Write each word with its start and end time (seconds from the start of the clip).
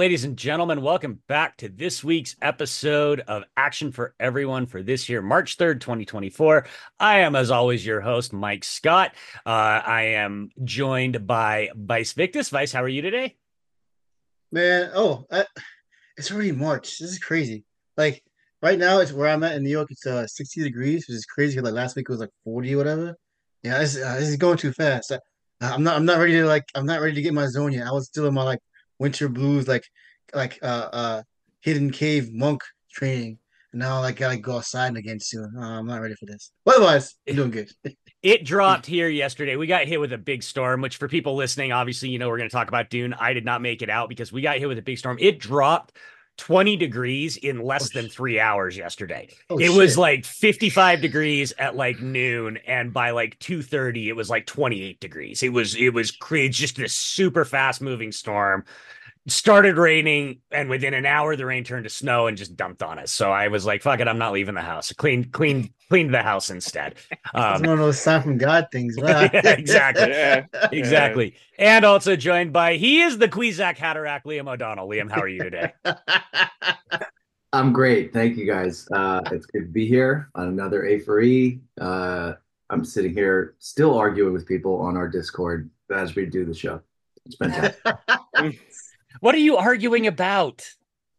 Ladies 0.00 0.24
and 0.24 0.34
gentlemen, 0.34 0.80
welcome 0.80 1.20
back 1.26 1.58
to 1.58 1.68
this 1.68 2.02
week's 2.02 2.34
episode 2.40 3.20
of 3.28 3.44
Action 3.54 3.92
for 3.92 4.14
Everyone 4.18 4.64
for 4.64 4.82
this 4.82 5.10
year, 5.10 5.20
March 5.20 5.58
3rd, 5.58 5.80
2024. 5.80 6.66
I 6.98 7.18
am, 7.18 7.36
as 7.36 7.50
always, 7.50 7.84
your 7.84 8.00
host, 8.00 8.32
Mike 8.32 8.64
Scott. 8.64 9.12
Uh, 9.44 9.50
I 9.50 10.02
am 10.14 10.52
joined 10.64 11.26
by 11.26 11.68
Vice 11.76 12.14
Victus. 12.14 12.48
Vice, 12.48 12.72
how 12.72 12.82
are 12.82 12.88
you 12.88 13.02
today? 13.02 13.36
Man, 14.50 14.90
oh, 14.94 15.26
I, 15.30 15.44
it's 16.16 16.32
already 16.32 16.52
March. 16.52 16.98
This 16.98 17.10
is 17.10 17.18
crazy. 17.18 17.66
Like 17.98 18.24
right 18.62 18.78
now, 18.78 19.00
it's 19.00 19.12
where 19.12 19.28
I'm 19.28 19.44
at 19.44 19.56
in 19.56 19.64
New 19.64 19.68
York. 19.68 19.90
It's 19.90 20.06
uh 20.06 20.26
60 20.26 20.62
degrees, 20.62 21.06
which 21.08 21.16
is 21.16 21.26
crazy. 21.26 21.60
Like 21.60 21.74
last 21.74 21.94
week 21.94 22.06
it 22.08 22.12
was 22.12 22.20
like 22.20 22.32
40 22.44 22.74
or 22.74 22.78
whatever. 22.78 23.16
Yeah, 23.62 23.80
this, 23.80 23.98
uh, 23.98 24.14
this 24.14 24.30
is 24.30 24.36
going 24.36 24.56
too 24.56 24.72
fast. 24.72 25.12
I, 25.12 25.18
I'm 25.60 25.82
not. 25.82 25.96
I'm 25.96 26.06
not 26.06 26.20
ready 26.20 26.32
to 26.36 26.46
like. 26.46 26.64
I'm 26.74 26.86
not 26.86 27.02
ready 27.02 27.16
to 27.16 27.22
get 27.22 27.34
my 27.34 27.48
zone 27.48 27.74
yet. 27.74 27.86
I 27.86 27.92
was 27.92 28.06
still 28.06 28.26
in 28.26 28.32
my 28.32 28.44
like 28.44 28.60
winter 29.00 29.28
blues, 29.28 29.66
like 29.66 29.84
like 30.32 30.60
uh 30.62 30.88
uh 30.92 31.22
hidden 31.60 31.90
cave 31.90 32.32
monk 32.32 32.62
training. 32.92 33.38
And 33.72 33.80
now 33.80 34.00
like 34.00 34.16
gotta 34.16 34.36
go 34.36 34.58
outside 34.58 34.96
again 34.96 35.18
soon. 35.18 35.52
Uh, 35.56 35.78
I'm 35.78 35.86
not 35.86 36.00
ready 36.00 36.14
for 36.14 36.26
this. 36.26 36.52
But 36.64 36.76
otherwise, 36.76 37.16
I'm 37.28 37.34
doing 37.34 37.50
good. 37.50 37.70
It 38.22 38.44
dropped 38.44 38.84
here 38.84 39.08
yesterday. 39.08 39.56
We 39.56 39.66
got 39.66 39.86
hit 39.86 39.98
with 39.98 40.12
a 40.12 40.18
big 40.18 40.42
storm, 40.42 40.82
which 40.82 40.98
for 40.98 41.08
people 41.08 41.36
listening, 41.36 41.72
obviously, 41.72 42.10
you 42.10 42.18
know, 42.18 42.28
we're 42.28 42.36
going 42.36 42.50
to 42.50 42.54
talk 42.54 42.68
about 42.68 42.90
Dune. 42.90 43.14
I 43.14 43.32
did 43.32 43.46
not 43.46 43.62
make 43.62 43.80
it 43.80 43.88
out 43.88 44.10
because 44.10 44.30
we 44.30 44.42
got 44.42 44.58
hit 44.58 44.68
with 44.68 44.76
a 44.76 44.82
big 44.82 44.98
storm. 44.98 45.16
It 45.18 45.38
dropped 45.38 45.96
20 46.40 46.76
degrees 46.76 47.36
in 47.36 47.60
less 47.60 47.94
oh, 47.94 48.00
than 48.00 48.10
three 48.10 48.40
hours 48.40 48.74
yesterday. 48.74 49.28
Oh, 49.50 49.58
it 49.58 49.68
shit. 49.68 49.76
was 49.76 49.98
like 49.98 50.24
55 50.24 51.02
degrees 51.02 51.52
at 51.58 51.76
like 51.76 52.00
noon, 52.00 52.58
and 52.66 52.94
by 52.94 53.10
like 53.10 53.38
2:30, 53.40 54.08
it 54.08 54.14
was 54.14 54.30
like 54.30 54.46
28 54.46 55.00
degrees. 55.00 55.42
It 55.42 55.50
was 55.50 55.74
it 55.74 55.94
was 55.94 56.10
crazy, 56.10 56.50
just 56.50 56.76
this 56.76 56.94
super 56.94 57.44
fast 57.44 57.82
moving 57.82 58.10
storm 58.10 58.64
started 59.28 59.76
raining 59.76 60.40
and 60.50 60.70
within 60.70 60.94
an 60.94 61.04
hour 61.04 61.36
the 61.36 61.44
rain 61.44 61.62
turned 61.62 61.84
to 61.84 61.90
snow 61.90 62.26
and 62.26 62.38
just 62.38 62.56
dumped 62.56 62.82
on 62.82 62.98
us. 62.98 63.12
So 63.12 63.30
i 63.30 63.48
was 63.48 63.66
like 63.66 63.82
fuck 63.82 64.00
it 64.00 64.08
i'm 64.08 64.18
not 64.18 64.32
leaving 64.32 64.54
the 64.54 64.62
house. 64.62 64.92
Clean 64.92 65.24
clean 65.24 65.72
cleaned 65.88 66.14
the 66.14 66.22
house 66.22 66.50
instead. 66.50 66.94
Um, 67.32 67.62
one 67.62 67.68
of 67.74 67.78
those 67.78 68.00
sign 68.00 68.22
from 68.22 68.38
god 68.38 68.68
things 68.72 68.96
yeah, 69.02 69.30
exactly. 69.32 70.08
Yeah. 70.10 70.46
exactly. 70.72 71.36
And 71.58 71.84
also 71.84 72.16
joined 72.16 72.52
by 72.52 72.74
he 72.74 73.02
is 73.02 73.18
the 73.18 73.28
Kwisatz 73.28 73.76
Haderach 73.76 74.24
liam 74.24 74.48
o'donnell. 74.52 74.88
Liam 74.88 75.08
how 75.10 75.20
are 75.20 75.28
you 75.28 75.44
today? 75.44 75.72
I'm 77.52 77.72
great. 77.72 78.12
Thank 78.12 78.36
you 78.36 78.46
guys. 78.46 78.88
Uh 78.90 79.20
it's 79.30 79.46
good 79.46 79.60
to 79.66 79.68
be 79.68 79.86
here 79.86 80.30
on 80.34 80.48
another 80.48 80.86
a 80.86 80.98
for 80.98 81.20
e. 81.20 81.60
Uh 81.80 82.32
i'm 82.70 82.84
sitting 82.84 83.12
here 83.12 83.54
still 83.58 83.96
arguing 83.96 84.32
with 84.32 84.46
people 84.46 84.80
on 84.80 84.96
our 84.96 85.08
discord 85.08 85.70
as 85.94 86.16
we 86.16 86.26
do 86.26 86.44
the 86.44 86.54
show. 86.54 86.80
It's 87.26 87.36
fantastic 87.36 87.80
What 89.20 89.34
are 89.34 89.38
you 89.38 89.56
arguing 89.56 90.06
about? 90.06 90.66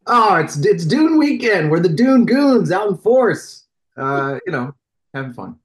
Oh, 0.08 0.36
it's 0.36 0.58
it's 0.66 0.86
Dune 0.86 1.18
weekend. 1.18 1.70
We're 1.70 1.80
the 1.80 1.90
Dune 1.90 2.26
goons 2.26 2.72
out 2.72 2.90
in 2.90 2.98
force. 2.98 3.66
Uh, 3.96 4.40
you 4.46 4.52
know, 4.52 4.74
having 5.14 5.34
fun. 5.34 5.58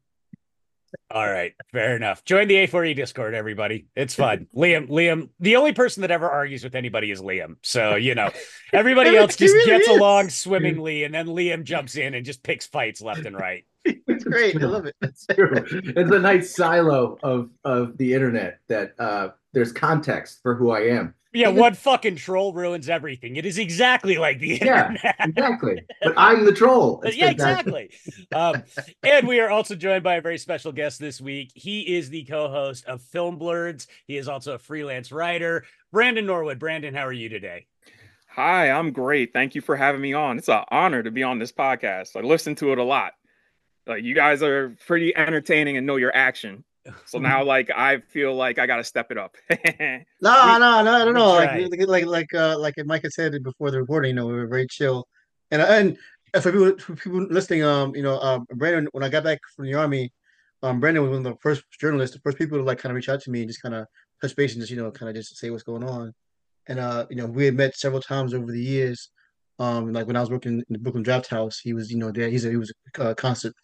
All 1.10 1.28
right, 1.28 1.54
fair 1.72 1.96
enough. 1.96 2.24
Join 2.24 2.48
the 2.48 2.54
A4E 2.66 2.96
Discord, 2.96 3.34
everybody. 3.34 3.86
It's 3.94 4.14
fun. 4.14 4.48
Liam, 4.56 4.88
Liam, 4.88 5.28
the 5.40 5.56
only 5.56 5.72
person 5.72 6.02
that 6.02 6.10
ever 6.10 6.28
argues 6.28 6.64
with 6.64 6.74
anybody 6.74 7.10
is 7.10 7.20
Liam. 7.20 7.56
So, 7.62 7.94
you 7.94 8.14
know, 8.14 8.30
everybody 8.72 9.16
else 9.16 9.36
just 9.36 9.54
really 9.54 9.70
gets 9.70 9.88
is. 9.88 9.96
along 9.96 10.30
swimmingly, 10.30 11.04
and 11.04 11.14
then 11.14 11.26
Liam 11.26 11.64
jumps 11.64 11.96
in 11.96 12.14
and 12.14 12.24
just 12.24 12.42
picks 12.42 12.66
fights 12.66 13.00
left 13.00 13.24
and 13.24 13.36
right. 13.36 13.64
It's 14.08 14.24
great. 14.24 14.60
I 14.60 14.66
love 14.66 14.86
it. 14.86 14.96
It's 15.00 15.26
true. 15.26 15.52
It's 15.54 16.10
a 16.10 16.18
nice 16.18 16.54
silo 16.56 17.18
of 17.22 17.50
of 17.64 17.96
the 17.98 18.14
internet 18.14 18.58
that 18.68 18.94
uh 18.98 19.28
there's 19.52 19.72
context 19.72 20.40
for 20.42 20.56
who 20.56 20.70
I 20.70 20.80
am. 20.88 21.14
Yeah, 21.36 21.48
one 21.48 21.74
fucking 21.74 22.16
troll 22.16 22.52
ruins 22.52 22.88
everything. 22.88 23.36
It 23.36 23.44
is 23.44 23.58
exactly 23.58 24.16
like 24.16 24.38
the 24.38 24.54
internet. 24.54 25.00
Yeah, 25.02 25.14
exactly. 25.20 25.82
But 26.02 26.14
I'm 26.16 26.44
the 26.44 26.52
troll. 26.52 27.02
It's 27.04 27.16
yeah, 27.16 27.30
exactly. 27.30 27.90
um, 28.34 28.62
and 29.02 29.28
we 29.28 29.40
are 29.40 29.50
also 29.50 29.74
joined 29.74 30.02
by 30.02 30.16
a 30.16 30.20
very 30.20 30.38
special 30.38 30.72
guest 30.72 30.98
this 30.98 31.20
week. 31.20 31.52
He 31.54 31.96
is 31.96 32.08
the 32.08 32.24
co-host 32.24 32.86
of 32.86 33.02
Film 33.02 33.38
Blerds. 33.38 33.86
He 34.06 34.16
is 34.16 34.28
also 34.28 34.54
a 34.54 34.58
freelance 34.58 35.12
writer. 35.12 35.64
Brandon 35.92 36.24
Norwood. 36.24 36.58
Brandon, 36.58 36.94
how 36.94 37.06
are 37.06 37.12
you 37.12 37.28
today? 37.28 37.66
Hi, 38.28 38.70
I'm 38.70 38.92
great. 38.92 39.32
Thank 39.32 39.54
you 39.54 39.60
for 39.60 39.76
having 39.76 40.00
me 40.00 40.12
on. 40.12 40.38
It's 40.38 40.48
an 40.48 40.64
honor 40.70 41.02
to 41.02 41.10
be 41.10 41.22
on 41.22 41.38
this 41.38 41.52
podcast. 41.52 42.16
I 42.16 42.20
listen 42.20 42.54
to 42.56 42.72
it 42.72 42.78
a 42.78 42.84
lot. 42.84 43.12
Like 43.86 44.02
you 44.02 44.14
guys 44.14 44.42
are 44.42 44.76
pretty 44.86 45.14
entertaining 45.16 45.76
and 45.76 45.86
know 45.86 45.96
your 45.96 46.14
action. 46.14 46.64
So 47.06 47.18
now, 47.18 47.44
like, 47.44 47.70
I 47.70 47.98
feel 47.98 48.34
like 48.34 48.58
I 48.58 48.66
got 48.66 48.76
to 48.76 48.84
step 48.84 49.10
it 49.10 49.18
up. 49.18 49.36
no, 49.50 50.58
no, 50.58 50.82
no, 50.82 50.82
no, 50.82 51.12
no. 51.12 51.32
Like, 51.32 51.86
like, 51.86 52.06
like, 52.06 52.34
uh, 52.34 52.58
like 52.58 52.74
Mike 52.84 53.02
had 53.02 53.12
said 53.12 53.42
before 53.42 53.70
the 53.70 53.80
recording, 53.80 54.10
you 54.10 54.14
know, 54.14 54.26
we 54.26 54.34
were 54.34 54.46
very 54.46 54.66
chill. 54.66 55.06
And 55.50 55.62
and 55.62 56.42
for 56.42 56.52
people, 56.52 56.78
for 56.78 56.96
people 56.96 57.26
listening, 57.30 57.62
um, 57.62 57.94
you 57.94 58.02
know, 58.02 58.18
um, 58.20 58.46
Brandon, 58.54 58.88
when 58.92 59.04
I 59.04 59.08
got 59.08 59.24
back 59.24 59.40
from 59.54 59.66
the 59.66 59.74
army, 59.74 60.12
um, 60.62 60.80
Brandon 60.80 61.02
was 61.02 61.10
one 61.10 61.26
of 61.26 61.32
the 61.32 61.38
first 61.40 61.64
journalists, 61.80 62.14
the 62.14 62.20
first 62.22 62.38
people 62.38 62.58
to 62.58 62.64
like 62.64 62.78
kind 62.78 62.90
of 62.90 62.96
reach 62.96 63.08
out 63.08 63.20
to 63.22 63.30
me 63.30 63.40
and 63.40 63.48
just 63.48 63.62
kind 63.62 63.74
of 63.74 63.86
touch 64.20 64.34
base 64.34 64.52
and 64.52 64.60
just 64.60 64.70
you 64.70 64.76
know, 64.76 64.90
kind 64.90 65.08
of 65.08 65.14
just 65.14 65.36
say 65.36 65.50
what's 65.50 65.62
going 65.62 65.84
on. 65.84 66.12
And 66.66 66.80
uh, 66.80 67.06
you 67.10 67.16
know, 67.16 67.26
we 67.26 67.44
had 67.44 67.54
met 67.54 67.76
several 67.76 68.00
times 68.00 68.34
over 68.34 68.50
the 68.50 68.62
years. 68.62 69.10
Um, 69.58 69.92
like 69.92 70.06
when 70.06 70.16
I 70.16 70.20
was 70.20 70.30
working 70.30 70.58
in 70.58 70.64
the 70.68 70.78
Brooklyn 70.78 71.04
Drafthouse, 71.04 71.56
he 71.62 71.72
was, 71.72 71.90
you 71.90 71.96
know, 71.96 72.10
there. 72.10 72.28
He's 72.28 72.44
a, 72.44 72.50
he 72.50 72.56
was 72.56 72.72
a 72.98 73.14
constant 73.14 73.54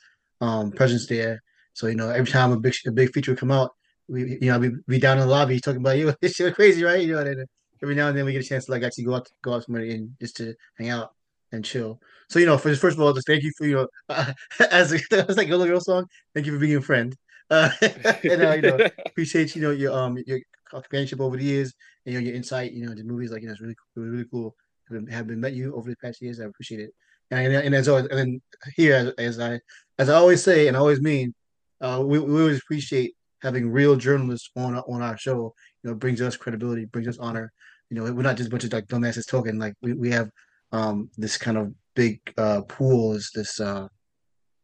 um 0.41 0.73
presence 0.73 1.07
there 1.07 1.41
so 1.75 1.87
you 1.87 1.95
know, 1.95 2.11
every 2.11 2.31
time 2.31 2.53
a 2.53 2.59
big 2.59 2.75
a 2.87 2.93
big 2.93 3.13
feature 3.13 3.33
would 3.33 3.39
come 3.39 3.51
out, 3.51 3.73
we 4.09 4.39
you 4.41 4.51
know 4.51 4.59
we 4.59 4.73
be 4.89 4.99
down 4.99 5.19
in 5.19 5.27
the 5.27 5.31
lobby 5.31 5.61
talking 5.61 5.81
about 5.81 5.99
you. 5.99 6.15
It's 6.23 6.41
crazy, 6.55 6.85
right? 6.85 7.01
You 7.01 7.15
know, 7.15 7.19
and 7.21 7.47
every 7.83 7.95
now 7.95 8.09
and 8.09 8.17
then 8.17 8.25
we 8.25 8.33
get 8.33 8.45
a 8.45 8.49
chance 8.49 8.67
to 8.67 8.73
like 8.73 8.83
actually 8.83 9.05
go 9.05 9.15
out 9.15 9.29
go 9.43 9.55
out 9.55 9.65
somewhere 9.65 9.83
and 9.85 10.11
just 10.21 10.37
to 10.37 10.55
hang 10.79 10.91
out 10.91 11.13
and 11.53 11.65
chill. 11.65 12.01
So 12.29 12.39
you 12.39 12.47
know, 12.47 12.59
first 12.59 12.81
first 12.81 12.97
of 12.97 13.03
all, 13.03 13.13
just 13.13 13.27
thank 13.27 13.43
you 13.43 13.53
for 13.57 13.67
you 13.67 13.77
know 13.77 13.89
uh, 14.09 14.33
as 14.71 14.93
a, 14.93 14.99
as 15.29 15.37
like 15.37 15.49
a 15.49 15.51
little 15.51 15.67
girl 15.67 15.81
song. 15.81 16.07
Thank 16.35 16.47
you 16.47 16.53
for 16.53 16.59
being 16.59 16.77
a 16.77 16.81
friend. 16.81 17.17
Uh, 17.51 17.71
and 17.83 18.43
uh, 18.43 18.53
you 18.53 18.63
know, 18.63 18.89
appreciate 19.07 19.55
you 19.55 19.63
know 19.63 19.71
your 19.71 19.93
um 19.93 20.19
your 20.27 20.41
companionship 20.71 21.21
over 21.21 21.37
the 21.37 21.45
years 21.45 21.75
and 22.07 22.15
you 22.15 22.21
know, 22.21 22.27
your 22.27 22.35
insight. 22.35 22.73
You 22.73 22.87
know, 22.87 22.95
the 22.95 23.05
movies 23.05 23.31
like 23.31 23.43
you 23.43 23.49
know 23.49 23.53
it's 23.53 23.61
really 23.61 23.77
really, 23.97 24.11
really 24.11 24.29
cool. 24.31 24.55
Have 24.89 25.05
been, 25.05 25.13
have 25.13 25.27
been 25.27 25.41
met 25.41 25.53
you 25.53 25.75
over 25.75 25.91
the 25.91 25.97
past 25.97 26.21
years. 26.21 26.41
I 26.41 26.45
appreciate 26.45 26.81
it. 26.81 26.91
And, 27.31 27.47
and, 27.47 27.67
and 27.67 27.75
as 27.75 27.89
always, 27.89 28.07
and 28.07 28.19
then 28.19 28.43
here 28.75 28.95
as, 28.95 29.37
as 29.37 29.41
I 29.41 29.61
as 29.99 30.09
I 30.09 30.15
always 30.15 30.43
say 30.43 30.69
and 30.69 30.77
I 30.77 30.81
always 30.81 31.01
mean, 31.01 31.35
uh, 31.83 32.03
we, 32.05 32.19
we 32.19 32.41
always 32.41 32.59
appreciate 32.59 33.15
having 33.43 33.71
real 33.71 33.97
journalists 33.97 34.51
on 34.57 34.77
on 34.77 35.03
our 35.03 35.19
show. 35.19 35.55
You 35.83 35.91
know, 35.91 35.97
brings 35.97 36.23
us 36.23 36.37
credibility, 36.37 36.87
brings 36.87 37.09
us 37.09 37.19
honor. 37.19 37.53
You 37.91 37.97
know, 37.97 38.13
we're 38.13 38.23
not 38.23 38.37
just 38.37 38.49
a 38.49 38.51
bunch 38.51 38.65
of 38.65 38.73
like 38.73 38.87
dumbasses 38.87 39.27
talking. 39.27 39.59
Like 39.59 39.75
we, 39.83 39.93
we 39.93 40.11
have 40.11 40.31
um, 40.71 41.11
this 41.19 41.37
kind 41.37 41.59
of 41.59 41.75
big 41.95 42.21
uh, 42.39 42.63
pool, 42.63 43.13
is 43.15 43.31
this 43.35 43.61
uh, 43.61 43.89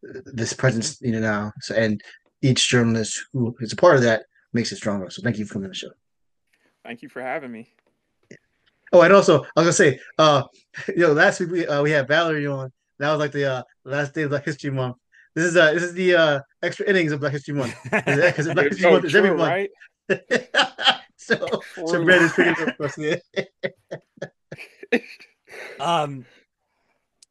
this 0.01 0.53
presence, 0.53 0.99
you 1.01 1.11
know, 1.11 1.19
now. 1.19 1.51
So 1.61 1.75
and 1.75 2.01
each 2.41 2.69
journalist 2.69 3.21
who 3.33 3.55
is 3.59 3.73
a 3.73 3.75
part 3.75 3.97
of 3.97 4.03
that 4.03 4.23
makes 4.53 4.71
it 4.71 4.77
stronger. 4.77 5.09
So 5.09 5.21
thank 5.21 5.37
you 5.37 5.45
for 5.45 5.55
coming 5.55 5.65
on 5.65 5.71
the 5.71 5.75
show. 5.75 5.91
Thank 6.83 7.01
you 7.01 7.09
for 7.09 7.21
having 7.21 7.51
me. 7.51 7.69
Oh, 8.91 9.01
and 9.01 9.13
also 9.13 9.43
I 9.43 9.61
was 9.61 9.65
gonna 9.65 9.73
say, 9.73 9.99
uh, 10.17 10.43
you 10.87 11.07
know, 11.07 11.13
last 11.13 11.39
week 11.39 11.51
we 11.51 11.67
uh, 11.67 11.83
we 11.83 11.91
had 11.91 12.07
Valerie 12.07 12.47
on. 12.47 12.71
That 12.97 13.11
was 13.11 13.19
like 13.19 13.31
the 13.31 13.49
uh, 13.51 13.63
last 13.85 14.13
day 14.13 14.23
of 14.23 14.31
Black 14.31 14.45
History 14.45 14.71
Month, 14.71 14.97
this 15.35 15.45
is 15.45 15.57
uh 15.57 15.73
this 15.73 15.83
is 15.83 15.93
the 15.93 16.15
uh 16.15 16.39
extra 16.61 16.87
innings 16.87 17.11
of 17.11 17.19
Black 17.19 17.33
History 17.33 17.53
Month 17.53 17.75
because 17.83 18.47
Black 18.53 18.67
History 18.67 18.81
so 18.81 18.91
Month 18.91 19.05
is 19.05 19.15
every 19.15 19.35
month. 19.35 19.49
Right? 19.49 19.69
so 21.17 21.35
true. 21.37 21.59
so 21.87 22.03
Brad 22.03 22.21
is 22.21 22.33
picking 22.33 22.67
up 22.67 22.79
us. 22.81 22.97
um 25.79 26.25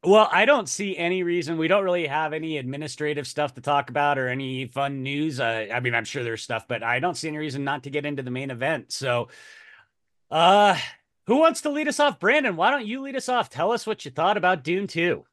well, 0.05 0.29
I 0.31 0.45
don't 0.45 0.69
see 0.69 0.97
any 0.97 1.25
reason. 1.25 1.59
We 1.59 1.67
don't 1.67 1.83
really 1.83 2.07
have 2.07 2.33
any 2.33 2.57
administrative 2.59 3.27
stuff 3.27 3.55
to 3.55 3.61
talk 3.61 3.91
about 3.91 4.17
or 4.17 4.29
any 4.29 4.67
fun 4.67 5.03
news. 5.03 5.41
Uh, 5.41 5.67
I 5.73 5.81
mean, 5.81 5.95
I'm 5.95 6.05
sure 6.05 6.23
there's 6.23 6.43
stuff, 6.43 6.67
but 6.69 6.85
I 6.85 7.01
don't 7.01 7.17
see 7.17 7.27
any 7.27 7.39
reason 7.39 7.65
not 7.65 7.83
to 7.83 7.91
get 7.91 8.07
into 8.07 8.23
the 8.23 8.31
main 8.31 8.53
event. 8.53 8.93
So, 8.93 9.29
uh, 10.31 10.79
who 11.27 11.39
wants 11.39 11.63
to 11.63 11.71
lead 11.71 11.89
us 11.89 11.99
off? 11.99 12.21
Brandon, 12.21 12.55
why 12.55 12.71
don't 12.71 12.87
you 12.87 13.03
lead 13.03 13.17
us 13.17 13.29
off? 13.29 13.51
Tell 13.51 13.73
us 13.73 13.87
what 13.89 14.05
you 14.05 14.13
thought 14.13 14.37
about 14.37 14.63
Dune 14.63 14.87
2. 14.87 15.25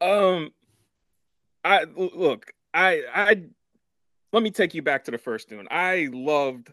Um, 0.00 0.50
I 1.64 1.84
look, 1.96 2.52
I 2.72 3.02
I 3.14 3.42
let 4.32 4.42
me 4.42 4.50
take 4.50 4.74
you 4.74 4.82
back 4.82 5.04
to 5.04 5.10
the 5.10 5.18
first 5.18 5.48
Dune. 5.48 5.66
I 5.70 6.08
loved 6.12 6.72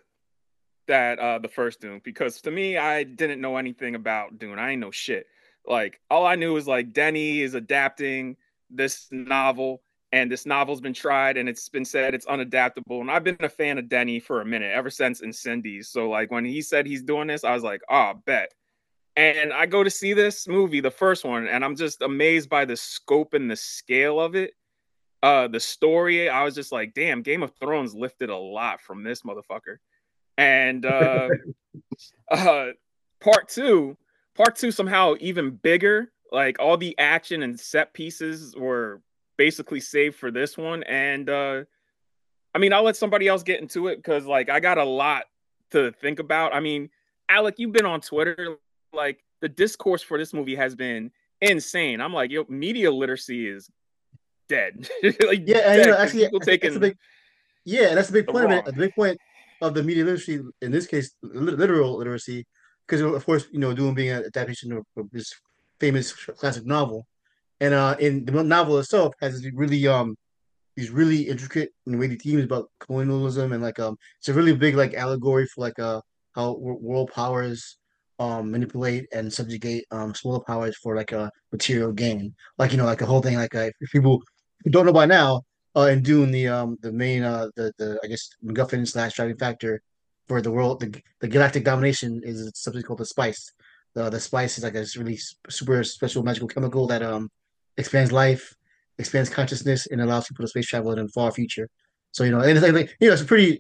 that 0.88 1.18
uh 1.20 1.40
the 1.40 1.48
first 1.48 1.82
Dune 1.82 2.02
because 2.04 2.42
to 2.42 2.52
me 2.52 2.78
I 2.78 3.04
didn't 3.04 3.42
know 3.42 3.58
anything 3.58 3.96
about 3.96 4.38
Dune. 4.38 4.60
I 4.60 4.72
ain't 4.72 4.82
know 4.82 4.92
shit. 4.92 5.28
Like 5.68 6.00
all 6.10 6.26
I 6.26 6.36
knew 6.36 6.54
was 6.54 6.68
like 6.68 6.94
Denny 6.94 7.42
is 7.42 7.54
adapting 7.54 8.38
this 8.70 9.08
novel 9.12 9.82
and 10.12 10.32
this 10.32 10.46
novel's 10.46 10.82
been 10.82 10.94
tried 10.94 11.38
and 11.38 11.50
it's 11.50 11.68
been 11.70 11.86
said 11.86 12.14
it's 12.14 12.28
unadaptable. 12.28 13.02
And 13.02 13.10
I've 13.10 13.24
been 13.24 13.38
a 13.40 13.50
fan 13.50 13.78
of 13.78 13.90
Denny 13.90 14.20
for 14.20 14.42
a 14.42 14.46
minute, 14.46 14.72
ever 14.74 14.90
since 14.90 15.22
Incendies. 15.22 15.88
So 15.88 16.10
like 16.10 16.32
when 16.32 16.46
he 16.46 16.62
said 16.62 16.86
he's 16.86 17.04
doing 17.04 17.28
this, 17.28 17.44
I 17.44 17.54
was 17.54 17.64
like, 17.64 17.82
oh, 17.90 18.14
bet. 18.26 18.54
And 19.18 19.54
I 19.54 19.66
go 19.66 19.84
to 19.84 19.90
see 19.90 20.14
this 20.14 20.48
movie, 20.48 20.82
the 20.82 20.92
first 20.92 21.24
one, 21.24 21.48
and 21.48 21.64
I'm 21.64 21.76
just 21.76 22.02
amazed 22.02 22.50
by 22.50 22.66
the 22.66 22.76
scope 22.76 23.34
and 23.34 23.50
the 23.50 23.56
scale 23.56 24.20
of 24.20 24.36
it 24.36 24.54
uh 25.26 25.48
the 25.48 25.60
story 25.60 26.30
i 26.30 26.44
was 26.44 26.56
just 26.56 26.72
like 26.72 26.94
damn 26.94 27.22
game 27.22 27.44
of 27.44 27.52
thrones 27.60 27.94
lifted 27.94 28.30
a 28.30 28.38
lot 28.38 28.80
from 28.80 29.04
this 29.04 29.24
motherfucker 29.24 29.78
and 30.38 30.86
uh 30.86 31.30
uh 32.32 32.68
part 33.26 33.50
two, 33.50 33.98
part 34.36 34.56
two 34.56 34.72
somehow 34.72 35.16
even 35.20 35.52
bigger. 35.52 36.12
Like 36.32 36.60
all 36.60 36.78
the 36.78 36.98
action 36.98 37.44
and 37.44 37.60
set 37.60 37.94
pieces 37.94 38.56
were 38.56 39.02
basically 39.38 39.80
saved 39.80 40.16
for 40.16 40.32
this 40.32 40.58
one. 40.58 40.84
And 40.84 41.30
uh 41.30 41.64
I 42.54 42.58
mean, 42.58 42.72
I'll 42.72 42.84
let 42.84 42.96
somebody 42.96 43.28
else 43.28 43.44
get 43.44 43.60
into 43.60 43.88
it 43.88 43.98
because 43.98 44.26
like 44.26 44.50
I 44.50 44.60
got 44.60 44.78
a 44.78 44.86
lot 44.86 45.26
to 45.72 45.92
think 45.92 46.20
about. 46.20 46.54
I 46.54 46.60
mean, 46.62 46.90
Alec, 47.28 47.56
you've 47.58 47.74
been 47.74 47.86
on 47.86 48.02
Twitter. 48.02 48.58
Like 48.94 49.24
the 49.42 49.50
discourse 49.50 50.02
for 50.02 50.18
this 50.18 50.34
movie 50.34 50.56
has 50.56 50.76
been 50.76 51.12
insane. 51.42 52.00
I'm 52.00 52.14
like, 52.14 52.32
yo, 52.32 52.46
media 52.48 52.92
literacy 52.92 53.48
is 53.48 53.70
dead. 54.48 54.88
like, 55.04 55.44
yeah, 55.46 55.76
dead, 55.76 55.80
you 55.80 55.92
know, 55.92 55.98
actually, 55.98 56.26
people 56.26 56.40
taking 56.40 56.80
big, 56.80 56.98
yeah, 57.64 57.96
that's 57.96 58.10
a 58.10 58.14
big 58.14 58.28
point. 58.28 58.46
Of 58.46 58.52
it, 58.52 58.68
a 58.68 58.74
big 58.74 58.94
point 58.96 59.18
of 59.62 59.74
the 59.74 59.84
media 59.84 60.04
literacy 60.04 60.42
in 60.62 60.72
this 60.72 60.88
case, 60.88 61.16
literal 61.22 61.98
literacy, 61.98 62.46
because 62.88 63.02
of 63.02 63.26
course, 63.26 63.48
you 63.52 63.60
know, 63.60 63.74
Dune 63.74 63.94
being 63.94 64.12
an 64.12 64.26
adaptation 64.26 64.72
of, 64.72 64.86
of 64.98 65.10
this 65.12 65.34
famous 65.80 66.14
classic 66.14 66.66
novel, 66.66 67.06
and 67.60 67.74
uh, 67.74 67.96
in 68.00 68.26
the 68.26 68.44
novel 68.44 68.80
itself 68.80 69.14
has 69.22 69.46
really 69.54 69.88
um 69.88 70.16
these 70.76 70.92
really 70.92 71.22
intricate 71.22 71.70
and 71.86 71.98
weighty 71.98 72.18
themes 72.18 72.44
about 72.44 72.70
colonialism 72.80 73.54
and 73.54 73.64
like 73.64 73.80
um 73.80 73.96
it's 74.20 74.28
a 74.30 74.34
really 74.34 74.54
big 74.54 74.76
like 74.76 74.94
allegory 74.94 75.46
for 75.48 75.62
like 75.62 75.80
uh 75.80 76.02
how 76.34 76.54
world 76.58 77.10
powers 77.14 77.78
um 78.20 78.52
manipulate 78.52 79.06
and 79.14 79.32
subjugate 79.32 79.86
um 79.92 80.14
smaller 80.14 80.42
powers 80.42 80.76
for 80.78 80.96
like 80.96 81.12
a 81.12 81.32
material 81.52 81.92
gain 81.92 82.34
like 82.58 82.72
you 82.72 82.78
know 82.78 82.86
like 82.86 83.02
a 83.02 83.06
whole 83.06 83.22
thing 83.22 83.38
like 83.38 83.56
uh, 83.56 83.70
if 83.80 83.92
people 83.92 84.22
don't 84.70 84.86
know 84.86 84.94
by 84.94 85.06
now 85.06 85.42
uh 85.76 85.88
in 85.92 86.02
Dune 86.02 86.32
the 86.32 86.48
um 86.48 86.78
the 86.82 86.92
main 86.92 87.24
uh 87.24 87.48
the 87.56 87.72
the 87.78 88.00
I 88.04 88.08
guess 88.08 88.30
MacGuffin 88.44 88.88
slash 88.88 89.16
driving 89.16 89.38
factor 89.38 89.82
for 90.28 90.42
the 90.42 90.52
world 90.52 90.80
the, 90.80 91.02
the 91.22 91.28
galactic 91.28 91.64
domination 91.64 92.22
is 92.24 92.52
something 92.56 92.82
called 92.82 93.00
the 93.00 93.06
spice 93.06 93.52
the 93.94 94.10
the 94.10 94.20
spice 94.20 94.58
is 94.58 94.64
like 94.64 94.76
a 94.76 94.86
really 94.98 95.20
super 95.50 95.84
special 95.84 96.24
magical 96.24 96.48
chemical 96.48 96.88
that 96.88 97.04
um 97.04 97.30
expands 97.78 98.12
life 98.12 98.56
expands 98.98 99.30
consciousness 99.30 99.88
and 99.88 100.02
allows 100.02 100.28
people 100.28 100.44
to 100.44 100.50
space 100.50 100.68
travel 100.68 100.92
in 100.92 101.06
the 101.06 101.12
far 101.12 101.32
future. 101.32 101.70
So 102.12 102.24
you 102.24 102.32
know, 102.32 102.40
and 102.40 102.58
it's 102.58 102.62
like, 102.62 102.96
you 103.00 103.08
know, 103.08 103.14
it's 103.14 103.24
pretty 103.24 103.60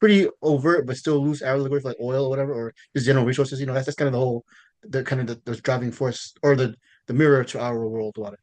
pretty 0.00 0.28
overt 0.42 0.86
but 0.86 0.96
still 0.96 1.24
loose 1.24 1.42
allegory 1.42 1.80
for 1.80 1.90
like 1.90 2.00
oil 2.00 2.26
or 2.26 2.30
whatever, 2.30 2.52
or 2.52 2.74
just 2.94 3.06
general 3.06 3.24
resources. 3.24 3.60
You 3.60 3.66
know, 3.66 3.74
that's 3.74 3.86
that's 3.86 3.96
kind 3.96 4.08
of 4.08 4.12
the 4.12 4.18
whole 4.18 4.44
the 4.82 5.04
kind 5.04 5.20
of 5.20 5.26
the, 5.28 5.40
the 5.44 5.60
driving 5.60 5.92
force 5.92 6.34
or 6.42 6.56
the 6.56 6.74
the 7.06 7.14
mirror 7.14 7.44
to 7.44 7.60
our 7.60 7.86
world 7.86 8.16
it. 8.18 8.40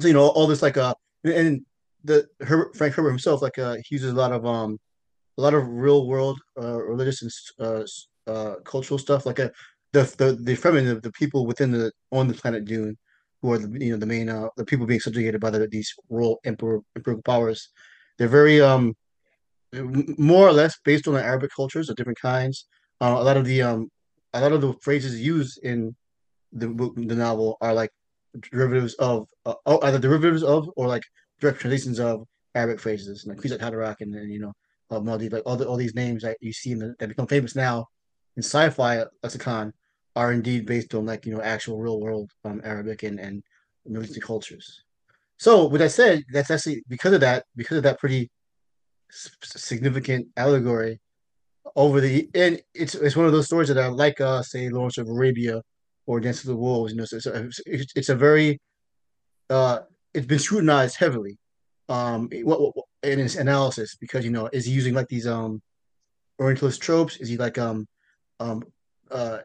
So 0.00 0.08
you 0.08 0.14
know, 0.14 0.28
all 0.28 0.46
this 0.46 0.62
like 0.62 0.76
uh 0.76 0.94
and 1.24 1.64
the 2.04 2.26
Herbert, 2.40 2.76
Frank 2.76 2.94
Herbert 2.94 3.10
himself 3.10 3.42
like 3.42 3.58
uh 3.58 3.76
he 3.76 3.96
uses 3.96 4.12
a 4.12 4.16
lot 4.16 4.32
of 4.32 4.46
um 4.46 4.78
a 5.38 5.42
lot 5.42 5.54
of 5.54 5.66
real 5.68 6.06
world 6.06 6.40
uh 6.60 6.82
religious 6.82 7.22
and 7.22 7.32
uh, 7.66 7.84
uh 8.30 8.54
cultural 8.64 8.98
stuff 8.98 9.26
like 9.26 9.38
a 9.38 9.46
uh, 9.46 9.48
the 9.92 10.02
the 10.18 10.32
the 10.32 10.56
Fremen 10.56 11.02
the 11.02 11.12
people 11.12 11.46
within 11.46 11.70
the 11.70 11.92
on 12.12 12.28
the 12.28 12.34
planet 12.34 12.64
Dune 12.64 12.96
who 13.42 13.52
are 13.52 13.58
the 13.58 13.84
you 13.84 13.92
know 13.92 13.98
the 13.98 14.06
main 14.06 14.28
uh, 14.28 14.48
the 14.56 14.64
people 14.64 14.86
being 14.86 15.00
subjugated 15.00 15.40
by 15.40 15.50
the, 15.50 15.66
these 15.68 15.92
royal 16.08 16.38
emperor 16.44 16.80
imperial 16.94 17.22
powers. 17.22 17.68
They're 18.18 18.28
very 18.28 18.60
um 18.60 18.94
more 19.72 20.48
or 20.48 20.52
less 20.52 20.78
based 20.84 21.06
on 21.06 21.14
the 21.14 21.22
Arabic 21.22 21.50
cultures 21.54 21.88
of 21.88 21.96
different 21.96 22.20
kinds. 22.20 22.66
Uh, 23.00 23.16
a 23.18 23.24
lot 23.24 23.36
of 23.36 23.44
the 23.44 23.62
um 23.62 23.90
a 24.32 24.40
lot 24.40 24.52
of 24.52 24.60
the 24.60 24.74
phrases 24.82 25.20
used 25.20 25.58
in 25.62 25.94
the 26.52 26.66
the 26.96 27.14
novel 27.14 27.56
are 27.60 27.74
like 27.74 27.90
derivatives 28.52 28.94
of 28.94 29.26
uh, 29.46 29.54
oh, 29.66 29.80
either 29.82 29.98
derivatives 29.98 30.42
of 30.42 30.68
or 30.76 30.86
like 30.86 31.02
direct 31.40 31.60
translations 31.60 31.98
of 32.00 32.26
Arabic 32.54 32.80
phrases, 32.80 33.26
like 33.26 33.38
Kwisatz 33.38 33.60
Haderach 33.60 33.96
and 34.00 34.14
then 34.14 34.30
you 34.30 34.40
know 34.40 34.52
uh, 34.90 35.00
Maldives, 35.00 35.32
like 35.32 35.42
all 35.46 35.56
the, 35.56 35.66
all 35.66 35.76
these 35.76 35.94
names 35.94 36.22
that 36.22 36.36
you 36.40 36.52
see 36.52 36.74
the, 36.74 36.94
that 36.98 37.08
become 37.08 37.26
famous 37.26 37.54
now 37.54 37.86
in 38.36 38.42
sci-fi 38.42 39.04
lexicon 39.22 39.72
are 40.16 40.32
indeed 40.32 40.66
based 40.66 40.94
on 40.94 41.06
like 41.06 41.26
you 41.26 41.34
know 41.34 41.40
actual 41.42 41.78
real 41.78 42.00
world 42.00 42.30
um, 42.44 42.60
Arabic 42.64 43.02
and 43.02 43.18
and 43.20 43.42
Middle 43.86 44.04
Eastern 44.04 44.22
cultures. 44.22 44.82
So 45.38 45.66
with 45.66 45.80
that 45.80 45.90
said, 45.90 46.24
that's 46.32 46.50
actually 46.50 46.82
because 46.88 47.12
of 47.12 47.20
that 47.20 47.44
because 47.56 47.76
of 47.78 47.82
that 47.84 47.98
pretty 47.98 48.30
significant 49.10 50.28
allegory 50.36 51.00
over 51.76 52.00
the 52.00 52.28
and 52.34 52.60
it's 52.74 52.94
it's 52.94 53.16
one 53.16 53.26
of 53.26 53.32
those 53.32 53.46
stories 53.46 53.68
that 53.68 53.78
are 53.78 53.90
like 53.90 54.20
uh 54.20 54.42
say 54.42 54.68
Lawrence 54.68 54.98
of 54.98 55.08
Arabia 55.08 55.62
or 56.10 56.18
of 56.18 56.42
the 56.42 56.56
Wolves. 56.56 56.92
You 56.92 56.98
know, 56.98 57.04
so 57.04 57.16
it's 57.16 57.26
a, 57.26 57.48
it's 57.94 58.08
a 58.08 58.16
very 58.16 58.60
uh 59.48 59.80
it's 60.12 60.26
been 60.26 60.38
scrutinized 60.38 60.96
heavily 60.96 61.38
um 61.88 62.28
what, 62.42 62.60
what 62.60 62.86
in 63.02 63.20
its 63.20 63.36
analysis 63.36 63.96
because 63.96 64.24
you 64.24 64.30
know 64.30 64.48
is 64.52 64.64
he 64.66 64.72
using 64.72 64.94
like 64.94 65.08
these 65.08 65.26
um 65.26 65.62
Orientalist 66.40 66.80
tropes? 66.82 67.16
Is 67.18 67.28
he 67.28 67.36
like 67.36 67.58
um 67.58 67.86
um 68.40 68.64
uh 69.10 69.38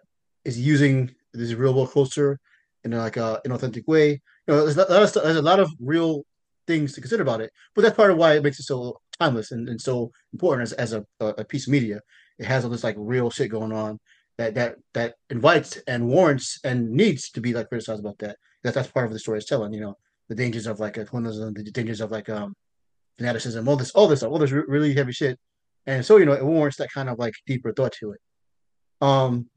is 0.43 0.59
using 0.59 1.13
this 1.33 1.53
real 1.53 1.73
world 1.73 1.91
culture 1.91 2.39
in 2.83 2.91
like 2.91 3.17
a 3.17 3.41
an 3.45 3.51
authentic 3.51 3.87
way. 3.87 4.09
You 4.47 4.47
know, 4.47 4.65
there's 4.65 4.77
a 4.77 4.91
lot 4.91 5.03
of 5.03 5.13
there's 5.13 5.37
a 5.37 5.41
lot 5.41 5.59
of 5.59 5.69
real 5.79 6.23
things 6.67 6.93
to 6.93 7.01
consider 7.01 7.21
about 7.21 7.41
it. 7.41 7.51
But 7.75 7.83
that's 7.83 7.95
part 7.95 8.11
of 8.11 8.17
why 8.17 8.33
it 8.33 8.43
makes 8.43 8.59
it 8.59 8.63
so 8.63 8.99
timeless 9.19 9.51
and, 9.51 9.69
and 9.69 9.79
so 9.79 10.11
important 10.33 10.63
as, 10.63 10.73
as 10.73 10.93
a, 10.93 11.05
a 11.19 11.43
piece 11.45 11.67
of 11.67 11.73
media. 11.73 11.99
It 12.39 12.45
has 12.45 12.63
all 12.63 12.71
this 12.71 12.83
like 12.83 12.95
real 12.97 13.29
shit 13.29 13.51
going 13.51 13.71
on 13.71 13.99
that 14.37 14.55
that 14.55 14.75
that 14.93 15.15
invites 15.29 15.77
and 15.87 16.07
warrants 16.07 16.59
and 16.63 16.91
needs 16.91 17.29
to 17.31 17.41
be 17.41 17.53
like 17.53 17.69
criticized 17.69 17.99
about 17.99 18.19
that. 18.19 18.37
That 18.63 18.73
that's 18.73 18.89
part 18.89 19.05
of 19.05 19.11
the 19.13 19.19
story 19.19 19.37
is 19.37 19.45
telling. 19.45 19.73
You 19.73 19.81
know, 19.81 19.97
the 20.29 20.35
dangers 20.35 20.67
of 20.67 20.79
like 20.79 20.93
colonialism, 20.93 21.53
the 21.53 21.63
dangers 21.63 22.01
of 22.01 22.11
like 22.11 22.29
um 22.29 22.55
fanaticism, 23.17 23.67
all 23.67 23.77
this, 23.77 23.91
all 23.91 24.07
this, 24.07 24.23
all 24.23 24.37
this 24.37 24.51
really 24.51 24.93
heavy 24.93 25.11
shit. 25.11 25.39
And 25.85 26.05
so 26.05 26.17
you 26.17 26.25
know, 26.25 26.33
it 26.33 26.43
warrants 26.43 26.77
that 26.77 26.91
kind 26.91 27.09
of 27.09 27.19
like 27.19 27.33
deeper 27.45 27.73
thought 27.73 27.93
to 27.99 28.11
it. 28.11 28.19
Um, 29.01 29.47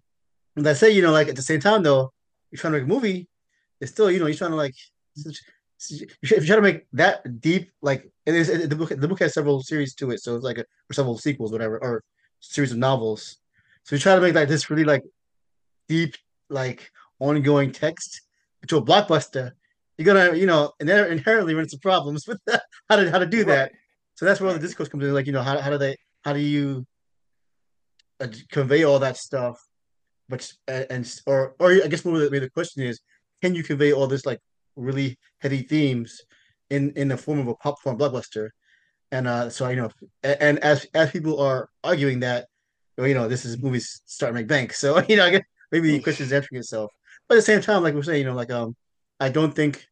and 0.56 0.66
I 0.66 0.74
say, 0.74 0.90
you 0.90 1.02
know, 1.02 1.12
like 1.12 1.28
at 1.28 1.36
the 1.36 1.42
same 1.42 1.60
time 1.60 1.82
though, 1.82 2.12
you're 2.50 2.58
trying 2.58 2.72
to 2.74 2.78
make 2.78 2.86
a 2.86 2.92
movie, 2.92 3.28
it's 3.80 3.92
still, 3.92 4.10
you 4.10 4.18
know, 4.18 4.26
you're 4.26 4.36
trying 4.36 4.50
to 4.50 4.56
like 4.56 4.74
if 5.80 6.30
you 6.30 6.46
try 6.46 6.56
to 6.56 6.62
make 6.62 6.86
that 6.92 7.40
deep, 7.40 7.70
like 7.82 8.10
it 8.26 8.34
is 8.34 8.68
the 8.68 8.74
book. 8.74 8.88
The 8.88 9.08
book 9.08 9.20
has 9.20 9.34
several 9.34 9.62
series 9.62 9.94
to 9.96 10.10
it, 10.10 10.20
so 10.20 10.34
it's 10.34 10.44
like 10.44 10.58
a, 10.58 10.62
or 10.62 10.92
several 10.92 11.18
sequels, 11.18 11.52
whatever, 11.52 11.78
or 11.82 12.02
series 12.40 12.72
of 12.72 12.78
novels. 12.78 13.36
So 13.88 13.96
you 13.96 14.00
try 14.00 14.14
to 14.16 14.20
make 14.20 14.34
like 14.34 14.48
this 14.48 14.68
really 14.68 14.84
like 14.84 15.02
deep, 15.88 16.14
like 16.50 16.90
ongoing 17.20 17.72
text 17.72 18.20
into 18.60 18.76
a 18.76 18.82
blockbuster. 18.82 19.52
You're 19.96 20.04
gonna, 20.04 20.36
you 20.36 20.44
know, 20.44 20.72
and 20.78 20.86
then 20.86 21.10
inherently 21.10 21.54
run 21.54 21.64
into 21.64 21.78
problems 21.78 22.28
with 22.28 22.38
that, 22.46 22.64
how 22.90 22.96
to 22.96 23.10
how 23.10 23.18
to 23.18 23.24
do 23.24 23.44
that. 23.44 23.72
So 24.14 24.26
that's 24.26 24.42
where 24.42 24.48
all 24.48 24.54
the 24.54 24.60
discourse 24.60 24.90
comes 24.90 25.04
in. 25.04 25.14
Like, 25.14 25.24
you 25.24 25.32
know, 25.32 25.40
how 25.40 25.58
how 25.58 25.70
do 25.70 25.78
they 25.78 25.96
how 26.22 26.34
do 26.34 26.38
you 26.38 26.86
uh, 28.20 28.26
convey 28.50 28.84
all 28.84 28.98
that 28.98 29.16
stuff 29.16 29.58
but 30.28 30.52
and 30.66 31.10
or 31.24 31.54
or 31.58 31.72
I 31.72 31.88
guess 31.88 32.04
maybe 32.04 32.28
the, 32.28 32.40
the 32.40 32.50
question 32.50 32.82
is, 32.82 33.00
can 33.40 33.54
you 33.54 33.62
convey 33.62 33.94
all 33.94 34.06
this 34.06 34.26
like 34.26 34.40
really 34.76 35.18
heady 35.38 35.62
themes 35.62 36.20
in 36.68 36.92
in 36.92 37.08
the 37.08 37.16
form 37.16 37.38
of 37.38 37.48
a 37.48 37.54
popcorn 37.54 37.96
blockbuster? 37.96 38.50
And 39.12 39.26
uh, 39.26 39.48
so 39.48 39.66
you 39.70 39.76
know, 39.76 39.90
and 40.22 40.58
as 40.58 40.86
as 40.92 41.10
people 41.10 41.40
are 41.40 41.70
arguing 41.82 42.20
that, 42.20 42.48
you 43.04 43.14
know, 43.14 43.28
this 43.28 43.44
is 43.44 43.62
movies 43.62 44.02
starting 44.06 44.36
to 44.36 44.40
make 44.40 44.48
bank. 44.48 44.72
So 44.72 45.02
you 45.08 45.16
know, 45.16 45.26
I 45.26 45.30
guess 45.30 45.42
maybe 45.72 45.92
the 45.92 46.00
question 46.00 46.26
is 46.26 46.32
answering 46.32 46.60
itself. 46.60 46.92
But 47.28 47.34
at 47.34 47.38
the 47.38 47.42
same 47.42 47.60
time, 47.60 47.82
like 47.82 47.94
we're 47.94 48.02
saying, 48.02 48.20
you 48.20 48.24
know, 48.26 48.34
like 48.34 48.50
um, 48.50 48.74
I 49.20 49.28
don't 49.28 49.54
think, 49.54 49.86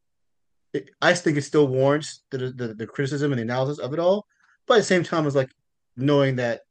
it, 0.72 0.90
I 1.02 1.12
think 1.14 1.36
it 1.36 1.42
still 1.42 1.68
warrants 1.68 2.22
the, 2.30 2.38
the 2.38 2.74
the 2.74 2.86
criticism 2.86 3.32
and 3.32 3.38
the 3.38 3.42
analysis 3.42 3.78
of 3.78 3.92
it 3.92 3.98
all. 3.98 4.26
But 4.66 4.74
at 4.74 4.78
the 4.78 4.84
same 4.84 5.04
time, 5.04 5.26
it's 5.26 5.36
like 5.36 5.50
knowing 5.96 6.36
that, 6.36 6.62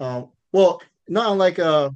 um, 0.00 0.30
well, 0.52 0.82
not 1.08 1.32
unlike 1.32 1.58
uh 1.58 1.90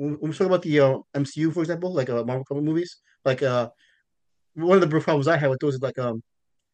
when 0.00 0.18
we 0.20 0.32
talk 0.32 0.46
about 0.46 0.62
the 0.62 0.80
uh, 0.80 0.98
MCU, 1.14 1.52
for 1.52 1.60
example, 1.60 1.92
like 1.92 2.08
uh, 2.08 2.24
Marvel 2.24 2.44
comic 2.44 2.64
movies, 2.64 2.96
like 3.26 3.42
uh, 3.42 3.68
one 4.54 4.76
of 4.76 4.80
the 4.80 5.00
problems 5.00 5.28
I 5.28 5.36
have 5.36 5.50
with 5.50 5.60
those 5.60 5.74
is 5.74 5.82
like 5.82 5.98
um, 5.98 6.22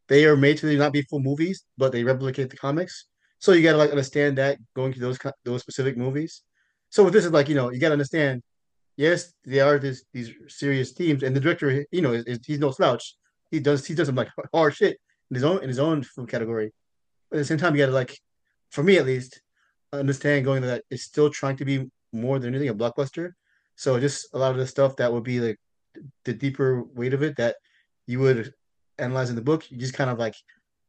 they 0.07 0.27
are 0.27 0.37
made 0.37 0.59
to 0.59 0.77
not 0.77 0.93
be 0.93 1.03
full 1.03 1.19
movies, 1.19 1.65
but 1.77 1.91
they 1.91 2.05
replicate 2.05 2.51
the 2.51 2.57
comics. 2.57 3.07
So 3.39 3.53
you 3.53 3.63
gotta 3.63 3.79
like 3.79 3.91
understand 3.91 4.39
that 4.39 4.59
going 4.75 4.93
to 4.93 5.01
those 5.01 5.19
those 5.45 5.63
specific 5.63 5.97
movies. 5.97 6.43
So 6.91 7.05
with 7.05 7.13
this 7.13 7.25
is 7.25 7.33
like 7.33 7.49
you 7.49 7.55
know 7.55 7.71
you 7.71 7.81
gotta 7.81 7.93
understand. 7.93 8.43
Yes, 8.99 9.35
there 9.45 9.67
are 9.67 9.79
this, 9.79 10.05
these 10.15 10.33
serious 10.49 10.93
themes, 10.93 11.23
and 11.23 11.37
the 11.37 11.41
director, 11.41 11.85
you 11.93 12.01
know, 12.01 12.15
is, 12.15 12.25
is, 12.25 12.39
he's 12.47 12.59
no 12.59 12.71
slouch. 12.71 13.15
He 13.51 13.61
does 13.61 13.87
he 13.87 13.95
does 13.95 14.07
some 14.07 14.15
like 14.15 14.31
hard 14.55 14.75
shit 14.75 14.99
in 15.31 15.35
his 15.35 15.45
own 15.45 15.63
in 15.63 15.69
his 15.69 15.79
own 15.79 16.03
film 16.03 16.27
category. 16.27 16.73
But 17.29 17.37
at 17.37 17.41
the 17.41 17.45
same 17.45 17.59
time, 17.59 17.75
you 17.75 17.83
gotta 17.83 17.93
like, 17.93 18.19
for 18.71 18.83
me 18.83 18.97
at 18.97 19.05
least, 19.05 19.43
understand 19.93 20.45
going 20.45 20.63
to 20.63 20.69
that 20.69 20.85
it's 20.91 21.03
still 21.03 21.31
trying 21.31 21.57
to 21.59 21.65
be 21.65 21.91
more 22.13 22.39
than 22.39 22.55
anything 22.55 22.71
a 22.71 22.75
blockbuster. 22.75 23.33
So 23.77 24.01
just 24.01 24.29
a 24.33 24.39
lot 24.39 24.53
of 24.53 24.57
the 24.57 24.67
stuff 24.67 24.97
that 24.97 25.13
would 25.13 25.25
be 25.25 25.41
like 25.41 25.59
the 26.25 26.33
deeper 26.33 26.83
weight 26.83 27.15
of 27.15 27.23
it 27.23 27.37
that 27.37 27.57
you 28.07 28.21
would 28.21 28.55
analyze 28.99 29.31
in 29.31 29.37
the 29.37 29.43
book, 29.43 29.71
you 29.71 29.77
just 29.77 29.95
kind 29.95 30.11
of 30.11 30.19
like 30.19 30.35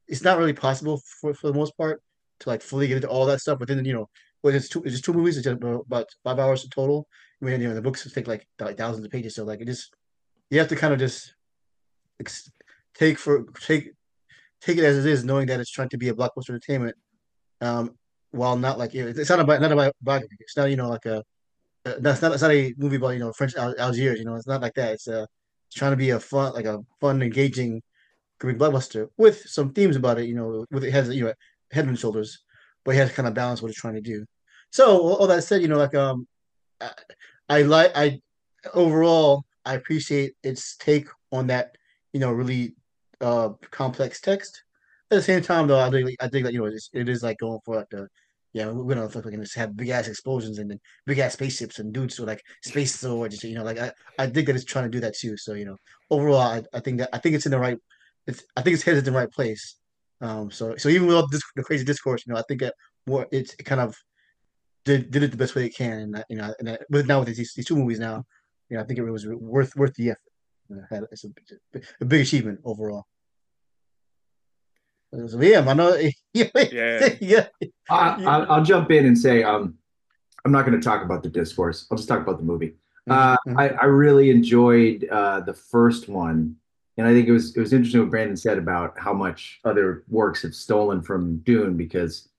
it's 0.08 0.24
not 0.24 0.38
really 0.38 0.54
possible 0.54 1.02
for, 1.20 1.34
for 1.34 1.48
the 1.48 1.54
most 1.54 1.76
part 1.78 2.02
to 2.40 2.50
like 2.50 2.62
fully 2.62 2.88
get 2.88 2.98
into 2.98 3.10
all 3.10 3.26
that 3.26 3.40
stuff. 3.40 3.60
within 3.60 3.84
you 3.86 3.94
know, 3.94 4.10
when 4.42 4.56
it's 4.56 4.70
two, 4.70 4.84
it's 4.84 4.94
just 4.94 5.06
two 5.06 5.14
movies, 5.14 5.38
it's 5.38 5.46
just 5.46 5.58
about 5.62 6.08
five 6.24 6.40
hours 6.40 6.68
total. 6.70 7.08
I 7.42 7.46
mean, 7.46 7.62
you 7.62 7.68
know, 7.68 7.76
the 7.76 7.82
books 7.82 8.12
take 8.14 8.28
like, 8.28 8.48
like 8.60 8.78
thousands 8.78 9.06
of 9.06 9.12
pages, 9.12 9.36
so 9.36 9.44
like 9.44 9.62
it 9.62 9.66
just 9.66 9.94
you 10.50 10.60
have 10.60 10.68
to 10.70 10.76
kind 10.76 10.94
of 10.94 11.00
just 11.00 11.34
take 12.96 13.20
for 13.20 13.46
take 13.62 13.92
take 14.62 14.78
it 14.78 14.84
as 14.84 15.06
it 15.06 15.10
is, 15.10 15.24
knowing 15.24 15.48
that 15.48 15.60
it's 15.60 15.72
trying 15.72 15.90
to 15.90 15.98
be 15.98 16.10
a 16.10 16.14
blockbuster 16.14 16.50
entertainment. 16.50 16.96
Um, 17.62 17.96
while 18.32 18.58
not 18.58 18.78
like 18.78 18.94
it's 18.94 19.30
not 19.30 19.40
about 19.40 19.62
not 19.62 19.72
about 19.72 19.94
biography. 20.02 20.36
It's 20.40 20.58
not 20.58 20.70
you 20.70 20.76
know 20.76 20.90
like 20.90 21.06
a 21.06 21.24
uh, 21.86 21.94
that's 22.00 22.22
not 22.22 22.34
it's 22.34 22.42
not 22.42 22.52
a 22.52 22.74
movie 22.78 22.98
about 22.98 23.10
you 23.10 23.20
know 23.20 23.32
French 23.34 23.56
Al- 23.56 23.80
Algiers. 23.80 24.20
You 24.20 24.26
know, 24.26 24.36
it's 24.36 24.48
not 24.48 24.62
like 24.62 24.74
that. 24.76 24.94
It's 24.94 25.08
uh, 25.08 25.26
it's 25.68 25.76
trying 25.76 25.92
to 25.92 25.98
be 25.98 26.12
a 26.12 26.20
fun, 26.20 26.54
like 26.54 26.66
a 26.66 26.80
fun, 27.00 27.22
engaging, 27.22 27.82
great 28.40 28.58
blockbuster 28.58 29.08
with 29.18 29.42
some 29.48 29.74
themes 29.74 29.96
about 29.96 30.20
it. 30.20 30.28
You 30.28 30.36
know, 30.36 30.66
with 30.72 30.84
it 30.84 30.92
has 30.92 31.10
you 31.10 31.26
know 31.26 31.34
head 31.72 31.86
and 31.86 31.98
shoulders, 31.98 32.44
but 32.86 32.92
he 32.92 33.00
has 33.00 33.10
to 33.10 33.16
kind 33.16 33.28
of 33.28 33.34
balance 33.34 33.62
what 33.62 33.70
he's 33.70 33.78
trying 33.78 33.96
to 33.96 34.02
do. 34.02 34.26
So 34.72 35.16
all 35.16 35.28
that 35.28 35.44
said, 35.44 35.62
you 35.62 35.68
know, 35.68 35.78
like 35.78 35.96
um, 35.96 36.28
I, 36.82 36.92
I 37.50 37.62
like 37.64 37.92
I 37.96 38.20
overall 38.74 39.46
I 39.66 39.76
appreciate 39.76 40.34
its 40.44 40.76
take 40.78 41.08
on 41.32 41.48
that 41.48 41.76
you 42.14 42.20
know 42.20 42.32
really 42.32 42.76
uh 43.22 43.50
complex 43.72 44.22
text. 44.22 44.64
At 45.10 45.16
the 45.16 45.22
same 45.22 45.42
time, 45.42 45.68
though, 45.68 45.80
I 45.80 45.90
think 45.90 46.12
I 46.20 46.28
think 46.28 46.46
that 46.46 46.54
you 46.54 46.60
know 46.60 46.66
it's, 46.66 46.90
it 46.94 47.08
is 47.08 47.24
like 47.24 47.38
going 47.38 47.60
for 47.66 47.78
like 47.78 47.90
the 47.90 48.08
yeah 48.54 48.70
we're 48.70 48.94
gonna 48.94 49.10
fucking 49.10 49.46
have 49.56 49.78
big 49.78 49.90
ass 49.90 50.08
explosions 50.08 50.60
and 50.60 50.70
then 50.70 50.80
big 51.06 51.20
ass 51.20 51.34
spaceships 51.34 51.80
and 51.80 51.94
dudes 51.94 52.20
with 52.20 52.28
like 52.28 52.44
space 52.64 53.00
swords. 53.00 53.44
You 53.44 53.56
know, 53.56 53.64
like 53.64 53.80
I 53.80 53.92
I 54.20 54.28
think 54.28 54.48
that 54.48 54.56
it's 54.56 54.66
trying 54.66 54.86
to 54.86 54.92
do 54.92 55.00
that 55.02 55.16
too. 55.16 55.38
So 55.38 55.54
you 55.54 55.66
know, 55.66 55.78
overall, 56.10 56.42
I, 56.42 56.64
I 56.74 56.82
think 56.82 57.00
that 57.00 57.10
I 57.14 57.20
think 57.20 57.36
it's 57.36 57.46
in 57.46 57.52
the 57.52 57.60
right. 57.60 57.78
It's 58.26 58.44
I 58.58 58.62
think 58.62 58.74
it's 58.74 58.84
headed 58.84 59.08
in 59.08 59.14
the 59.14 59.20
right 59.20 59.32
place. 59.32 59.78
Um, 60.22 60.50
so 60.52 60.76
so 60.78 60.90
even 60.90 61.08
with 61.08 61.16
all 61.16 61.28
this, 61.28 61.42
the 61.56 61.64
crazy 61.64 61.86
discourse, 61.86 62.24
you 62.26 62.34
know, 62.34 62.40
I 62.40 62.44
think 62.48 62.62
that 62.62 62.74
more 63.06 63.28
it's 63.32 63.54
it 63.60 63.64
kind 63.64 63.82
of 63.82 63.96
did 64.86 65.12
did 65.12 65.24
it 65.24 65.32
the 65.32 65.38
best 65.38 65.56
way 65.56 65.66
it 65.66 65.76
can, 65.76 66.00
and 66.00 66.26
you 66.30 66.38
know, 66.38 66.54
and 66.60 66.78
with 66.90 67.08
now 67.08 67.20
with 67.20 67.36
these, 67.36 67.54
these 67.54 67.66
two 67.66 67.76
movies 67.76 68.00
now, 68.00 68.26
you 68.70 68.78
know, 68.78 68.84
I 68.84 68.86
think 68.86 69.00
it 69.00 69.04
was 69.04 69.28
worth 69.28 69.76
worth 69.76 69.94
the 69.96 70.12
effort. 70.12 71.10
It's 71.12 71.24
a, 71.24 71.30
a 72.02 72.06
big 72.06 72.22
achievement 72.22 72.60
overall. 72.64 73.06
So, 75.14 75.42
yeah, 75.42 75.66
I 75.68 75.74
know. 75.74 75.98
Yeah, 76.34 76.50
yeah. 76.56 77.16
yeah. 77.20 77.48
I, 77.90 78.58
will 78.58 78.64
jump 78.64 78.92
in 78.92 79.06
and 79.06 79.18
say, 79.18 79.42
um, 79.42 79.76
I'm 80.46 80.52
not 80.52 80.66
going 80.66 80.80
to 80.80 80.84
talk 80.84 81.04
about 81.04 81.24
the 81.24 81.30
discourse. 81.30 81.88
I'll 81.90 81.98
just 81.98 82.08
talk 82.08 82.22
about 82.22 82.38
the 82.38 82.44
movie. 82.44 82.76
Uh, 83.10 83.38
mm-hmm. 83.48 83.58
I, 83.58 83.70
I, 83.70 83.86
really 83.86 84.30
enjoyed 84.30 85.08
uh, 85.10 85.40
the 85.40 85.54
first 85.54 86.10
one, 86.10 86.58
and 86.98 87.08
I 87.08 87.14
think 87.14 87.28
it 87.28 87.32
was 87.32 87.56
it 87.56 87.60
was 87.60 87.74
interesting 87.74 88.02
what 88.02 88.10
Brandon 88.10 88.38
said 88.38 88.58
about 88.58 88.98
how 88.98 89.14
much 89.14 89.60
other 89.64 90.04
works 90.08 90.42
have 90.42 90.56
stolen 90.56 91.02
from 91.02 91.38
Dune 91.40 91.78
because 91.78 92.30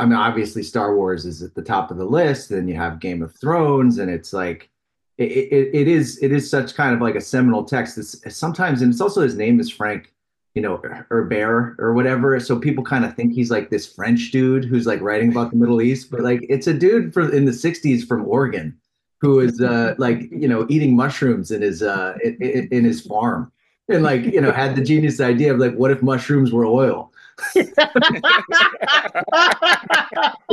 I 0.00 0.06
mean, 0.06 0.14
obviously, 0.14 0.62
Star 0.62 0.96
Wars 0.96 1.26
is 1.26 1.42
at 1.42 1.54
the 1.54 1.62
top 1.62 1.90
of 1.90 1.98
the 1.98 2.06
list. 2.06 2.48
Then 2.48 2.66
you 2.66 2.74
have 2.74 3.00
Game 3.00 3.22
of 3.22 3.34
Thrones, 3.38 3.98
and 3.98 4.10
it's 4.10 4.32
like 4.32 4.70
it, 5.18 5.30
it, 5.30 5.70
it 5.74 5.88
is 5.88 6.18
it 6.22 6.32
is 6.32 6.48
such 6.50 6.74
kind 6.74 6.94
of 6.94 7.02
like 7.02 7.16
a 7.16 7.20
seminal 7.20 7.64
text. 7.64 7.98
It's 7.98 8.36
sometimes, 8.36 8.80
and 8.80 8.90
it's 8.90 9.02
also 9.02 9.20
his 9.20 9.36
name 9.36 9.60
is 9.60 9.70
Frank, 9.70 10.14
you 10.54 10.62
know, 10.62 10.80
Herbert 11.10 11.76
or 11.78 11.92
whatever. 11.92 12.40
So 12.40 12.58
people 12.58 12.82
kind 12.82 13.04
of 13.04 13.14
think 13.14 13.34
he's 13.34 13.50
like 13.50 13.68
this 13.68 13.92
French 13.92 14.30
dude 14.30 14.64
who's 14.64 14.86
like 14.86 15.02
writing 15.02 15.30
about 15.30 15.50
the 15.50 15.58
Middle 15.58 15.82
East, 15.82 16.10
but 16.10 16.20
like 16.20 16.46
it's 16.48 16.66
a 16.66 16.74
dude 16.74 17.12
from 17.12 17.34
in 17.34 17.44
the 17.44 17.52
'60s 17.52 18.08
from 18.08 18.26
Oregon 18.26 18.80
who 19.20 19.40
is 19.40 19.60
uh, 19.60 19.94
like 19.98 20.30
you 20.30 20.48
know 20.48 20.66
eating 20.70 20.96
mushrooms 20.96 21.50
in 21.50 21.60
his 21.60 21.82
uh, 21.82 22.14
in, 22.24 22.68
in 22.72 22.84
his 22.84 23.02
farm, 23.02 23.52
and 23.90 24.02
like 24.02 24.24
you 24.24 24.40
know 24.40 24.52
had 24.52 24.74
the 24.76 24.82
genius 24.82 25.20
idea 25.20 25.52
of 25.52 25.58
like 25.58 25.74
what 25.74 25.90
if 25.90 26.02
mushrooms 26.02 26.52
were 26.52 26.64
oil 26.64 27.10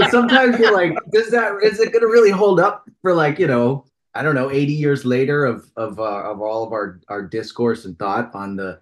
sometimes 0.10 0.60
you're 0.60 0.74
like, 0.74 0.98
does 1.12 1.30
that 1.32 1.58
is 1.64 1.80
it 1.80 1.94
gonna 1.94 2.08
really 2.08 2.32
hold 2.32 2.60
up 2.60 2.90
for 3.02 3.14
like, 3.14 3.40
you 3.40 3.48
know, 3.48 3.86
I 4.14 4.22
don't 4.24 4.36
know, 4.36 4.52
80 4.52 4.74
years 4.74 5.06
later 5.06 5.46
of 5.46 5.72
of 5.76 6.00
uh, 6.00 6.04
of 6.04 6.42
all 6.42 6.64
of 6.64 6.72
our 6.72 7.00
our 7.08 7.22
discourse 7.22 7.86
and 7.86 7.98
thought 7.98 8.34
on 8.34 8.56
the 8.56 8.80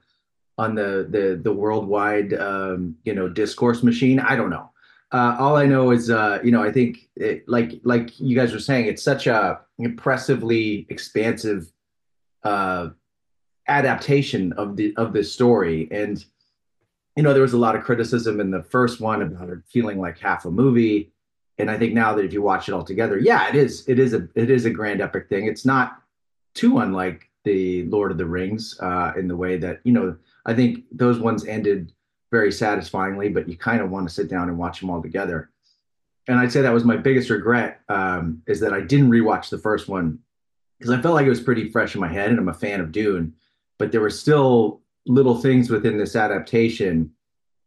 on 0.57 0.75
the 0.75 1.07
the 1.09 1.39
the 1.43 1.51
worldwide 1.51 2.33
um, 2.33 2.95
you 3.03 3.13
know 3.13 3.27
discourse 3.27 3.83
machine. 3.83 4.19
I 4.19 4.35
don't 4.35 4.49
know. 4.49 4.71
Uh, 5.11 5.35
all 5.39 5.55
I 5.55 5.65
know 5.65 5.91
is, 5.91 6.09
uh, 6.09 6.39
you 6.43 6.51
know, 6.51 6.63
I 6.63 6.71
think 6.71 7.09
it, 7.15 7.47
like 7.47 7.79
like 7.83 8.19
you 8.19 8.35
guys 8.35 8.53
were 8.53 8.59
saying, 8.59 8.87
it's 8.87 9.03
such 9.03 9.27
a 9.27 9.61
impressively 9.77 10.87
expansive 10.89 11.71
uh, 12.43 12.89
adaptation 13.67 14.53
of 14.53 14.75
the 14.75 14.93
of 14.97 15.13
this 15.13 15.31
story, 15.31 15.87
and 15.91 16.23
you 17.15 17.23
know, 17.23 17.33
there 17.33 17.41
was 17.41 17.53
a 17.53 17.57
lot 17.57 17.75
of 17.75 17.83
criticism 17.83 18.39
in 18.39 18.51
the 18.51 18.63
first 18.63 18.99
one 18.99 19.21
about 19.21 19.49
it 19.49 19.59
feeling 19.67 19.99
like 19.99 20.19
half 20.19 20.45
a 20.45 20.51
movie. 20.51 21.11
And 21.57 21.71
I 21.71 21.77
think 21.77 21.93
now 21.93 22.13
that 22.13 22.25
if 22.25 22.33
you 22.33 22.41
watch 22.41 22.67
it 22.67 22.73
all 22.73 22.83
together, 22.83 23.17
yeah, 23.17 23.47
it 23.47 23.55
is. 23.55 23.87
It 23.87 23.99
is 23.99 24.13
a 24.13 24.27
it 24.35 24.49
is 24.49 24.65
a 24.65 24.69
grand 24.69 25.01
epic 25.01 25.29
thing. 25.29 25.47
It's 25.47 25.65
not 25.65 26.01
too 26.53 26.79
unlike 26.79 27.29
the 27.45 27.83
Lord 27.83 28.11
of 28.11 28.17
the 28.17 28.25
Rings 28.25 28.77
uh, 28.81 29.13
in 29.17 29.27
the 29.27 29.37
way 29.37 29.57
that 29.57 29.79
you 29.83 29.93
know. 29.93 30.17
I 30.45 30.53
think 30.53 30.83
those 30.91 31.19
ones 31.19 31.45
ended 31.45 31.91
very 32.31 32.51
satisfyingly, 32.51 33.29
but 33.29 33.47
you 33.47 33.57
kind 33.57 33.81
of 33.81 33.89
want 33.89 34.07
to 34.07 34.13
sit 34.13 34.29
down 34.29 34.49
and 34.49 34.57
watch 34.57 34.79
them 34.79 34.89
all 34.89 35.01
together. 35.01 35.49
And 36.27 36.37
I'd 36.37 36.51
say 36.51 36.61
that 36.61 36.73
was 36.73 36.83
my 36.83 36.97
biggest 36.97 37.29
regret 37.29 37.79
um, 37.87 38.41
is 38.45 38.59
that 38.59 38.73
I 38.73 38.81
didn't 38.81 39.09
rewatch 39.09 39.49
the 39.49 39.57
first 39.57 39.87
one 39.87 40.19
because 40.77 40.93
I 40.93 41.01
felt 41.01 41.15
like 41.15 41.25
it 41.25 41.29
was 41.29 41.39
pretty 41.39 41.69
fresh 41.69 41.95
in 41.95 42.01
my 42.01 42.09
head, 42.09 42.29
and 42.29 42.39
I'm 42.39 42.49
a 42.49 42.53
fan 42.53 42.81
of 42.81 42.91
Dune, 42.91 43.33
but 43.77 43.91
there 43.91 44.01
were 44.01 44.09
still 44.09 44.81
little 45.05 45.35
things 45.35 45.69
within 45.69 45.97
this 45.97 46.15
adaptation 46.15 47.11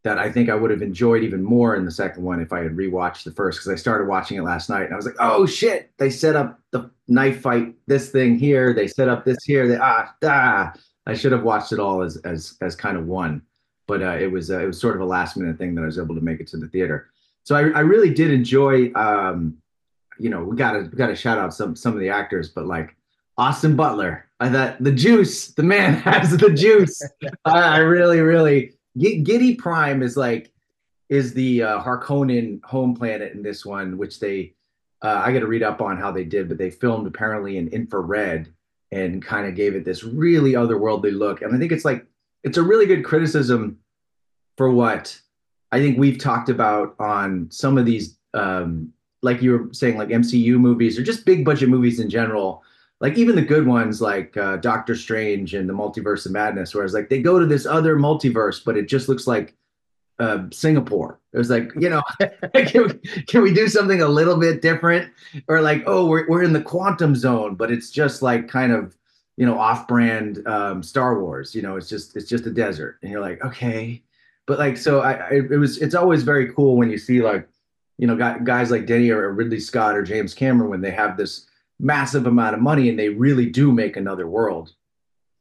that 0.04 0.18
I 0.18 0.30
think 0.30 0.48
I 0.48 0.54
would 0.54 0.70
have 0.70 0.82
enjoyed 0.82 1.22
even 1.22 1.42
more 1.42 1.74
in 1.76 1.84
the 1.84 1.90
second 1.90 2.22
one 2.22 2.40
if 2.40 2.52
I 2.52 2.60
had 2.60 2.76
rewatched 2.76 3.24
the 3.24 3.32
first 3.32 3.58
because 3.58 3.72
I 3.72 3.76
started 3.76 4.08
watching 4.08 4.38
it 4.38 4.42
last 4.42 4.70
night 4.70 4.84
and 4.84 4.92
I 4.92 4.96
was 4.96 5.06
like, 5.06 5.16
oh 5.18 5.44
shit, 5.44 5.90
they 5.98 6.10
set 6.10 6.36
up 6.36 6.60
the 6.70 6.90
knife 7.08 7.40
fight, 7.40 7.74
this 7.86 8.10
thing 8.10 8.38
here, 8.38 8.72
they 8.72 8.86
set 8.86 9.08
up 9.08 9.24
this 9.24 9.42
here, 9.44 9.66
they 9.68 9.76
ah 9.76 10.14
ah. 10.24 10.72
I 11.06 11.14
should 11.14 11.32
have 11.32 11.42
watched 11.42 11.72
it 11.72 11.80
all 11.80 12.02
as 12.02 12.18
as 12.18 12.56
as 12.60 12.76
kind 12.76 12.96
of 12.96 13.06
one, 13.06 13.42
but 13.86 14.02
uh, 14.02 14.16
it 14.18 14.30
was 14.30 14.50
uh, 14.50 14.60
it 14.60 14.66
was 14.66 14.78
sort 14.78 14.94
of 14.94 15.00
a 15.00 15.06
last 15.06 15.36
minute 15.36 15.56
thing 15.56 15.74
that 15.74 15.82
I 15.82 15.86
was 15.86 15.98
able 15.98 16.14
to 16.14 16.20
make 16.20 16.38
it 16.38 16.46
to 16.48 16.58
the 16.58 16.68
theater. 16.68 17.08
So 17.44 17.56
I, 17.56 17.70
I 17.70 17.80
really 17.80 18.12
did 18.12 18.30
enjoy. 18.30 18.92
Um, 18.94 19.56
you 20.18 20.28
know, 20.28 20.44
we 20.44 20.54
gotta 20.54 20.82
gotta 20.82 21.16
shout 21.16 21.38
out 21.38 21.54
some 21.54 21.74
some 21.74 21.94
of 21.94 22.00
the 22.00 22.10
actors, 22.10 22.50
but 22.50 22.66
like 22.66 22.94
Austin 23.38 23.76
Butler. 23.76 24.26
I 24.40 24.50
thought 24.50 24.82
the 24.82 24.92
juice, 24.92 25.48
the 25.52 25.62
man 25.62 25.94
has 26.00 26.36
the 26.36 26.50
juice. 26.50 27.00
I, 27.44 27.78
really, 27.78 28.20
really 28.20 28.72
Giedi 28.98 29.56
Prime 29.56 30.02
is 30.02 30.16
like 30.16 30.52
is 31.08 31.32
the 31.32 31.62
uh, 31.62 31.82
Harkonnen 31.82 32.62
home 32.64 32.94
planet 32.94 33.32
in 33.32 33.42
this 33.42 33.64
one, 33.64 33.96
which 33.96 34.20
they 34.20 34.54
uh, 35.02 35.22
I 35.24 35.32
got 35.32 35.40
to 35.40 35.46
read 35.46 35.62
up 35.62 35.80
on 35.80 35.96
how 35.96 36.10
they 36.10 36.24
did, 36.24 36.48
but 36.48 36.58
they 36.58 36.70
filmed 36.70 37.06
apparently 37.06 37.56
in 37.56 37.68
infrared 37.68 38.52
and 38.90 39.22
kind 39.22 39.46
of 39.46 39.54
gave 39.54 39.76
it 39.76 39.84
this 39.84 40.02
really 40.02 40.52
otherworldly 40.52 41.16
look. 41.16 41.42
And 41.42 41.54
I 41.54 41.58
think 41.58 41.72
it's 41.72 41.84
like 41.84 42.04
it's 42.42 42.58
a 42.58 42.62
really 42.62 42.86
good 42.86 43.04
criticism 43.04 43.78
for 44.56 44.70
what 44.70 45.18
I 45.70 45.78
think 45.78 45.98
we've 45.98 46.18
talked 46.18 46.48
about 46.48 46.96
on 46.98 47.48
some 47.50 47.78
of 47.78 47.86
these, 47.86 48.18
um, 48.34 48.92
like 49.22 49.40
you 49.42 49.52
were 49.52 49.68
saying, 49.72 49.96
like 49.96 50.08
MCU 50.08 50.58
movies 50.58 50.98
or 50.98 51.02
just 51.02 51.24
big 51.24 51.44
budget 51.44 51.68
movies 51.68 52.00
in 52.00 52.10
general 52.10 52.64
like 53.00 53.16
even 53.16 53.36
the 53.36 53.42
good 53.42 53.66
ones 53.66 54.00
like 54.00 54.36
uh, 54.36 54.56
Doctor 54.56 54.94
Strange 54.94 55.54
and 55.54 55.68
the 55.68 55.74
Multiverse 55.74 56.26
of 56.26 56.32
Madness, 56.32 56.74
whereas 56.74 56.94
like 56.94 57.08
they 57.08 57.20
go 57.20 57.38
to 57.38 57.46
this 57.46 57.64
other 57.64 57.96
multiverse, 57.96 58.64
but 58.64 58.76
it 58.76 58.88
just 58.88 59.08
looks 59.08 59.26
like 59.26 59.54
uh, 60.18 60.44
Singapore. 60.50 61.20
It 61.32 61.38
was 61.38 61.50
like, 61.50 61.70
you 61.78 61.90
know, 61.90 62.02
can, 62.66 62.88
we, 62.88 63.22
can 63.22 63.42
we 63.42 63.54
do 63.54 63.68
something 63.68 64.02
a 64.02 64.08
little 64.08 64.36
bit 64.36 64.62
different? 64.62 65.12
Or 65.46 65.60
like, 65.60 65.84
oh, 65.86 66.06
we're, 66.06 66.28
we're 66.28 66.42
in 66.42 66.52
the 66.52 66.60
quantum 66.60 67.14
zone, 67.14 67.54
but 67.54 67.70
it's 67.70 67.90
just 67.90 68.20
like 68.20 68.48
kind 68.48 68.72
of, 68.72 68.96
you 69.36 69.46
know, 69.46 69.58
off-brand 69.58 70.44
um, 70.48 70.82
Star 70.82 71.22
Wars. 71.22 71.54
You 71.54 71.62
know, 71.62 71.76
it's 71.76 71.88
just 71.88 72.16
it's 72.16 72.28
just 72.28 72.46
a 72.46 72.50
desert, 72.50 72.98
and 73.02 73.12
you're 73.12 73.20
like, 73.20 73.44
okay, 73.44 74.02
but 74.46 74.58
like, 74.58 74.76
so 74.76 75.00
I, 75.00 75.12
I 75.12 75.30
it 75.34 75.58
was 75.58 75.78
it's 75.78 75.94
always 75.94 76.24
very 76.24 76.52
cool 76.52 76.76
when 76.76 76.90
you 76.90 76.98
see 76.98 77.22
like, 77.22 77.48
you 77.98 78.08
know, 78.08 78.16
guys 78.16 78.72
like 78.72 78.86
Denny 78.86 79.10
or 79.10 79.30
Ridley 79.32 79.60
Scott 79.60 79.96
or 79.96 80.02
James 80.02 80.34
Cameron 80.34 80.70
when 80.70 80.80
they 80.80 80.90
have 80.90 81.16
this 81.16 81.46
massive 81.80 82.26
amount 82.26 82.54
of 82.54 82.60
money 82.60 82.88
and 82.88 82.98
they 82.98 83.08
really 83.08 83.46
do 83.46 83.72
make 83.72 83.96
another 83.96 84.26
world. 84.26 84.72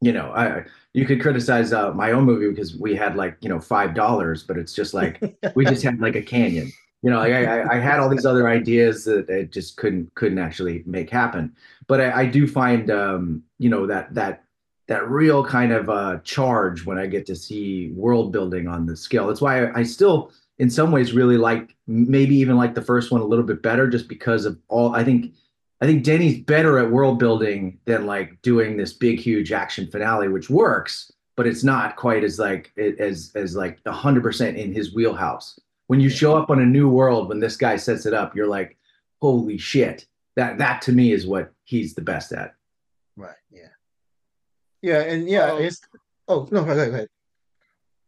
You 0.00 0.12
know 0.12 0.32
i 0.32 0.64
you 0.94 1.04
could 1.04 1.20
criticize 1.20 1.72
uh, 1.72 1.92
my 1.92 2.12
own 2.12 2.24
movie 2.24 2.48
because 2.48 2.76
we 2.76 2.94
had 2.94 3.16
like 3.16 3.36
you 3.40 3.48
know 3.48 3.60
five 3.60 3.94
dollars 3.94 4.42
but 4.44 4.56
it's 4.56 4.72
just 4.72 4.94
like 4.94 5.20
we 5.56 5.64
just 5.64 5.82
had 5.82 6.00
like 6.00 6.14
a 6.14 6.22
canyon. 6.22 6.70
You 7.02 7.10
know 7.10 7.18
like 7.18 7.32
I, 7.32 7.76
I 7.76 7.80
had 7.80 7.98
all 7.98 8.08
these 8.08 8.26
other 8.26 8.48
ideas 8.48 9.04
that 9.04 9.28
i 9.28 9.42
just 9.42 9.76
couldn't 9.76 10.14
couldn't 10.14 10.38
actually 10.38 10.84
make 10.86 11.10
happen. 11.10 11.54
But 11.88 12.00
i, 12.00 12.22
I 12.22 12.26
do 12.26 12.46
find 12.46 12.90
um 12.90 13.42
you 13.58 13.70
know 13.70 13.86
that 13.86 14.14
that 14.14 14.44
that 14.86 15.08
real 15.08 15.44
kind 15.44 15.72
of 15.72 15.90
uh 15.90 16.18
charge 16.22 16.86
when 16.86 16.98
i 16.98 17.06
get 17.06 17.26
to 17.26 17.36
see 17.36 17.90
world 17.90 18.30
building 18.32 18.68
on 18.68 18.86
the 18.86 18.96
scale. 18.96 19.26
That's 19.26 19.40
why 19.40 19.64
I, 19.64 19.80
I 19.80 19.82
still 19.82 20.30
in 20.58 20.70
some 20.70 20.90
ways 20.92 21.12
really 21.12 21.36
like 21.36 21.74
maybe 21.86 22.36
even 22.36 22.56
like 22.56 22.74
the 22.74 22.82
first 22.82 23.10
one 23.10 23.20
a 23.20 23.24
little 23.24 23.44
bit 23.44 23.62
better 23.62 23.88
just 23.88 24.08
because 24.08 24.44
of 24.44 24.58
all 24.68 24.94
i 24.94 25.04
think 25.04 25.32
I 25.80 25.86
think 25.86 26.02
Denny's 26.02 26.40
better 26.40 26.78
at 26.78 26.90
world 26.90 27.18
building 27.18 27.78
than 27.84 28.06
like 28.06 28.40
doing 28.42 28.76
this 28.76 28.92
big, 28.92 29.20
huge 29.20 29.52
action 29.52 29.88
finale, 29.90 30.28
which 30.28 30.50
works, 30.50 31.12
but 31.36 31.46
it's 31.46 31.62
not 31.62 31.96
quite 31.96 32.24
as 32.24 32.38
like 32.38 32.72
as 32.76 33.30
as 33.34 33.54
like 33.54 33.84
hundred 33.86 34.22
percent 34.22 34.56
in 34.56 34.72
his 34.72 34.94
wheelhouse. 34.94 35.58
When 35.86 36.00
you 36.00 36.10
show 36.10 36.36
up 36.36 36.50
on 36.50 36.60
a 36.60 36.66
new 36.66 36.88
world, 36.88 37.28
when 37.28 37.38
this 37.40 37.56
guy 37.56 37.76
sets 37.76 38.06
it 38.06 38.14
up, 38.14 38.34
you're 38.34 38.48
like, 38.48 38.76
holy 39.20 39.56
shit! 39.56 40.06
That 40.34 40.58
that 40.58 40.82
to 40.82 40.92
me 40.92 41.12
is 41.12 41.26
what 41.26 41.52
he's 41.64 41.94
the 41.94 42.02
best 42.02 42.32
at. 42.32 42.54
Right. 43.16 43.36
Yeah. 43.50 43.68
Yeah, 44.82 45.00
and 45.00 45.28
yeah, 45.28 45.52
um, 45.52 45.62
it's. 45.62 45.80
Oh 46.26 46.48
no, 46.50 46.64
go 46.64 46.72
ahead. 46.72 46.90
Go 46.90 46.94
ahead. 46.94 47.08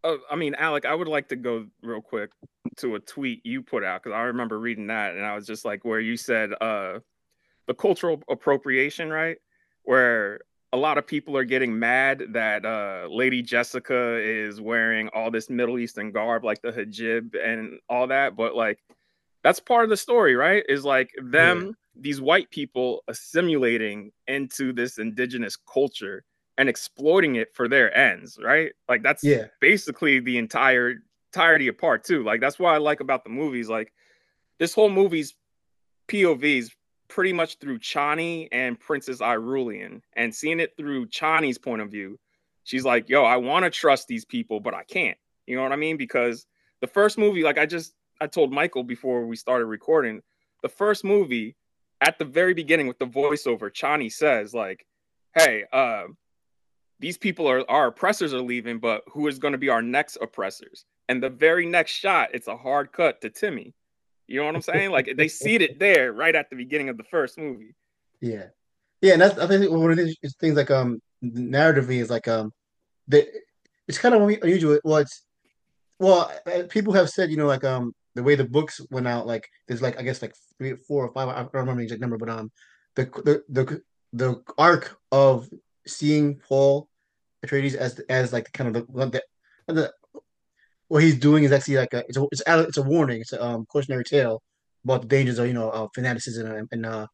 Oh, 0.02 0.18
I 0.30 0.36
mean, 0.36 0.54
Alec, 0.54 0.86
I 0.86 0.94
would 0.94 1.08
like 1.08 1.28
to 1.28 1.36
go 1.36 1.66
real 1.82 2.00
quick 2.00 2.30
to 2.78 2.94
a 2.94 3.00
tweet 3.00 3.44
you 3.44 3.62
put 3.62 3.84
out 3.84 4.02
because 4.02 4.16
I 4.16 4.22
remember 4.22 4.58
reading 4.58 4.86
that, 4.86 5.14
and 5.14 5.24
I 5.24 5.34
was 5.34 5.46
just 5.46 5.64
like, 5.64 5.84
where 5.84 6.00
you 6.00 6.16
said, 6.16 6.52
uh, 6.60 7.00
the 7.70 7.74
cultural 7.74 8.20
appropriation, 8.28 9.10
right? 9.10 9.36
Where 9.84 10.40
a 10.72 10.76
lot 10.76 10.98
of 10.98 11.06
people 11.06 11.36
are 11.36 11.44
getting 11.44 11.78
mad 11.78 12.20
that 12.30 12.64
uh, 12.66 13.06
Lady 13.08 13.42
Jessica 13.42 14.18
is 14.18 14.60
wearing 14.60 15.08
all 15.14 15.30
this 15.30 15.48
Middle 15.48 15.78
Eastern 15.78 16.10
garb, 16.10 16.44
like 16.44 16.60
the 16.62 16.72
hijab 16.72 17.36
and 17.40 17.78
all 17.88 18.08
that. 18.08 18.34
But 18.34 18.56
like, 18.56 18.80
that's 19.44 19.60
part 19.60 19.84
of 19.84 19.90
the 19.90 19.96
story, 19.96 20.34
right? 20.34 20.64
Is 20.68 20.84
like 20.84 21.12
them, 21.22 21.66
yeah. 21.66 21.72
these 21.94 22.20
white 22.20 22.50
people 22.50 23.04
assimilating 23.06 24.10
into 24.26 24.72
this 24.72 24.98
indigenous 24.98 25.56
culture 25.56 26.24
and 26.58 26.68
exploiting 26.68 27.36
it 27.36 27.54
for 27.54 27.68
their 27.68 27.96
ends, 27.96 28.36
right? 28.42 28.72
Like 28.88 29.04
that's 29.04 29.22
yeah. 29.22 29.44
basically 29.60 30.18
the 30.18 30.38
entire 30.38 30.96
entirety 31.32 31.68
of 31.68 31.78
part 31.78 32.02
two. 32.02 32.24
Like 32.24 32.40
that's 32.40 32.58
what 32.58 32.74
I 32.74 32.78
like 32.78 32.98
about 32.98 33.22
the 33.22 33.30
movies. 33.30 33.68
Like 33.68 33.92
this 34.58 34.74
whole 34.74 34.90
movie's 34.90 35.36
POVs 36.08 36.72
pretty 37.10 37.32
much 37.32 37.58
through 37.58 37.80
Chani 37.80 38.48
and 38.52 38.80
Princess 38.80 39.18
Irulan 39.18 40.00
and 40.14 40.34
seeing 40.34 40.60
it 40.60 40.76
through 40.76 41.08
Chani's 41.08 41.58
point 41.58 41.82
of 41.82 41.90
view. 41.90 42.18
She's 42.64 42.84
like, 42.84 43.08
yo, 43.08 43.24
I 43.24 43.36
want 43.36 43.64
to 43.64 43.70
trust 43.70 44.08
these 44.08 44.24
people, 44.24 44.60
but 44.60 44.74
I 44.74 44.84
can't. 44.84 45.18
You 45.46 45.56
know 45.56 45.62
what 45.62 45.72
I 45.72 45.76
mean? 45.76 45.96
Because 45.96 46.46
the 46.80 46.86
first 46.86 47.18
movie, 47.18 47.42
like 47.42 47.58
I 47.58 47.66
just 47.66 47.94
I 48.20 48.26
told 48.26 48.52
Michael 48.52 48.84
before 48.84 49.26
we 49.26 49.36
started 49.36 49.66
recording, 49.66 50.22
the 50.62 50.68
first 50.68 51.04
movie 51.04 51.56
at 52.00 52.18
the 52.18 52.24
very 52.24 52.54
beginning 52.54 52.86
with 52.86 52.98
the 52.98 53.06
voiceover, 53.06 53.70
Chani 53.70 54.10
says, 54.12 54.54
like, 54.54 54.86
hey, 55.34 55.64
uh, 55.72 56.04
these 57.00 57.18
people 57.18 57.48
are 57.48 57.68
our 57.70 57.88
oppressors 57.88 58.32
are 58.34 58.40
leaving, 58.40 58.78
but 58.78 59.02
who 59.10 59.26
is 59.26 59.38
going 59.38 59.52
to 59.52 59.58
be 59.58 59.68
our 59.68 59.82
next 59.82 60.16
oppressors? 60.20 60.84
And 61.08 61.22
the 61.22 61.30
very 61.30 61.66
next 61.66 61.92
shot, 61.92 62.30
it's 62.34 62.46
a 62.46 62.56
hard 62.56 62.92
cut 62.92 63.20
to 63.22 63.30
Timmy. 63.30 63.74
You 64.30 64.38
know 64.38 64.46
what 64.46 64.54
I'm 64.54 64.62
saying? 64.62 64.92
Like 64.92 65.12
they 65.16 65.26
see 65.26 65.56
it 65.56 65.80
there 65.80 66.12
right 66.12 66.36
at 66.36 66.50
the 66.50 66.56
beginning 66.56 66.88
of 66.88 66.96
the 66.96 67.02
first 67.02 67.36
movie. 67.36 67.74
Yeah, 68.20 68.44
yeah, 69.02 69.14
and 69.14 69.22
that's 69.22 69.36
I 69.36 69.48
think 69.48 69.68
one 69.68 69.90
of 69.90 69.96
these 69.96 70.16
things 70.38 70.54
like 70.54 70.70
um 70.70 71.02
narratively 71.20 71.96
is 71.96 72.10
like 72.10 72.28
um 72.28 72.52
the 73.08 73.26
it's 73.88 73.98
kind 73.98 74.14
of 74.14 74.22
unusual. 74.22 74.78
Well, 74.84 74.98
it's 74.98 75.24
well 75.98 76.30
uh, 76.46 76.62
people 76.68 76.92
have 76.92 77.10
said 77.10 77.32
you 77.32 77.38
know 77.38 77.48
like 77.48 77.64
um 77.64 77.92
the 78.14 78.22
way 78.22 78.36
the 78.36 78.44
books 78.44 78.80
went 78.92 79.08
out 79.08 79.26
like 79.26 79.48
there's 79.66 79.82
like 79.82 79.98
I 79.98 80.02
guess 80.02 80.22
like 80.22 80.34
three, 80.58 80.76
four 80.76 81.06
or 81.06 81.12
five 81.12 81.28
I 81.28 81.42
don't 81.42 81.52
remember 81.52 81.80
the 81.80 81.84
exact 81.86 82.00
number, 82.00 82.16
but 82.16 82.30
um 82.30 82.52
the 82.94 83.06
the 83.24 83.42
the 83.48 83.82
the 84.12 84.42
arc 84.56 84.96
of 85.10 85.50
seeing 85.88 86.36
Paul 86.36 86.88
Atreides 87.44 87.74
as 87.74 87.98
as 88.08 88.32
like 88.32 88.52
kind 88.52 88.76
of 88.76 88.86
the 88.86 89.08
the, 89.08 89.22
the 89.74 89.92
what 90.90 91.04
he's 91.04 91.18
doing 91.18 91.44
is 91.44 91.52
actually 91.52 91.76
like 91.76 91.94
a 91.94 92.02
it's 92.08 92.16
a 92.16 92.26
it's 92.32 92.78
a, 92.78 92.82
warning. 92.82 93.20
It's 93.20 93.32
a 93.32 93.42
um, 93.42 93.64
cautionary 93.66 94.02
tale 94.02 94.42
about 94.84 95.02
the 95.02 95.06
dangers 95.06 95.38
of 95.38 95.46
you 95.46 95.52
know 95.52 95.88
fanaticism 95.94 96.50
and, 96.50 96.68
and 96.72 96.84
uh, 96.84 97.06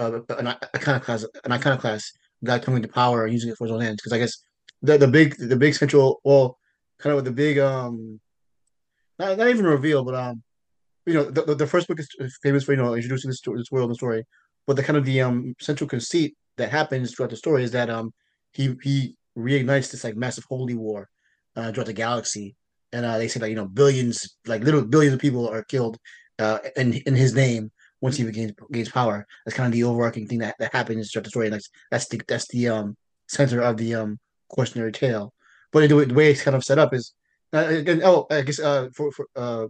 uh, 0.00 0.18
an 0.40 0.48
iconoclast 0.74 1.26
an 1.44 1.52
iconoclast 1.52 2.18
guy 2.42 2.58
coming 2.58 2.82
to 2.82 2.88
power 2.88 3.24
and 3.24 3.32
using 3.32 3.50
it 3.50 3.56
for 3.56 3.66
his 3.66 3.72
own 3.72 3.82
ends. 3.82 4.02
Because 4.02 4.12
I 4.12 4.18
guess 4.18 4.42
the 4.82 4.98
the 4.98 5.06
big 5.06 5.36
the 5.38 5.54
big 5.54 5.74
central 5.74 6.20
well 6.24 6.58
kind 6.98 7.16
of 7.16 7.24
the 7.24 7.30
big 7.30 7.60
um 7.60 8.20
not, 9.20 9.38
not 9.38 9.48
even 9.48 9.66
reveal 9.66 10.02
but 10.02 10.16
um 10.16 10.42
you 11.06 11.14
know 11.14 11.24
the, 11.30 11.54
the 11.54 11.66
first 11.66 11.86
book 11.86 12.00
is 12.00 12.38
famous 12.42 12.64
for 12.64 12.72
you 12.72 12.78
know 12.78 12.94
introducing 12.94 13.30
this, 13.30 13.40
this 13.40 13.70
world 13.70 13.90
and 13.90 13.96
story 13.96 14.24
but 14.66 14.74
the 14.74 14.82
kind 14.82 14.96
of 14.96 15.04
the 15.04 15.20
um 15.20 15.54
central 15.60 15.88
conceit 15.88 16.34
that 16.56 16.70
happens 16.70 17.14
throughout 17.14 17.30
the 17.30 17.36
story 17.36 17.62
is 17.62 17.70
that 17.70 17.88
um 17.88 18.12
he 18.52 18.74
he 18.82 19.16
reignites 19.38 19.90
this 19.90 20.04
like 20.04 20.16
massive 20.16 20.44
holy 20.48 20.74
war 20.74 21.08
uh, 21.54 21.70
throughout 21.70 21.86
the 21.86 21.92
galaxy 21.92 22.56
and 22.92 23.06
uh, 23.06 23.18
they 23.18 23.28
say 23.28 23.40
that 23.40 23.50
you 23.50 23.56
know 23.56 23.66
billions, 23.66 24.36
like 24.46 24.62
little 24.62 24.84
billions 24.84 25.14
of 25.14 25.20
people 25.20 25.48
are 25.48 25.64
killed 25.64 25.98
uh, 26.38 26.58
in 26.76 26.94
in 27.06 27.14
his 27.14 27.34
name 27.34 27.70
once 28.00 28.16
he 28.16 28.30
gains 28.30 28.52
gains 28.70 28.90
power. 28.90 29.26
That's 29.44 29.56
kind 29.56 29.66
of 29.66 29.72
the 29.72 29.84
overarching 29.84 30.26
thing 30.26 30.38
that, 30.40 30.56
that 30.58 30.72
happens 30.72 31.10
throughout 31.10 31.24
the 31.24 31.30
story. 31.30 31.46
And 31.46 31.54
that's 31.54 31.70
that's 31.90 32.08
the 32.08 32.20
that's 32.28 32.48
the 32.48 32.68
um 32.68 32.96
center 33.28 33.60
of 33.62 33.76
the 33.76 33.94
um 33.94 34.18
cautionary 34.54 34.92
tale. 34.92 35.32
But 35.72 35.88
the, 35.88 36.04
the 36.04 36.14
way 36.14 36.30
it's 36.30 36.42
kind 36.42 36.56
of 36.56 36.64
set 36.64 36.78
up 36.78 36.92
is 36.94 37.14
uh, 37.54 37.66
again. 37.68 38.02
Oh, 38.04 38.26
I 38.30 38.42
guess 38.42 38.60
uh 38.60 38.88
for 38.94 39.10
for 39.12 39.26
uh 39.36 39.66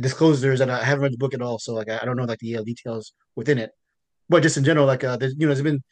disclosures 0.00 0.58
that 0.58 0.70
I 0.70 0.82
haven't 0.82 1.02
read 1.02 1.12
the 1.12 1.18
book 1.18 1.34
at 1.34 1.42
all, 1.42 1.58
so 1.58 1.74
like 1.74 1.88
I, 1.88 2.00
I 2.02 2.04
don't 2.04 2.16
know 2.16 2.24
like 2.24 2.38
the 2.38 2.56
uh, 2.58 2.62
details 2.62 3.12
within 3.36 3.58
it. 3.58 3.70
But 4.28 4.42
just 4.42 4.56
in 4.56 4.64
general, 4.64 4.86
like 4.86 5.04
uh, 5.04 5.16
there's 5.16 5.34
you 5.36 5.46
know 5.46 5.54
there's 5.54 5.62
been 5.62 5.82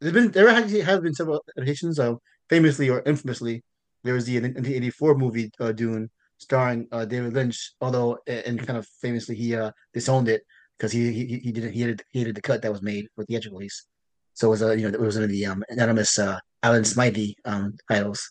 there's 0.00 0.14
been 0.14 0.30
there 0.30 0.48
actually 0.48 0.80
have 0.80 1.02
been 1.02 1.14
several 1.14 1.42
adaptations 1.56 1.98
of 1.98 2.18
famously 2.48 2.90
or 2.90 3.02
infamously 3.06 3.62
there 4.04 4.14
was 4.14 4.24
the 4.24 4.34
1984 4.34 5.14
movie 5.16 5.50
uh, 5.60 5.72
Dune 5.72 6.10
starring 6.38 6.86
uh, 6.92 7.04
David 7.04 7.32
Lynch, 7.32 7.72
although 7.80 8.18
and 8.26 8.64
kind 8.66 8.78
of 8.78 8.86
famously 9.00 9.34
he 9.34 9.54
uh, 9.54 9.70
disowned 9.92 10.28
it 10.28 10.42
because 10.78 10.92
he, 10.92 11.12
he 11.12 11.38
he 11.38 11.52
didn't 11.52 11.72
he 11.72 11.80
hated, 11.80 12.02
he 12.10 12.18
hated 12.20 12.34
the 12.34 12.42
cut 12.42 12.62
that 12.62 12.72
was 12.72 12.82
made 12.82 13.06
for 13.14 13.24
theatrical 13.24 13.58
release. 13.58 13.86
So 14.34 14.48
it 14.48 14.50
was 14.50 14.62
a 14.62 14.68
uh, 14.68 14.72
you 14.72 14.88
know 14.88 14.94
it 14.94 15.00
was 15.00 15.16
under 15.16 15.28
the 15.28 15.46
um, 15.46 15.64
anonymous 15.68 16.18
uh, 16.18 16.38
Alan 16.62 16.84
Smithee 16.84 17.36
um, 17.44 17.76
titles, 17.90 18.30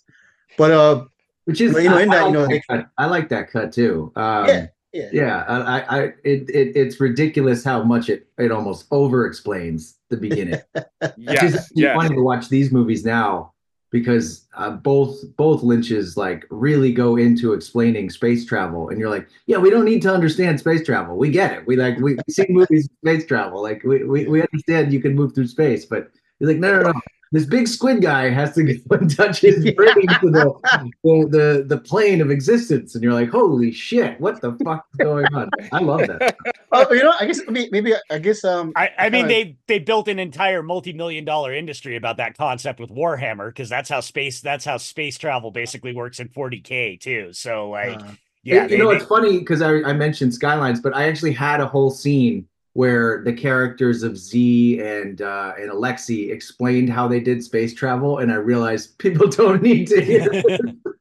but 0.58 0.72
uh, 0.72 1.06
which 1.46 1.62
is 1.62 1.74
you 1.76 1.90
know 1.90 1.98
in 1.98 2.10
I, 2.10 2.16
that 2.16 2.28
you 2.28 2.34
know 2.34 2.48
that 2.48 2.88
I 2.98 3.06
like 3.08 3.30
that 3.30 3.50
cut 3.52 3.72
too. 3.72 4.12
Um, 4.16 4.48
yeah. 4.48 4.68
Yeah, 4.94 5.10
yeah, 5.12 5.44
I, 5.50 5.80
I, 5.82 6.02
it, 6.24 6.50
it, 6.50 6.78
it's 6.78 7.02
ridiculous 7.02 7.66
how 7.66 7.84
much 7.84 8.08
it, 8.08 8.30
it 8.38 8.50
almost 8.50 8.86
over 8.92 9.28
explains 9.28 9.98
the 10.10 10.16
beginning. 10.16 10.62
yes, 10.76 10.94
it's 11.18 11.42
just 11.42 11.72
yes. 11.76 11.98
funny 11.98 12.16
to 12.16 12.22
watch 12.22 12.48
these 12.48 12.72
movies 12.72 13.04
now 13.04 13.55
because 13.96 14.46
uh, 14.56 14.72
both 14.72 15.24
both 15.38 15.64
Lynches 15.64 16.18
like 16.18 16.46
really 16.50 16.92
go 16.92 17.16
into 17.16 17.54
explaining 17.54 18.10
space 18.10 18.46
travel, 18.46 18.90
and 18.90 19.00
you're 19.00 19.10
like, 19.10 19.26
yeah, 19.46 19.56
we 19.56 19.70
don't 19.70 19.86
need 19.86 20.02
to 20.02 20.14
understand 20.14 20.60
space 20.60 20.86
travel. 20.86 21.16
We 21.16 21.30
get 21.30 21.54
it. 21.54 21.66
We 21.66 21.78
like 21.78 21.98
we, 22.00 22.16
we 22.16 22.34
see 22.34 22.46
movies 22.50 22.90
space 23.00 23.26
travel. 23.26 23.64
Like 23.64 23.86
we, 23.86 24.04
we 24.04 24.28
we 24.28 24.42
understand 24.42 24.92
you 24.92 25.00
can 25.00 25.16
move 25.16 25.34
through 25.34 25.48
space, 25.48 25.86
but 25.86 26.12
you're 26.40 26.50
like, 26.50 26.60
no, 26.60 26.76
no, 26.76 26.92
no 26.92 27.02
this 27.36 27.46
big 27.46 27.68
squid 27.68 28.02
guy 28.02 28.30
has 28.30 28.54
to 28.56 28.64
go 28.64 28.74
and 28.96 29.16
touch 29.16 29.40
his 29.40 29.72
brain 29.76 30.08
to 30.22 30.30
the, 30.32 30.90
the, 31.04 31.28
the 31.30 31.66
the 31.68 31.78
plane 31.78 32.22
of 32.22 32.32
existence, 32.32 32.96
and 32.96 33.04
you're 33.04 33.14
like, 33.14 33.30
holy 33.30 33.72
shit, 33.72 34.20
what 34.20 34.42
the 34.42 34.54
fuck 34.64 34.86
is 34.94 35.06
going 35.06 35.26
on? 35.34 35.50
I 35.72 35.80
love 35.80 36.08
that. 36.08 36.36
Oh, 36.72 36.92
you 36.92 37.04
know, 37.04 37.14
I 37.18 37.26
guess 37.26 37.40
maybe 37.48 37.94
I 38.10 38.20
guess 38.20 38.44
um, 38.44 38.74
I, 38.76 38.90
I 38.98 39.10
mean 39.10 39.28
they 39.28 39.56
they 39.68 39.80
built 39.80 40.10
an 40.10 40.20
entire 40.20 40.62
multi 40.62 40.92
million 40.92 41.24
dollar 41.24 41.54
industry 41.54 41.96
about 41.96 42.18
that 42.18 42.38
concept 42.38 42.82
with 42.82 42.90
Warhammer 42.90 43.48
because 43.48 43.70
that's 43.70 43.88
how 43.88 44.02
space 44.02 44.42
that's 44.42 44.66
how 44.66 44.76
space 44.76 45.18
travel 45.18 45.52
basically 45.52 45.94
works 45.94 46.20
in 46.20 46.28
40k 46.28 47.00
too. 47.00 47.32
So 47.34 47.70
like. 47.70 48.02
Uh, 48.02 48.08
yeah, 48.44 48.64
you 48.64 48.70
they, 48.70 48.78
know, 48.78 48.90
they, 48.90 48.98
it's 48.98 49.06
funny 49.06 49.40
because 49.40 49.64
I, 49.64 49.78
I 49.82 49.94
mentioned 49.94 50.32
Skylines, 50.36 50.80
but 50.80 50.96
I 50.96 51.08
actually 51.08 51.34
had 51.34 51.62
a 51.62 51.66
whole 51.66 51.90
scene 51.90 52.48
where 52.76 53.24
the 53.24 53.32
characters 53.32 54.04
of 54.04 54.18
Z 54.18 54.82
and 54.82 55.22
uh, 55.22 55.54
and 55.58 55.72
Alexei 55.72 56.30
explained 56.30 56.90
how 56.90 57.08
they 57.08 57.22
did 57.22 57.42
space 57.42 57.74
travel, 57.74 58.18
and 58.18 58.30
I 58.30 58.36
realized 58.36 58.98
people 59.00 59.28
don't 59.30 59.62
need 59.62 59.88
to 59.88 60.02
hear. 60.02 60.28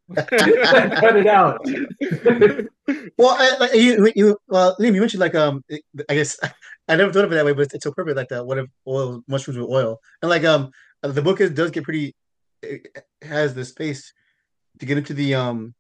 Cut 0.15 1.17
it 1.17 1.27
out. 1.27 1.67
well, 3.19 3.37
I, 3.37 3.71
you, 3.75 4.13
you, 4.15 4.39
well, 4.47 4.77
Liam, 4.79 4.95
you 4.95 5.01
mentioned 5.01 5.21
like 5.21 5.35
um, 5.35 5.65
I 6.09 6.15
guess 6.15 6.39
I 6.89 6.95
never 6.95 7.13
thought 7.13 7.25
of 7.25 7.33
it 7.33 7.35
that 7.35 7.45
way, 7.45 7.55
but 7.55 7.73
it's 7.73 7.83
so 7.83 7.91
perfect, 7.91 8.17
like 8.17 8.29
the 8.29 8.45
what 8.45 8.59
if 8.59 8.67
oil 8.87 9.25
mushrooms 9.27 9.59
with 9.59 9.69
oil, 9.69 9.99
and 10.23 10.31
like 10.31 10.45
um, 10.45 10.71
the 11.03 11.23
book 11.23 11.41
is, 11.41 11.51
does 11.51 11.73
get 11.73 11.83
pretty 11.83 12.15
has 13.23 13.53
the 13.55 13.65
space 13.65 14.13
to 14.79 14.87
get 14.87 14.97
into 14.97 15.13
the 15.13 15.35
um 15.35 15.75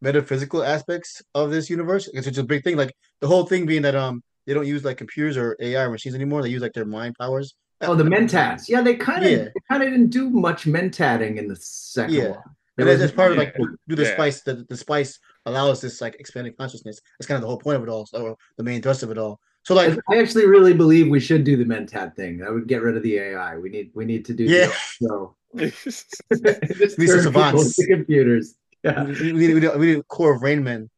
metaphysical 0.00 0.62
aspects 0.62 1.20
of 1.34 1.50
this 1.50 1.68
universe. 1.68 2.08
It's 2.12 2.26
such 2.26 2.38
a 2.38 2.44
big 2.44 2.62
thing, 2.62 2.76
like 2.76 2.94
the 3.20 3.26
whole 3.26 3.46
thing 3.46 3.66
being 3.66 3.82
that 3.82 3.96
um 3.96 4.22
they 4.46 4.54
don't 4.54 4.66
use 4.66 4.84
like 4.84 4.96
computers 4.96 5.36
or 5.36 5.56
AI 5.60 5.86
machines 5.88 6.14
anymore. 6.14 6.42
They 6.42 6.50
use 6.50 6.62
like 6.62 6.72
their 6.72 6.84
mind 6.84 7.16
powers. 7.18 7.54
Oh, 7.80 7.94
the 7.94 8.04
mentats. 8.16 8.68
Yeah, 8.68 8.80
they 8.82 8.94
kind 8.94 9.24
of 9.24 9.30
yeah. 9.30 9.48
kind 9.70 9.82
of 9.82 9.90
didn't 9.90 10.10
do 10.10 10.30
much 10.30 10.64
mentating 10.64 11.36
in 11.36 11.48
the 11.48 11.56
second 11.56 12.14
yeah. 12.14 12.30
one. 12.30 12.42
And 12.78 12.88
that's, 12.88 13.00
that's 13.00 13.12
part 13.12 13.32
of 13.32 13.38
like 13.38 13.54
do 13.88 13.94
the 13.94 14.04
yeah. 14.04 14.14
spice. 14.14 14.42
The, 14.42 14.64
the 14.68 14.76
spice 14.76 15.18
allows 15.44 15.80
this 15.80 16.00
like 16.00 16.16
expanded 16.18 16.56
consciousness. 16.56 17.00
That's 17.18 17.26
kind 17.26 17.36
of 17.36 17.42
the 17.42 17.48
whole 17.48 17.58
point 17.58 17.76
of 17.76 17.82
it 17.82 17.88
all, 17.88 18.08
or 18.14 18.36
the 18.56 18.62
main 18.62 18.80
thrust 18.80 19.02
of 19.02 19.10
it 19.10 19.18
all. 19.18 19.40
So 19.64 19.74
like, 19.74 19.96
I 20.10 20.18
actually 20.18 20.46
really 20.46 20.74
believe 20.74 21.08
we 21.08 21.20
should 21.20 21.44
do 21.44 21.56
the 21.56 21.64
mentat 21.64 22.16
thing. 22.16 22.42
I 22.42 22.50
would 22.50 22.66
get 22.66 22.82
rid 22.82 22.96
of 22.96 23.02
the 23.02 23.18
AI. 23.18 23.56
We 23.58 23.68
need 23.68 23.90
we 23.94 24.04
need 24.04 24.24
to 24.26 24.34
do 24.34 24.44
yeah. 24.44 24.72
So 25.00 25.36
just 25.56 26.98
we 26.98 27.06
savants. 27.06 27.76
computers. 27.86 28.54
Yeah. 28.82 29.04
We, 29.04 29.32
we, 29.32 29.46
need, 29.46 29.76
we 29.76 29.86
need 29.86 29.98
a 29.98 30.02
core 30.04 30.34
of 30.34 30.42
Rain 30.42 30.64
Men. 30.64 30.90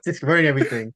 just 0.04 0.20
converting 0.20 0.46
everything. 0.46 0.92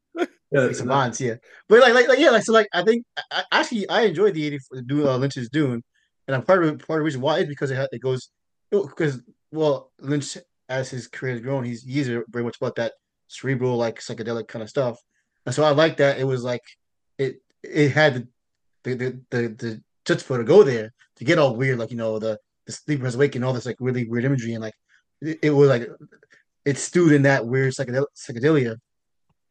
Yeah, 0.51 0.71
savants, 0.73 1.21
yeah. 1.21 1.35
But 1.69 1.81
like, 1.81 1.95
like, 1.95 2.09
like, 2.09 2.19
yeah, 2.19 2.31
like, 2.31 2.45
so, 2.45 2.53
like, 2.53 2.69
I 2.73 2.85
think 2.85 3.05
I, 3.31 3.43
actually 3.51 3.89
I 3.89 4.03
enjoyed 4.03 4.35
the 4.35 4.47
eighty 4.47 4.61
do 4.87 5.09
uh, 5.09 5.17
Lynch's 5.17 5.49
Dune, 5.49 5.83
and 6.27 6.35
I'm 6.37 6.43
part 6.43 6.65
of 6.65 6.79
part 6.79 6.99
of 6.99 7.01
the 7.01 7.05
reason 7.05 7.21
why 7.21 7.39
is 7.39 7.49
because 7.49 7.71
it 7.71 7.89
it 7.91 8.01
goes 8.01 8.31
because 8.71 9.21
well 9.51 9.91
Lynch 10.01 10.39
as 10.69 10.91
his 10.91 11.09
career 11.09 11.33
has 11.33 11.43
grown, 11.43 11.65
he's 11.65 11.83
he's 11.83 12.07
very 12.09 12.45
much 12.45 12.57
about 12.57 12.77
that 12.77 12.93
cerebral 13.29 13.77
like 13.77 14.01
psychedelic 14.01 14.49
kind 14.49 14.63
of 14.63 14.69
stuff, 14.71 14.99
and 15.45 15.55
so 15.55 15.65
I 15.65 15.71
like 15.71 15.97
that 15.97 16.19
it 16.19 16.25
was 16.25 16.45
like 16.45 16.63
it 17.19 17.37
it 17.63 17.91
had 17.91 18.15
the 18.15 18.95
the 18.95 18.95
the 19.31 19.49
the, 19.59 19.83
the 20.05 20.19
for 20.19 20.39
to 20.39 20.45
go 20.45 20.63
there 20.63 20.93
to 21.17 21.25
get 21.25 21.39
all 21.39 21.57
weird 21.57 21.79
like 21.79 21.91
you 21.91 21.97
know 21.97 22.19
the 22.19 22.39
the 22.67 22.73
sleeper 22.73 23.05
has 23.05 23.15
awakened 23.15 23.45
all 23.45 23.53
this 23.53 23.67
like 23.67 23.77
really 23.81 24.07
weird 24.07 24.25
imagery 24.25 24.53
and 24.53 24.63
like 24.63 24.75
it, 25.21 25.39
it 25.43 25.51
was 25.51 25.69
like 25.69 25.89
it 26.65 26.79
stewed 26.79 27.13
in 27.13 27.23
that 27.23 27.47
weird 27.47 27.73
psychedel- 27.73 28.07
psychedelia 28.17 28.77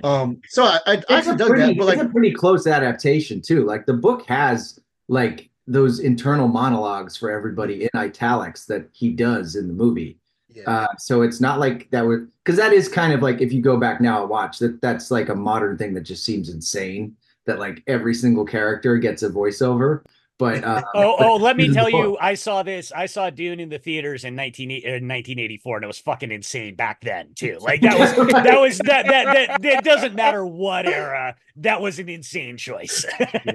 Um, 0.03 0.41
so 0.49 0.63
I, 0.63 0.79
I, 0.85 1.03
I 1.09 1.17
actually 1.17 1.37
dug 1.37 1.49
pretty, 1.49 1.67
that, 1.67 1.77
but 1.77 1.87
like, 1.87 1.97
it's 1.97 2.05
a 2.05 2.09
pretty 2.09 2.31
close 2.31 2.67
adaptation 2.67 3.41
too. 3.41 3.65
Like 3.65 3.85
the 3.85 3.93
book 3.93 4.25
has 4.27 4.79
like 5.07 5.49
those 5.67 5.99
internal 5.99 6.47
monologues 6.47 7.15
for 7.15 7.31
everybody 7.31 7.83
in 7.83 7.89
italics 7.95 8.65
that 8.65 8.89
he 8.91 9.11
does 9.11 9.55
in 9.55 9.67
the 9.67 9.73
movie. 9.73 10.17
Yeah. 10.49 10.69
Uh, 10.69 10.87
so 10.97 11.21
it's 11.21 11.41
not 11.41 11.59
like 11.59 11.89
that 11.91 12.05
would 12.05 12.29
because 12.43 12.57
that 12.57 12.73
is 12.73 12.87
kind 12.87 13.13
of 13.13 13.21
like 13.21 13.41
if 13.41 13.51
you 13.51 13.61
go 13.61 13.77
back 13.77 14.01
now 14.01 14.21
and 14.21 14.29
watch 14.29 14.59
that 14.59 14.81
that's 14.81 15.09
like 15.09 15.29
a 15.29 15.35
modern 15.35 15.77
thing 15.77 15.93
that 15.93 16.01
just 16.01 16.23
seems 16.25 16.49
insane 16.49 17.15
that 17.45 17.59
like 17.59 17.81
every 17.87 18.13
single 18.13 18.45
character 18.45 18.97
gets 18.97 19.23
a 19.23 19.29
voiceover. 19.29 20.03
But 20.43 20.63
uh, 20.65 20.83
oh, 20.93 21.15
oh, 21.19 21.35
let 21.37 21.55
me 21.55 21.73
tell 21.73 21.89
you, 21.89 22.17
I 22.19 22.33
saw 22.33 22.63
this. 22.63 22.91
I 22.91 23.05
saw 23.05 23.29
Dune 23.29 23.61
in 23.61 23.69
the 23.69 23.79
theaters 23.79 24.25
in 24.25 24.35
19, 24.35 24.71
in 24.71 24.77
1984, 24.77 25.77
and 25.77 25.83
it 25.85 25.87
was 25.87 25.99
fucking 25.99 26.31
insane 26.31 26.75
back 26.75 26.99
then 27.01 27.33
too. 27.33 27.57
Like 27.61 27.79
that 27.81 27.97
was 27.97 28.11
that 28.31 28.59
was 28.59 28.77
that 28.79 29.05
that 29.05 29.25
that, 29.25 29.61
that 29.61 29.83
doesn't 29.85 30.15
matter 30.15 30.45
what 30.45 30.85
era. 30.85 31.35
That 31.55 31.81
was 31.81 31.99
an 31.99 32.09
insane 32.09 32.57
choice. 32.57 33.05
yeah. 33.19 33.51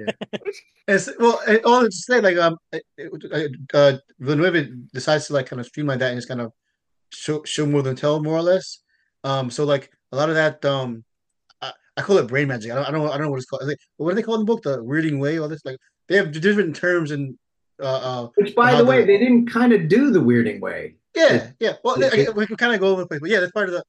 It's, 0.87 1.09
well, 1.19 1.39
all 1.65 1.83
to 1.83 1.91
say, 1.91 2.21
like 2.21 2.37
um, 2.37 2.57
uh, 3.73 3.93
Villeneuve 4.19 4.91
decides 4.91 5.27
to 5.27 5.33
like 5.33 5.45
kind 5.45 5.59
of 5.59 5.67
streamline 5.67 5.99
that 5.99 6.09
and 6.09 6.17
just 6.17 6.27
kind 6.27 6.41
of 6.41 6.51
show 7.11 7.43
show 7.43 7.67
more 7.67 7.83
than 7.83 7.95
tell, 7.95 8.21
more 8.23 8.37
or 8.37 8.41
less. 8.41 8.79
Um, 9.23 9.51
so 9.51 9.63
like 9.63 9.91
a 10.11 10.15
lot 10.15 10.29
of 10.29 10.35
that 10.35 10.65
um 10.65 11.03
I 11.61 12.01
call 12.01 12.17
it 12.17 12.27
brain 12.27 12.47
magic. 12.47 12.71
I 12.71 12.75
don't, 12.75 12.85
I 12.85 12.91
don't, 12.91 13.07
I 13.09 13.17
don't 13.17 13.23
know 13.23 13.31
what 13.31 13.37
it's 13.37 13.45
called. 13.45 13.67
Like, 13.67 13.77
what 13.97 14.11
do 14.11 14.15
they 14.15 14.23
call 14.23 14.35
in 14.35 14.41
the 14.41 14.45
book? 14.45 14.63
The 14.63 14.77
weirding 14.77 15.19
way, 15.19 15.37
all 15.37 15.49
this. 15.49 15.65
Like 15.65 15.75
they 16.09 16.17
have 16.17 16.31
different 16.31 16.75
terms 16.75 17.11
and. 17.11 17.37
Uh, 17.81 17.85
uh, 17.85 18.27
Which, 18.35 18.55
by 18.55 18.75
the 18.75 18.83
way, 18.83 19.05
they 19.05 19.17
didn't 19.17 19.47
kind 19.47 19.71
of 19.71 19.87
do 19.87 20.11
the 20.11 20.19
weirding 20.19 20.59
way. 20.59 20.95
Yeah, 21.15 21.51
yeah. 21.59 21.73
Well, 21.81 21.95
I, 22.03 22.27
we 22.35 22.45
can 22.45 22.57
kind 22.57 22.73
of 22.73 22.81
go 22.81 22.87
over 22.87 23.03
the 23.03 23.07
place, 23.07 23.21
but 23.21 23.29
yeah, 23.29 23.39
that's 23.39 23.53
part 23.53 23.69
of 23.69 23.75
the. 23.75 23.83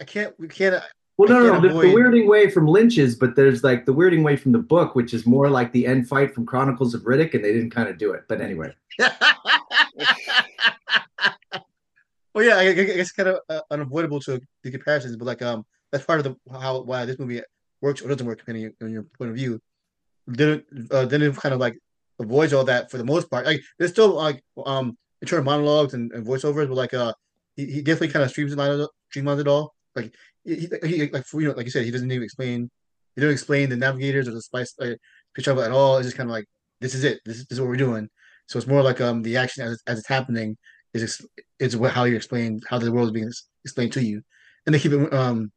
I 0.00 0.04
can't. 0.04 0.34
We 0.40 0.48
can't. 0.48 0.82
Well, 1.18 1.28
no, 1.28 1.38
no, 1.40 1.60
no. 1.60 1.60
The, 1.60 1.68
the, 1.68 1.94
weirding 1.94 2.26
way 2.26 2.50
from 2.50 2.66
Lynch's, 2.66 3.14
but 3.14 3.36
there's 3.36 3.62
like 3.62 3.86
the 3.86 3.94
weirding 3.94 4.24
way 4.24 4.36
from 4.36 4.50
the 4.52 4.58
book, 4.58 4.94
which 4.96 5.14
is 5.14 5.26
more 5.26 5.48
like 5.48 5.70
the 5.72 5.86
end 5.86 6.08
fight 6.08 6.34
from 6.34 6.46
Chronicles 6.46 6.94
of 6.94 7.02
Riddick, 7.02 7.34
and 7.34 7.44
they 7.44 7.52
didn't 7.52 7.70
kind 7.70 7.88
of 7.88 7.98
do 7.98 8.12
it. 8.12 8.22
But 8.28 8.40
anyway. 8.40 8.74
well, 12.34 12.44
yeah, 12.44 12.56
I, 12.56 12.68
I 12.70 12.72
guess 12.72 13.12
kind 13.12 13.28
of 13.28 13.38
uh, 13.48 13.60
unavoidable 13.70 14.20
to 14.22 14.40
the 14.62 14.70
comparisons, 14.70 15.16
but 15.16 15.26
like 15.26 15.42
um, 15.42 15.64
that's 15.92 16.04
part 16.04 16.18
of 16.18 16.24
the 16.24 16.36
how 16.50 16.82
why 16.82 17.04
this 17.04 17.18
movie 17.18 17.42
works 17.80 18.00
or 18.00 18.08
doesn't 18.08 18.26
work 18.26 18.38
depending 18.38 18.72
on 18.82 18.90
your 18.90 19.02
point 19.02 19.30
of 19.30 19.36
view. 19.36 19.60
Then 20.26 20.64
uh, 20.90 21.06
it 21.10 21.36
kind 21.36 21.54
of 21.54 21.60
like 21.60 21.76
avoids 22.20 22.52
all 22.52 22.64
that 22.64 22.90
for 22.90 22.98
the 22.98 23.04
most 23.04 23.30
part. 23.30 23.46
Like 23.46 23.60
there's 23.78 23.90
still 23.90 24.14
like 24.14 24.42
um 24.64 24.96
internal 25.20 25.44
monologues 25.44 25.94
and, 25.94 26.12
and 26.12 26.26
voiceovers, 26.26 26.68
but 26.68 26.76
like 26.76 26.94
uh 26.94 27.12
he, 27.56 27.66
he 27.66 27.82
definitely 27.82 28.08
kind 28.08 28.24
of 28.24 28.32
streamlines 28.32 28.84
it, 28.84 28.90
streamlines 29.14 29.40
it 29.40 29.48
all. 29.48 29.74
Like 29.94 30.14
he, 30.44 30.68
he 30.84 31.08
like 31.08 31.24
for, 31.26 31.40
you 31.40 31.48
know 31.48 31.54
like 31.54 31.66
you 31.66 31.72
said 31.72 31.84
he 31.84 31.90
doesn't 31.90 32.10
even 32.10 32.24
explain 32.24 32.70
he 33.14 33.20
doesn't 33.20 33.34
explain 33.34 33.68
the 33.68 33.76
navigators 33.76 34.28
or 34.28 34.32
the 34.32 34.42
spice 34.42 34.74
uh, 34.80 34.94
it 35.36 35.48
at 35.48 35.72
all. 35.72 35.98
It's 35.98 36.06
just 36.06 36.16
kind 36.16 36.28
of 36.28 36.34
like 36.34 36.46
this 36.80 36.94
is 36.94 37.04
it. 37.04 37.20
This, 37.24 37.38
this 37.38 37.52
is 37.52 37.60
what 37.60 37.68
we're 37.68 37.76
doing. 37.76 38.08
So 38.46 38.58
it's 38.58 38.68
more 38.68 38.82
like 38.82 39.00
um 39.00 39.22
the 39.22 39.36
action 39.36 39.64
as, 39.64 39.82
as 39.86 39.98
it's 39.98 40.08
happening 40.08 40.56
is 40.94 41.26
is 41.58 41.74
how 41.90 42.04
you 42.04 42.16
explain 42.16 42.60
how 42.68 42.78
the 42.78 42.92
world 42.92 43.08
is 43.08 43.12
being 43.12 43.30
explained 43.64 43.92
to 43.94 44.04
you, 44.04 44.22
and 44.66 44.74
they 44.74 44.78
keep 44.78 44.92
it 44.92 45.12
um 45.12 45.50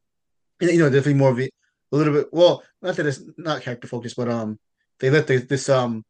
you 0.62 0.80
know, 0.80 0.90
definitely 0.90 1.16
more 1.16 1.32
of 1.32 1.40
a, 1.40 1.50
a 1.92 1.96
little 1.96 2.14
bit. 2.14 2.28
Well, 2.32 2.64
not 2.82 2.96
that 2.96 3.06
it's 3.06 3.22
not 3.38 3.62
character 3.62 3.88
focused, 3.88 4.16
but 4.16 4.30
um, 4.30 4.60
they 5.00 5.10
let 5.10 5.28
the, 5.28 5.38
this 5.38 5.70
um 5.70 6.04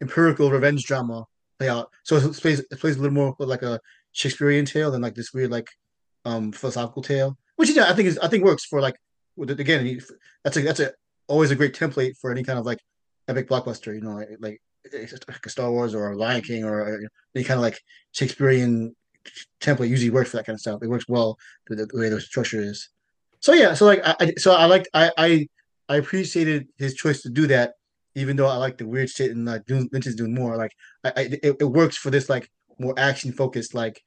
empirical 0.00 0.50
revenge 0.50 0.84
drama 0.84 1.24
play 1.58 1.68
out. 1.68 1.90
So 2.04 2.16
it 2.16 2.32
plays 2.34 2.60
it 2.60 2.78
plays 2.80 2.96
a 2.96 3.00
little 3.00 3.14
more 3.14 3.34
like 3.38 3.62
a 3.62 3.80
Shakespearean 4.12 4.64
tale 4.64 4.90
than 4.90 5.02
like 5.02 5.14
this 5.14 5.32
weird 5.32 5.50
like 5.50 5.68
um 6.24 6.52
philosophical 6.52 7.02
tale, 7.02 7.38
which 7.56 7.70
yeah, 7.70 7.90
I 7.90 7.94
think 7.94 8.08
is 8.08 8.18
I 8.18 8.28
think 8.28 8.44
works 8.44 8.64
for 8.64 8.80
like 8.80 8.96
again 9.38 10.00
that's 10.44 10.56
a 10.56 10.62
that's 10.62 10.80
a 10.80 10.92
always 11.26 11.50
a 11.50 11.56
great 11.56 11.74
template 11.74 12.16
for 12.18 12.30
any 12.30 12.42
kind 12.42 12.58
of 12.58 12.66
like 12.66 12.80
epic 13.28 13.48
blockbuster. 13.48 13.94
You 13.94 14.00
know, 14.00 14.24
like, 14.40 14.60
like, 14.90 15.46
a 15.46 15.50
Star 15.50 15.70
Wars 15.70 15.94
or 15.94 16.14
Lion 16.16 16.40
King 16.40 16.64
or 16.64 17.00
any 17.34 17.44
kind 17.44 17.58
of 17.58 17.62
like 17.62 17.80
Shakespearean 18.12 18.94
template 19.60 19.88
usually 19.88 20.10
works 20.10 20.30
for 20.30 20.38
that 20.38 20.46
kind 20.46 20.54
of 20.54 20.60
stuff. 20.60 20.82
It 20.82 20.88
works 20.88 21.08
well 21.08 21.36
the, 21.66 21.76
the 21.76 21.98
way 21.98 22.08
the 22.08 22.20
structure 22.20 22.60
is. 22.60 22.88
So 23.40 23.52
yeah, 23.52 23.74
so 23.74 23.86
like 23.86 24.00
I 24.04 24.34
so 24.36 24.52
I 24.52 24.66
like 24.66 24.86
I 24.94 25.10
I 25.16 25.48
I 25.88 25.96
appreciated 25.96 26.68
his 26.76 26.94
choice 26.94 27.22
to 27.22 27.30
do 27.30 27.46
that, 27.48 27.74
even 28.14 28.36
though 28.36 28.46
I 28.46 28.56
like 28.56 28.78
the 28.78 28.86
weird 28.86 29.10
shit 29.10 29.30
and 29.30 29.46
like 29.46 29.64
doing 29.66 29.88
Lynch 29.92 30.06
is 30.06 30.16
doing 30.16 30.34
more. 30.34 30.56
Like 30.56 30.72
I, 31.04 31.12
I 31.16 31.20
it, 31.42 31.56
it 31.60 31.64
works 31.64 31.96
for 31.96 32.10
this 32.10 32.28
like 32.28 32.50
more 32.78 32.94
action 32.98 33.32
focused 33.32 33.74
like 33.74 34.02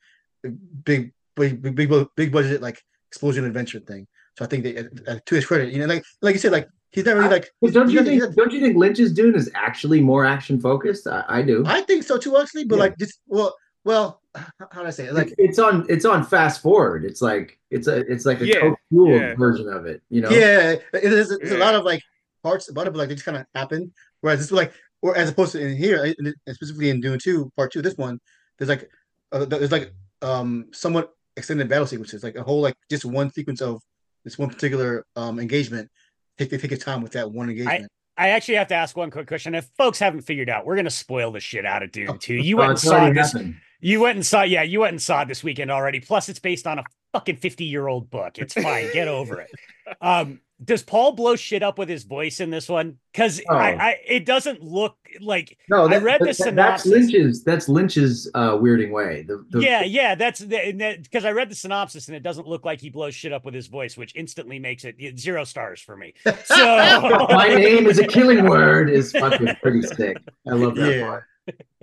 big 0.84 1.13
big 1.36 1.62
big 1.62 1.76
big, 1.76 2.08
big 2.15 2.32
budget 2.32 2.62
like 2.62 2.82
explosion 3.10 3.46
adventure 3.46 3.80
thing. 3.80 4.08
So 4.38 4.46
I 4.46 4.48
think 4.48 4.63
that 4.63 5.04
uh, 5.08 5.20
to 5.26 5.36
his 5.36 5.46
credit, 5.46 5.74
you 5.74 5.80
know, 5.80 5.86
like 5.86 6.04
like 6.22 6.34
you 6.34 6.39
said, 6.39 6.52
like 6.52 6.67
he's 6.91 7.06
not 7.06 7.15
really 7.15 7.30
like. 7.30 7.50
don't 7.72 7.89
you 7.89 8.04
think? 8.04 8.22
Not, 8.22 8.36
don't 8.36 8.52
you 8.52 8.62
think 8.62 8.78
Lynch's 8.78 9.13
Dune 9.13 9.36
is 9.36 9.52
actually 9.56 10.02
more 10.02 10.26
action 10.26 10.60
focused? 10.60 11.08
I, 11.08 11.24
I, 11.28 11.41
do. 11.41 11.63
I 11.65 11.82
think 11.82 12.04
so 12.04 12.17
too, 12.17 12.38
actually. 12.38 12.65
But 12.65 12.76
yeah. 12.76 12.82
like, 12.82 12.98
just 12.98 13.20
well, 13.28 13.56
well, 13.84 14.21
how 14.36 14.82
do 14.82 14.88
I 14.88 14.91
say 14.91 15.06
it? 15.06 15.13
Like 15.13 15.34
it's 15.38 15.60
on 15.60 15.86
it's 15.89 16.06
on 16.06 16.24
fast 16.24 16.62
forward. 16.62 17.04
It's 17.06 17.22
like 17.22 17.60
it's 17.70 17.88
a 17.88 17.98
it's 18.12 18.26
like 18.26 18.41
a 18.41 18.48
yeah, 18.48 18.74
yeah. 18.89 19.36
version 19.36 19.67
of 19.67 19.86
it. 19.86 20.02
You 20.10 20.22
know? 20.22 20.30
Yeah, 20.30 20.76
it 20.94 21.04
is. 21.04 21.30
There's 21.30 21.52
yeah. 21.52 21.58
a 21.58 21.60
lot 21.60 21.76
of 21.76 21.84
like 21.84 22.02
parts 22.44 22.70
about 22.70 22.88
it, 22.88 22.91
but 22.91 23.00
like 23.00 23.10
they 23.10 23.15
just 23.15 23.26
kind 23.26 23.38
of 23.38 23.46
happen. 23.54 23.94
Whereas 24.22 24.39
this 24.39 24.52
like, 24.52 24.74
or 25.02 25.15
as 25.15 25.30
opposed 25.30 25.54
to 25.54 25.60
in 25.60 25.76
here, 25.76 26.13
specifically 26.50 26.89
in 26.89 27.02
Dune 27.02 27.20
Two, 27.20 27.52
Part 27.56 27.74
Two, 27.74 27.82
this 27.82 27.98
one, 27.98 28.20
there's 28.58 28.70
like 28.70 28.89
uh, 29.32 29.46
there's 29.46 29.72
like 29.72 29.94
um 30.22 30.67
somewhat 30.72 31.13
extended 31.36 31.67
battle 31.67 31.88
sequences, 31.88 32.24
like 32.24 32.36
a 32.36 32.44
whole 32.44 32.62
like 32.62 32.76
just 32.89 33.06
one 33.06 33.32
sequence 33.32 33.62
of 33.62 33.82
this 34.24 34.38
one 34.38 34.50
particular 34.50 35.06
um 35.15 35.39
engagement. 35.39 35.89
Take 36.38 36.50
they 36.50 36.58
take 36.58 36.72
a 36.72 36.78
time 36.78 37.02
with 37.02 37.13
that 37.13 37.32
one 37.32 37.50
engagement. 37.50 37.91
I 38.17 38.30
actually 38.30 38.56
have 38.56 38.67
to 38.67 38.76
ask 38.76 38.96
one 38.96 39.10
quick 39.10 39.28
question. 39.28 39.56
If 39.56 39.70
folks 39.78 39.98
haven't 39.98 40.22
figured 40.22 40.50
out, 40.50 40.65
we're 40.65 40.76
gonna 40.76 40.89
spoil 40.89 41.32
the 41.32 41.39
shit 41.39 41.65
out 41.65 41.82
of 41.82 41.91
Dune 41.91 42.17
2. 42.17 42.36
You 42.36 42.58
went 42.58 42.72
and 42.72 42.80
saw 42.80 43.10
this. 43.10 43.34
Happened. 43.34 43.56
You 43.82 44.00
went 44.00 44.15
and 44.15 44.26
saw, 44.26 44.44
yeah, 44.44 44.63
you 44.63 44.80
went 44.80 44.91
and 44.91 45.02
saw 45.02 45.24
it 45.24 45.28
this 45.28 45.44
weekend 45.44 45.72
already. 45.72 46.00
Plus, 46.00 46.30
it's 46.30 46.39
based 46.39 46.67
on 46.67 46.80
a 46.80 46.84
fucking 47.13 47.38
50 47.38 47.65
year 47.65 47.88
old 47.88 48.10
book. 48.10 48.38
It's 48.38 48.54
fine. 48.54 48.91
Get 48.94 49.08
over 49.08 49.41
it. 49.41 49.50
Um, 50.00 50.39
does 50.63 50.84
Paul 50.84 51.13
blow 51.13 51.36
shit 51.36 51.63
up 51.63 51.80
with 51.80 51.89
his 51.89 52.04
voice 52.04 52.39
in 52.39 52.50
this 52.50 52.70
one? 52.70 52.98
Because 53.12 53.41
oh. 53.50 53.56
I, 53.56 53.70
I, 53.72 54.00
it 54.08 54.26
doesn't 54.26 54.62
look 54.62 54.96
like. 55.20 55.58
No, 55.70 55.88
that, 55.88 56.02
I 56.02 56.04
read 56.04 56.22
the 56.22 56.34
synopsis. 56.34 56.91
That's 56.91 57.12
Lynch's. 57.12 57.44
That's 57.44 57.67
Lynch's 57.67 58.30
uh, 58.36 58.52
weirding 58.52 58.91
way. 58.91 59.24
The, 59.24 59.44
the... 59.50 59.60
Yeah, 59.60 59.84
yeah, 59.84 60.15
that's 60.15 60.41
because 60.41 61.26
I 61.26 61.32
read 61.32 61.50
the 61.50 61.56
synopsis 61.56 62.08
and 62.08 62.15
it 62.15 62.24
doesn't 62.24 62.48
look 62.48 62.63
like 62.63 62.80
he 62.80 62.89
blows 62.89 63.15
shit 63.15 63.34
up 63.34 63.44
with 63.44 63.56
his 63.56 63.67
voice, 63.67 63.98
which 63.98 64.15
instantly 64.15 64.60
makes 64.60 64.86
it 64.86 65.20
zero 65.20 65.44
stars 65.44 65.82
for 65.82 65.98
me. 65.98 66.13
So 66.46 67.28
my 67.30 67.48
name 67.48 67.88
is 67.88 68.00
a 68.00 68.06
killing 68.08 68.46
word 68.46 68.89
is 68.89 69.12
fucking 69.12 69.56
pretty 69.62 69.82
sick. 69.82 70.17
I 70.48 70.54
love 70.54 70.76
that 70.76 70.96
yeah. 70.96 71.06
part. 71.06 71.24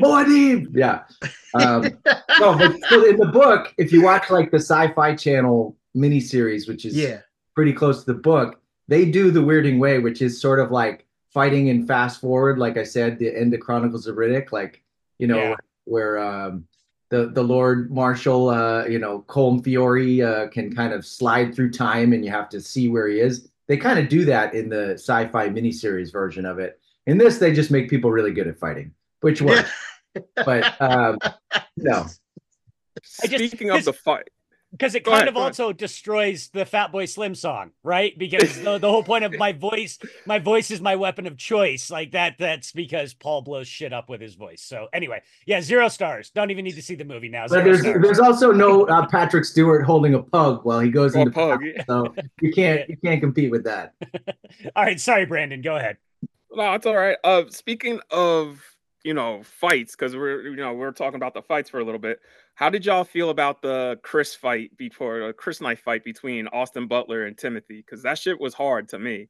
Muad'Dib. 0.00 0.68
Yeah. 0.74 1.02
Um, 1.54 1.82
no, 2.40 2.56
but 2.56 2.76
so 2.88 3.04
in 3.04 3.16
the 3.16 3.30
book, 3.32 3.74
if 3.78 3.92
you 3.92 4.02
watch 4.02 4.30
like 4.30 4.50
the 4.50 4.58
Sci-Fi 4.58 5.14
Channel 5.16 5.76
miniseries, 5.96 6.68
which 6.68 6.84
is 6.84 6.96
yeah 6.96 7.20
pretty 7.54 7.72
close 7.72 8.04
to 8.04 8.12
the 8.12 8.18
book, 8.18 8.60
they 8.86 9.04
do 9.04 9.30
the 9.30 9.40
weirding 9.40 9.78
way, 9.78 9.98
which 9.98 10.22
is 10.22 10.40
sort 10.40 10.60
of 10.60 10.70
like 10.70 11.06
fighting 11.32 11.68
in 11.68 11.86
fast 11.86 12.20
forward. 12.20 12.58
Like 12.58 12.76
I 12.76 12.84
said, 12.84 13.18
the 13.18 13.34
end 13.34 13.52
of 13.54 13.60
Chronicles 13.60 14.06
of 14.06 14.16
Riddick, 14.16 14.52
like 14.52 14.82
you 15.18 15.26
know 15.26 15.50
yeah. 15.50 15.54
where 15.84 16.18
um, 16.18 16.66
the 17.08 17.26
the 17.26 17.42
Lord 17.42 17.90
Marshal, 17.90 18.50
uh, 18.50 18.84
you 18.86 18.98
know 18.98 19.24
Colm 19.28 19.62
Feore 19.62 20.24
uh, 20.24 20.48
can 20.48 20.74
kind 20.74 20.92
of 20.92 21.04
slide 21.04 21.54
through 21.54 21.72
time, 21.72 22.12
and 22.12 22.24
you 22.24 22.30
have 22.30 22.48
to 22.50 22.60
see 22.60 22.88
where 22.88 23.08
he 23.08 23.20
is. 23.20 23.48
They 23.66 23.76
kind 23.76 23.98
of 23.98 24.08
do 24.08 24.24
that 24.24 24.54
in 24.54 24.70
the 24.70 24.92
sci-fi 24.92 25.50
miniseries 25.50 26.10
version 26.10 26.46
of 26.46 26.58
it. 26.58 26.80
In 27.06 27.18
this, 27.18 27.38
they 27.38 27.52
just 27.52 27.70
make 27.70 27.90
people 27.90 28.10
really 28.10 28.32
good 28.32 28.46
at 28.46 28.58
fighting 28.58 28.94
which 29.20 29.42
one? 29.42 29.64
but 30.44 30.80
um, 30.80 31.18
no. 31.76 32.06
Speaking 33.02 33.70
of 33.70 33.84
the 33.84 33.92
fight, 33.92 34.28
because 34.72 34.94
it 34.94 35.04
Go 35.04 35.12
kind 35.12 35.22
ahead, 35.22 35.28
of 35.28 35.36
also 35.36 35.66
ahead. 35.66 35.78
destroys 35.78 36.50
the 36.52 36.64
Fatboy 36.64 37.08
Slim 37.08 37.34
song, 37.34 37.70
right? 37.82 38.16
Because 38.18 38.60
the, 38.62 38.78
the 38.78 38.90
whole 38.90 39.02
point 39.02 39.24
of 39.24 39.32
my 39.38 39.52
voice, 39.52 39.98
my 40.26 40.38
voice 40.38 40.70
is 40.70 40.80
my 40.80 40.96
weapon 40.96 41.26
of 41.26 41.38
choice. 41.38 41.90
Like 41.90 42.12
that, 42.12 42.36
that's 42.38 42.72
because 42.72 43.14
Paul 43.14 43.42
blows 43.42 43.66
shit 43.66 43.92
up 43.94 44.10
with 44.10 44.20
his 44.20 44.34
voice. 44.34 44.60
So 44.62 44.88
anyway, 44.92 45.22
yeah, 45.46 45.62
zero 45.62 45.88
stars. 45.88 46.30
Don't 46.30 46.50
even 46.50 46.64
need 46.64 46.74
to 46.74 46.82
see 46.82 46.96
the 46.96 47.04
movie 47.04 47.28
now. 47.30 47.46
But 47.48 47.64
there's 47.64 47.80
stars. 47.80 48.02
there's 48.02 48.20
also 48.20 48.52
no 48.52 48.84
uh, 48.86 49.06
Patrick 49.06 49.46
Stewart 49.46 49.84
holding 49.84 50.14
a 50.14 50.22
pug 50.22 50.64
while 50.64 50.80
he 50.80 50.90
goes 50.90 51.14
into 51.14 51.30
pug. 51.30 51.62
so 51.86 52.14
you 52.42 52.52
can't 52.52 52.88
you 52.90 52.96
can't 53.02 53.20
compete 53.20 53.50
with 53.50 53.64
that. 53.64 53.94
all 54.76 54.84
right, 54.84 55.00
sorry, 55.00 55.24
Brandon. 55.24 55.62
Go 55.62 55.76
ahead. 55.76 55.96
No, 56.50 56.74
it's 56.74 56.86
all 56.86 56.96
right. 56.96 57.16
Uh, 57.24 57.44
speaking 57.48 58.00
of 58.10 58.60
you 59.04 59.14
know 59.14 59.42
fights 59.42 59.94
because 59.94 60.16
we're 60.16 60.48
you 60.48 60.56
know 60.56 60.72
we're 60.72 60.92
talking 60.92 61.16
about 61.16 61.34
the 61.34 61.42
fights 61.42 61.70
for 61.70 61.80
a 61.80 61.84
little 61.84 62.00
bit. 62.00 62.20
How 62.54 62.68
did 62.70 62.84
y'all 62.84 63.04
feel 63.04 63.30
about 63.30 63.62
the 63.62 63.98
Chris 64.02 64.34
fight 64.34 64.76
before 64.76 65.20
the 65.20 65.32
crysknife 65.32 65.78
fight 65.78 66.04
between 66.04 66.48
Austin 66.48 66.88
Butler 66.88 67.26
and 67.26 67.36
Timothy? 67.36 67.84
Because 67.84 68.02
that 68.02 68.18
shit 68.18 68.40
was 68.40 68.54
hard 68.54 68.88
to 68.88 68.98
me. 68.98 69.28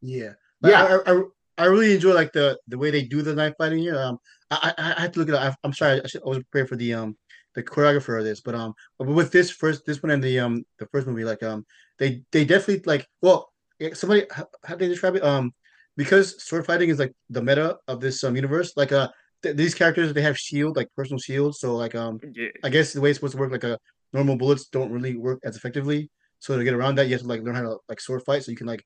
Yeah, 0.00 0.32
yeah. 0.62 0.98
I, 1.06 1.12
I, 1.12 1.22
I, 1.58 1.64
really 1.66 1.94
enjoy 1.94 2.14
like 2.14 2.32
the 2.32 2.58
the 2.68 2.78
way 2.78 2.90
they 2.90 3.04
do 3.04 3.22
the 3.22 3.34
knife 3.34 3.54
fighting 3.56 3.78
here. 3.78 3.96
Um, 3.96 4.18
I 4.50 4.74
I, 4.76 4.94
I 4.96 5.00
have 5.02 5.12
to 5.12 5.20
look 5.20 5.28
at. 5.28 5.34
I, 5.36 5.54
I'm 5.62 5.72
sorry, 5.72 6.02
I, 6.02 6.06
should, 6.06 6.22
I 6.22 6.28
was 6.28 6.38
prepared 6.38 6.68
for 6.68 6.76
the 6.76 6.94
um 6.94 7.16
the 7.54 7.62
choreographer 7.62 8.18
of 8.18 8.24
this, 8.24 8.40
but 8.40 8.54
um, 8.54 8.74
but 8.98 9.06
with 9.06 9.30
this 9.30 9.50
first 9.50 9.86
this 9.86 10.02
one 10.02 10.10
and 10.10 10.22
the 10.22 10.40
um 10.40 10.64
the 10.78 10.86
first 10.86 11.06
movie, 11.06 11.24
like 11.24 11.42
um 11.42 11.64
they 11.98 12.22
they 12.32 12.44
definitely 12.44 12.82
like 12.84 13.06
well 13.22 13.52
somebody 13.92 14.26
how, 14.30 14.48
how 14.64 14.76
they 14.76 14.88
describe 14.88 15.16
it? 15.16 15.24
Um, 15.24 15.52
because 15.96 16.42
sword 16.42 16.66
fighting 16.66 16.88
is 16.90 16.98
like 16.98 17.12
the 17.30 17.42
meta 17.42 17.78
of 17.88 18.00
this 18.00 18.22
um 18.24 18.36
universe. 18.36 18.72
Like 18.76 18.92
uh, 18.92 19.08
th- 19.42 19.56
these 19.56 19.74
characters 19.74 20.12
they 20.12 20.22
have 20.22 20.38
shield 20.38 20.76
like 20.76 20.88
personal 20.96 21.18
shields. 21.18 21.60
So 21.60 21.76
like 21.76 21.94
um, 21.94 22.20
yeah. 22.34 22.48
I 22.62 22.68
guess 22.68 22.92
the 22.92 23.00
way 23.00 23.10
it's 23.10 23.18
supposed 23.18 23.34
to 23.34 23.38
work, 23.38 23.52
like 23.52 23.64
a 23.64 23.74
uh, 23.74 23.76
normal 24.12 24.36
bullets 24.36 24.66
don't 24.66 24.90
really 24.90 25.16
work 25.16 25.40
as 25.44 25.56
effectively. 25.56 26.10
So 26.38 26.56
to 26.56 26.64
get 26.64 26.74
around 26.74 26.96
that, 26.96 27.06
you 27.06 27.12
have 27.12 27.22
to 27.22 27.28
like 27.28 27.42
learn 27.42 27.54
how 27.54 27.62
to 27.62 27.76
like 27.88 28.00
sword 28.00 28.22
fight, 28.22 28.44
so 28.44 28.50
you 28.50 28.56
can 28.56 28.66
like 28.66 28.84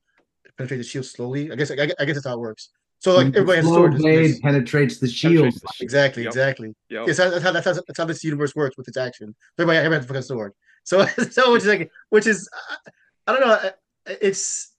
penetrate 0.57 0.79
the 0.79 0.83
shield 0.83 1.05
slowly. 1.05 1.51
I 1.51 1.55
guess 1.55 1.71
I, 1.71 1.75
I 1.75 2.05
guess 2.05 2.15
that's 2.15 2.25
how 2.25 2.35
it 2.35 2.39
works. 2.39 2.69
So 2.99 3.15
like 3.15 3.27
everybody 3.27 3.57
has 3.57 3.65
a 3.65 3.69
sword. 3.69 3.97
Blade 3.97 4.41
penetrates 4.41 4.99
the 4.99 5.07
shield. 5.07 5.43
Penetrates 5.43 5.61
the 5.61 5.83
exactly, 5.83 6.23
yep. 6.23 6.31
exactly. 6.31 6.75
Yep. 6.89 7.07
Yes, 7.07 7.17
that's 7.17 7.43
how, 7.43 7.51
that's 7.51 7.65
how 7.65 7.73
that's 7.73 7.97
how 7.97 8.05
this 8.05 8.23
universe 8.23 8.55
works 8.55 8.77
with 8.77 8.87
its 8.87 8.97
action. 8.97 9.35
Everybody, 9.57 9.77
everybody 9.77 9.97
has 9.99 10.05
a 10.05 10.07
fucking 10.07 10.21
sword. 10.23 10.53
So 10.83 11.05
so 11.31 11.53
which 11.53 11.63
is 11.63 11.67
like 11.67 11.91
which 12.09 12.27
is 12.27 12.49
I 13.25 13.33
don't 13.33 13.41
know. 13.41 13.71
It's 14.05 14.73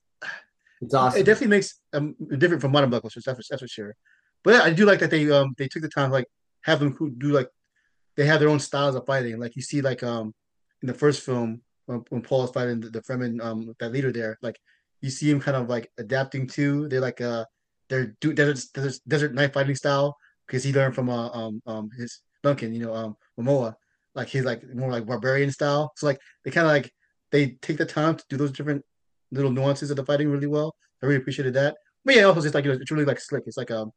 it's 0.81 0.93
awesome. 0.93 1.21
It 1.21 1.25
definitely 1.25 1.55
makes 1.55 1.79
um 1.93 2.15
different 2.37 2.61
from 2.61 2.71
modern 2.71 2.89
blockbusters. 2.89 3.23
That's 3.23 3.37
for, 3.37 3.43
that's 3.49 3.61
for 3.61 3.67
sure. 3.67 3.95
But 4.43 4.55
yeah, 4.55 4.61
I 4.63 4.73
do 4.73 4.85
like 4.85 4.99
that 4.99 5.11
they 5.11 5.29
um 5.31 5.53
they 5.57 5.67
took 5.67 5.83
the 5.83 5.89
time 5.89 6.09
to, 6.09 6.13
like 6.13 6.27
have 6.61 6.79
them 6.79 6.93
who 6.93 7.11
do 7.11 7.29
like 7.29 7.49
they 8.17 8.25
have 8.25 8.39
their 8.39 8.49
own 8.49 8.59
styles 8.59 8.95
of 8.95 9.05
fighting. 9.05 9.39
Like 9.39 9.55
you 9.55 9.61
see 9.61 9.81
like 9.81 10.03
um 10.03 10.33
in 10.81 10.87
the 10.87 10.93
first 10.93 11.21
film 11.21 11.61
when, 11.85 12.03
when 12.09 12.21
Paul 12.21 12.45
is 12.45 12.51
fighting 12.51 12.79
the, 12.79 12.89
the 12.89 13.01
Fremen 13.01 13.41
um 13.43 13.73
that 13.79 13.91
leader 13.91 14.11
there, 14.11 14.37
like 14.41 14.59
you 15.01 15.09
see 15.09 15.29
him 15.29 15.39
kind 15.39 15.57
of 15.57 15.69
like 15.69 15.91
adapting 15.97 16.47
to. 16.47 16.87
They're 16.87 17.01
like 17.01 17.21
uh 17.21 17.45
they're 17.89 18.15
do 18.19 18.33
desert 18.33 18.63
desert, 18.73 18.99
desert 19.07 19.33
knife 19.33 19.53
fighting 19.53 19.75
style 19.75 20.17
because 20.47 20.63
he 20.63 20.73
learned 20.73 20.95
from 20.95 21.09
uh, 21.09 21.29
um 21.29 21.61
um 21.67 21.89
his 21.97 22.21
Duncan, 22.41 22.73
you 22.73 22.85
know, 22.85 22.95
um 22.95 23.15
Momoa. 23.39 23.75
Like 24.15 24.27
he's 24.27 24.45
like 24.45 24.63
more 24.73 24.91
like 24.91 25.05
barbarian 25.05 25.51
style. 25.51 25.93
So 25.95 26.07
like 26.07 26.19
they 26.43 26.51
kind 26.51 26.65
of 26.65 26.73
like 26.73 26.91
they 27.31 27.57
take 27.61 27.77
the 27.77 27.85
time 27.85 28.15
to 28.15 28.23
do 28.29 28.37
those 28.37 28.51
different 28.51 28.83
little 29.31 29.51
nuances 29.51 29.91
of 29.91 29.97
the 29.97 30.05
fighting 30.05 30.29
really 30.29 30.47
well. 30.47 30.75
I 31.01 31.05
really 31.05 31.21
appreciated 31.21 31.53
that. 31.55 31.77
But 32.05 32.15
yeah, 32.15 32.23
also 32.23 32.41
just 32.41 32.55
like 32.55 32.65
you 32.65 32.71
know, 32.71 32.79
it's 32.81 32.91
really 32.91 33.05
like 33.05 33.19
slick. 33.19 33.43
It's 33.45 33.57
like 33.57 33.71
um 33.71 33.91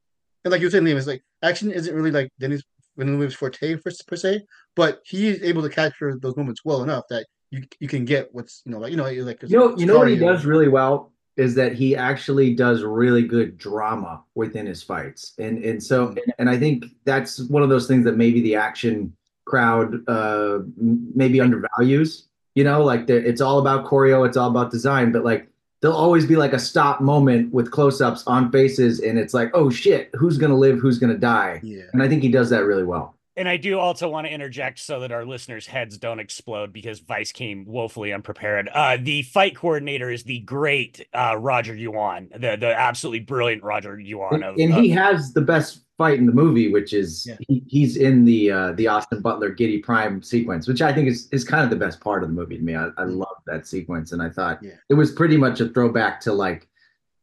and 0.44 0.52
like 0.52 0.60
you 0.60 0.66
were 0.66 0.70
saying, 0.70 0.84
Liam, 0.84 0.96
it's 0.96 1.06
like 1.06 1.22
action 1.42 1.70
isn't 1.70 1.94
really 1.94 2.10
like 2.10 2.28
Denis 2.38 2.62
Villeneuve's 2.96 3.34
forte 3.34 3.76
per, 3.76 3.90
per 4.06 4.16
se, 4.16 4.42
but 4.76 5.00
he 5.04 5.28
is 5.28 5.42
able 5.42 5.62
to 5.62 5.68
capture 5.68 6.18
those 6.20 6.36
moments 6.36 6.64
well 6.64 6.82
enough 6.82 7.04
that 7.10 7.26
you 7.50 7.62
you 7.80 7.88
can 7.88 8.04
get 8.04 8.28
what's 8.32 8.62
you 8.64 8.72
know 8.72 8.78
like 8.78 8.90
you 8.90 8.96
know 8.96 9.04
like 9.04 9.42
you 9.42 9.58
know 9.58 9.76
you 9.76 9.86
know 9.86 9.98
what 9.98 10.08
he 10.08 10.16
does 10.16 10.44
really 10.44 10.68
well 10.68 11.12
is 11.36 11.54
that 11.54 11.72
he 11.72 11.96
actually 11.96 12.54
does 12.54 12.82
really 12.82 13.22
good 13.22 13.56
drama 13.56 14.22
within 14.34 14.66
his 14.66 14.82
fights 14.82 15.34
and 15.38 15.64
and 15.64 15.82
so 15.82 16.08
mm-hmm. 16.08 16.30
and 16.38 16.50
i 16.50 16.56
think 16.56 16.84
that's 17.04 17.40
one 17.48 17.62
of 17.62 17.68
those 17.68 17.86
things 17.86 18.04
that 18.04 18.16
maybe 18.16 18.40
the 18.40 18.54
action 18.54 19.14
crowd 19.44 20.08
uh 20.08 20.58
maybe 20.76 21.40
undervalues 21.40 22.28
you 22.54 22.64
know 22.64 22.82
like 22.82 23.08
it's 23.08 23.40
all 23.40 23.58
about 23.58 23.84
choreo 23.84 24.26
it's 24.26 24.36
all 24.36 24.50
about 24.50 24.70
design 24.70 25.12
but 25.12 25.24
like 25.24 25.48
there'll 25.80 25.96
always 25.96 26.24
be 26.26 26.36
like 26.36 26.52
a 26.52 26.58
stop 26.58 27.00
moment 27.00 27.52
with 27.52 27.70
close-ups 27.70 28.26
on 28.26 28.50
faces 28.50 29.00
and 29.00 29.18
it's 29.18 29.34
like 29.34 29.50
oh 29.54 29.70
shit 29.70 30.10
who's 30.14 30.38
gonna 30.38 30.56
live 30.56 30.78
who's 30.78 30.98
gonna 30.98 31.18
die 31.18 31.60
yeah 31.62 31.82
and 31.92 32.02
i 32.02 32.08
think 32.08 32.22
he 32.22 32.30
does 32.30 32.50
that 32.50 32.64
really 32.64 32.84
well 32.84 33.14
and 33.36 33.48
I 33.48 33.56
do 33.56 33.78
also 33.78 34.08
want 34.08 34.26
to 34.26 34.32
interject 34.32 34.78
so 34.78 35.00
that 35.00 35.10
our 35.10 35.24
listeners' 35.24 35.66
heads 35.66 35.98
don't 35.98 36.20
explode 36.20 36.72
because 36.72 37.00
Vice 37.00 37.32
came 37.32 37.64
woefully 37.66 38.12
unprepared. 38.12 38.68
Uh, 38.68 38.96
the 39.00 39.22
fight 39.22 39.56
coordinator 39.56 40.08
is 40.10 40.22
the 40.22 40.38
great 40.40 41.06
uh, 41.12 41.36
Roger 41.36 41.74
Yuan, 41.74 42.28
the 42.30 42.56
the 42.56 42.78
absolutely 42.78 43.20
brilliant 43.20 43.64
Roger 43.64 43.98
Yuan. 43.98 44.42
Of, 44.44 44.56
and, 44.56 44.72
he 44.74 44.90
has 44.90 45.32
the 45.32 45.40
best 45.40 45.83
fight 45.96 46.18
in 46.18 46.26
the 46.26 46.32
movie, 46.32 46.72
which 46.72 46.92
is 46.92 47.26
yeah. 47.26 47.36
he, 47.48 47.62
he's 47.66 47.96
in 47.96 48.24
the 48.24 48.50
uh, 48.50 48.72
the 48.72 48.88
Austin 48.88 49.20
Butler 49.20 49.54
Giedi 49.54 49.82
Prime 49.82 50.22
sequence, 50.22 50.66
which 50.66 50.82
I 50.82 50.92
think 50.92 51.08
is 51.08 51.28
is 51.30 51.44
kind 51.44 51.62
of 51.62 51.70
the 51.70 51.76
best 51.76 52.00
part 52.00 52.22
of 52.22 52.28
the 52.28 52.34
movie 52.34 52.56
to 52.56 52.62
me. 52.62 52.74
I, 52.74 52.86
I 52.86 53.04
mm. 53.04 53.16
love 53.16 53.36
that 53.46 53.66
sequence, 53.66 54.12
and 54.12 54.22
I 54.22 54.30
thought 54.30 54.62
yeah. 54.62 54.72
it 54.88 54.94
was 54.94 55.12
pretty 55.12 55.36
much 55.36 55.60
a 55.60 55.68
throwback 55.68 56.20
to 56.22 56.32
like 56.32 56.68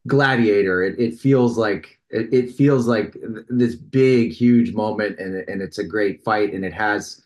Gladiator. 0.07 0.83
It, 0.83 0.99
it 0.99 1.19
feels 1.19 1.57
like 1.57 1.99
it, 2.09 2.33
it 2.33 2.51
feels 2.55 2.87
like 2.87 3.17
this 3.49 3.75
big, 3.75 4.31
huge 4.31 4.73
moment, 4.73 5.19
and 5.19 5.35
and 5.49 5.61
it's 5.61 5.79
a 5.79 5.83
great 5.83 6.23
fight, 6.23 6.53
and 6.53 6.65
it 6.65 6.73
has. 6.73 7.23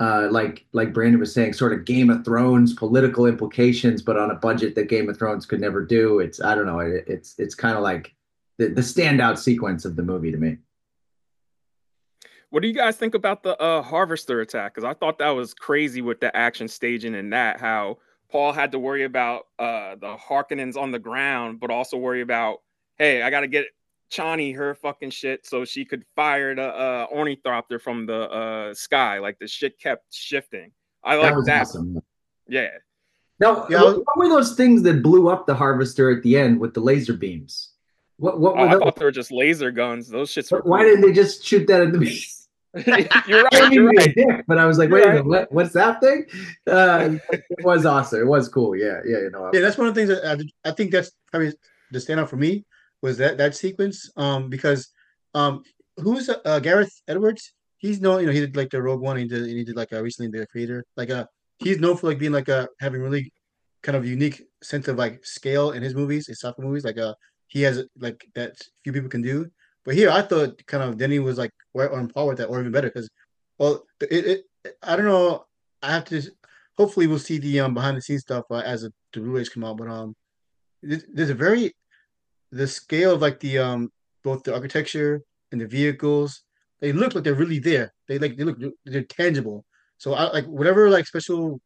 Uh, 0.00 0.26
like 0.32 0.66
like 0.72 0.92
Brandon 0.92 1.20
was 1.20 1.32
saying, 1.32 1.52
sort 1.52 1.72
of 1.72 1.84
Game 1.84 2.10
of 2.10 2.24
Thrones 2.24 2.74
political 2.74 3.26
implications, 3.26 4.02
but 4.02 4.16
on 4.16 4.32
a 4.32 4.34
budget 4.34 4.74
that 4.74 4.88
Game 4.88 5.08
of 5.08 5.16
Thrones 5.16 5.46
could 5.46 5.60
never 5.60 5.86
do. 5.86 6.18
It's 6.18 6.42
I 6.42 6.56
don't 6.56 6.66
know. 6.66 6.80
It, 6.80 7.04
it's 7.06 7.36
it's 7.38 7.54
kind 7.54 7.76
of 7.76 7.84
like 7.84 8.12
the, 8.58 8.70
the 8.70 8.80
standout 8.80 9.38
sequence 9.38 9.84
of 9.84 9.94
the 9.94 10.02
movie 10.02 10.32
to 10.32 10.36
me. 10.36 10.58
What 12.54 12.62
do 12.62 12.68
you 12.68 12.74
guys 12.74 12.96
think 12.96 13.14
about 13.14 13.42
the 13.42 13.60
uh, 13.60 13.82
harvester 13.82 14.40
attack? 14.40 14.72
Because 14.74 14.84
I 14.84 14.94
thought 14.94 15.18
that 15.18 15.30
was 15.30 15.54
crazy 15.54 16.02
with 16.02 16.20
the 16.20 16.34
action 16.36 16.68
staging 16.68 17.16
and 17.16 17.32
that 17.32 17.58
how 17.58 17.98
Paul 18.30 18.52
had 18.52 18.70
to 18.70 18.78
worry 18.78 19.02
about 19.02 19.48
uh, 19.58 19.96
the 19.96 20.14
Harkonnens 20.14 20.76
on 20.76 20.92
the 20.92 21.00
ground, 21.00 21.58
but 21.58 21.72
also 21.72 21.96
worry 21.96 22.20
about, 22.20 22.58
hey, 22.96 23.22
I 23.22 23.30
got 23.30 23.40
to 23.40 23.48
get 23.48 23.66
Chani 24.08 24.54
her 24.54 24.76
fucking 24.76 25.10
shit 25.10 25.44
so 25.44 25.64
she 25.64 25.84
could 25.84 26.04
fire 26.14 26.54
the 26.54 26.62
uh, 26.62 27.06
ornithopter 27.10 27.80
from 27.80 28.06
the 28.06 28.30
uh, 28.30 28.72
sky. 28.72 29.18
Like 29.18 29.40
the 29.40 29.48
shit 29.48 29.80
kept 29.80 30.14
shifting. 30.14 30.70
I 31.02 31.16
like 31.16 31.34
that. 31.34 31.46
that. 31.46 31.60
Awesome. 31.62 32.00
Yeah. 32.46 32.68
Now, 33.40 33.66
yeah, 33.68 33.82
what, 33.82 33.96
what, 33.96 34.16
were 34.16 34.28
those 34.28 34.54
things 34.54 34.84
that 34.84 35.02
blew 35.02 35.28
up 35.28 35.48
the 35.48 35.56
harvester 35.56 36.08
at 36.08 36.22
the 36.22 36.38
end 36.38 36.60
with 36.60 36.72
the 36.72 36.80
laser 36.80 37.14
beams? 37.14 37.72
What? 38.18 38.38
What? 38.38 38.56
Oh, 38.56 38.68
I 38.68 38.78
thought 38.78 38.94
they 38.94 39.04
were 39.04 39.10
just 39.10 39.32
laser 39.32 39.72
guns. 39.72 40.08
Those 40.08 40.30
shits. 40.30 40.52
Were 40.52 40.60
Why 40.60 40.82
cool. 40.82 40.90
didn't 40.90 41.00
they 41.00 41.12
just 41.12 41.44
shoot 41.44 41.66
that 41.66 41.80
at 41.80 41.90
the 41.90 41.98
beast? 42.06 42.33
you're 42.86 43.44
right. 43.44 43.72
You're 43.72 43.86
right. 43.86 44.14
Dick, 44.16 44.44
but 44.48 44.58
I 44.58 44.66
was 44.66 44.78
like, 44.78 44.90
wait 44.90 45.04
a 45.04 45.08
minute, 45.08 45.26
what, 45.26 45.52
what's 45.52 45.72
that 45.74 46.00
thing? 46.00 46.26
Uh, 46.66 47.16
it 47.30 47.44
was 47.62 47.86
awesome. 47.86 48.20
It 48.20 48.26
was 48.26 48.48
cool. 48.48 48.76
Yeah, 48.76 49.00
yeah, 49.06 49.18
you 49.18 49.30
know. 49.30 49.50
Yeah, 49.52 49.60
that's 49.60 49.78
one 49.78 49.86
of 49.86 49.94
the 49.94 50.00
things 50.00 50.08
that 50.08 50.26
I, 50.64 50.68
I 50.68 50.72
think 50.72 50.90
that's 50.90 51.12
probably 51.30 51.52
the 51.92 51.98
standout 51.98 52.28
for 52.28 52.36
me 52.36 52.64
was 53.00 53.16
that 53.18 53.38
that 53.38 53.54
sequence. 53.54 54.10
Um, 54.16 54.50
because 54.50 54.88
um, 55.34 55.62
who's 55.98 56.28
uh, 56.28 56.58
Gareth 56.60 57.00
Edwards? 57.06 57.52
He's 57.78 58.00
known, 58.00 58.20
you 58.20 58.26
know, 58.26 58.32
he 58.32 58.40
did 58.40 58.56
like 58.56 58.70
the 58.70 58.82
Rogue 58.82 59.02
One. 59.02 59.18
He 59.18 59.28
did, 59.28 59.46
he 59.46 59.62
did 59.62 59.76
like 59.76 59.92
uh, 59.92 60.02
recently 60.02 60.36
the 60.36 60.46
Creator. 60.46 60.84
Like 60.96 61.10
uh, 61.10 61.26
he's 61.58 61.78
known 61.78 61.96
for 61.96 62.08
like 62.08 62.18
being 62.18 62.32
like 62.32 62.48
uh 62.48 62.66
having 62.80 63.02
really 63.02 63.32
kind 63.82 63.96
of 63.96 64.06
unique 64.06 64.42
sense 64.62 64.88
of 64.88 64.96
like 64.96 65.24
scale 65.24 65.72
in 65.72 65.82
his 65.82 65.94
movies, 65.94 66.26
his 66.26 66.40
sci 66.40 66.52
movies. 66.58 66.84
Like 66.84 66.98
uh, 66.98 67.14
he 67.46 67.62
has 67.62 67.84
like 67.98 68.26
that 68.34 68.56
few 68.82 68.92
people 68.92 69.10
can 69.10 69.22
do. 69.22 69.48
But 69.84 69.94
here, 69.94 70.10
I 70.10 70.22
thought 70.22 70.64
kind 70.66 70.82
of 70.82 70.96
Denny 70.96 71.18
was 71.18 71.38
like 71.38 71.50
on 71.74 72.08
par 72.08 72.26
with 72.26 72.38
that, 72.38 72.46
or 72.46 72.60
even 72.60 72.72
better. 72.72 72.88
Because, 72.88 73.08
well, 73.58 73.84
it, 74.00 74.44
it, 74.64 74.74
I 74.82 74.96
don't 74.96 75.06
know. 75.06 75.44
I 75.82 75.92
have 75.92 76.04
to. 76.06 76.22
Hopefully, 76.76 77.06
we'll 77.06 77.18
see 77.18 77.38
the 77.38 77.60
um 77.60 77.74
behind 77.74 77.96
the 77.96 78.02
scenes 78.02 78.22
stuff 78.22 78.44
uh, 78.50 78.56
as 78.56 78.82
the 78.82 78.92
Blu-rays 79.12 79.48
come 79.48 79.64
out. 79.64 79.76
But 79.76 79.88
um, 79.88 80.14
there's 80.82 81.30
a 81.30 81.34
very 81.34 81.74
the 82.50 82.66
scale 82.66 83.14
of 83.14 83.20
like 83.20 83.40
the 83.40 83.58
um 83.58 83.90
both 84.22 84.42
the 84.42 84.54
architecture 84.54 85.22
and 85.52 85.60
the 85.60 85.66
vehicles. 85.66 86.42
They 86.80 86.92
look 86.92 87.14
like 87.14 87.24
they're 87.24 87.34
really 87.34 87.58
there. 87.58 87.92
They 88.08 88.18
like 88.18 88.36
they 88.36 88.44
look 88.44 88.58
they're 88.84 89.02
tangible. 89.02 89.64
So 89.98 90.14
I 90.14 90.30
like 90.32 90.46
whatever 90.46 90.90
like 90.90 91.06
special 91.06 91.60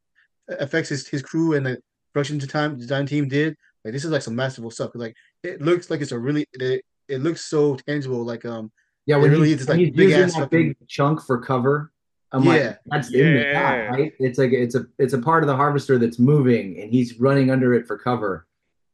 effects 0.48 0.88
his, 0.88 1.06
his 1.08 1.22
crew 1.22 1.54
and 1.54 1.66
the 1.66 1.78
production 2.12 2.38
time 2.40 2.76
design 2.78 3.06
team 3.06 3.28
did. 3.28 3.56
Like 3.84 3.92
this 3.92 4.04
is 4.04 4.10
like 4.10 4.22
some 4.22 4.36
masterful 4.36 4.70
stuff. 4.70 4.90
Like 4.94 5.14
it 5.42 5.60
looks 5.60 5.90
like 5.90 6.00
it's 6.00 6.12
a 6.12 6.18
really 6.18 6.46
it, 6.52 6.84
it 7.08 7.18
looks 7.18 7.44
so 7.44 7.76
tangible. 7.76 8.24
Like 8.24 8.44
um, 8.44 8.70
yeah, 9.06 9.16
when, 9.16 9.30
really 9.30 9.50
he's, 9.50 9.68
like, 9.68 9.78
he's 9.78 9.90
big 9.90 10.10
using 10.10 10.26
that 10.26 10.32
fucking... 10.32 10.48
big 10.48 10.88
chunk 10.88 11.22
for 11.22 11.38
cover, 11.38 11.92
I'm 12.32 12.42
yeah. 12.42 12.52
like, 12.52 12.78
that's 12.86 13.10
yeah. 13.10 13.24
in 13.24 13.34
the 13.34 13.52
shot, 13.52 13.98
right? 13.98 14.12
It's 14.18 14.38
like 14.38 14.52
it's 14.52 14.74
a 14.74 14.86
it's 14.98 15.14
a 15.14 15.18
part 15.18 15.42
of 15.42 15.46
the 15.46 15.56
harvester 15.56 15.98
that's 15.98 16.18
moving, 16.18 16.78
and 16.80 16.90
he's 16.90 17.18
running 17.18 17.50
under 17.50 17.74
it 17.74 17.86
for 17.86 17.96
cover. 17.96 18.46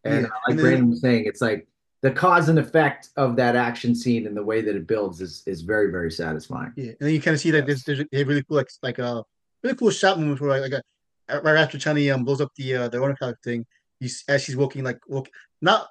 And 0.04 0.22
yeah. 0.22 0.22
like 0.22 0.32
and 0.48 0.58
then, 0.58 0.64
Brandon 0.64 0.90
was 0.90 1.00
saying, 1.00 1.24
it's 1.24 1.40
like 1.40 1.66
the 2.02 2.10
cause 2.10 2.48
and 2.48 2.58
effect 2.58 3.08
of 3.16 3.36
that 3.36 3.56
action 3.56 3.94
scene 3.94 4.26
and 4.26 4.36
the 4.36 4.42
way 4.42 4.60
that 4.60 4.76
it 4.76 4.86
builds 4.86 5.20
is 5.20 5.42
is 5.46 5.62
very 5.62 5.90
very 5.90 6.12
satisfying. 6.12 6.72
Yeah, 6.76 6.90
and 6.90 6.96
then 7.00 7.10
you 7.10 7.20
kind 7.20 7.34
of 7.34 7.40
see 7.40 7.50
that 7.50 7.66
there's, 7.66 7.82
there's 7.82 8.00
a 8.00 8.24
really 8.24 8.44
cool 8.44 8.58
like 8.58 8.70
like 8.82 8.98
a 8.98 9.06
uh, 9.06 9.22
really 9.62 9.76
cool 9.76 9.90
shot 9.90 10.18
moment 10.20 10.40
where 10.40 10.60
like, 10.60 10.70
like 10.70 10.82
a, 11.28 11.40
right 11.40 11.56
after 11.56 11.78
Chani 11.78 12.14
um 12.14 12.24
blows 12.24 12.40
up 12.40 12.52
the 12.56 12.74
uh, 12.74 12.88
the 12.88 12.98
ornithopter 12.98 13.38
thing, 13.42 13.66
you 13.98 14.08
as 14.28 14.44
she's 14.44 14.56
walking 14.56 14.84
like 14.84 15.00
walk 15.08 15.28
not 15.60 15.88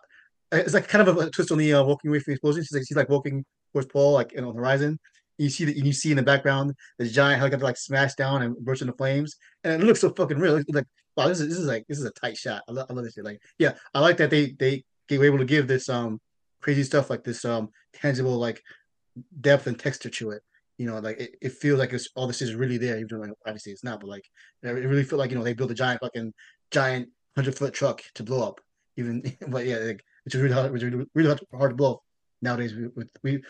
it's 0.59 0.73
like 0.73 0.87
kind 0.87 1.07
of 1.07 1.17
a, 1.17 1.29
twist 1.29 1.51
on 1.51 1.57
the 1.57 1.73
uh, 1.73 1.83
walking 1.83 2.09
away 2.09 2.19
from 2.19 2.33
explosions. 2.33 2.67
She's 2.67 2.77
like 2.77 2.87
she's 2.87 2.97
like 2.97 3.09
walking 3.09 3.45
towards 3.71 3.87
Paul, 3.87 4.13
like 4.13 4.33
on 4.37 4.45
the 4.45 4.53
horizon. 4.53 4.99
You 5.37 5.49
see 5.49 5.65
that 5.65 5.75
you 5.75 5.93
see 5.93 6.11
in 6.11 6.17
the 6.17 6.23
background 6.23 6.73
the 6.99 7.07
giant 7.07 7.39
helicopter 7.39 7.65
like 7.65 7.77
smashed 7.77 8.17
down 8.17 8.43
and 8.43 8.55
burst 8.57 8.81
into 8.81 8.93
flames, 8.93 9.35
and 9.63 9.81
it 9.81 9.85
looks 9.85 10.01
so 10.01 10.13
fucking 10.13 10.37
real. 10.37 10.55
It's 10.57 10.69
like 10.69 10.85
wow, 11.15 11.27
this 11.27 11.39
is 11.39 11.49
this 11.49 11.57
is 11.57 11.67
like 11.67 11.85
this 11.87 11.99
is 11.99 12.05
a 12.05 12.11
tight 12.11 12.37
shot. 12.37 12.63
I 12.67 12.71
love, 12.71 12.87
I 12.89 12.93
love 12.93 13.03
this 13.03 13.13
shit. 13.13 13.25
Like 13.25 13.41
yeah, 13.57 13.73
I 13.93 13.99
like 13.99 14.17
that 14.17 14.29
they 14.29 14.53
they 14.57 14.83
were 15.17 15.25
able 15.25 15.39
to 15.39 15.45
give 15.45 15.67
this 15.67 15.89
um 15.89 16.19
crazy 16.61 16.83
stuff 16.83 17.09
like 17.09 17.23
this 17.23 17.43
um 17.45 17.69
tangible 17.93 18.37
like 18.37 18.61
depth 19.41 19.67
and 19.67 19.77
texture 19.77 20.09
to 20.09 20.31
it. 20.31 20.41
You 20.77 20.87
know, 20.87 20.99
like 20.99 21.19
it, 21.19 21.35
it 21.41 21.51
feels 21.53 21.79
like 21.79 21.93
it's 21.93 22.09
all 22.15 22.27
this 22.27 22.41
is 22.41 22.55
really 22.55 22.77
there, 22.77 22.97
even 22.97 23.07
though 23.09 23.19
like, 23.19 23.31
obviously 23.45 23.71
it's 23.71 23.83
not. 23.83 23.99
But 23.99 24.09
like 24.09 24.25
it 24.63 24.69
really 24.69 25.03
felt 25.03 25.19
like 25.19 25.31
you 25.31 25.37
know 25.37 25.43
they 25.43 25.53
built 25.53 25.71
a 25.71 25.75
giant 25.75 26.01
fucking 26.01 26.33
giant 26.71 27.09
hundred 27.35 27.55
foot 27.55 27.73
truck 27.73 28.01
to 28.15 28.23
blow 28.23 28.47
up. 28.47 28.61
Even 28.97 29.23
but 29.47 29.65
yeah, 29.65 29.77
like, 29.77 30.03
which 30.25 30.35
is 30.35 30.41
really 30.41 30.53
hard, 30.53 30.71
which 30.71 30.83
is 30.83 30.91
really, 30.91 31.05
really 31.13 31.39
hard 31.51 31.71
to 31.71 31.75
blow 31.75 32.01
nowadays. 32.41 32.73
We, 32.73 32.87
we, 32.95 33.03
we 33.23 33.43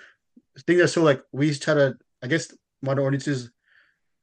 things 0.66 0.82
are 0.82 0.88
so 0.88 1.04
like 1.04 1.22
we 1.32 1.54
try 1.56 1.74
to. 1.74 1.96
I 2.22 2.28
guess 2.28 2.54
modern 2.82 3.06
audiences 3.06 3.52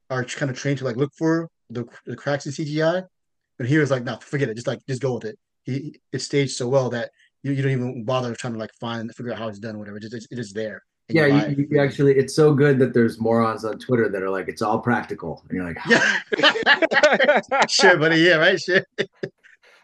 are 0.08 0.24
kind 0.24 0.50
of 0.50 0.58
trained 0.58 0.78
to 0.78 0.84
like 0.84 0.96
look 0.96 1.12
for 1.16 1.48
the, 1.68 1.86
the 2.06 2.16
cracks 2.16 2.46
in 2.46 2.52
CGI, 2.52 3.06
but 3.58 3.66
here 3.66 3.82
is 3.82 3.90
like, 3.90 4.04
no, 4.04 4.16
forget 4.16 4.48
it. 4.48 4.54
Just 4.54 4.66
like 4.66 4.80
just 4.88 5.02
go 5.02 5.14
with 5.14 5.24
it. 5.24 5.38
he, 5.64 6.00
it's 6.12 6.24
staged 6.24 6.56
so 6.56 6.66
well 6.66 6.90
that 6.90 7.10
you, 7.42 7.52
you 7.52 7.62
don't 7.62 7.72
even 7.72 8.04
bother 8.04 8.34
trying 8.34 8.54
to 8.54 8.58
like 8.58 8.72
find 8.80 9.14
figure 9.14 9.32
out 9.32 9.38
how 9.38 9.48
it's 9.48 9.58
done, 9.58 9.78
whatever. 9.78 9.98
It 9.98 10.10
just, 10.10 10.28
it 10.30 10.38
is 10.38 10.52
there. 10.52 10.82
Yeah, 11.08 11.48
you, 11.48 11.66
you, 11.70 11.80
actually, 11.80 12.16
it's 12.16 12.36
so 12.36 12.54
good 12.54 12.78
that 12.78 12.94
there's 12.94 13.20
morons 13.20 13.64
on 13.64 13.78
Twitter 13.78 14.08
that 14.08 14.22
are 14.22 14.30
like, 14.30 14.46
it's 14.48 14.62
all 14.62 14.78
practical, 14.78 15.42
and 15.48 15.56
you're 15.56 15.64
like, 15.64 15.76
yeah, 15.88 16.20
ah. 16.38 17.66
sure, 17.68 17.98
buddy, 17.98 18.20
yeah, 18.20 18.36
right, 18.36 18.60
sure. 18.60 18.84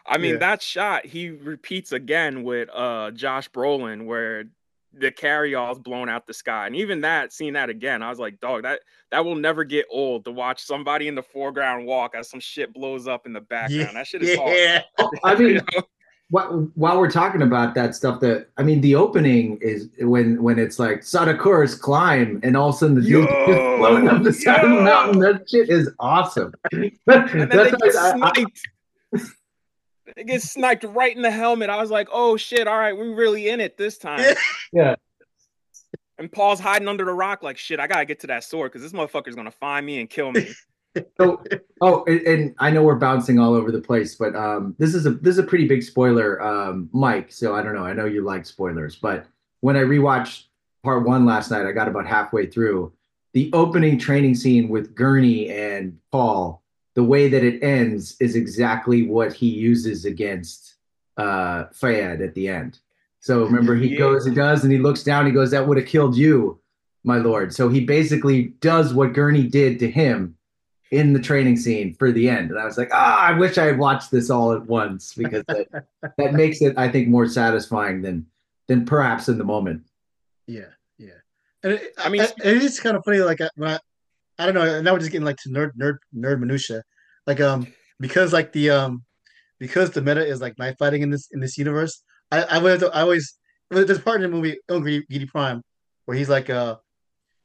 I 0.07 0.17
mean, 0.17 0.33
yeah. 0.33 0.39
that 0.39 0.61
shot 0.61 1.05
he 1.05 1.29
repeats 1.29 1.91
again 1.91 2.43
with 2.43 2.69
uh 2.73 3.11
Josh 3.11 3.49
Brolin, 3.49 4.05
where 4.05 4.45
the 4.93 5.11
carryall's 5.11 5.79
blown 5.79 6.09
out 6.09 6.25
the 6.25 6.33
sky, 6.33 6.67
and 6.67 6.75
even 6.75 7.01
that, 7.01 7.33
seeing 7.33 7.53
that 7.53 7.69
again, 7.69 8.01
I 8.01 8.09
was 8.09 8.19
like, 8.19 8.39
dog, 8.39 8.63
that 8.63 8.81
that 9.11 9.23
will 9.23 9.35
never 9.35 9.63
get 9.63 9.85
old 9.91 10.25
to 10.25 10.31
watch 10.31 10.63
somebody 10.63 11.07
in 11.07 11.15
the 11.15 11.23
foreground 11.23 11.85
walk 11.85 12.15
as 12.15 12.29
some 12.29 12.39
shit 12.39 12.73
blows 12.73 13.07
up 13.07 13.25
in 13.25 13.33
the 13.33 13.41
background. 13.41 13.89
Yeah. 13.89 13.93
That 13.93 14.07
shit 14.07 14.21
is 14.23 14.37
yeah. 14.37 14.81
I 15.23 15.35
mean. 15.35 15.47
you 15.55 15.61
know? 15.73 15.83
while 16.29 16.99
we're 16.99 17.09
talking 17.09 17.41
about 17.41 17.73
that 17.75 17.95
stuff, 17.95 18.19
that 18.19 18.49
I 18.57 18.63
mean, 18.63 18.81
the 18.81 18.95
opening 18.95 19.57
is 19.61 19.89
when 19.99 20.43
when 20.43 20.59
it's 20.59 20.77
like 20.77 20.99
Sardaukar 21.01 21.79
climb, 21.79 22.39
and 22.43 22.57
all 22.57 22.69
of 22.69 22.75
a 22.75 22.77
sudden 22.77 22.95
the 22.95 23.01
dude 23.01 23.27
just 23.27 23.77
floating 23.77 24.09
up 24.09 24.23
the 24.23 24.33
side 24.33 24.63
of 24.65 24.71
the 24.71 24.81
mountain. 24.81 25.19
That 25.19 25.49
shit 25.49 25.69
is 25.69 25.89
awesome. 25.99 26.53
and 26.73 26.91
then 27.07 27.49
they 27.49 27.71
get, 27.71 27.93
sniped. 27.93 28.67
They 30.15 30.23
get 30.23 30.41
sniped 30.41 30.83
right 30.83 31.15
in 31.15 31.21
the 31.21 31.31
helmet. 31.31 31.69
I 31.69 31.77
was 31.77 31.91
like, 31.91 32.07
oh 32.11 32.37
shit! 32.37 32.67
All 32.67 32.77
right, 32.77 32.95
we're 32.95 33.15
really 33.15 33.49
in 33.49 33.59
it 33.59 33.77
this 33.77 33.97
time. 33.97 34.35
yeah. 34.71 34.95
And 36.19 36.31
Paul's 36.31 36.59
hiding 36.59 36.87
under 36.87 37.05
the 37.05 37.13
rock, 37.13 37.43
like 37.43 37.57
shit. 37.57 37.79
I 37.79 37.87
gotta 37.87 38.05
get 38.05 38.21
to 38.21 38.27
that 38.27 38.43
sword 38.43 38.71
because 38.71 38.81
this 38.81 38.97
motherfucker's 38.97 39.35
gonna 39.35 39.51
find 39.51 39.85
me 39.85 39.99
and 39.99 40.09
kill 40.09 40.31
me 40.31 40.47
so 41.19 41.41
oh 41.81 42.03
and, 42.05 42.21
and, 42.21 42.55
i 42.59 42.69
know 42.69 42.83
we're 42.83 42.95
bouncing 42.95 43.39
all 43.39 43.53
over 43.53 43.71
the 43.71 43.81
place 43.81 44.15
but 44.15 44.35
um 44.35 44.75
this 44.77 44.93
is 44.93 45.05
a 45.05 45.11
this 45.11 45.33
is 45.33 45.39
a 45.39 45.43
pretty 45.43 45.67
big 45.67 45.83
spoiler 45.83 46.41
um 46.41 46.89
mike 46.93 47.31
so 47.31 47.53
i 47.55 47.61
don't 47.61 47.75
know 47.75 47.85
i 47.85 47.93
know 47.93 48.05
you 48.05 48.23
like 48.23 48.45
spoilers 48.45 48.95
but 48.95 49.25
when 49.61 49.75
i 49.75 49.81
rewatched 49.81 50.45
part 50.83 51.05
one 51.05 51.25
last 51.25 51.51
night 51.51 51.65
i 51.65 51.71
got 51.71 51.87
about 51.87 52.05
halfway 52.05 52.45
through 52.45 52.91
the 53.33 53.49
opening 53.53 53.97
training 53.97 54.35
scene 54.35 54.69
with 54.69 54.95
gurney 54.95 55.49
and 55.49 55.97
paul 56.11 56.63
the 56.97 57.03
way 57.03 57.29
that 57.29 57.43
it 57.43 57.61
ends 57.63 58.17
is 58.19 58.35
exactly 58.35 59.03
what 59.03 59.31
he 59.31 59.47
uses 59.47 60.05
against 60.05 60.75
uh 61.17 61.65
Feyd 61.65 62.23
at 62.23 62.33
the 62.33 62.47
end 62.47 62.79
so 63.19 63.45
remember 63.45 63.75
he 63.75 63.89
yeah. 63.89 63.99
goes 63.99 64.25
he 64.25 64.33
does 64.33 64.63
and 64.63 64.71
he 64.71 64.79
looks 64.79 65.03
down 65.03 65.25
he 65.25 65.31
goes 65.31 65.51
that 65.51 65.65
would 65.65 65.77
have 65.77 65.87
killed 65.87 66.17
you 66.17 66.59
my 67.03 67.17
lord 67.17 67.53
so 67.53 67.69
he 67.69 67.81
basically 67.81 68.53
does 68.59 68.93
what 68.93 69.13
gurney 69.13 69.47
did 69.47 69.79
to 69.79 69.89
him 69.89 70.37
in 70.91 71.13
the 71.13 71.19
training 71.19 71.57
scene 71.57 71.93
for 71.95 72.11
the 72.11 72.29
end. 72.29 72.49
And 72.49 72.59
I 72.59 72.65
was 72.65 72.77
like, 72.77 72.89
ah, 72.93 73.17
oh, 73.17 73.33
I 73.33 73.37
wish 73.37 73.57
I 73.57 73.65
had 73.65 73.77
watched 73.77 74.11
this 74.11 74.29
all 74.29 74.53
at 74.53 74.65
once 74.65 75.13
because 75.13 75.43
that, 75.47 75.85
that 76.17 76.33
makes 76.33 76.61
it, 76.61 76.77
I 76.77 76.89
think, 76.89 77.09
more 77.09 77.27
satisfying 77.27 78.01
than 78.01 78.25
than 78.67 78.85
perhaps 78.85 79.29
in 79.29 79.37
the 79.37 79.43
moment. 79.43 79.83
Yeah, 80.45 80.71
yeah. 80.97 81.19
And 81.63 81.73
it, 81.73 81.93
I 81.97 82.09
mean, 82.09 82.21
it, 82.21 82.33
it 82.43 82.63
is 82.63 82.79
kind 82.79 82.97
of 82.97 83.03
funny. 83.03 83.19
Like 83.19 83.41
uh, 83.41 83.49
when 83.55 83.71
I, 83.71 83.79
I 84.39 84.45
don't 84.45 84.55
know. 84.55 84.81
Now 84.81 84.93
we're 84.93 84.99
just 84.99 85.11
getting 85.11 85.25
like 85.25 85.37
to 85.37 85.49
nerd, 85.49 85.71
nerd, 85.79 85.97
nerd 86.15 86.39
minutia. 86.39 86.83
Like 87.25 87.41
um, 87.41 87.67
because 87.99 88.33
like 88.33 88.51
the 88.53 88.69
um, 88.69 89.03
because 89.59 89.91
the 89.91 90.01
meta 90.01 90.25
is 90.25 90.41
like 90.41 90.57
knife 90.57 90.77
fighting 90.77 91.01
in 91.01 91.09
this 91.09 91.29
in 91.31 91.39
this 91.39 91.57
universe. 91.57 92.03
I 92.31 92.43
I 92.43 92.57
would 92.59 92.83
I 92.83 93.01
always 93.01 93.37
there's 93.69 93.99
part 93.99 94.21
in 94.21 94.29
the 94.29 94.35
movie 94.35 94.57
Oh 94.69 94.79
Giedi 94.79 95.27
Prime 95.27 95.61
where 96.05 96.17
he's 96.17 96.29
like 96.29 96.49
uh, 96.49 96.75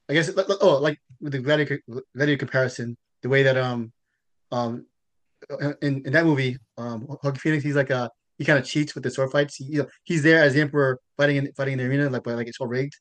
I 0.09 0.15
guess 0.15 0.31
oh 0.61 0.79
like 0.79 0.99
with 1.21 1.33
the 1.33 1.39
gladiator 1.39 1.81
gladiator 2.15 2.39
comparison 2.39 2.97
the 3.23 3.29
way 3.29 3.43
that 3.43 3.57
um 3.57 3.93
um 4.51 4.87
in, 5.61 6.03
in 6.05 6.13
that 6.13 6.25
movie 6.25 6.59
um 6.79 7.07
Joaquin 7.09 7.35
Phoenix 7.37 7.65
he's 7.65 7.77
like 7.77 7.91
a 7.91 8.11
he 8.39 8.45
kind 8.45 8.59
of 8.59 8.65
cheats 8.65 8.95
with 8.95 9.05
the 9.05 9.11
sword 9.11 9.31
fights. 9.31 9.57
He, 9.57 9.65
you 9.65 9.79
know, 9.79 9.89
he's 10.05 10.23
there 10.23 10.43
as 10.43 10.55
the 10.55 10.61
emperor 10.61 10.99
fighting 11.17 11.37
in 11.37 11.53
fighting 11.53 11.75
in 11.75 11.79
the 11.79 11.85
arena 11.85 12.11
like 12.11 12.25
by 12.25 12.35
like 12.35 12.49
it's 12.49 12.61
all 12.61 12.67
rigged, 12.67 12.95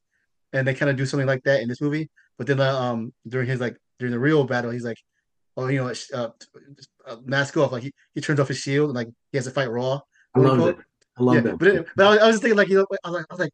and 0.53 0.67
they 0.67 0.73
kind 0.73 0.89
of 0.89 0.97
do 0.97 1.05
something 1.05 1.27
like 1.27 1.43
that 1.43 1.61
in 1.61 1.69
this 1.69 1.81
movie. 1.81 2.09
But 2.37 2.47
then 2.47 2.59
uh, 2.59 2.73
um 2.73 3.13
during 3.27 3.47
his 3.47 3.59
like 3.59 3.77
during 3.99 4.11
the 4.11 4.19
real 4.19 4.43
battle 4.43 4.71
he's 4.71 4.83
like 4.83 4.97
oh 5.57 5.67
you 5.67 5.83
know 5.83 5.93
uh, 6.13 6.29
uh, 7.07 7.17
mask 7.25 7.57
off 7.57 7.71
like 7.71 7.83
he, 7.83 7.93
he 8.15 8.21
turns 8.21 8.39
off 8.39 8.47
his 8.47 8.57
shield 8.57 8.89
and 8.89 8.95
like 8.95 9.09
he 9.31 9.37
has 9.37 9.45
to 9.45 9.51
fight 9.51 9.69
raw. 9.69 9.99
I 10.35 10.39
love 10.39 10.67
it. 10.69 10.77
I 11.17 11.23
love 11.23 11.35
yeah, 11.35 11.51
it. 11.51 11.59
But 11.59 11.67
it, 11.67 11.87
but 11.95 12.05
I 12.05 12.09
was, 12.09 12.19
I 12.19 12.27
was 12.27 12.39
thinking 12.39 12.57
like 12.57 12.69
you 12.69 12.77
know 12.77 12.87
I 13.03 13.09
was 13.09 13.15
like 13.15 13.25
I 13.29 13.33
was 13.33 13.39
like 13.39 13.53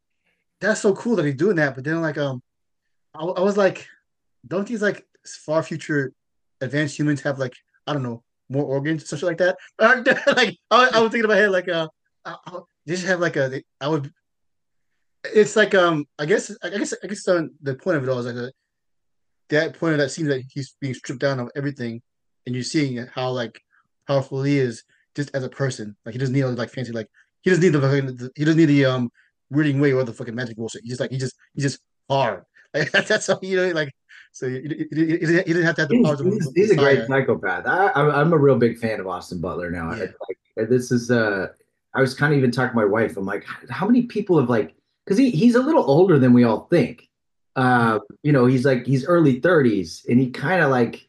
that's 0.59 0.81
so 0.81 0.95
cool 0.95 1.15
that 1.17 1.25
he's 1.25 1.35
doing 1.35 1.55
that. 1.57 1.75
But 1.75 1.83
then 1.83 2.01
like 2.01 2.17
um 2.17 2.41
I, 3.13 3.23
I 3.23 3.41
was 3.41 3.57
like 3.57 3.87
don't 4.47 4.67
these 4.67 4.81
like 4.81 5.05
far 5.45 5.63
future 5.63 6.13
advanced 6.61 6.97
humans 6.97 7.21
have 7.21 7.39
like 7.39 7.53
I 7.85 7.93
don't 7.93 8.03
know 8.03 8.23
more 8.49 8.65
organs, 8.65 9.03
or 9.03 9.07
something 9.17 9.27
like 9.27 9.37
that. 9.37 9.57
like 10.35 10.57
I, 10.71 10.89
I 10.93 11.01
was 11.01 11.11
thinking 11.11 11.25
about 11.25 11.39
it 11.39 11.49
like 11.49 11.67
uh, 11.67 11.87
I, 12.25 12.35
I, 12.45 12.59
they 12.85 12.93
just 12.93 13.07
have 13.07 13.19
like 13.19 13.35
a 13.35 13.61
I 13.81 13.87
would. 13.87 14.11
It's 15.33 15.55
like 15.55 15.75
um 15.75 16.05
I 16.19 16.25
guess 16.25 16.55
I 16.63 16.69
guess 16.69 16.93
I 17.03 17.07
guess 17.07 17.23
the 17.23 17.75
point 17.81 17.97
of 17.97 18.03
it 18.03 18.09
all 18.09 18.19
is 18.19 18.25
like 18.25 18.35
a, 18.35 18.51
that 19.49 19.79
point 19.79 19.93
of 19.93 19.99
that 19.99 20.09
scene 20.09 20.27
that 20.27 20.43
he's 20.49 20.75
being 20.81 20.93
stripped 20.93 21.21
down 21.21 21.39
of 21.39 21.49
everything, 21.55 22.01
and 22.45 22.55
you're 22.55 22.63
seeing 22.63 23.05
how 23.13 23.29
like 23.29 23.61
powerful 24.07 24.43
he 24.43 24.57
is 24.57 24.83
just 25.15 25.33
as 25.33 25.43
a 25.43 25.49
person. 25.49 25.95
Like 26.05 26.13
he 26.13 26.19
doesn't 26.19 26.33
need 26.33 26.43
like 26.45 26.69
fancy 26.69 26.91
like 26.91 27.09
he 27.41 27.49
doesn't 27.49 27.63
need 27.63 27.73
the 27.73 28.31
he 28.35 28.45
doesn't 28.45 28.59
need 28.59 28.65
the 28.65 28.85
um 28.85 29.11
weirding 29.53 29.81
way 29.81 29.93
or 29.93 30.03
the 30.03 30.13
fucking 30.13 30.35
magic 30.35 30.57
bullshit. 30.57 30.83
He 30.83 30.89
just 30.89 31.01
like 31.01 31.11
he 31.11 31.17
just 31.17 31.35
he 31.53 31.61
just 31.61 31.79
hard. 32.09 32.43
Like 32.73 32.91
that's 32.91 33.27
how 33.27 33.39
you 33.41 33.55
know 33.55 33.69
like 33.69 33.93
so 34.33 34.45
you, 34.45 34.59
you, 34.59 34.87
you, 34.91 35.17
didn't 35.17 35.63
have 35.63 35.75
to 35.75 35.81
have 35.81 35.89
the 35.89 36.03
powers. 36.03 36.19
He's, 36.19 36.51
he's 36.53 36.71
a 36.71 36.75
great 36.75 37.07
psychopath. 37.07 37.65
I, 37.65 38.21
am 38.21 38.33
a 38.33 38.37
real 38.37 38.57
big 38.57 38.77
fan 38.77 38.99
of 38.99 39.07
Austin 39.07 39.41
Butler 39.41 39.71
now. 39.71 39.95
Yeah. 39.95 40.07
Like, 40.57 40.69
this 40.69 40.91
is 40.91 41.09
uh, 41.09 41.47
I 41.95 42.01
was 42.01 42.13
kind 42.13 42.33
of 42.33 42.37
even 42.37 42.51
talking 42.51 42.71
to 42.71 42.75
my 42.75 42.85
wife. 42.85 43.17
I'm 43.17 43.25
like, 43.25 43.45
how 43.69 43.87
many 43.87 44.03
people 44.03 44.39
have 44.39 44.47
like, 44.47 44.75
because 45.07 45.17
he, 45.17 45.29
he's 45.31 45.55
a 45.55 45.61
little 45.61 45.89
older 45.89 46.19
than 46.19 46.33
we 46.33 46.43
all 46.43 46.67
think. 46.69 47.07
Uh, 47.55 47.99
you 48.23 48.33
know, 48.33 48.45
he's 48.45 48.65
like 48.65 48.85
he's 48.85 49.05
early 49.05 49.39
30s, 49.39 50.05
and 50.09 50.19
he 50.19 50.29
kind 50.29 50.61
of 50.61 50.69
like, 50.69 51.07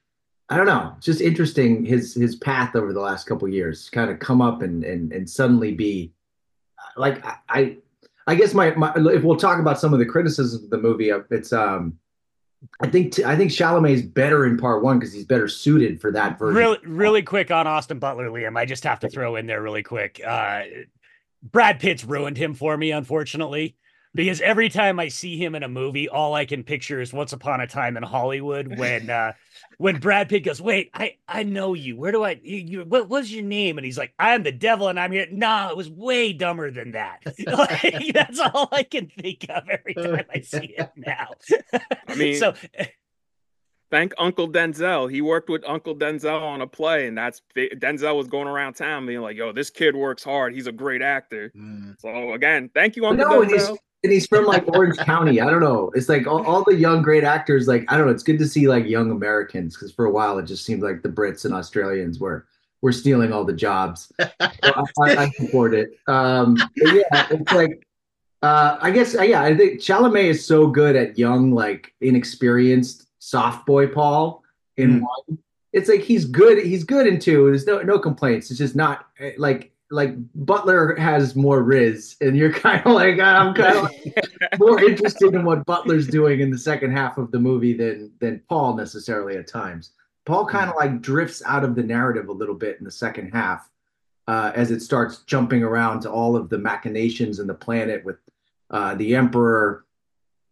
I 0.48 0.56
don't 0.56 0.66
know, 0.66 0.94
just 1.00 1.20
interesting 1.20 1.84
his 1.84 2.14
his 2.14 2.36
path 2.36 2.76
over 2.76 2.92
the 2.92 3.00
last 3.00 3.26
couple 3.26 3.48
years, 3.48 3.90
kind 3.90 4.08
of 4.08 4.20
come 4.20 4.40
up 4.40 4.62
and 4.62 4.84
and 4.84 5.12
and 5.12 5.28
suddenly 5.28 5.72
be 5.72 6.12
like 6.96 7.24
I 7.48 7.78
I 8.26 8.36
guess 8.36 8.54
my, 8.54 8.70
my 8.76 8.94
if 9.12 9.24
we'll 9.24 9.36
talk 9.36 9.58
about 9.58 9.80
some 9.80 9.92
of 9.92 9.98
the 9.98 10.06
criticisms 10.06 10.62
of 10.62 10.70
the 10.70 10.78
movie, 10.78 11.10
it's 11.30 11.52
um 11.52 11.98
I 12.80 12.88
think 12.88 13.12
t- 13.12 13.24
I 13.24 13.36
think 13.36 13.50
Chalamet's 13.50 14.02
better 14.02 14.46
in 14.46 14.56
part 14.56 14.82
one 14.82 15.00
because 15.00 15.12
he's 15.12 15.26
better 15.26 15.48
suited 15.48 16.00
for 16.00 16.12
that 16.12 16.38
version. 16.38 16.56
Really, 16.56 16.78
really 16.84 17.22
quick 17.22 17.50
on 17.50 17.66
Austin 17.66 17.98
Butler, 17.98 18.30
Liam. 18.30 18.56
I 18.56 18.64
just 18.64 18.84
have 18.84 19.00
to 19.00 19.08
throw 19.08 19.36
in 19.36 19.46
there 19.46 19.60
really 19.60 19.82
quick. 19.82 20.20
Uh, 20.24 20.62
Brad 21.42 21.78
Pitt's 21.78 22.04
ruined 22.04 22.38
him 22.38 22.54
for 22.54 22.76
me, 22.76 22.90
unfortunately 22.92 23.76
because 24.14 24.40
every 24.40 24.68
time 24.68 24.98
I 24.98 25.08
see 25.08 25.36
him 25.36 25.54
in 25.54 25.62
a 25.62 25.68
movie, 25.68 26.08
all 26.08 26.34
I 26.34 26.44
can 26.44 26.64
picture 26.64 27.00
is 27.00 27.12
Once 27.12 27.32
Upon 27.32 27.60
a 27.60 27.66
Time 27.66 27.96
in 27.96 28.02
Hollywood 28.02 28.78
when 28.78 29.10
uh, 29.10 29.32
when 29.78 29.98
Brad 29.98 30.28
Pitt 30.28 30.44
goes, 30.44 30.60
"Wait, 30.60 30.90
I 30.94 31.16
I 31.28 31.42
know 31.42 31.74
you. 31.74 31.96
Where 31.96 32.12
do 32.12 32.24
I? 32.24 32.40
You, 32.42 32.56
you 32.56 32.84
what 32.84 33.08
was 33.08 33.32
your 33.32 33.44
name?" 33.44 33.78
And 33.78 33.84
he's 33.84 33.98
like, 33.98 34.14
"I'm 34.18 34.42
the 34.42 34.52
devil, 34.52 34.88
and 34.88 34.98
I'm 34.98 35.12
here." 35.12 35.26
No, 35.30 35.68
it 35.70 35.76
was 35.76 35.90
way 35.90 36.32
dumber 36.32 36.70
than 36.70 36.92
that. 36.92 37.20
like, 37.46 38.12
that's 38.12 38.40
all 38.40 38.68
I 38.72 38.82
can 38.82 39.08
think 39.08 39.46
of 39.48 39.68
every 39.68 39.94
time 39.94 40.24
I 40.34 40.40
see 40.40 40.74
him 40.76 40.88
now. 40.96 41.28
I 42.08 42.14
mean, 42.14 42.36
so 42.36 42.54
thank 43.90 44.14
Uncle 44.18 44.48
Denzel. 44.48 45.10
He 45.10 45.20
worked 45.20 45.48
with 45.48 45.62
Uncle 45.66 45.94
Denzel 45.94 46.42
on 46.42 46.62
a 46.62 46.66
play, 46.66 47.06
and 47.06 47.16
that's 47.16 47.42
Denzel 47.54 48.16
was 48.16 48.26
going 48.26 48.48
around 48.48 48.74
town 48.74 49.06
being 49.06 49.20
like, 49.20 49.36
"Yo, 49.36 49.52
this 49.52 49.70
kid 49.70 49.94
works 49.94 50.24
hard. 50.24 50.54
He's 50.54 50.66
a 50.66 50.72
great 50.72 51.02
actor." 51.02 51.52
Mm. 51.54 52.00
So 52.00 52.32
again, 52.32 52.70
thank 52.74 52.96
you, 52.96 53.06
Uncle 53.06 53.28
no, 53.28 53.42
Denzel 53.42 53.76
and 54.02 54.12
he's 54.12 54.26
from 54.26 54.44
like 54.44 54.66
Orange 54.68 54.96
County. 54.98 55.40
I 55.40 55.50
don't 55.50 55.60
know. 55.60 55.90
It's 55.94 56.08
like 56.08 56.26
all, 56.26 56.44
all, 56.46 56.64
the 56.64 56.74
young 56.74 57.02
great 57.02 57.24
actors. 57.24 57.66
Like 57.66 57.84
I 57.88 57.96
don't 57.96 58.06
know. 58.06 58.12
It's 58.12 58.22
good 58.22 58.38
to 58.38 58.46
see 58.46 58.68
like 58.68 58.86
young 58.86 59.10
Americans 59.10 59.74
because 59.74 59.92
for 59.92 60.04
a 60.06 60.10
while 60.10 60.38
it 60.38 60.44
just 60.44 60.64
seemed 60.64 60.82
like 60.82 61.02
the 61.02 61.08
Brits 61.08 61.44
and 61.44 61.54
Australians 61.54 62.18
were 62.18 62.46
were 62.80 62.92
stealing 62.92 63.32
all 63.32 63.44
the 63.44 63.52
jobs. 63.52 64.12
So 64.64 65.04
I, 65.04 65.16
I, 65.16 65.30
support 65.30 65.74
it. 65.74 65.98
Um, 66.06 66.56
yeah, 66.76 67.26
it's 67.30 67.52
like 67.52 67.86
uh, 68.42 68.78
I 68.80 68.90
guess 68.90 69.16
uh, 69.16 69.22
yeah. 69.22 69.42
I 69.42 69.56
think 69.56 69.80
Chalamet 69.80 70.24
is 70.24 70.46
so 70.46 70.66
good 70.66 70.96
at 70.96 71.18
young, 71.18 71.52
like 71.52 71.94
inexperienced 72.00 73.06
soft 73.18 73.66
boy 73.66 73.88
Paul 73.88 74.42
in 74.76 75.00
mm. 75.00 75.02
one. 75.02 75.38
It's 75.72 75.88
like 75.88 76.02
he's 76.02 76.24
good. 76.24 76.64
He's 76.64 76.84
good 76.84 77.06
in 77.06 77.18
two. 77.18 77.46
There's 77.46 77.66
no 77.66 77.82
no 77.82 77.98
complaints. 77.98 78.50
It's 78.50 78.58
just 78.58 78.76
not 78.76 79.06
eh, 79.18 79.32
like 79.38 79.72
like 79.90 80.14
Butler 80.34 80.94
has 80.96 81.34
more 81.34 81.62
Riz, 81.62 82.16
and 82.20 82.36
you're 82.36 82.52
kind 82.66 82.84
of 82.84 82.92
like 82.92 83.18
I'm 83.20 83.54
kind 83.54 83.76
of 83.76 83.82
like 83.84 84.58
more 84.58 84.82
interested 84.82 85.34
in 85.34 85.44
what 85.44 85.66
Butler's 85.66 86.06
doing 86.06 86.40
in 86.40 86.50
the 86.50 86.58
second 86.58 86.92
half 86.92 87.18
of 87.18 87.30
the 87.30 87.38
movie 87.38 87.72
than 87.74 88.12
than 88.20 88.42
Paul 88.48 88.76
necessarily 88.76 89.36
at 89.36 89.46
times. 89.46 89.92
Paul 90.26 90.46
kind 90.46 90.68
of 90.68 90.76
like 90.76 91.00
drifts 91.00 91.42
out 91.46 91.64
of 91.64 91.74
the 91.74 91.82
narrative 91.82 92.28
a 92.28 92.32
little 92.32 92.54
bit 92.54 92.78
in 92.78 92.84
the 92.84 92.90
second 92.90 93.30
half 93.30 93.70
uh, 94.26 94.52
as 94.54 94.70
it 94.70 94.82
starts 94.82 95.20
jumping 95.20 95.62
around 95.62 96.00
to 96.00 96.10
all 96.10 96.36
of 96.36 96.50
the 96.50 96.58
machinations 96.58 97.38
in 97.38 97.46
the 97.46 97.54
planet 97.54 98.04
with 98.04 98.18
uh, 98.70 98.94
the 98.94 99.14
Emperor, 99.14 99.86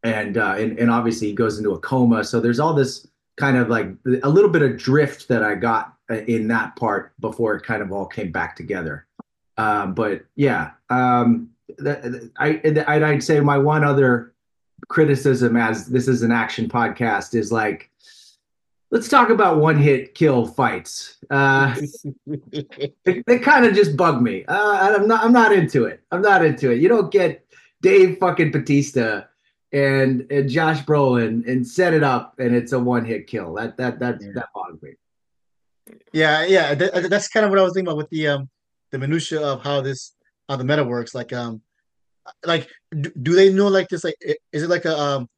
and, 0.02 0.38
uh, 0.38 0.54
and 0.56 0.78
and 0.78 0.90
obviously 0.90 1.28
he 1.28 1.34
goes 1.34 1.58
into 1.58 1.72
a 1.72 1.78
coma. 1.80 2.24
So 2.24 2.40
there's 2.40 2.58
all 2.58 2.72
this 2.72 3.06
kind 3.36 3.58
of 3.58 3.68
like 3.68 3.88
a 4.22 4.28
little 4.28 4.48
bit 4.48 4.62
of 4.62 4.78
drift 4.78 5.28
that 5.28 5.42
I 5.42 5.54
got 5.54 5.92
uh, 6.10 6.14
in 6.14 6.48
that 6.48 6.76
part 6.76 7.12
before 7.20 7.54
it 7.54 7.64
kind 7.64 7.82
of 7.82 7.92
all 7.92 8.06
came 8.06 8.32
back 8.32 8.56
together. 8.56 9.05
Um, 9.58 9.94
but 9.94 10.24
yeah, 10.34 10.72
um, 10.90 11.50
I, 12.38 12.60
I'd, 12.86 13.02
I'd 13.02 13.22
say 13.22 13.40
my 13.40 13.58
one 13.58 13.84
other 13.84 14.34
criticism 14.88 15.56
as 15.56 15.86
this 15.86 16.08
is 16.08 16.22
an 16.22 16.32
action 16.32 16.68
podcast 16.68 17.34
is 17.34 17.50
like, 17.50 17.90
let's 18.90 19.08
talk 19.08 19.30
about 19.30 19.58
one 19.58 19.78
hit 19.78 20.14
kill 20.14 20.46
fights. 20.46 21.16
Uh, 21.30 21.74
they, 23.04 23.22
they 23.26 23.38
kind 23.38 23.64
of 23.64 23.74
just 23.74 23.96
bug 23.96 24.22
me. 24.22 24.44
Uh, 24.46 24.94
I'm 24.96 25.08
not. 25.08 25.24
I'm 25.24 25.32
not 25.32 25.52
into 25.52 25.84
it. 25.84 26.02
I'm 26.12 26.22
not 26.22 26.44
into 26.44 26.70
it. 26.70 26.80
You 26.80 26.88
don't 26.88 27.10
get 27.10 27.46
Dave 27.82 28.18
fucking 28.18 28.52
Bautista 28.52 29.28
and, 29.72 30.30
and 30.30 30.48
Josh 30.48 30.84
Brolin 30.84 31.46
and 31.48 31.66
set 31.66 31.94
it 31.94 32.02
up 32.02 32.38
and 32.38 32.54
it's 32.54 32.72
a 32.72 32.78
one 32.78 33.04
hit 33.04 33.26
kill. 33.26 33.54
That 33.54 33.76
that 33.76 33.98
that 33.98 34.18
yeah. 34.20 34.28
that 34.34 34.48
bothers 34.54 34.80
me. 34.82 34.92
Yeah, 36.12 36.44
yeah, 36.46 36.74
that, 36.74 37.10
that's 37.10 37.28
kind 37.28 37.44
of 37.44 37.50
what 37.50 37.58
I 37.58 37.62
was 37.62 37.74
thinking 37.74 37.88
about 37.88 37.98
with 37.98 38.10
the 38.10 38.28
um 38.28 38.48
the 38.90 38.98
minutia 38.98 39.40
of 39.40 39.62
how 39.62 39.80
this 39.80 40.12
how 40.48 40.56
the 40.56 40.64
meta 40.64 40.84
works. 40.84 41.14
Like 41.14 41.32
um 41.32 41.62
like 42.44 42.68
do, 42.90 43.10
do 43.22 43.32
they 43.34 43.52
know 43.52 43.68
like 43.68 43.88
this 43.88 44.04
like 44.04 44.16
is 44.52 44.62
it 44.62 44.70
like 44.70 44.84
a 44.84 44.96
um 44.98 45.28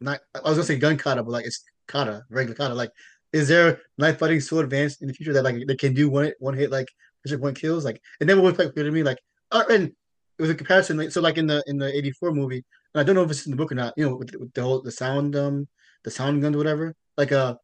not 0.00 0.20
I 0.34 0.40
was 0.40 0.58
gonna 0.58 0.64
say 0.64 0.78
gun 0.78 0.96
kata 0.96 1.22
but 1.22 1.32
like 1.32 1.46
it's 1.46 1.64
kata 1.86 2.24
regular 2.30 2.56
kata 2.56 2.74
like 2.74 2.92
is 3.32 3.48
there 3.48 3.80
knife 3.96 4.18
fighting 4.18 4.40
so 4.40 4.58
advanced 4.58 5.02
in 5.02 5.08
the 5.08 5.14
future 5.14 5.32
that 5.32 5.44
like 5.44 5.66
they 5.66 5.76
can 5.76 5.94
do 5.94 6.08
one 6.08 6.32
one 6.38 6.54
hit 6.54 6.70
like 6.70 6.88
pressure 7.22 7.38
point 7.38 7.58
kills 7.58 7.84
like 7.84 8.00
it 8.20 8.26
never 8.26 8.40
was 8.40 8.58
like 8.58 8.72
clear 8.72 8.84
to 8.84 8.90
me 8.90 9.02
like 9.02 9.18
uh, 9.50 9.64
and 9.70 9.92
it 10.38 10.42
was 10.42 10.50
a 10.50 10.54
comparison 10.54 10.96
like, 10.96 11.10
so 11.10 11.20
like 11.20 11.38
in 11.38 11.46
the 11.46 11.62
in 11.66 11.78
the 11.78 11.96
84 11.96 12.32
movie 12.32 12.64
and 12.94 13.00
I 13.00 13.02
don't 13.02 13.14
know 13.14 13.22
if 13.22 13.30
it's 13.30 13.46
in 13.46 13.50
the 13.50 13.56
book 13.56 13.72
or 13.72 13.74
not 13.74 13.94
you 13.96 14.08
know 14.08 14.16
with, 14.16 14.34
with 14.36 14.52
the 14.52 14.62
whole 14.62 14.82
the 14.82 14.92
sound 14.92 15.36
um 15.36 15.66
the 16.04 16.10
sound 16.10 16.40
guns 16.42 16.56
whatever 16.56 16.94
like 17.16 17.32
uh 17.32 17.56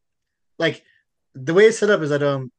like 0.59 0.83
the 1.33 1.53
way 1.53 1.65
it's 1.65 1.79
set 1.79 1.89
up 1.89 2.01
is 2.01 2.09
that 2.09 2.23
um 2.23 2.51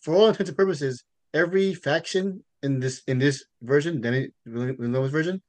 for 0.00 0.14
all 0.14 0.28
intents 0.28 0.50
and 0.50 0.56
purposes 0.56 1.04
every 1.34 1.74
faction 1.74 2.44
in 2.62 2.80
this 2.80 3.02
in 3.06 3.18
this 3.18 3.44
version 3.62 4.00
than 4.00 4.14
it 4.14 4.32
lowest 4.46 5.12
version, 5.12 5.42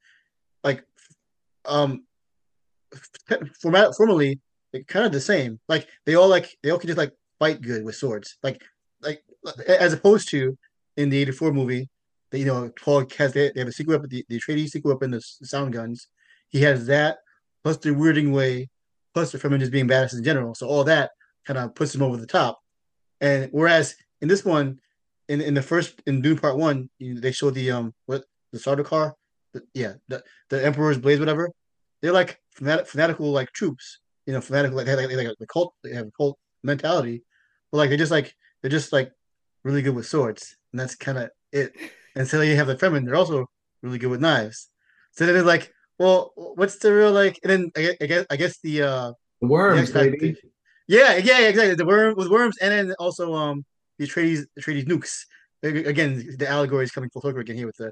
like 0.64 0.84
um 1.66 2.04
format 3.62 3.96
formally 3.96 4.40
kind 4.88 5.06
of 5.06 5.12
the 5.12 5.22
same. 5.22 5.60
Like 5.68 5.88
they 6.06 6.16
all 6.16 6.28
like 6.28 6.58
they 6.64 6.70
all 6.70 6.80
can 6.80 6.88
just 6.88 6.98
like 6.98 7.14
fight 7.40 7.62
good 7.62 7.84
with 7.84 7.96
swords. 7.96 8.38
Like 8.44 8.62
like 9.02 9.24
as 9.68 9.94
opposed 9.94 10.30
to 10.30 10.58
in 10.98 11.10
the 11.10 11.18
84 11.18 11.54
movie, 11.54 11.90
that 12.32 12.40
you 12.40 12.46
know, 12.46 12.72
Paul 12.80 13.06
has 13.18 13.34
they, 13.34 13.52
they 13.52 13.62
have 13.62 13.70
a 13.70 13.72
secret 13.72 13.96
weapon, 13.96 14.10
the, 14.10 14.26
the 14.28 14.40
Atreides 14.40 14.70
secret 14.70 14.92
weapon, 14.92 15.12
the 15.12 15.22
sound 15.22 15.74
guns. 15.74 16.08
He 16.50 16.62
has 16.62 16.86
that 16.88 17.20
plus 17.64 17.78
the 17.78 17.90
weirding 17.90 18.34
way, 18.34 18.70
plus 19.14 19.32
the 19.32 19.38
Fremen 19.38 19.60
just 19.60 19.72
being 19.72 19.88
badass 19.88 20.14
in 20.14 20.24
general. 20.24 20.56
So 20.56 20.68
all 20.68 20.84
that 20.86 21.12
kind 21.46 21.58
of 21.58 21.76
puts 21.76 21.96
him 21.96 22.02
over 22.02 22.18
the 22.18 22.28
top. 22.28 22.60
And 23.22 23.50
whereas 23.52 23.96
in 24.22 24.28
this 24.28 24.46
one, 24.46 24.80
in 25.30 25.40
in 25.42 25.54
the 25.54 25.62
first 25.62 26.02
in 26.06 26.22
Dune 26.22 26.38
Part 26.38 26.58
One, 26.58 26.90
you, 26.98 27.22
they 27.22 27.32
show 27.32 27.50
the 27.52 27.72
um 27.72 27.94
what 28.08 28.26
the 28.52 28.60
Sardaukar, 28.60 29.14
the, 29.54 29.62
yeah, 29.74 29.94
the 30.10 30.24
the 30.50 30.66
Emperor's 30.66 30.98
blades, 30.98 31.20
whatever. 31.20 31.50
They're 32.02 32.12
like 32.12 32.42
fanat- 32.60 32.88
fanatical 32.88 33.32
like 33.32 33.52
troops, 33.54 34.00
you 34.26 34.34
know, 34.34 34.42
fanatical 34.42 34.76
like 34.78 34.86
they 34.86 34.92
have, 34.92 35.00
like, 35.00 35.10
they 35.10 35.24
have 35.24 35.36
a 35.40 35.46
cult, 35.46 35.74
they 35.84 35.94
have 35.94 36.08
a 36.08 36.12
cult 36.12 36.38
mentality, 36.64 37.24
but 37.72 37.78
like 37.78 37.90
they 37.90 37.98
just 37.98 38.12
like 38.12 38.36
they're 38.62 38.72
just 38.72 38.92
like 38.92 39.12
really 39.64 39.82
good 39.82 39.96
with 39.96 40.08
swords, 40.08 40.58
and 40.74 40.80
that's 40.80 40.96
kind 40.96 41.18
of 41.18 41.30
it. 41.52 41.74
And 42.16 42.28
so 42.28 42.42
you 42.42 42.56
have 42.56 42.68
the 42.68 42.76
Fremen, 42.76 43.06
they're 43.06 43.16
also 43.16 43.46
really 43.82 44.00
good 44.00 44.10
with 44.10 44.22
knives. 44.22 44.70
So 45.12 45.26
then 45.26 45.36
it's 45.36 45.46
like, 45.46 45.72
well, 46.00 46.32
what's 46.36 46.78
the 46.78 46.94
real 46.94 47.12
like? 47.12 47.40
And 47.44 47.52
then 47.52 47.72
I, 47.78 47.96
I 48.02 48.06
guess 48.08 48.26
I 48.30 48.36
guess 48.36 48.58
the 48.64 48.82
uh 48.82 49.12
the 49.42 49.48
worms, 49.48 49.92
the, 49.92 50.36
yeah, 50.88 51.18
yeah, 51.18 51.48
exactly. 51.48 51.76
The 51.76 51.86
worm 51.86 52.16
with 52.18 52.30
worms, 52.30 52.58
and 52.58 52.72
then 52.72 52.96
also 52.98 53.34
um 53.36 53.66
the 54.00 54.08
Atreides, 54.08 54.46
Atreides 54.60 54.88
nukes. 54.88 55.26
Again, 55.62 56.36
the 56.40 56.50
allegory 56.50 56.86
is 56.86 56.92
coming 56.92 57.10
full 57.10 57.22
circle 57.22 57.42
again 57.42 57.58
here 57.58 57.68
with 57.68 57.76
the 57.76 57.92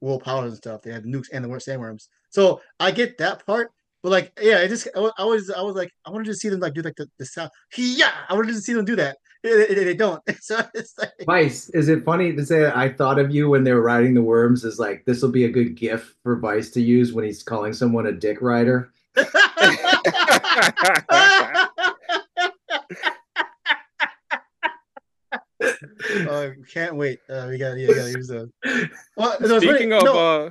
world 0.00 0.22
powers 0.22 0.52
and 0.52 0.58
stuff. 0.58 0.82
They 0.82 0.92
had 0.92 1.04
nukes 1.04 1.28
and 1.32 1.44
the 1.44 1.48
sandworms. 1.48 2.08
So 2.28 2.60
I 2.78 2.90
get 2.90 3.16
that 3.18 3.46
part, 3.46 3.70
but 4.02 4.10
like, 4.10 4.38
yeah, 4.40 4.58
I 4.58 4.68
just 4.68 4.88
I, 4.94 5.00
was 5.00 5.50
I 5.50 5.62
was 5.62 5.74
like 5.74 5.90
I 6.04 6.10
wanted 6.10 6.26
to 6.26 6.34
see 6.34 6.50
them 6.50 6.60
like 6.60 6.74
do 6.74 6.82
like 6.82 6.96
the, 6.96 7.08
the 7.18 7.24
sound. 7.24 7.50
Yeah, 7.76 8.10
I 8.28 8.34
wanted 8.34 8.52
to 8.52 8.60
see 8.60 8.74
them 8.74 8.84
do 8.84 8.94
that. 8.96 9.16
They, 9.42 9.74
they, 9.74 9.84
they 9.84 9.94
don't. 9.94 10.22
So 10.40 10.60
it's 10.74 10.98
like 10.98 11.12
Vice. 11.24 11.70
Is 11.70 11.88
it 11.88 12.04
funny 12.04 12.34
to 12.34 12.44
say 12.44 12.70
I 12.74 12.92
thought 12.92 13.18
of 13.18 13.34
you 13.34 13.48
when 13.48 13.64
they 13.64 13.72
were 13.72 13.82
riding 13.82 14.14
the 14.14 14.22
worms 14.22 14.64
Is 14.64 14.78
like 14.78 15.04
this 15.06 15.22
will 15.22 15.30
be 15.30 15.46
a 15.46 15.50
good 15.50 15.76
gif 15.76 16.14
for 16.22 16.36
Vice 16.36 16.70
to 16.70 16.82
use 16.82 17.12
when 17.12 17.24
he's 17.24 17.42
calling 17.42 17.72
someone 17.72 18.06
a 18.06 18.12
dick 18.12 18.42
rider. 18.42 18.92
uh, 26.28 26.50
can't 26.72 26.96
wait. 26.96 27.20
Uh, 27.28 27.46
we 27.50 27.58
got 27.58 27.78
yeah, 27.78 27.88
got 27.88 28.06
use 28.06 28.28
those. 28.28 28.50
Well, 29.16 29.36
speaking 29.60 29.92
of, 29.92 30.04
no. 30.04 30.18
uh, 30.18 30.50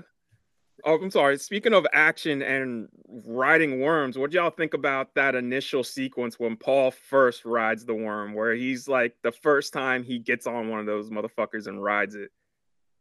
oh, 0.85 0.95
I'm 0.95 1.11
sorry. 1.11 1.37
Speaking 1.37 1.73
of 1.73 1.85
action 1.93 2.41
and 2.41 2.87
riding 3.25 3.81
worms, 3.81 4.17
what 4.17 4.31
do 4.31 4.37
y'all 4.37 4.49
think 4.49 4.73
about 4.73 5.13
that 5.15 5.35
initial 5.35 5.83
sequence 5.83 6.39
when 6.39 6.55
Paul 6.55 6.91
first 6.91 7.45
rides 7.45 7.85
the 7.85 7.93
worm, 7.93 8.33
where 8.33 8.53
he's 8.53 8.87
like 8.87 9.15
the 9.23 9.31
first 9.31 9.73
time 9.73 10.03
he 10.03 10.19
gets 10.19 10.47
on 10.47 10.69
one 10.69 10.79
of 10.79 10.85
those 10.85 11.09
motherfuckers 11.09 11.67
and 11.67 11.81
rides 11.81 12.15
it? 12.15 12.31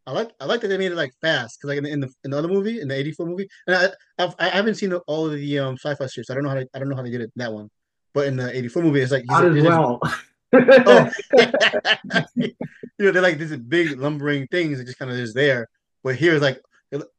I 0.07 0.12
like 0.12 0.30
I 0.40 0.44
like 0.44 0.61
that 0.61 0.68
they 0.68 0.78
made 0.78 0.92
it 0.92 0.97
like 0.97 1.12
fast 1.20 1.59
because 1.59 1.68
like 1.68 1.78
in 1.78 1.84
the, 1.84 1.90
in 1.90 2.01
the, 2.01 2.11
in 2.24 2.30
the 2.30 2.38
other 2.38 2.49
movie 2.49 2.80
in 2.80 2.88
the 2.88 2.94
'84 2.94 3.26
movie, 3.26 3.49
and 3.66 3.76
I 3.76 3.88
I've, 4.22 4.34
I 4.38 4.49
haven't 4.51 4.76
seen 4.76 4.92
all 4.92 5.26
of 5.26 5.32
the 5.32 5.59
um 5.59 5.74
sci-fi 5.74 6.07
strips. 6.07 6.28
So 6.28 6.34
I 6.34 6.36
don't 6.36 6.44
know 6.44 6.51
how 6.51 6.57
to, 6.57 6.68
I 6.74 6.78
don't 6.78 6.88
know 6.88 6.97
how 6.97 7.03
they 7.03 7.11
did 7.11 7.22
it 7.22 7.32
that 7.36 7.53
one, 7.53 7.70
but 8.14 8.28
in 8.28 8.36
the 8.36 8.57
'84 8.57 8.82
movie, 8.84 9.01
it's 9.01 9.11
like 9.11 9.24
not 9.26 9.44
as 9.44 9.62
well. 9.64 10.01
oh. 10.53 11.11
you 12.36 12.55
know, 12.99 13.11
they're 13.11 13.22
like 13.22 13.38
these 13.38 13.57
big 13.57 13.99
lumbering 13.99 14.47
things 14.49 14.78
that 14.78 14.84
just 14.84 14.99
kind 14.99 15.11
of 15.11 15.16
is 15.16 15.34
there. 15.34 15.68
But 16.03 16.16
here 16.16 16.34
is 16.34 16.42
like 16.42 16.61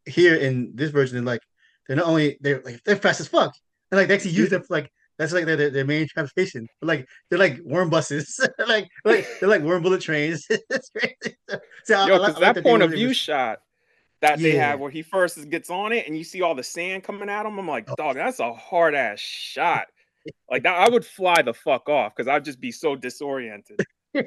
here 0.06 0.36
in 0.36 0.72
this 0.76 0.92
version, 0.92 1.18
they're 1.18 1.34
like 1.34 1.42
they're 1.88 1.98
not 1.98 2.08
only 2.08 2.38
they're 2.42 2.62
like 2.64 2.84
they're 2.84 2.96
fast 2.96 3.20
as 3.20 3.28
fuck, 3.28 3.54
and 3.92 4.00
like 4.00 4.08
they 4.08 4.16
actually 4.16 4.32
use 4.32 4.50
them 4.50 4.64
for 4.64 4.76
like 4.76 4.92
that's 5.18 5.34
like 5.34 5.46
their, 5.46 5.70
their 5.70 5.86
main 5.86 6.08
transportation. 6.08 6.68
But 6.80 6.88
like 6.88 7.08
they're 7.30 7.40
like 7.40 7.60
worm 7.64 7.90
buses, 7.90 8.40
like 8.68 8.88
like 9.04 9.28
they're 9.40 9.50
like 9.50 9.62
worm 9.62 9.84
bullet 9.84 10.02
trains. 10.02 10.46
it's 10.50 10.90
crazy. 10.90 11.38
So 11.86 12.06
Yo, 12.06 12.22
I, 12.22 12.28
I, 12.28 12.54
that 12.54 12.64
point 12.64 12.84
of 12.84 12.92
view 12.92 13.10
was... 13.10 13.18
shot 13.18 13.60
that 14.22 14.40
yeah. 14.40 14.52
they 14.52 14.58
have 14.58 14.80
where 14.80 14.90
he 14.90 15.02
first 15.02 15.50
gets 15.50 15.70
on 15.70 15.92
it 15.92 16.08
and 16.08 16.18
you 16.18 16.24
see 16.24 16.42
all 16.42 16.56
the 16.56 16.64
sand 16.64 17.04
coming 17.04 17.30
at 17.30 17.46
him. 17.46 17.58
I'm 17.60 17.68
like, 17.68 17.88
oh. 17.90 17.96
dog, 17.96 18.16
that's 18.16 18.40
a 18.40 18.54
hard 18.54 18.96
ass 18.96 19.20
shot. 19.20 19.88
Like 20.50 20.64
that, 20.64 20.76
I 20.76 20.90
would 20.90 21.06
fly 21.06 21.42
the 21.42 21.54
fuck 21.54 21.90
off 21.90 22.14
because 22.16 22.28
I'd 22.28 22.46
just 22.46 22.60
be 22.60 22.72
so 22.72 22.96
disoriented. 22.96 23.82
yeah, 24.14 24.24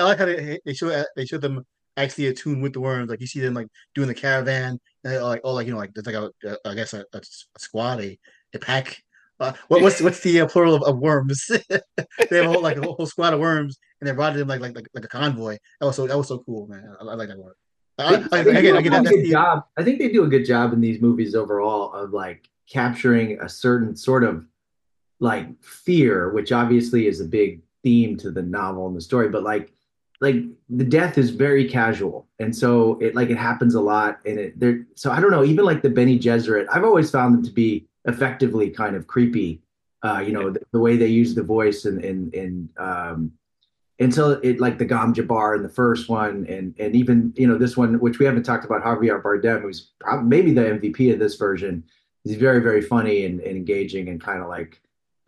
I 0.00 0.02
like 0.02 0.18
how 0.18 0.26
they, 0.26 0.58
they 0.64 0.74
show 0.74 1.04
they 1.16 1.26
show 1.26 1.38
them 1.38 1.64
actually 1.96 2.26
attuned 2.26 2.62
with 2.62 2.72
the 2.72 2.80
worms. 2.80 3.10
Like 3.10 3.20
you 3.20 3.26
see 3.26 3.40
them 3.40 3.54
like 3.54 3.68
doing 3.94 4.08
the 4.08 4.14
caravan, 4.14 4.78
and 5.04 5.22
like 5.22 5.40
oh, 5.44 5.54
like 5.54 5.66
you 5.66 5.72
know, 5.72 5.78
like 5.78 5.92
there's 5.94 6.06
like 6.06 6.14
a, 6.14 6.30
a 6.48 6.68
I 6.68 6.74
guess 6.74 6.92
a, 6.92 7.04
a, 7.12 7.20
squad, 7.58 8.00
a, 8.00 8.18
a 8.54 8.58
pack. 8.58 9.02
Uh, 9.40 9.52
what, 9.68 9.82
what's 9.82 10.00
what's 10.00 10.20
the 10.20 10.40
uh, 10.40 10.46
plural 10.46 10.74
of, 10.74 10.82
of 10.84 10.98
worms? 10.98 11.44
they 11.68 12.36
have 12.36 12.46
a 12.46 12.48
whole 12.48 12.62
like 12.62 12.76
a 12.76 12.82
whole 12.82 13.06
squad 13.06 13.34
of 13.34 13.40
worms, 13.40 13.78
and 14.00 14.08
they 14.08 14.12
brought 14.12 14.34
them 14.34 14.48
like 14.48 14.60
like 14.60 14.74
like, 14.74 14.86
like 14.94 15.04
a 15.04 15.08
convoy. 15.08 15.56
That 15.80 15.86
was 15.86 15.96
so 15.96 16.06
that 16.06 16.16
was 16.16 16.28
so 16.28 16.38
cool, 16.38 16.66
man. 16.66 16.94
I, 17.00 17.04
I 17.04 17.14
like 17.14 17.28
that 17.28 17.38
word. 17.38 17.54
I, 17.96 18.26
I, 18.32 18.38
again, 18.40 18.76
again, 18.76 19.04
that, 19.04 19.28
job. 19.30 19.64
I 19.76 19.84
think 19.84 20.00
they 20.00 20.08
do 20.08 20.24
a 20.24 20.28
good 20.28 20.44
job 20.44 20.72
in 20.72 20.80
these 20.80 21.00
movies 21.00 21.34
overall 21.36 21.92
of 21.92 22.12
like 22.12 22.48
capturing 22.68 23.40
a 23.40 23.48
certain 23.48 23.96
sort 23.96 24.24
of 24.24 24.46
like 25.20 25.62
fear, 25.62 26.30
which 26.32 26.52
obviously 26.52 27.06
is 27.06 27.20
a 27.20 27.24
big 27.24 27.60
theme 27.82 28.16
to 28.16 28.30
the 28.30 28.42
novel 28.42 28.86
and 28.86 28.96
the 28.96 29.00
story, 29.00 29.28
but 29.28 29.42
like 29.42 29.72
like 30.20 30.36
the 30.70 30.84
death 30.84 31.18
is 31.18 31.30
very 31.30 31.68
casual. 31.68 32.26
And 32.38 32.54
so 32.54 32.98
it 33.00 33.14
like 33.14 33.30
it 33.30 33.36
happens 33.36 33.74
a 33.74 33.80
lot 33.80 34.20
and 34.24 34.38
it 34.38 34.58
there 34.58 34.86
so 34.94 35.10
i 35.10 35.20
don't 35.20 35.30
know 35.30 35.44
even 35.44 35.64
like 35.64 35.82
the 35.82 35.90
Bene 35.90 36.18
Gesserit 36.18 36.66
i've 36.72 36.84
always 36.84 37.10
found 37.10 37.34
them 37.34 37.44
to 37.44 37.50
be 37.50 37.86
effectively 38.06 38.70
kind 38.70 38.96
of 38.96 39.06
creepy 39.06 39.62
uh 40.02 40.22
you 40.24 40.32
know 40.32 40.50
the, 40.50 40.60
the 40.72 40.78
way 40.78 40.96
they 40.96 41.06
use 41.06 41.34
the 41.34 41.42
voice 41.42 41.84
and 41.84 42.04
and 42.04 42.34
and 42.34 42.68
um 42.78 43.32
until 44.00 44.32
it 44.32 44.60
like 44.60 44.76
the 44.78 44.84
Gom 44.84 45.14
Jabbar 45.14 45.56
in 45.56 45.62
the 45.62 45.68
first 45.68 46.08
one 46.08 46.46
and 46.48 46.74
and 46.78 46.96
even 46.96 47.32
you 47.36 47.46
know 47.46 47.56
this 47.56 47.76
one 47.76 47.98
which 48.00 48.18
we 48.18 48.26
haven't 48.26 48.42
talked 48.42 48.64
about 48.64 48.82
Javier 48.82 49.22
Bardem 49.22 49.62
who's 49.62 49.92
probably 50.00 50.28
maybe 50.28 50.52
the 50.52 50.62
MVP 50.62 51.12
of 51.12 51.18
this 51.18 51.36
version 51.36 51.84
he's 52.24 52.36
very 52.36 52.60
very 52.60 52.82
funny 52.82 53.26
and, 53.26 53.40
and 53.40 53.56
engaging 53.56 54.08
and 54.08 54.20
kind 54.20 54.42
of 54.42 54.48
like 54.48 54.80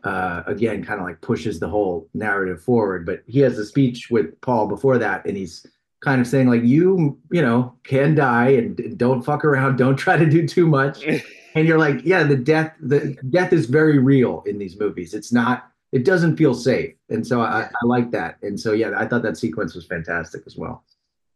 uh, 0.05 0.43
again 0.47 0.85
kind 0.85 1.01
of 1.01 1.07
like 1.07 1.21
pushes 1.21 1.59
the 1.59 1.69
whole 1.69 2.09
narrative 2.15 2.63
forward. 2.63 3.05
But 3.05 3.23
he 3.27 3.41
has 3.41 3.59
a 3.59 3.67
speech 3.67 4.09
with 4.11 4.41
paul 4.41 4.67
before 4.67 4.99
that 4.99 5.25
and 5.27 5.37
he's 5.37 5.67
kind 6.01 6.21
of 6.21 6.27
saying 6.27 6.49
like 6.49 6.63
you 6.63 7.19
you 7.31 7.43
know 7.43 7.75
can 7.83 8.15
die 8.15 8.51
and 8.51 8.99
don't 8.99 9.23
fuck 9.23 9.45
around 9.45 9.77
don't 9.85 9.97
try 9.97 10.17
to 10.17 10.27
do 10.27 10.47
too 10.47 10.67
much. 10.67 11.05
And 11.57 11.67
you're 11.67 11.79
like 11.79 12.05
yeah 12.05 12.23
the 12.23 12.37
death 12.37 12.75
the 12.81 13.17
death 13.31 13.51
is 13.51 13.65
very 13.65 13.99
real 13.99 14.43
in 14.45 14.59
these 14.59 14.79
movies. 14.79 15.15
It's 15.15 15.33
not 15.33 15.71
it 15.91 16.05
doesn't 16.05 16.37
feel 16.37 16.53
safe. 16.53 16.95
And 17.09 17.27
so 17.27 17.41
i, 17.41 17.63
I 17.63 17.87
like 17.87 18.11
that. 18.11 18.37
And 18.43 18.61
so 18.61 18.73
yeah 18.75 18.91
i 18.95 19.07
thought 19.07 19.23
that 19.23 19.39
sequence 19.39 19.75
was 19.75 19.87
fantastic 19.87 20.43
as 20.47 20.55
well. 20.59 20.85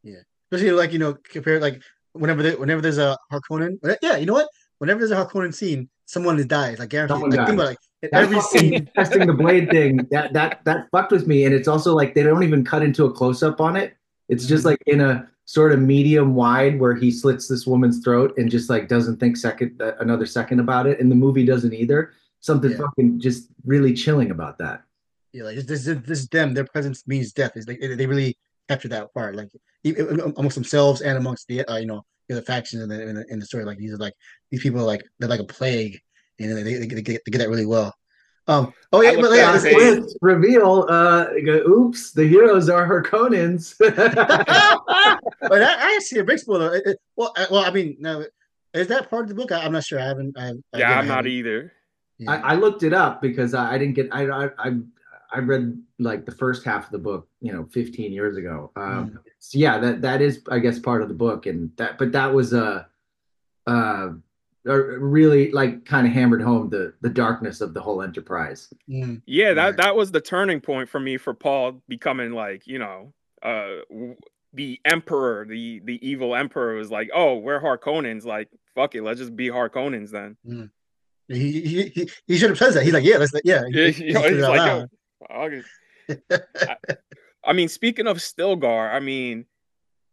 Yeah. 0.02 0.20
Especially 0.50 0.72
like 0.72 0.92
you 0.92 0.98
know 0.98 1.14
compared 1.24 1.62
like 1.62 1.80
whenever 2.12 2.42
the, 2.42 2.50
whenever 2.52 2.82
there's 2.82 2.98
a 2.98 3.16
harkonnen 3.32 3.78
yeah 4.02 4.16
you 4.16 4.26
know 4.26 4.34
what 4.34 4.48
whenever 4.80 4.98
there's 4.98 5.10
a 5.12 5.24
Harkonnen 5.24 5.54
scene, 5.54 5.88
someone 6.06 6.44
dies. 6.48 6.78
Like 6.78 6.88
guaranteed. 6.88 7.14
Someone 7.14 7.30
like, 7.30 7.38
dies. 7.38 7.46
Think 7.46 7.60
about 7.60 7.68
like 7.68 7.78
every 8.12 8.40
scene 8.40 8.90
testing 8.96 9.26
the 9.26 9.34
blade 9.34 9.70
thing 9.70 9.98
that 10.10 10.32
that 10.32 10.64
that 10.64 10.88
fucked 10.90 11.12
with 11.12 11.26
me. 11.26 11.44
And 11.44 11.54
it's 11.54 11.68
also 11.68 11.94
like 11.94 12.14
they 12.14 12.22
don't 12.22 12.42
even 12.42 12.64
cut 12.64 12.82
into 12.82 13.04
a 13.04 13.12
close 13.12 13.42
up 13.42 13.60
on 13.60 13.76
it. 13.76 13.94
It's 14.28 14.46
just 14.46 14.64
like 14.64 14.78
in 14.86 15.00
a 15.00 15.28
sort 15.44 15.72
of 15.72 15.80
medium 15.80 16.34
wide 16.34 16.78
where 16.78 16.94
he 16.94 17.10
slits 17.10 17.46
this 17.46 17.66
woman's 17.66 18.02
throat 18.02 18.34
and 18.38 18.50
just 18.50 18.70
like 18.70 18.88
doesn't 18.88 19.18
think 19.18 19.36
second 19.36 19.80
uh, 19.82 19.92
another 20.00 20.26
second 20.26 20.60
about 20.60 20.86
it, 20.86 20.98
and 20.98 21.10
the 21.10 21.16
movie 21.16 21.44
doesn't 21.44 21.74
either. 21.74 22.12
Something 22.40 22.70
Yeah. 22.70 22.78
fucking 22.78 23.20
just 23.20 23.48
really 23.66 23.92
chilling 23.92 24.30
about 24.30 24.56
that. 24.58 24.82
Yeah, 25.32 25.44
like 25.44 25.56
this, 25.56 25.66
this, 25.66 25.84
this 25.84 26.20
is 26.20 26.28
them. 26.28 26.54
Their 26.54 26.64
presence 26.64 27.06
means 27.06 27.32
death. 27.32 27.52
It's 27.54 27.68
like 27.68 27.80
they 27.80 28.06
really 28.06 28.36
capture 28.68 28.88
that 28.88 29.12
part, 29.12 29.36
like 29.36 29.50
amongst 30.36 30.54
themselves 30.54 31.02
and 31.02 31.18
amongst 31.18 31.46
the 31.48 31.64
uh, 31.66 31.76
you 31.76 31.86
know 31.86 32.04
the 32.34 32.42
factions 32.42 32.82
in 32.82 32.88
the, 32.88 33.08
in 33.08 33.14
the 33.14 33.24
in 33.28 33.38
the 33.38 33.46
story. 33.46 33.64
Like 33.64 33.78
these 33.78 33.92
are 33.92 33.96
like 33.98 34.14
these 34.50 34.62
people 34.62 34.80
are 34.80 34.84
like 34.84 35.02
they're 35.18 35.28
like 35.28 35.40
a 35.40 35.44
plague, 35.44 36.00
and 36.38 36.56
they 36.56 36.62
they, 36.62 36.74
they, 36.78 36.86
get, 37.02 37.22
they 37.24 37.30
get 37.30 37.38
that 37.38 37.48
really 37.48 37.66
well. 37.66 37.94
Um. 38.48 38.72
Oh 38.92 39.00
yeah, 39.02 39.14
but 39.20 39.30
yeah, 39.32 39.50
at 39.50 39.52
this- 39.52 39.64
it- 39.64 39.78
this- 39.78 39.98
Twist, 40.00 40.18
reveal. 40.22 40.86
Uh, 40.88 41.26
oops, 41.68 42.12
the 42.12 42.26
heroes 42.26 42.68
are 42.68 42.88
Harkonnens. 42.88 43.76
but 43.78 45.62
I, 45.62 45.96
I 45.96 45.98
see 46.00 46.18
a 46.18 46.24
big 46.24 46.38
spoiler. 46.38 46.74
It- 46.76 46.86
it- 46.86 47.00
well, 47.16 47.32
I, 47.36 47.46
well, 47.50 47.64
I 47.64 47.70
mean, 47.70 47.96
no, 48.00 48.24
is 48.74 48.88
that 48.88 49.10
part 49.10 49.22
of 49.24 49.28
the 49.28 49.34
book? 49.34 49.52
I, 49.52 49.64
I'm 49.64 49.72
not 49.72 49.84
sure. 49.84 50.00
I 50.00 50.06
haven't. 50.06 50.36
I, 50.38 50.52
I 50.72 50.78
yeah, 50.78 50.98
I'm 50.98 51.08
not 51.08 51.26
either. 51.26 51.72
yeah. 52.18 52.32
I, 52.32 52.52
I 52.52 52.54
looked 52.54 52.82
it 52.82 52.92
up 52.92 53.20
because 53.22 53.54
I, 53.54 53.74
I 53.74 53.78
didn't 53.78 53.94
get. 53.94 54.08
I, 54.12 54.26
I 54.26 54.48
I 54.58 54.76
I 55.32 55.38
read 55.38 55.80
like 55.98 56.26
the 56.26 56.32
first 56.32 56.64
half 56.64 56.86
of 56.86 56.92
the 56.92 56.98
book, 56.98 57.28
you 57.40 57.52
know, 57.52 57.66
15 57.70 58.12
years 58.12 58.36
ago. 58.36 58.72
Um, 58.74 59.18
so 59.40 59.58
yeah, 59.58 59.78
that 59.78 60.02
that 60.02 60.20
is, 60.22 60.42
I 60.50 60.58
guess, 60.60 60.78
part 60.78 61.02
of 61.02 61.08
the 61.08 61.14
book, 61.14 61.46
and 61.46 61.70
that, 61.76 61.98
but 61.98 62.12
that 62.12 62.32
was 62.32 62.52
a, 62.52 62.86
uh, 63.66 64.10
uh, 64.68 64.74
really 64.74 65.50
like 65.52 65.84
kind 65.86 66.06
of 66.06 66.12
hammered 66.12 66.42
home 66.42 66.68
the 66.68 66.92
the 67.00 67.08
darkness 67.08 67.60
of 67.60 67.72
the 67.74 67.80
whole 67.80 68.02
enterprise. 68.02 68.72
Mm, 68.88 69.22
Yeah, 69.26 69.54
that 69.54 69.76
that 69.78 69.96
was 69.96 70.12
the 70.12 70.20
turning 70.20 70.60
point 70.60 70.88
for 70.88 71.00
me 71.00 71.16
for 71.16 71.32
Paul 71.34 71.82
becoming 71.88 72.32
like, 72.32 72.66
you 72.66 72.78
know, 72.78 73.12
uh 73.42 73.76
w- 73.90 74.16
the 74.52 74.78
emperor, 74.84 75.46
the 75.48 75.80
the 75.84 75.98
evil 76.06 76.34
emperor 76.36 76.74
was 76.74 76.90
like, 76.90 77.08
"Oh, 77.14 77.38
we're 77.38 77.60
Harkonnens, 77.60 78.24
like 78.26 78.48
fuck 78.74 78.94
it, 78.94 79.02
let's 79.02 79.20
just 79.20 79.34
be 79.36 79.48
Harkonnens 79.48 80.10
then." 80.10 80.36
he, 81.28 81.52
he 81.62 81.82
he 81.94 82.10
he 82.26 82.36
should 82.36 82.50
have 82.50 82.58
said 82.58 82.74
that. 82.74 82.82
He's 82.84 82.92
like, 82.92 83.04
yeah, 83.04 83.16
let's 83.16 83.32
yeah. 83.44 83.62
Yeah, 83.70 83.88
he- 83.88 84.04
you 84.08 84.12
know, 84.12 84.22
he's 84.22 84.42
like, 84.42 84.58
loud. 84.58 84.90
I'll 85.30 85.48
get-" 85.48 85.64
I 87.44 87.52
mean, 87.52 87.68
speaking 87.68 88.06
of 88.06 88.18
Stilgar, 88.18 88.92
I 88.92 89.00
mean, 89.00 89.46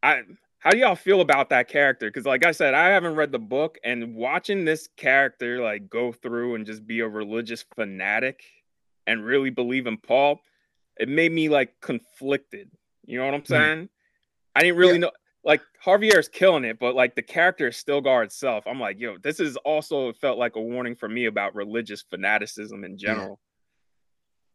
I 0.02 0.22
how 0.60 0.72
do 0.72 0.78
y'all 0.78 0.96
feel 0.96 1.22
about 1.22 1.50
that 1.50 1.68
character? 1.68 2.08
Because, 2.08 2.26
like 2.26 2.46
I 2.46 2.52
said, 2.52 2.74
I 2.74 2.90
haven't 2.90 3.16
read 3.16 3.32
the 3.32 3.40
book, 3.40 3.78
and 3.84 4.16
watching 4.16 4.66
this 4.66 4.90
character 4.98 5.62
like 5.62 5.90
go 5.90 6.12
through 6.12 6.56
and 6.56 6.66
just 6.66 6.86
be 6.86 7.02
a 7.02 7.08
religious 7.08 7.64
fanatic 7.76 8.44
and 9.06 9.26
really 9.26 9.50
believe 9.50 9.88
in 9.88 9.98
Paul, 9.98 10.42
it 11.00 11.10
made 11.10 11.32
me 11.32 11.50
like 11.50 11.80
conflicted. 11.82 12.70
You 13.06 13.20
know 13.20 13.26
what 13.26 13.34
I'm 13.34 13.42
hmm. 13.42 13.46
saying? 13.46 13.90
I 14.56 14.62
didn't 14.62 14.78
really 14.78 14.94
Yeah. 14.94 15.00
know. 15.00 15.12
Like 15.44 15.62
Javier's 15.86 16.28
killing 16.28 16.66
it, 16.66 16.78
but 16.78 16.94
like 16.94 17.16
the 17.16 17.22
character 17.22 17.70
Stilgar 17.70 18.26
itself, 18.26 18.66
I'm 18.68 18.82
like, 18.82 19.00
yo, 19.00 19.18
this 19.18 19.40
is 19.40 19.56
also 19.58 20.12
felt 20.12 20.38
like 20.38 20.58
a 20.58 20.62
warning 20.62 20.96
for 20.96 21.08
me 21.08 21.26
about 21.26 21.56
religious 21.56 22.02
fanaticism 22.02 22.84
in 22.84 22.98
general. 22.98 23.40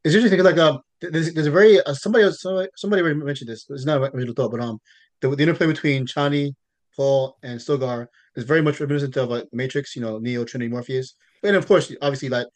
It's 0.05 0.14
interesting. 0.14 0.42
Like, 0.42 0.59
um, 0.59 0.80
there's, 1.00 1.32
there's 1.32 1.46
a 1.46 1.50
very 1.50 1.80
uh, 1.80 1.94
somebody 1.94 2.24
else, 2.24 2.40
somebody, 2.40 3.03
already 3.03 3.14
mentioned 3.14 3.50
this. 3.50 3.66
It's 3.70 3.84
not 3.84 4.03
a 4.03 4.14
original 4.14 4.34
thought, 4.34 4.50
but 4.50 4.61
um, 4.61 4.80
the, 5.20 5.34
the 5.34 5.42
interplay 5.42 5.66
between 5.66 6.07
Chani, 6.07 6.55
Paul, 6.96 7.36
and 7.42 7.59
Stilgar 7.59 8.07
is 8.36 8.44
very 8.44 8.62
much 8.62 8.80
reminiscent 8.80 9.16
of 9.16 9.28
like 9.28 9.46
Matrix. 9.53 9.96
You 9.96 10.03
know, 10.03 10.18
Neo, 10.18 10.44
Trinity, 10.44 10.70
Morpheus, 10.70 11.14
and 11.42 11.57
of 11.57 11.66
course, 11.66 11.92
obviously, 12.03 12.28
like 12.28 12.46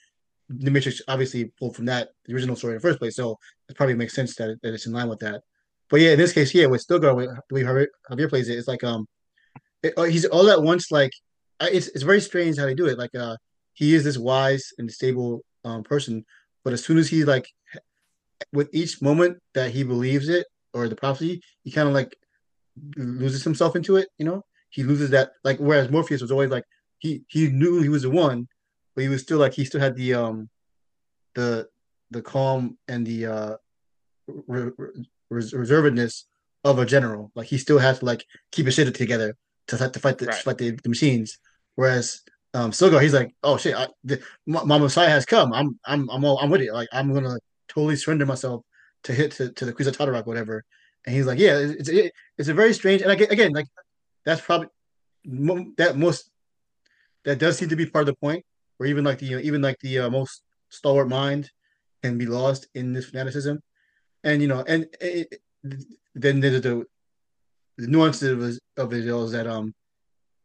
the 0.49 0.71
Matrix 0.71 1.03
obviously 1.09 1.53
pulled 1.59 1.75
from 1.75 1.87
that 1.87 2.11
the 2.25 2.35
original 2.35 2.57
story 2.57 2.75
in 2.75 2.79
the 2.79 2.83
first 2.83 2.99
place. 2.99 3.17
So 3.17 3.39
it 3.69 3.77
probably 3.77 3.95
makes 3.95 4.15
sense 4.15 4.35
that, 4.37 4.51
it, 4.51 4.59
that 4.63 4.75
it's 4.75 4.87
in 4.87 4.93
line 4.93 5.09
with 5.09 5.21
that. 5.21 5.43
But 5.89 6.01
yeah, 6.01 6.13
in 6.13 6.19
this 6.19 6.33
case, 6.33 6.55
yeah, 6.55 6.67
with 6.67 6.87
the 6.87 7.15
way 7.15 7.29
Javier, 7.51 7.87
Javier 8.11 8.29
plays 8.29 8.49
it, 8.49 8.59
it's 8.59 8.69
like 8.69 8.85
um, 8.85 9.07
it, 9.83 9.95
uh, 9.97 10.03
he's 10.03 10.25
all 10.25 10.51
at 10.51 10.63
once 10.63 10.91
like 10.91 11.13
it's 11.61 11.89
it's 11.89 12.03
very 12.03 12.21
strange 12.21 12.59
how 12.59 12.67
they 12.67 12.75
do 12.75 12.87
it. 12.87 12.99
Like 12.99 13.15
uh, 13.15 13.37
he 13.73 13.95
is 13.95 14.05
this 14.05 14.19
wise 14.19 14.73
and 14.79 14.91
stable 14.91 15.43
um 15.65 15.83
person, 15.83 16.25
but 16.67 16.73
as 16.73 16.83
soon 16.85 16.99
as 16.99 17.09
he 17.09 17.25
like 17.25 17.47
with 18.53 18.69
each 18.73 19.01
moment 19.01 19.39
that 19.55 19.71
he 19.71 19.85
believes 19.85 20.29
it 20.29 20.45
or 20.75 20.89
the 20.89 20.97
prophecy, 20.97 21.41
he 21.63 21.71
kind 21.71 21.87
of 21.87 21.95
like 21.95 22.17
loses 22.97 23.45
himself 23.45 23.77
into 23.77 23.95
it. 23.95 24.09
You 24.19 24.25
know, 24.27 24.43
he 24.71 24.83
loses 24.83 25.11
that 25.11 25.31
like. 25.45 25.59
Whereas 25.59 25.93
Morpheus 25.93 26.23
was 26.23 26.33
always 26.33 26.51
like 26.51 26.65
he 26.99 27.23
he 27.29 27.51
knew 27.51 27.81
he 27.83 27.89
was 27.89 28.03
the 28.03 28.11
one, 28.11 28.49
but 28.97 29.03
he 29.03 29.09
was 29.09 29.23
still 29.23 29.39
like 29.39 29.55
he 29.55 29.65
still 29.65 29.81
had 29.81 29.95
the 29.95 30.15
um 30.15 30.51
the 31.37 31.69
the 32.11 32.21
calm 32.21 32.77
and 32.89 33.07
the 33.07 33.27
uh 33.27 33.57
re- 34.27 34.73
re- 34.77 35.07
reservedness 35.33 36.25
of 36.65 36.81
a 36.81 36.85
general. 36.85 37.31
Like 37.37 37.47
he 37.47 37.59
still 37.59 37.79
has 37.79 38.01
to 38.01 38.05
like 38.05 38.25
keep 38.51 38.67
his 38.67 38.75
shit 38.75 38.93
together 38.93 39.37
to 39.69 39.77
fight 39.79 39.93
to 39.93 40.01
fight 40.01 40.19
the, 40.19 40.25
to 40.25 40.31
Right. 40.33 40.43
fight 40.43 40.59
the, 40.59 40.71
the 40.83 40.89
machines. 40.89 41.39
Whereas 41.77 42.23
um 42.57 42.71
Stilgar, 42.71 43.03
he's 43.03 43.13
like, 43.13 43.35
oh 43.43 43.59
shit, 43.59 43.75
I, 43.75 43.87
the, 44.03 44.21
my, 44.47 44.65
my 44.65 44.79
Messiah 44.79 45.11
has 45.11 45.27
come. 45.27 45.53
I'm 45.53 45.79
I'm 45.85 46.09
I'm 46.11 46.25
all 46.25 46.39
I'm 46.39 46.49
with 46.51 46.63
it. 46.63 46.73
Like 46.73 46.89
I'm 46.91 47.13
gonna 47.13 47.37
totally 47.69 47.97
surrender 47.97 48.25
myself 48.25 48.63
to 49.05 49.13
hit 49.13 49.33
to, 49.33 49.53
to 49.53 49.67
the 49.67 49.73
Kwisatz 49.75 50.27
whatever. 50.27 50.65
And 51.05 51.15
he's 51.15 51.27
like, 51.27 51.39
yeah, 51.39 51.59
it's 51.59 51.89
it, 51.91 52.13
it's 52.39 52.49
a 52.49 52.55
very 52.55 52.73
strange. 52.73 53.03
And 53.03 53.13
again, 53.13 53.29
again, 53.31 53.53
like 53.53 53.67
that's 54.25 54.41
probably 54.41 54.69
that 55.77 55.97
most 55.97 56.31
that 57.25 57.39
does 57.39 57.59
seem 57.59 57.69
to 57.69 57.77
be 57.77 57.87
part 57.87 58.09
of 58.09 58.15
the 58.15 58.21
point. 58.27 58.43
Where 58.79 58.89
even 58.89 59.05
like 59.05 59.19
the 59.19 59.27
you 59.27 59.37
know, 59.37 59.43
even 59.43 59.61
like 59.61 59.79
the 59.81 59.99
uh, 60.01 60.11
most 60.11 60.43
stalwart 60.71 61.09
mind 61.09 61.51
can 62.03 62.17
be 62.17 62.27
lost 62.27 62.69
in 62.75 62.93
this 62.95 63.07
fanaticism, 63.11 63.61
and 64.25 64.41
you 64.41 64.49
know, 64.49 64.65
and 64.67 64.87
it- 65.01 65.41
then 66.15 66.41
there's 66.41 66.63
the 66.63 66.85
the 67.77 67.87
nuances 67.89 68.31
of 68.33 68.43
it, 68.43 68.59
of 68.77 68.93
it 68.93 69.07
is 69.07 69.33
that 69.33 69.47
um 69.47 69.75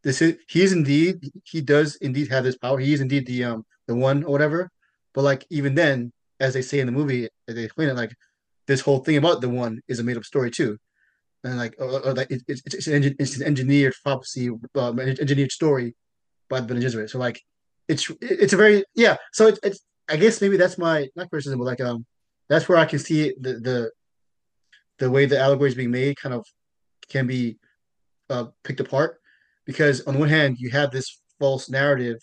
this 0.03 0.21
is 0.21 0.37
he 0.47 0.61
is 0.61 0.73
indeed 0.73 1.31
he 1.43 1.61
does 1.61 1.95
indeed 1.97 2.29
have 2.29 2.43
this 2.43 2.57
power. 2.57 2.79
He 2.79 2.93
is 2.93 3.01
indeed 3.01 3.25
the 3.25 3.43
um 3.43 3.65
the 3.87 3.95
one 3.95 4.23
or 4.23 4.31
whatever. 4.31 4.69
But 5.13 5.23
like 5.23 5.45
even 5.49 5.75
then, 5.75 6.11
as 6.39 6.53
they 6.53 6.61
say 6.61 6.79
in 6.79 6.87
the 6.87 6.91
movie, 6.91 7.27
they 7.47 7.63
explain 7.63 7.89
it 7.89 7.95
like 7.95 8.13
this 8.67 8.81
whole 8.81 8.99
thing 8.99 9.17
about 9.17 9.41
the 9.41 9.49
one 9.49 9.81
is 9.87 9.99
a 9.99 10.03
made 10.03 10.17
up 10.17 10.25
story 10.25 10.51
too. 10.51 10.77
And 11.43 11.57
like, 11.57 11.75
or, 11.79 12.05
or 12.05 12.13
like 12.13 12.31
it, 12.31 12.41
it's 12.47 12.61
it's 12.65 12.87
an, 12.87 13.15
it's 13.19 13.37
an 13.37 13.43
engineered 13.43 13.93
prophecy, 14.03 14.49
um, 14.75 14.99
engineered 14.99 15.51
story 15.51 15.95
by 16.49 16.61
the 16.61 16.67
Bene 16.67 16.79
Gesserit. 16.79 17.09
So 17.09 17.17
like, 17.17 17.41
it's 17.87 18.09
it's 18.21 18.53
a 18.53 18.57
very 18.57 18.83
yeah. 18.95 19.17
So 19.33 19.47
it's, 19.47 19.59
it's 19.63 19.81
I 20.09 20.17
guess 20.17 20.41
maybe 20.41 20.57
that's 20.57 20.77
my 20.77 21.07
not 21.15 21.29
criticism, 21.29 21.59
but 21.59 21.65
like 21.65 21.81
um, 21.81 22.05
that's 22.47 22.69
where 22.69 22.77
I 22.77 22.85
can 22.85 22.99
see 22.99 23.33
the 23.39 23.53
the 23.53 23.91
the 24.99 25.09
way 25.09 25.25
the 25.25 25.39
allegory 25.39 25.69
is 25.69 25.75
being 25.75 25.91
made 25.91 26.17
kind 26.17 26.33
of 26.33 26.45
can 27.09 27.25
be 27.25 27.57
uh, 28.29 28.45
picked 28.63 28.79
apart 28.79 29.20
because 29.65 30.01
on 30.01 30.19
one 30.19 30.29
hand 30.29 30.57
you 30.59 30.69
have 30.71 30.91
this 30.91 31.19
false 31.39 31.69
narrative 31.69 32.17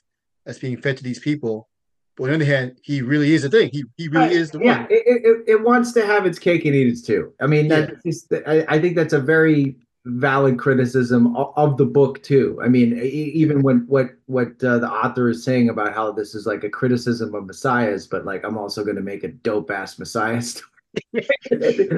that's 0.45 0.59
being 0.59 0.81
fed 0.81 0.97
to 0.97 1.05
these 1.05 1.19
people, 1.19 1.69
but 2.17 2.25
on 2.25 2.31
the 2.31 2.37
other 2.37 2.45
hand 2.45 2.79
he 2.83 3.03
really 3.03 3.35
is 3.35 3.43
the 3.43 3.51
thing. 3.51 3.71
He 3.73 3.85
he 3.97 4.09
really 4.09 4.35
is 4.35 4.51
the 4.51 4.61
yeah, 4.61 4.83
one. 4.83 4.87
It, 4.91 5.03
it, 5.07 5.45
it 5.47 5.63
wants 5.63 5.93
to 5.93 6.07
have 6.07 6.27
its 6.27 6.39
cake 6.39 6.65
and 6.65 6.75
eat 6.75 6.89
its 6.89 7.03
too. 7.03 7.33
I 7.41 7.47
mean, 7.47 7.69
that's 7.69 8.03
just, 8.05 8.33
I, 8.47 8.65
I 8.69 8.81
think 8.81 8.97
that's 8.97 9.13
a 9.13 9.21
very 9.21 9.77
valid 10.09 10.59
criticism 10.59 11.37
of, 11.37 11.77
the 11.77 11.85
book 11.85 12.23
too. 12.23 12.59
I 12.63 12.69
mean, 12.69 12.99
even 12.99 13.63
when 13.63 13.81
what 13.87 14.11
what 14.27 14.63
uh, 14.65 14.79
the 14.79 14.91
author 14.91 15.29
is 15.29 15.45
saying 15.45 15.69
about 15.69 15.95
how 15.95 16.13
this 16.13 16.35
is 16.35 16.47
like 16.47 16.65
a 16.65 16.71
criticism 16.71 17.35
of 17.35 17.47
messiahs, 17.47 18.07
but 18.07 18.25
like 18.25 18.45
I'm 18.45 18.57
also 18.57 18.85
going 18.85 18.97
to 18.97 19.03
make 19.03 19.25
a 19.25 19.29
dope 19.29 19.71
ass 19.71 19.99
messiah 19.99 20.41
story. 20.43 20.71
it 21.13 21.91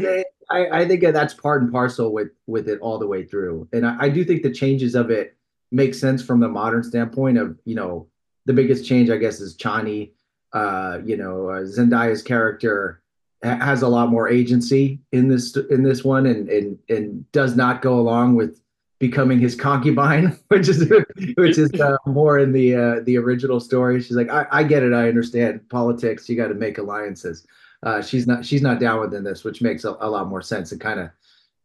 is. 0.00 0.24
I, 0.50 0.80
I 0.80 0.88
think 0.88 1.02
that's 1.02 1.34
part 1.34 1.62
and 1.62 1.70
parcel 1.70 2.12
with 2.12 2.30
with 2.46 2.68
it 2.68 2.80
all 2.80 2.98
the 2.98 3.06
way 3.06 3.24
through, 3.24 3.68
and 3.72 3.86
I, 3.86 3.96
I 4.04 4.08
do 4.08 4.24
think 4.24 4.42
the 4.42 4.52
changes 4.52 4.94
of 4.94 5.10
it 5.10 5.36
make 5.70 5.94
sense 5.94 6.22
from 6.22 6.40
the 6.40 6.48
modern 6.48 6.82
standpoint 6.82 7.38
of 7.38 7.58
you 7.64 7.74
know 7.74 8.08
the 8.46 8.52
biggest 8.52 8.86
change 8.86 9.10
I 9.10 9.16
guess 9.16 9.40
is 9.40 9.56
Chani. 9.56 10.12
Uh, 10.52 11.00
you 11.04 11.16
know, 11.16 11.50
uh, 11.50 11.60
Zendaya's 11.64 12.22
character 12.22 13.02
ha- 13.44 13.58
has 13.58 13.82
a 13.82 13.88
lot 13.88 14.08
more 14.08 14.28
agency 14.28 15.00
in 15.12 15.28
this 15.28 15.56
in 15.70 15.82
this 15.82 16.04
one, 16.04 16.26
and 16.26 16.48
and 16.48 16.78
and 16.88 17.30
does 17.32 17.54
not 17.54 17.82
go 17.82 17.98
along 17.98 18.34
with 18.34 18.60
becoming 18.98 19.38
his 19.38 19.54
concubine, 19.54 20.38
which 20.48 20.68
is 20.68 20.90
which 21.36 21.58
is 21.58 21.72
uh, 21.80 21.96
more 22.06 22.38
in 22.38 22.52
the 22.52 22.74
uh, 22.74 23.00
the 23.04 23.16
original 23.16 23.60
story. 23.60 24.00
She's 24.00 24.16
like, 24.16 24.30
I, 24.30 24.46
I 24.50 24.62
get 24.64 24.82
it, 24.82 24.92
I 24.92 25.08
understand 25.08 25.68
politics. 25.68 26.28
You 26.28 26.36
got 26.36 26.48
to 26.48 26.54
make 26.54 26.78
alliances. 26.78 27.46
Uh, 27.82 28.02
she's 28.02 28.26
not 28.26 28.44
she's 28.44 28.62
not 28.62 28.80
down 28.80 29.00
with 29.00 29.12
this, 29.24 29.44
which 29.44 29.62
makes 29.62 29.84
a, 29.84 29.96
a 30.00 30.10
lot 30.10 30.28
more 30.28 30.42
sense 30.42 30.72
and 30.72 30.80
kind 30.80 31.00
of 31.00 31.10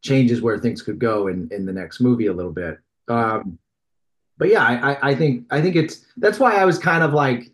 changes 0.01 0.41
where 0.41 0.59
things 0.59 0.81
could 0.81 0.99
go 0.99 1.27
in 1.27 1.49
in 1.51 1.65
the 1.65 1.73
next 1.73 2.01
movie 2.01 2.27
a 2.27 2.33
little 2.33 2.51
bit. 2.51 2.77
Um, 3.07 3.57
but 4.37 4.49
yeah, 4.49 4.63
I, 4.63 4.91
I, 4.91 5.09
I 5.09 5.15
think 5.15 5.45
I 5.51 5.61
think 5.61 5.75
it's 5.75 6.05
that's 6.17 6.39
why 6.39 6.55
I 6.55 6.65
was 6.65 6.77
kind 6.77 7.03
of 7.03 7.13
like, 7.13 7.51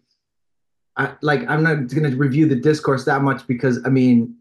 I, 0.98 1.14
like 1.22 1.48
I'm 1.48 1.64
not 1.64 1.88
going 1.88 2.10
to 2.10 2.18
review 2.18 2.48
the 2.48 2.56
discourse 2.56 3.06
that 3.06 3.22
much 3.22 3.48
because 3.48 3.80
I 3.86 3.90
mean, 3.90 4.36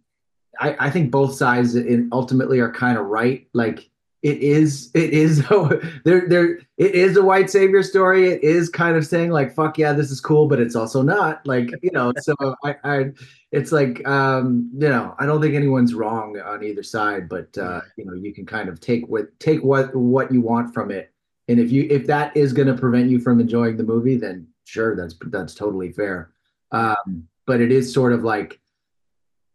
I, 0.58 0.76
I 0.86 0.90
think 0.90 1.10
both 1.10 1.34
sides 1.34 1.76
in 1.76 2.08
ultimately 2.12 2.60
are 2.60 2.72
kind 2.72 2.98
of 2.98 3.06
right. 3.06 3.46
Like 3.52 3.90
it 4.22 4.38
is 4.38 4.90
it 4.94 5.10
is 5.10 5.46
there 6.04 6.28
there 6.28 6.58
it 6.76 6.94
is 6.94 7.16
a 7.16 7.22
white 7.22 7.50
savior 7.50 7.82
story. 7.82 8.30
It 8.30 8.42
is 8.42 8.68
kind 8.68 8.96
of 8.96 9.06
saying 9.06 9.30
like 9.30 9.54
fuck 9.54 9.78
yeah 9.78 9.92
this 9.92 10.10
is 10.10 10.20
cool 10.20 10.48
but 10.48 10.60
it's 10.60 10.74
also 10.74 11.02
not. 11.02 11.46
Like 11.46 11.70
you 11.82 11.90
know 11.92 12.12
so 12.18 12.34
i 12.64 12.76
i 12.84 13.04
it's 13.52 13.72
like 13.72 14.06
um 14.06 14.70
you 14.74 14.88
know 14.88 15.14
i 15.18 15.24
don't 15.24 15.40
think 15.40 15.54
anyone's 15.54 15.94
wrong 15.94 16.38
on 16.38 16.62
either 16.62 16.82
side 16.82 17.28
but 17.30 17.56
uh 17.56 17.80
you 17.96 18.04
know 18.04 18.12
you 18.12 18.34
can 18.34 18.44
kind 18.44 18.68
of 18.68 18.78
take 18.80 19.06
what 19.08 19.38
take 19.40 19.62
what 19.62 19.94
what 19.94 20.32
you 20.32 20.40
want 20.40 20.74
from 20.74 20.90
it. 20.90 21.12
And 21.50 21.58
if 21.58 21.70
you 21.70 21.86
if 21.88 22.06
that 22.08 22.36
is 22.36 22.52
going 22.52 22.68
to 22.68 22.74
prevent 22.74 23.08
you 23.08 23.20
from 23.20 23.40
enjoying 23.40 23.76
the 23.76 23.84
movie 23.84 24.16
then 24.16 24.48
sure 24.64 24.96
that's 24.96 25.14
that's 25.26 25.54
totally 25.54 25.92
fair. 25.92 26.32
Um 26.72 27.28
but 27.46 27.60
it 27.60 27.70
is 27.70 27.92
sort 27.92 28.12
of 28.12 28.24
like 28.24 28.60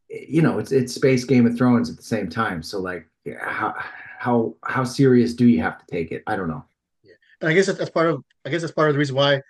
you 0.10 0.42
know 0.42 0.58
it's 0.58 0.72
it's 0.72 0.94
space 0.94 1.26
game 1.26 1.46
of 1.46 1.58
thrones 1.58 1.90
at 1.90 1.98
the 1.98 2.04
same 2.04 2.30
time. 2.30 2.64
So 2.64 2.80
like 2.80 3.08
how 3.40 3.76
how 4.24 4.56
how 4.64 4.86
serious 4.86 5.34
do 5.34 5.46
you 5.46 5.62
have 5.62 5.78
to 5.80 5.86
take 5.86 6.12
it? 6.14 6.24
I 6.28 6.38
don't 6.38 6.48
know. 6.48 6.64
Yeah, 7.04 7.16
and 7.42 7.50
I 7.50 7.54
guess 7.54 7.68
that's, 7.68 7.90
part 7.90 8.08
of 8.08 8.24
I 8.46 8.50
guess 8.50 8.62
that's 8.62 8.74
part 8.74 8.88
of 8.88 8.96
the 8.96 9.00
reason 9.00 9.16
why 9.16 9.42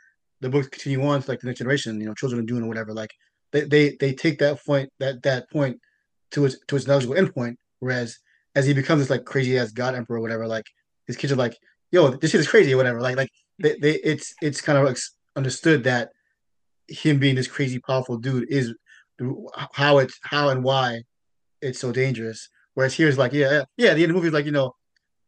the 0.41 0.49
books 0.49 0.67
continue 0.67 1.05
on 1.05 1.21
to 1.21 1.29
like 1.29 1.41
the 1.41 1.47
next 1.47 1.59
generation. 1.59 1.99
You 2.01 2.07
know, 2.07 2.15
children 2.15 2.41
are 2.41 2.45
doing 2.45 2.63
or 2.63 2.67
whatever. 2.67 2.91
Like 2.91 3.11
they 3.51 3.61
they 3.61 3.95
they 3.99 4.13
take 4.13 4.39
that 4.39 4.65
point 4.65 4.89
that 4.99 5.21
that 5.23 5.49
point 5.51 5.79
to 6.31 6.45
its 6.45 6.57
to 6.67 6.75
its 6.75 6.87
logical 6.87 7.15
endpoint. 7.15 7.55
Whereas 7.81 8.17
as 8.55 8.65
he 8.65 8.73
becomes 8.73 9.01
this 9.01 9.11
like 9.11 9.25
crazy 9.25 9.59
ass 9.59 9.71
god 9.71 9.93
emperor 9.93 10.17
or 10.17 10.21
whatever, 10.21 10.47
like 10.47 10.65
his 11.05 11.17
kids 11.17 11.31
are 11.31 11.37
like, 11.45 11.55
yo, 11.91 12.09
this 12.09 12.31
shit 12.31 12.41
is 12.41 12.47
crazy 12.47 12.73
or 12.73 12.77
whatever. 12.77 12.99
Like 12.99 13.15
like 13.15 13.29
they, 13.59 13.77
they 13.77 13.93
it's 14.11 14.33
it's 14.41 14.61
kind 14.61 14.79
of 14.79 14.85
like 14.85 14.97
understood 15.35 15.83
that 15.83 16.09
him 16.87 17.19
being 17.19 17.35
this 17.35 17.47
crazy 17.47 17.77
powerful 17.77 18.17
dude 18.17 18.49
is 18.49 18.73
how 19.73 19.99
it's 19.99 20.17
how 20.23 20.49
and 20.49 20.63
why 20.63 21.03
it's 21.61 21.79
so 21.79 21.91
dangerous. 21.91 22.49
Whereas 22.73 22.95
here's 22.95 23.17
like, 23.17 23.33
yeah, 23.33 23.63
yeah, 23.77 23.93
the 23.93 24.03
end 24.03 24.03
of 24.03 24.07
the 24.09 24.13
movie 24.13 24.27
is 24.27 24.33
like, 24.33 24.45
you 24.45 24.51
know, 24.51 24.75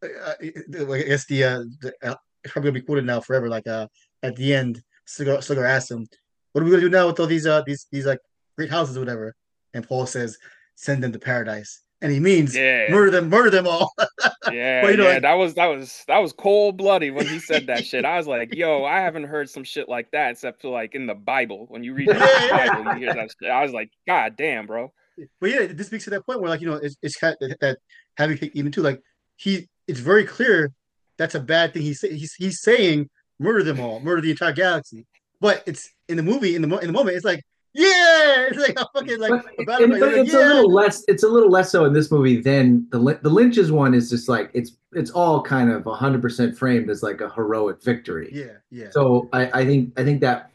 uh, 0.02 0.06
uh 0.06 0.92
I 0.92 1.02
guess 1.02 1.26
the, 1.26 1.44
uh, 1.44 1.64
the 1.80 1.92
uh, 2.02 2.16
it's 2.42 2.52
probably 2.52 2.70
gonna 2.70 2.80
be 2.80 2.86
quoted 2.86 3.04
now 3.04 3.20
forever. 3.20 3.48
Like, 3.48 3.66
uh, 3.66 3.88
at 4.22 4.36
the 4.36 4.54
end, 4.54 4.82
Stilgar, 5.06 5.38
Stilgar 5.38 5.68
asks 5.68 5.90
him, 5.90 6.06
"What 6.52 6.62
are 6.62 6.64
we 6.64 6.70
gonna 6.70 6.82
do 6.82 6.88
now 6.88 7.06
with 7.06 7.18
all 7.20 7.26
these, 7.26 7.46
uh, 7.46 7.62
these, 7.66 7.86
these 7.90 8.06
like 8.06 8.20
great 8.56 8.70
houses 8.70 8.96
or 8.96 9.00
whatever?" 9.00 9.34
And 9.74 9.86
Paul 9.86 10.06
says, 10.06 10.38
"Send 10.76 11.02
them 11.02 11.12
to 11.12 11.18
paradise." 11.18 11.80
And 12.02 12.12
he 12.12 12.20
means 12.20 12.54
yeah. 12.54 12.86
murder 12.90 13.10
them, 13.10 13.30
murder 13.30 13.50
them 13.50 13.66
all. 13.66 13.92
yeah, 14.52 14.82
but, 14.82 14.90
you 14.90 14.96
know, 14.98 15.04
yeah, 15.04 15.14
like, 15.14 15.22
that 15.22 15.34
was 15.34 15.54
that 15.54 15.66
was 15.66 16.04
that 16.06 16.18
was 16.18 16.32
cold 16.32 16.76
bloody 16.76 17.10
when 17.10 17.26
he 17.26 17.38
said 17.38 17.66
that 17.66 17.86
shit. 17.86 18.04
I 18.04 18.18
was 18.18 18.26
like, 18.26 18.54
yo, 18.54 18.84
I 18.84 19.00
haven't 19.00 19.24
heard 19.24 19.48
some 19.48 19.64
shit 19.64 19.88
like 19.88 20.10
that 20.12 20.32
except 20.32 20.62
for 20.62 20.68
like 20.68 20.94
in 20.94 21.06
the 21.06 21.14
Bible. 21.14 21.66
When 21.68 21.82
you 21.82 21.94
read 21.94 22.08
the 22.08 22.14
Bible, 22.50 22.92
you 22.92 23.06
hear 23.06 23.14
that 23.14 23.30
shit. 23.40 23.50
I 23.50 23.62
was 23.62 23.72
like, 23.72 23.90
God 24.06 24.36
damn, 24.36 24.66
bro 24.66 24.92
but 25.40 25.50
yeah, 25.50 25.66
this 25.66 25.88
speaks 25.88 26.04
to 26.04 26.10
that 26.10 26.26
point 26.26 26.40
where 26.40 26.50
like 26.50 26.60
you 26.60 26.68
know 26.68 26.76
it's, 26.76 26.96
it's 27.02 27.16
kind 27.16 27.36
of 27.40 27.52
that 27.60 27.78
having 28.16 28.38
even 28.54 28.72
too 28.72 28.82
like 28.82 29.00
he 29.36 29.68
it's 29.86 30.00
very 30.00 30.24
clear 30.24 30.72
that's 31.18 31.34
a 31.34 31.40
bad 31.40 31.72
thing. 31.72 31.82
He's 31.82 32.00
he's 32.00 32.34
he's 32.34 32.60
saying 32.60 33.08
murder 33.38 33.62
them 33.62 33.80
all, 33.80 34.00
murder 34.00 34.20
the 34.20 34.30
entire 34.30 34.52
galaxy. 34.52 35.06
But 35.40 35.62
it's 35.66 35.90
in 36.08 36.16
the 36.16 36.22
movie 36.22 36.56
in 36.56 36.62
the 36.62 36.78
in 36.78 36.86
the 36.86 36.92
moment 36.92 37.16
it's 37.16 37.24
like 37.24 37.42
yeah, 37.76 38.46
it's 38.48 38.58
like 38.58 38.78
a 38.80 38.86
fucking 38.94 39.20
like. 39.20 39.42
But, 39.66 39.82
and, 39.82 40.00
but 40.00 40.14
it's 40.14 40.32
yeah. 40.32 40.38
a 40.38 40.48
little 40.48 40.72
less. 40.72 41.04
It's 41.08 41.24
a 41.24 41.28
little 41.28 41.50
less 41.50 41.70
so 41.70 41.84
in 41.84 41.92
this 41.92 42.10
movie 42.10 42.40
than 42.40 42.86
the 42.90 43.18
the 43.22 43.28
Lynch's 43.28 43.70
one 43.70 43.94
is 43.94 44.08
just 44.08 44.28
like 44.28 44.50
it's 44.54 44.72
it's 44.92 45.10
all 45.10 45.42
kind 45.42 45.70
of 45.70 45.84
hundred 45.84 46.22
percent 46.22 46.56
framed 46.56 46.88
as 46.88 47.02
like 47.02 47.20
a 47.20 47.28
heroic 47.30 47.82
victory. 47.82 48.30
Yeah, 48.32 48.56
yeah. 48.70 48.88
So 48.90 49.28
I, 49.32 49.60
I 49.60 49.64
think 49.66 49.98
I 49.98 50.04
think 50.04 50.22
that 50.22 50.50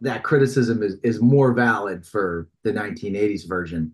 that 0.00 0.22
criticism 0.22 0.82
is 0.82 0.96
is 1.02 1.20
more 1.20 1.52
valid 1.52 2.06
for 2.06 2.48
the 2.62 2.72
1980s 2.72 3.48
version 3.48 3.92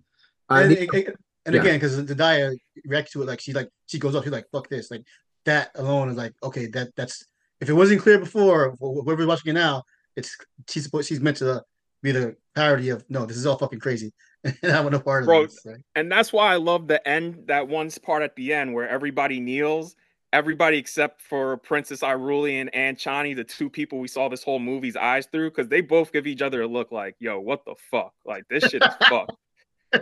and, 0.49 0.73
and, 0.73 1.17
and 1.47 1.55
yeah. 1.55 1.61
again, 1.61 1.75
because 1.75 1.99
Zendaya 2.01 2.57
reacts 2.85 3.13
to 3.13 3.23
it 3.23 3.27
like 3.27 3.41
she 3.41 3.53
like 3.53 3.69
she 3.87 3.99
goes 3.99 4.15
up, 4.15 4.25
she's 4.25 4.33
like, 4.33 4.51
"Fuck 4.51 4.69
this!" 4.69 4.91
Like 4.91 5.05
that 5.45 5.71
alone 5.77 6.11
is 6.11 6.17
like, 6.17 6.35
okay, 6.43 6.67
that 6.67 6.95
that's 6.97 7.25
if 7.61 7.69
it 7.69 7.73
wasn't 7.73 8.03
clear 8.03 8.19
before, 8.19 8.77
whoever's 8.79 9.27
watching 9.27 9.51
it 9.51 9.55
now, 9.55 9.85
it's 10.17 10.37
she's 10.69 10.85
supposed 10.85 11.09
she's 11.09 11.21
meant 11.21 11.39
to 11.39 11.63
be 12.03 12.13
the 12.13 12.37
parody 12.55 12.91
of 12.91 13.05
no, 13.09 13.25
this 13.25 13.37
is 13.37 13.47
all 13.47 13.57
fucking 13.57 13.81
crazy, 13.81 14.13
and 14.45 14.73
I 14.73 14.81
want 14.81 14.93
no 14.93 15.01
part 15.01 15.23
of 15.23 15.27
Bro, 15.27 15.47
this. 15.47 15.59
Right? 15.65 15.81
And 15.95 16.11
that's 16.11 16.33
why 16.33 16.53
I 16.53 16.57
love 16.57 16.89
the 16.89 17.07
end, 17.09 17.45
that 17.47 17.69
one 17.69 17.91
part 18.03 18.23
at 18.23 18.37
the 18.37 18.53
end 18.53 18.75
where 18.75 18.89
everybody 18.89 19.41
kneels. 19.41 19.97
Everybody 20.33 20.77
except 20.77 21.23
for 21.23 21.57
Princess 21.57 22.01
Irulan 22.01 22.69
and 22.75 22.99
Chani, 22.99 23.35
the 23.35 23.45
two 23.45 23.71
people 23.71 24.01
we 24.01 24.09
saw 24.09 24.29
this 24.29 24.43
whole 24.43 24.59
movie's 24.59 24.97
eyes 24.97 25.27
through, 25.27 25.51
because 25.51 25.69
they 25.69 25.81
both 25.81 26.13
give 26.13 26.27
each 26.27 26.43
other 26.43 26.63
a 26.63 26.67
look 26.67 26.91
like, 26.91 27.15
"Yo, 27.21 27.39
what 27.39 27.65
the 27.65 27.77
fuck? 27.91 28.13
Like 28.25 28.45
this 28.51 28.65
shit 28.65 28.83
is 28.83 28.95
fucked." 29.09 29.33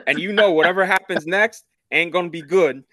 And 0.07 0.19
you 0.19 0.33
know 0.33 0.53
whatever 0.53 0.85
happens 0.85 1.27
next 1.27 1.65
ain't 1.93 2.13
gonna 2.13 2.31
be 2.31 2.43
good. 2.43 2.85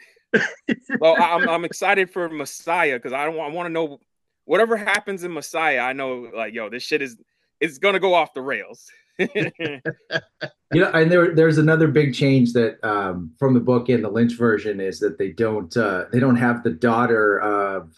well, 1.00 1.16
I'm 1.20 1.48
I'm 1.50 1.66
excited 1.66 2.12
for 2.12 2.30
Messiah 2.30 2.98
because 2.98 3.14
I 3.14 3.26
don't 3.26 3.40
I 3.40 3.50
want 3.50 3.68
to 3.68 3.72
know 3.72 4.00
whatever 4.46 4.78
happens 4.78 5.24
in 5.24 5.34
Messiah. 5.34 5.80
I 5.80 5.94
know 5.94 6.32
like 6.34 6.54
yo, 6.54 6.70
this 6.70 6.84
shit 6.84 7.02
is 7.02 7.18
is 7.60 7.80
gonna 7.80 8.00
go 8.00 8.14
off 8.14 8.34
the 8.34 8.42
rails. 8.42 8.90
you 9.20 9.82
know, 10.74 10.92
and 10.94 11.12
there 11.12 11.36
there's 11.36 11.58
another 11.58 11.88
big 11.88 12.14
change 12.14 12.54
that 12.54 12.84
um, 12.84 13.32
from 13.38 13.54
the 13.54 13.60
book 13.60 13.90
in 13.90 14.02
the 14.02 14.10
Lynch 14.10 14.34
version 14.34 14.80
is 14.80 15.00
that 15.00 15.18
they 15.18 15.32
don't 15.32 15.76
uh, 15.76 16.06
they 16.12 16.20
don't 16.20 16.38
have 16.38 16.64
the 16.64 16.72
daughter 16.72 17.40
of 17.40 17.94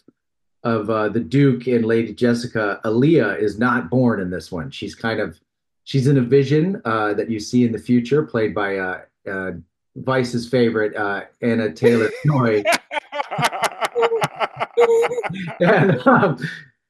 of 0.63 0.89
uh, 0.89 1.09
the 1.09 1.19
Duke 1.19 1.67
and 1.67 1.85
Lady 1.85 2.13
Jessica. 2.13 2.79
Alia 2.85 3.35
is 3.35 3.59
not 3.59 3.89
born 3.89 4.19
in 4.19 4.29
this 4.29 4.51
one. 4.51 4.71
She's 4.71 4.95
kind 4.95 5.19
of 5.19 5.39
She's 5.85 6.07
in 6.07 6.17
a 6.17 6.21
vision 6.21 6.81
uh, 6.85 7.13
that 7.15 7.29
you 7.29 7.39
see 7.39 7.65
in 7.65 7.71
the 7.71 7.77
future, 7.77 8.23
played 8.23 8.55
by 8.55 8.77
uh, 8.77 9.01
uh, 9.29 9.51
Vice's 9.95 10.47
favorite 10.47 10.95
uh, 10.95 11.23
Anna 11.41 11.71
Taylor 11.71 12.09
Joy. 12.25 12.63
and, 15.59 16.07
um, 16.07 16.37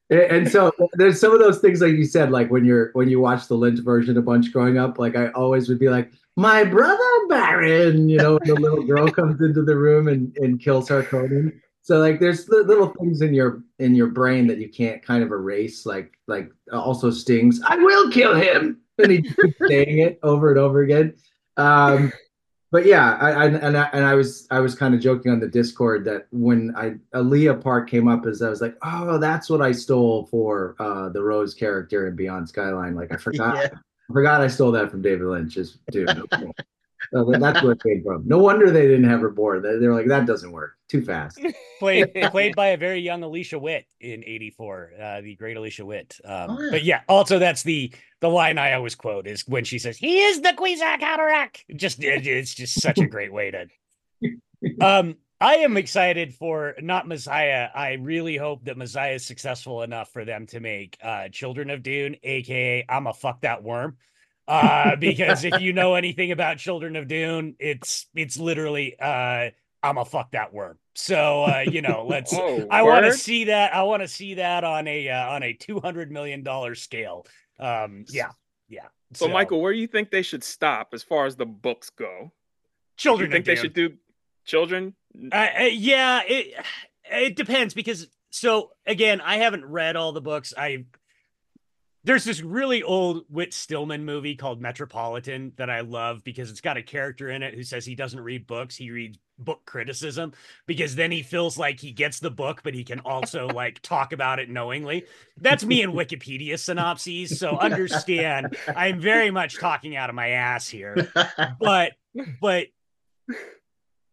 and 0.09 0.49
so 0.49 0.71
there's 0.93 1.19
some 1.19 1.33
of 1.33 1.39
those 1.39 1.59
things 1.59 1.81
like 1.81 1.93
you 1.93 2.05
said, 2.05 2.31
like 2.31 2.51
when 2.51 2.65
you're 2.65 2.91
when 2.93 3.09
you 3.09 3.19
watch 3.19 3.47
the 3.47 3.55
Lynch 3.55 3.79
version 3.79 4.17
a 4.17 4.21
bunch 4.21 4.51
growing 4.53 4.77
up, 4.77 4.99
like 4.99 5.15
I 5.15 5.29
always 5.29 5.69
would 5.69 5.79
be 5.79 5.89
like, 5.89 6.11
my 6.35 6.63
brother 6.63 6.99
Baron, 7.29 8.09
you 8.09 8.17
know, 8.17 8.39
the 8.43 8.55
little 8.55 8.83
girl 8.83 9.09
comes 9.09 9.41
into 9.41 9.63
the 9.63 9.75
room 9.75 10.07
and, 10.07 10.35
and 10.37 10.59
kills 10.59 10.89
Harkonnen. 10.89 11.59
So 11.81 11.99
like 11.99 12.19
there's 12.19 12.47
little 12.47 12.93
things 12.99 13.21
in 13.21 13.33
your 13.33 13.63
in 13.79 13.95
your 13.95 14.07
brain 14.07 14.47
that 14.47 14.57
you 14.57 14.69
can't 14.69 15.03
kind 15.03 15.23
of 15.23 15.31
erase, 15.31 15.85
like 15.85 16.17
like 16.27 16.51
also 16.71 17.11
Sting's. 17.11 17.61
I 17.65 17.75
will 17.75 18.09
kill 18.09 18.35
him 18.35 18.79
and 18.97 19.11
he 19.11 19.21
keeps 19.21 19.57
saying 19.67 19.99
it 19.99 20.19
over 20.23 20.49
and 20.49 20.59
over 20.59 20.81
again. 20.81 21.15
Um, 21.57 22.11
but 22.71 22.87
yeah, 22.87 23.17
I, 23.21 23.31
I, 23.31 23.45
and 23.45 23.77
I 23.77 23.83
and 23.93 24.03
I 24.03 24.15
was 24.15 24.47
I 24.49 24.59
was 24.59 24.73
kind 24.73 24.95
of 24.95 24.99
joking 24.99 25.31
on 25.31 25.39
the 25.39 25.47
Discord 25.47 26.05
that 26.05 26.25
when 26.31 26.73
I 26.75 26.95
Alia 27.15 27.53
part 27.53 27.87
came 27.87 28.07
up 28.07 28.25
as 28.25 28.41
I 28.41 28.49
was 28.49 28.61
like, 28.61 28.75
oh, 28.83 29.19
that's 29.19 29.47
what 29.47 29.61
I 29.61 29.71
stole 29.71 30.25
for 30.25 30.75
uh, 30.79 31.09
the 31.09 31.21
Rose 31.21 31.53
character 31.53 32.07
in 32.07 32.15
Beyond 32.15 32.49
Skyline. 32.49 32.95
Like 32.95 33.13
I 33.13 33.17
forgot, 33.17 33.55
yeah. 33.57 33.69
I 34.09 34.13
forgot 34.13 34.41
I 34.41 34.47
stole 34.47 34.71
that 34.71 34.89
from 34.89 35.03
David 35.03 35.27
Lynch. 35.27 35.53
Just 35.53 35.85
dude, 35.91 36.09
so 37.11 37.31
that's 37.31 37.61
where 37.61 37.73
it 37.73 37.83
came 37.83 38.03
from. 38.03 38.27
No 38.27 38.37
wonder 38.37 38.71
they 38.71 38.87
didn't 38.87 39.09
have 39.09 39.21
her 39.21 39.29
born. 39.29 39.61
They, 39.61 39.77
they 39.77 39.87
like, 39.87 40.07
that 40.07 40.25
doesn't 40.25 40.51
work. 40.51 40.77
Too 40.87 41.01
fast. 41.01 41.39
played 41.79 42.13
played 42.31 42.55
by 42.55 42.67
a 42.67 42.77
very 42.77 42.99
young 42.99 43.23
Alicia 43.23 43.59
Witt 43.59 43.85
in 43.99 44.23
'84, 44.25 44.91
uh, 45.01 45.21
the 45.21 45.35
great 45.35 45.57
Alicia 45.57 45.85
Witt. 45.85 46.19
Um, 46.23 46.51
oh, 46.51 46.61
yeah. 46.61 46.71
But 46.71 46.83
yeah, 46.83 47.01
also 47.07 47.39
that's 47.39 47.63
the 47.63 47.91
the 48.19 48.29
line 48.29 48.57
I 48.57 48.73
always 48.73 48.95
quote 48.95 49.27
is 49.27 49.47
when 49.47 49.63
she 49.63 49.79
says, 49.79 49.97
"He 49.97 50.21
is 50.21 50.41
the 50.41 50.53
Kwisatz 50.53 50.99
Haderach." 50.99 51.57
Just 51.75 52.03
it, 52.03 52.27
it's 52.27 52.53
just 52.53 52.81
such 52.81 52.99
a 52.99 53.07
great 53.07 53.33
way 53.33 53.51
to. 53.51 53.67
Um, 54.79 55.17
I 55.41 55.55
am 55.55 55.75
excited 55.75 56.33
for 56.33 56.75
not 56.81 57.05
Messiah. 57.05 57.67
I 57.75 57.95
really 57.95 58.37
hope 58.37 58.63
that 58.63 58.77
Messiah 58.77 59.15
is 59.15 59.25
successful 59.25 59.81
enough 59.81 60.09
for 60.13 60.23
them 60.23 60.45
to 60.47 60.61
make 60.61 60.97
uh, 61.03 61.27
Children 61.27 61.69
of 61.69 61.83
Dune, 61.83 62.15
aka 62.23 62.85
I'm 62.87 63.07
a 63.07 63.13
fuck 63.13 63.41
that 63.41 63.61
worm 63.61 63.97
uh, 64.47 64.95
because 64.95 65.43
if 65.43 65.61
you 65.61 65.73
know 65.73 65.95
anything 65.95 66.31
about 66.31 66.57
Children 66.57 66.95
of 66.95 67.07
Dune, 67.07 67.55
it's 67.59 68.07
it's 68.15 68.37
literally 68.37 68.97
uh, 68.99 69.49
I'm 69.81 69.97
a 69.97 70.05
fuck 70.05 70.31
that 70.31 70.53
worm. 70.53 70.77
So 70.95 71.43
uh, 71.43 71.63
you 71.65 71.81
know, 71.81 72.05
let's. 72.09 72.33
oh, 72.33 72.67
I 72.69 72.83
want 72.83 73.05
to 73.05 73.13
see 73.13 73.45
that. 73.45 73.73
I 73.73 73.83
want 73.83 74.01
to 74.01 74.07
see 74.07 74.35
that 74.35 74.63
on 74.63 74.87
a 74.87 75.09
uh, 75.09 75.29
on 75.29 75.43
a 75.43 75.53
two 75.53 75.79
hundred 75.79 76.11
million 76.11 76.43
dollar 76.43 76.75
scale. 76.75 77.25
Um, 77.59 78.05
yeah, 78.09 78.31
yeah. 78.67 78.87
So, 79.13 79.27
so, 79.27 79.31
Michael, 79.31 79.61
where 79.61 79.73
do 79.73 79.79
you 79.79 79.87
think 79.87 80.09
they 80.09 80.23
should 80.23 80.43
stop 80.43 80.89
as 80.93 81.03
far 81.03 81.25
as 81.25 81.35
the 81.35 81.45
books 81.45 81.89
go? 81.89 82.31
Children. 82.97 83.29
Do 83.29 83.33
you 83.33 83.37
think 83.37 83.45
they 83.45 83.55
should 83.55 83.73
do 83.73 83.93
children? 84.45 84.93
Uh, 85.31 85.47
uh, 85.59 85.63
yeah, 85.63 86.21
it 86.25 86.53
it 87.11 87.35
depends 87.35 87.73
because 87.73 88.07
so 88.29 88.71
again, 88.85 89.21
I 89.21 89.37
haven't 89.37 89.65
read 89.65 89.95
all 89.95 90.11
the 90.11 90.21
books. 90.21 90.53
I 90.57 90.85
there's 92.05 92.25
this 92.25 92.41
really 92.41 92.83
old 92.83 93.23
Whit 93.29 93.53
Stillman 93.53 94.03
movie 94.03 94.35
called 94.35 94.61
Metropolitan 94.61 95.53
that 95.55 95.69
I 95.69 95.81
love 95.81 96.23
because 96.23 96.49
it's 96.49 96.59
got 96.59 96.75
a 96.75 96.83
character 96.83 97.29
in 97.29 97.43
it 97.43 97.53
who 97.53 97.63
says 97.63 97.85
he 97.85 97.95
doesn't 97.95 98.19
read 98.19 98.45
books, 98.45 98.75
he 98.75 98.91
reads 98.91 99.17
book 99.39 99.61
criticism 99.65 100.33
because 100.67 100.95
then 100.95 101.11
he 101.11 101.23
feels 101.23 101.57
like 101.57 101.79
he 101.79 101.91
gets 101.91 102.19
the 102.19 102.29
book, 102.29 102.61
but 102.63 102.73
he 102.73 102.83
can 102.83 102.99
also 102.99 103.47
like 103.47 103.81
talk 103.81 104.11
about 104.11 104.39
it 104.39 104.49
knowingly. 104.49 105.05
That's 105.37 105.63
me 105.63 105.81
in 105.81 105.91
Wikipedia 105.93 106.59
synopses. 106.59 107.39
So 107.39 107.57
understand, 107.59 108.57
I'm 108.75 108.99
very 108.99 109.31
much 109.31 109.57
talking 109.57 109.95
out 109.95 110.09
of 110.09 110.15
my 110.15 110.29
ass 110.29 110.67
here. 110.67 111.09
But, 111.59 111.93
but 112.41 112.67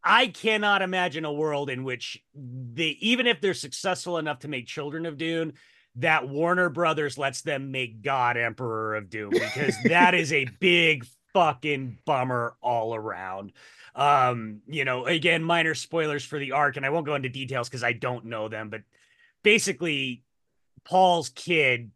I 0.02 0.28
cannot 0.28 0.82
imagine 0.82 1.24
a 1.24 1.32
world 1.32 1.70
in 1.70 1.82
which 1.82 2.22
they, 2.34 2.96
even 3.00 3.26
if 3.26 3.40
they're 3.40 3.52
successful 3.52 4.16
enough 4.18 4.40
to 4.40 4.48
make 4.48 4.66
Children 4.66 5.06
of 5.06 5.18
Dune, 5.18 5.54
that 6.00 6.28
Warner 6.28 6.68
Brothers 6.68 7.18
lets 7.18 7.42
them 7.42 7.70
make 7.70 8.02
God 8.02 8.36
Emperor 8.36 8.96
of 8.96 9.10
Dune 9.10 9.30
because 9.30 9.76
that 9.84 10.14
is 10.14 10.32
a 10.32 10.44
big 10.60 11.06
fucking 11.32 11.98
bummer 12.04 12.56
all 12.60 12.94
around. 12.94 13.52
Um, 13.94 14.62
you 14.66 14.84
know, 14.84 15.06
again, 15.06 15.42
minor 15.42 15.74
spoilers 15.74 16.24
for 16.24 16.38
the 16.38 16.52
arc, 16.52 16.76
and 16.76 16.86
I 16.86 16.90
won't 16.90 17.06
go 17.06 17.14
into 17.14 17.28
details 17.28 17.68
because 17.68 17.84
I 17.84 17.92
don't 17.92 18.26
know 18.26 18.48
them, 18.48 18.70
but 18.70 18.82
basically, 19.42 20.22
Paul's 20.84 21.28
kid 21.30 21.90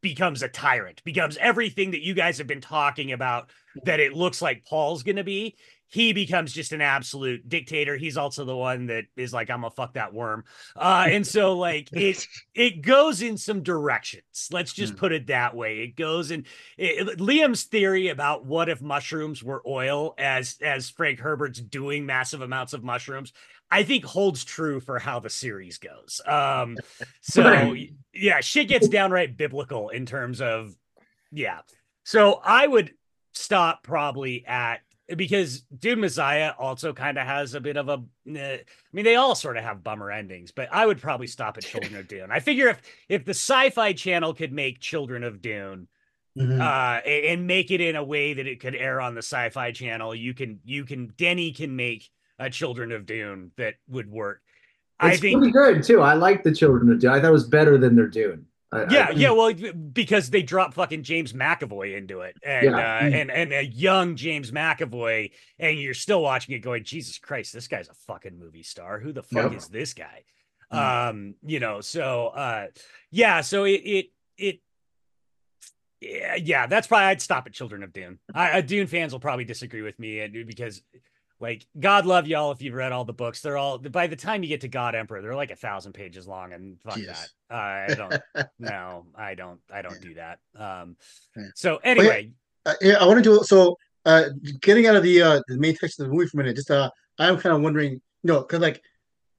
becomes 0.00 0.42
a 0.42 0.48
tyrant, 0.48 1.02
becomes 1.02 1.36
everything 1.38 1.92
that 1.92 2.02
you 2.02 2.14
guys 2.14 2.38
have 2.38 2.46
been 2.46 2.60
talking 2.60 3.12
about 3.12 3.50
that 3.84 4.00
it 4.00 4.12
looks 4.12 4.42
like 4.42 4.66
Paul's 4.66 5.02
going 5.02 5.16
to 5.16 5.24
be. 5.24 5.56
He 5.88 6.12
becomes 6.12 6.52
just 6.52 6.72
an 6.72 6.82
absolute 6.82 7.48
dictator. 7.48 7.96
He's 7.96 8.16
also 8.16 8.44
the 8.44 8.56
one 8.56 8.86
that 8.86 9.04
is 9.16 9.32
like, 9.32 9.50
I'm 9.50 9.62
gonna 9.62 9.70
fuck 9.70 9.94
that 9.94 10.12
worm. 10.12 10.44
Uh, 10.76 11.06
and 11.08 11.26
so 11.26 11.56
like 11.56 11.88
it 11.92 12.26
it 12.54 12.82
goes 12.82 13.22
in 13.22 13.38
some 13.38 13.62
directions. 13.62 14.48
Let's 14.52 14.72
just 14.72 14.94
mm. 14.94 14.98
put 14.98 15.12
it 15.12 15.28
that 15.28 15.56
way. 15.56 15.80
It 15.80 15.96
goes 15.96 16.30
in 16.30 16.44
it, 16.76 17.18
Liam's 17.18 17.64
theory 17.64 18.08
about 18.08 18.44
what 18.44 18.68
if 18.68 18.82
mushrooms 18.82 19.42
were 19.42 19.62
oil 19.66 20.14
as 20.18 20.58
as 20.62 20.90
Frank 20.90 21.20
Herbert's 21.20 21.60
doing 21.60 22.04
massive 22.04 22.42
amounts 22.42 22.74
of 22.74 22.84
mushrooms. 22.84 23.32
I 23.70 23.82
think 23.82 24.04
holds 24.04 24.44
true 24.44 24.80
for 24.80 24.98
how 24.98 25.20
the 25.20 25.30
series 25.30 25.78
goes. 25.78 26.20
Um, 26.26 26.76
so 27.20 27.74
yeah, 28.12 28.40
shit 28.40 28.68
gets 28.68 28.88
downright 28.88 29.36
biblical 29.36 29.88
in 29.88 30.06
terms 30.06 30.40
of 30.40 30.74
yeah. 31.32 31.60
So 32.04 32.40
I 32.42 32.66
would 32.66 32.92
stop 33.32 33.82
probably 33.82 34.44
at 34.46 34.80
because 35.16 35.60
Dune 35.60 36.00
Messiah 36.00 36.52
also 36.58 36.92
kind 36.92 37.18
of 37.18 37.26
has 37.26 37.54
a 37.54 37.60
bit 37.60 37.76
of 37.76 37.88
a. 37.88 38.02
Eh, 38.30 38.58
mean, 38.92 39.04
they 39.04 39.16
all 39.16 39.34
sort 39.34 39.56
of 39.56 39.64
have 39.64 39.82
bummer 39.82 40.10
endings, 40.10 40.50
but 40.50 40.68
I 40.70 40.84
would 40.84 41.00
probably 41.00 41.26
stop 41.26 41.56
at 41.56 41.64
Children 41.64 41.96
of 41.96 42.08
Dune. 42.08 42.30
I 42.30 42.40
figure 42.40 42.68
if 42.68 42.82
if 43.08 43.24
the 43.24 43.30
Sci-Fi 43.30 43.94
Channel 43.94 44.34
could 44.34 44.52
make 44.52 44.80
Children 44.80 45.24
of 45.24 45.40
Dune, 45.40 45.88
mm-hmm. 46.36 46.60
uh, 46.60 47.00
and 47.08 47.46
make 47.46 47.70
it 47.70 47.80
in 47.80 47.96
a 47.96 48.04
way 48.04 48.34
that 48.34 48.46
it 48.46 48.60
could 48.60 48.74
air 48.74 49.00
on 49.00 49.14
the 49.14 49.22
Sci-Fi 49.22 49.72
Channel, 49.72 50.14
you 50.14 50.34
can 50.34 50.60
you 50.64 50.84
can 50.84 51.12
Denny 51.16 51.52
can 51.52 51.74
make 51.74 52.10
a 52.38 52.50
Children 52.50 52.92
of 52.92 53.06
Dune 53.06 53.52
that 53.56 53.76
would 53.88 54.10
work. 54.10 54.42
It's 55.02 55.16
I 55.16 55.20
think 55.20 55.38
pretty 55.38 55.52
good 55.52 55.82
too. 55.84 56.02
I 56.02 56.14
like 56.14 56.42
the 56.42 56.54
Children 56.54 56.90
of 56.92 57.00
Dune. 57.00 57.10
I 57.10 57.20
thought 57.20 57.28
it 57.28 57.32
was 57.32 57.46
better 57.46 57.78
than 57.78 57.96
their 57.96 58.08
Dune. 58.08 58.46
I, 58.70 58.86
yeah, 58.90 59.06
I, 59.08 59.12
yeah. 59.12 59.30
Well, 59.38 59.52
because 59.92 60.30
they 60.30 60.42
dropped 60.42 60.74
fucking 60.74 61.02
James 61.02 61.32
McAvoy 61.32 61.96
into 61.96 62.20
it, 62.20 62.36
and 62.42 62.64
yeah. 62.64 62.76
uh, 62.76 63.04
and 63.04 63.30
and 63.30 63.52
a 63.52 63.64
young 63.64 64.16
James 64.16 64.50
McAvoy, 64.50 65.30
and 65.58 65.78
you're 65.78 65.94
still 65.94 66.22
watching 66.22 66.54
it, 66.54 66.60
going, 66.60 66.84
Jesus 66.84 67.18
Christ, 67.18 67.52
this 67.52 67.68
guy's 67.68 67.88
a 67.88 67.94
fucking 67.94 68.38
movie 68.38 68.62
star. 68.62 68.98
Who 68.98 69.12
the 69.12 69.22
fuck 69.22 69.52
yep. 69.52 69.54
is 69.54 69.68
this 69.68 69.94
guy? 69.94 70.24
Mm. 70.72 71.08
Um, 71.10 71.34
you 71.46 71.60
know. 71.60 71.80
So, 71.80 72.28
uh, 72.28 72.66
yeah. 73.10 73.40
So 73.40 73.64
it 73.64 73.80
it 73.84 74.06
it. 74.36 74.60
Yeah, 76.00 76.36
yeah, 76.36 76.66
that's 76.66 76.86
probably 76.86 77.06
I'd 77.06 77.20
stop 77.20 77.46
at 77.46 77.52
Children 77.52 77.82
of 77.82 77.92
Dune. 77.92 78.20
I, 78.32 78.60
Dune 78.60 78.86
fans 78.86 79.12
will 79.12 79.18
probably 79.18 79.44
disagree 79.44 79.82
with 79.82 79.98
me, 79.98 80.20
and 80.20 80.46
because 80.46 80.80
like 81.40 81.66
God 81.78 82.06
love 82.06 82.26
y'all 82.26 82.50
if 82.52 82.62
you've 82.62 82.74
read 82.74 82.92
all 82.92 83.04
the 83.04 83.12
books. 83.12 83.40
They're 83.40 83.56
all 83.56 83.78
by 83.78 84.06
the 84.06 84.16
time 84.16 84.42
you 84.42 84.48
get 84.48 84.62
to 84.62 84.68
God 84.68 84.94
Emperor, 84.94 85.22
they're 85.22 85.34
like 85.34 85.50
a 85.50 85.56
thousand 85.56 85.92
pages 85.92 86.26
long, 86.26 86.52
and 86.52 86.80
fuck 86.80 86.96
that. 86.96 87.28
Uh, 87.50 87.54
I 87.54 87.94
don't. 87.94 88.48
no, 88.58 89.06
I 89.14 89.34
don't. 89.34 89.60
I 89.72 89.82
don't 89.82 90.00
do 90.00 90.14
that. 90.14 90.38
Um. 90.56 90.96
So 91.54 91.76
anyway, 91.84 92.32
yeah, 92.66 92.72
uh, 92.72 92.76
yeah, 92.80 92.94
I 93.00 93.06
want 93.06 93.22
to 93.22 93.22
do 93.22 93.40
so. 93.44 93.76
Uh, 94.04 94.30
getting 94.60 94.86
out 94.86 94.96
of 94.96 95.02
the 95.02 95.22
uh 95.22 95.40
the 95.48 95.58
main 95.58 95.76
text 95.76 96.00
of 96.00 96.06
the 96.06 96.12
movie 96.12 96.26
for 96.26 96.40
a 96.40 96.42
minute, 96.42 96.56
just 96.56 96.70
uh, 96.70 96.90
I'm 97.18 97.36
kind 97.38 97.54
of 97.54 97.62
wondering, 97.62 97.92
you 97.92 98.00
know, 98.24 98.40
because 98.40 98.60
like 98.60 98.82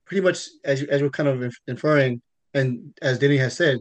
pretty 0.06 0.22
much 0.22 0.48
as 0.64 0.82
you, 0.82 0.88
as 0.90 1.02
we're 1.02 1.10
kind 1.10 1.30
of 1.30 1.54
inferring, 1.68 2.22
and 2.54 2.94
as 3.02 3.20
Denny 3.20 3.38
has 3.38 3.56
said, 3.56 3.80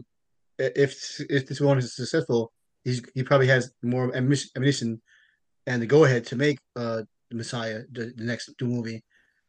if 0.57 1.21
if 1.29 1.47
this 1.47 1.61
one 1.61 1.77
is 1.77 1.95
successful, 1.95 2.51
he's 2.83 3.01
he 3.13 3.23
probably 3.23 3.47
has 3.47 3.71
more 3.81 4.13
ammunition 4.15 5.01
and 5.67 5.81
the 5.81 5.85
go 5.85 6.03
ahead 6.03 6.25
to 6.25 6.35
make 6.35 6.59
uh 6.75 7.03
the 7.29 7.35
Messiah, 7.35 7.81
the, 7.91 8.13
the 8.15 8.23
next 8.23 8.49
movie. 8.61 9.03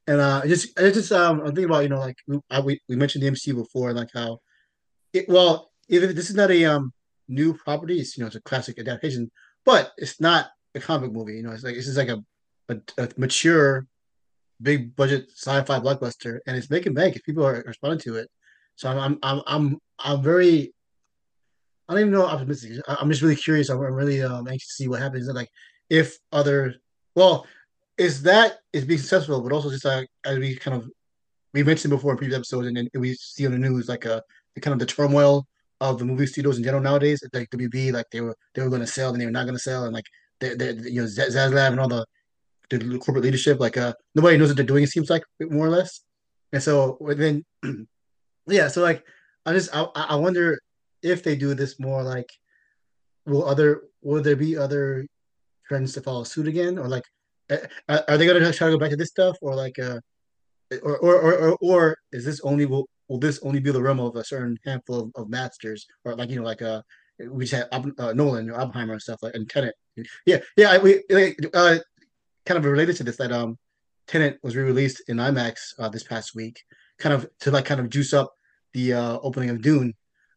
And 0.07 0.20
uh, 0.20 0.43
just 0.47 0.78
I 0.78 0.91
just 0.91 1.12
um, 1.12 1.41
I'm 1.41 1.47
thinking 1.47 1.66
about 1.66 1.83
you 1.83 1.89
know 1.89 2.01
like 2.01 2.16
I, 2.51 2.61
we 2.61 2.81
we 2.89 2.97
mentioned 2.97 3.22
the 3.22 3.31
MCU 3.31 3.55
before, 3.55 3.93
like 3.93 4.09
how 4.14 4.39
it 5.12 5.28
well 5.28 5.70
even 5.89 6.11
if 6.11 6.16
this 6.16 6.31
is 6.31 6.37
not 6.37 6.51
a 6.51 6.64
um 6.64 6.93
new 7.28 7.55
property, 7.55 8.01
it's 8.01 8.16
you 8.16 8.22
know 8.22 8.26
it's 8.26 8.37
a 8.37 8.43
classic 8.43 8.78
adaptation, 8.78 9.31
but 9.64 9.93
it's 9.99 10.20
not 10.20 10.51
a 10.74 10.81
comic 10.81 11.12
movie. 11.12 11.35
You 11.35 11.43
know, 11.43 11.53
it's 11.53 11.64
like 11.64 11.76
it's 11.76 11.87
just 11.87 11.99
like 11.99 12.09
a 12.09 12.18
a, 12.68 12.76
a 12.99 13.09
mature, 13.16 13.87
big 14.61 14.97
budget 14.97 15.31
sci-fi 15.37 15.78
blockbuster, 15.81 16.39
and 16.47 16.57
it's 16.57 16.70
making 16.70 16.95
bank 16.95 17.16
if 17.16 17.22
people 17.24 17.47
are 17.47 17.62
responding 17.66 18.01
to 18.01 18.16
it. 18.16 18.28
So 18.76 18.89
I'm 18.89 18.99
I'm 18.99 19.18
I'm 19.22 19.43
I'm, 19.47 19.78
I'm 19.99 20.22
very 20.22 20.72
I 21.89 21.95
don't 21.95 22.01
even 22.03 22.12
know 22.12 22.26
optimistic. 22.26 22.81
I'm 22.87 23.11
just 23.11 23.20
really 23.20 23.37
curious. 23.37 23.68
I'm 23.68 23.81
really 23.81 24.22
um, 24.22 24.47
anxious 24.47 24.68
to 24.68 24.74
see 24.74 24.89
what 24.89 25.01
happens. 25.01 25.26
And 25.26 25.35
Like 25.37 25.51
if 25.89 26.16
other 26.31 26.74
well, 27.16 27.47
is 28.01 28.22
that 28.22 28.61
is 28.72 28.86
being 28.86 28.98
successful, 28.98 29.42
but 29.42 29.53
also 29.53 29.68
just 29.68 29.84
like 29.84 30.09
as 30.24 30.38
we 30.38 30.57
kind 30.57 30.74
of 30.74 30.88
we 31.53 31.62
mentioned 31.62 31.90
before 31.90 32.12
in 32.12 32.16
previous 32.16 32.38
episodes, 32.38 32.66
and, 32.66 32.78
and 32.78 32.88
we 32.94 33.12
see 33.14 33.44
on 33.44 33.53
the 33.53 33.59
news 33.59 33.90
like 33.90 34.07
a 34.07 34.22
the 34.55 34.61
kind 34.62 34.72
of 34.72 34.78
the 34.78 34.86
turmoil 34.86 35.46
of 35.82 35.98
the 35.98 36.05
movie 36.07 36.26
studios 36.26 36.57
in 36.57 36.64
general 36.64 36.82
nowadays. 36.82 37.22
Like 37.34 37.51
WB, 37.51 37.92
like 37.92 38.07
they 38.11 38.22
were 38.22 38.34
they 38.55 38.62
were 38.62 38.70
going 38.70 38.80
to 38.80 38.86
sell 38.86 39.12
and 39.12 39.20
they 39.20 39.26
were 39.26 39.30
not 39.30 39.44
going 39.44 39.57
to 39.57 39.62
sell, 39.62 39.84
and 39.84 39.92
like 39.92 40.07
they, 40.40 40.55
they 40.55 40.72
you 40.88 41.03
know 41.03 41.07
Zaslav 41.07 41.72
and 41.72 41.80
all 41.80 41.88
the 41.88 42.07
the 42.70 42.98
corporate 42.98 43.24
leadership, 43.24 43.61
like 43.61 43.76
uh 43.76 43.92
nobody 44.14 44.38
knows 44.38 44.48
what 44.48 44.57
they're 44.57 44.64
doing. 44.64 44.84
It 44.84 44.90
seems 44.90 45.11
like 45.11 45.24
more 45.38 45.66
or 45.66 45.70
less, 45.70 46.01
and 46.55 46.62
so 46.62 46.96
then 47.03 47.44
yeah, 48.46 48.68
so 48.68 48.80
like 48.80 49.05
I 49.44 49.53
just 49.53 49.76
I 49.76 49.82
I 49.94 50.16
wonder 50.16 50.59
if 51.03 51.22
they 51.22 51.36
do 51.36 51.53
this 51.53 51.78
more 51.78 52.03
like 52.03 52.30
will 53.26 53.44
other 53.44 53.82
will 54.01 54.22
there 54.22 54.36
be 54.36 54.57
other 54.57 55.07
trends 55.68 55.92
to 55.92 56.01
follow 56.01 56.24
suit 56.24 56.48
again 56.48 56.78
or 56.78 56.88
like 56.88 57.05
are 57.88 58.18
they 58.18 58.26
going 58.26 58.42
to 58.42 58.53
try 58.53 58.68
to 58.68 58.74
go 58.74 58.78
back 58.78 58.90
to 58.90 58.96
this 58.96 59.09
stuff, 59.09 59.36
or 59.40 59.55
like, 59.55 59.78
uh, 59.78 60.01
or, 60.82 60.98
or 60.98 61.34
or 61.34 61.59
or 61.61 61.98
is 62.12 62.24
this 62.24 62.40
only 62.40 62.66
will 62.66 62.88
will 63.09 63.18
this 63.18 63.40
only 63.42 63.61
be 63.61 63.72
the 63.72 63.82
realm 63.82 64.01
of 64.01 64.16
a 64.16 64.24
certain 64.24 64.59
handful 64.64 65.01
of, 65.01 65.11
of 65.16 65.28
masters, 65.28 65.86
or 66.05 66.14
like 66.14 66.30
you 66.30 66.36
know, 66.36 66.44
like 66.44 66.62
uh, 66.62 66.82
we 67.28 67.44
just 67.44 67.55
had 67.55 67.68
uh, 67.98 68.12
Nolan, 68.12 68.51
or 68.51 68.61
Oppenheimer, 68.61 68.92
and 68.92 69.03
stuff 69.03 69.22
like 69.22 69.34
and 69.34 69.48
Tenet. 69.48 69.74
Yeah, 70.24 70.38
yeah, 70.57 70.78
we 70.78 71.03
uh, 71.55 71.78
kind 72.46 72.59
of 72.59 72.64
related 72.64 72.96
to 72.96 73.05
this 73.05 73.16
that 73.16 73.32
um, 73.32 73.59
Tenet 74.07 74.38
was 74.42 74.57
re-released 74.57 75.03
in 75.09 75.18
IMAX 75.18 75.74
uh, 75.78 75.88
this 75.88 76.05
past 76.05 76.34
week, 76.34 76.62
kind 76.98 77.14
of 77.14 77.28
to 77.40 77.51
like 77.51 77.64
kind 77.64 77.80
of 77.80 77.90
juice 77.90 78.14
up 78.14 78.32
the 78.72 78.92
uh, 78.94 79.18
opening 79.22 79.51
of 79.51 79.61
Dune. 79.61 79.94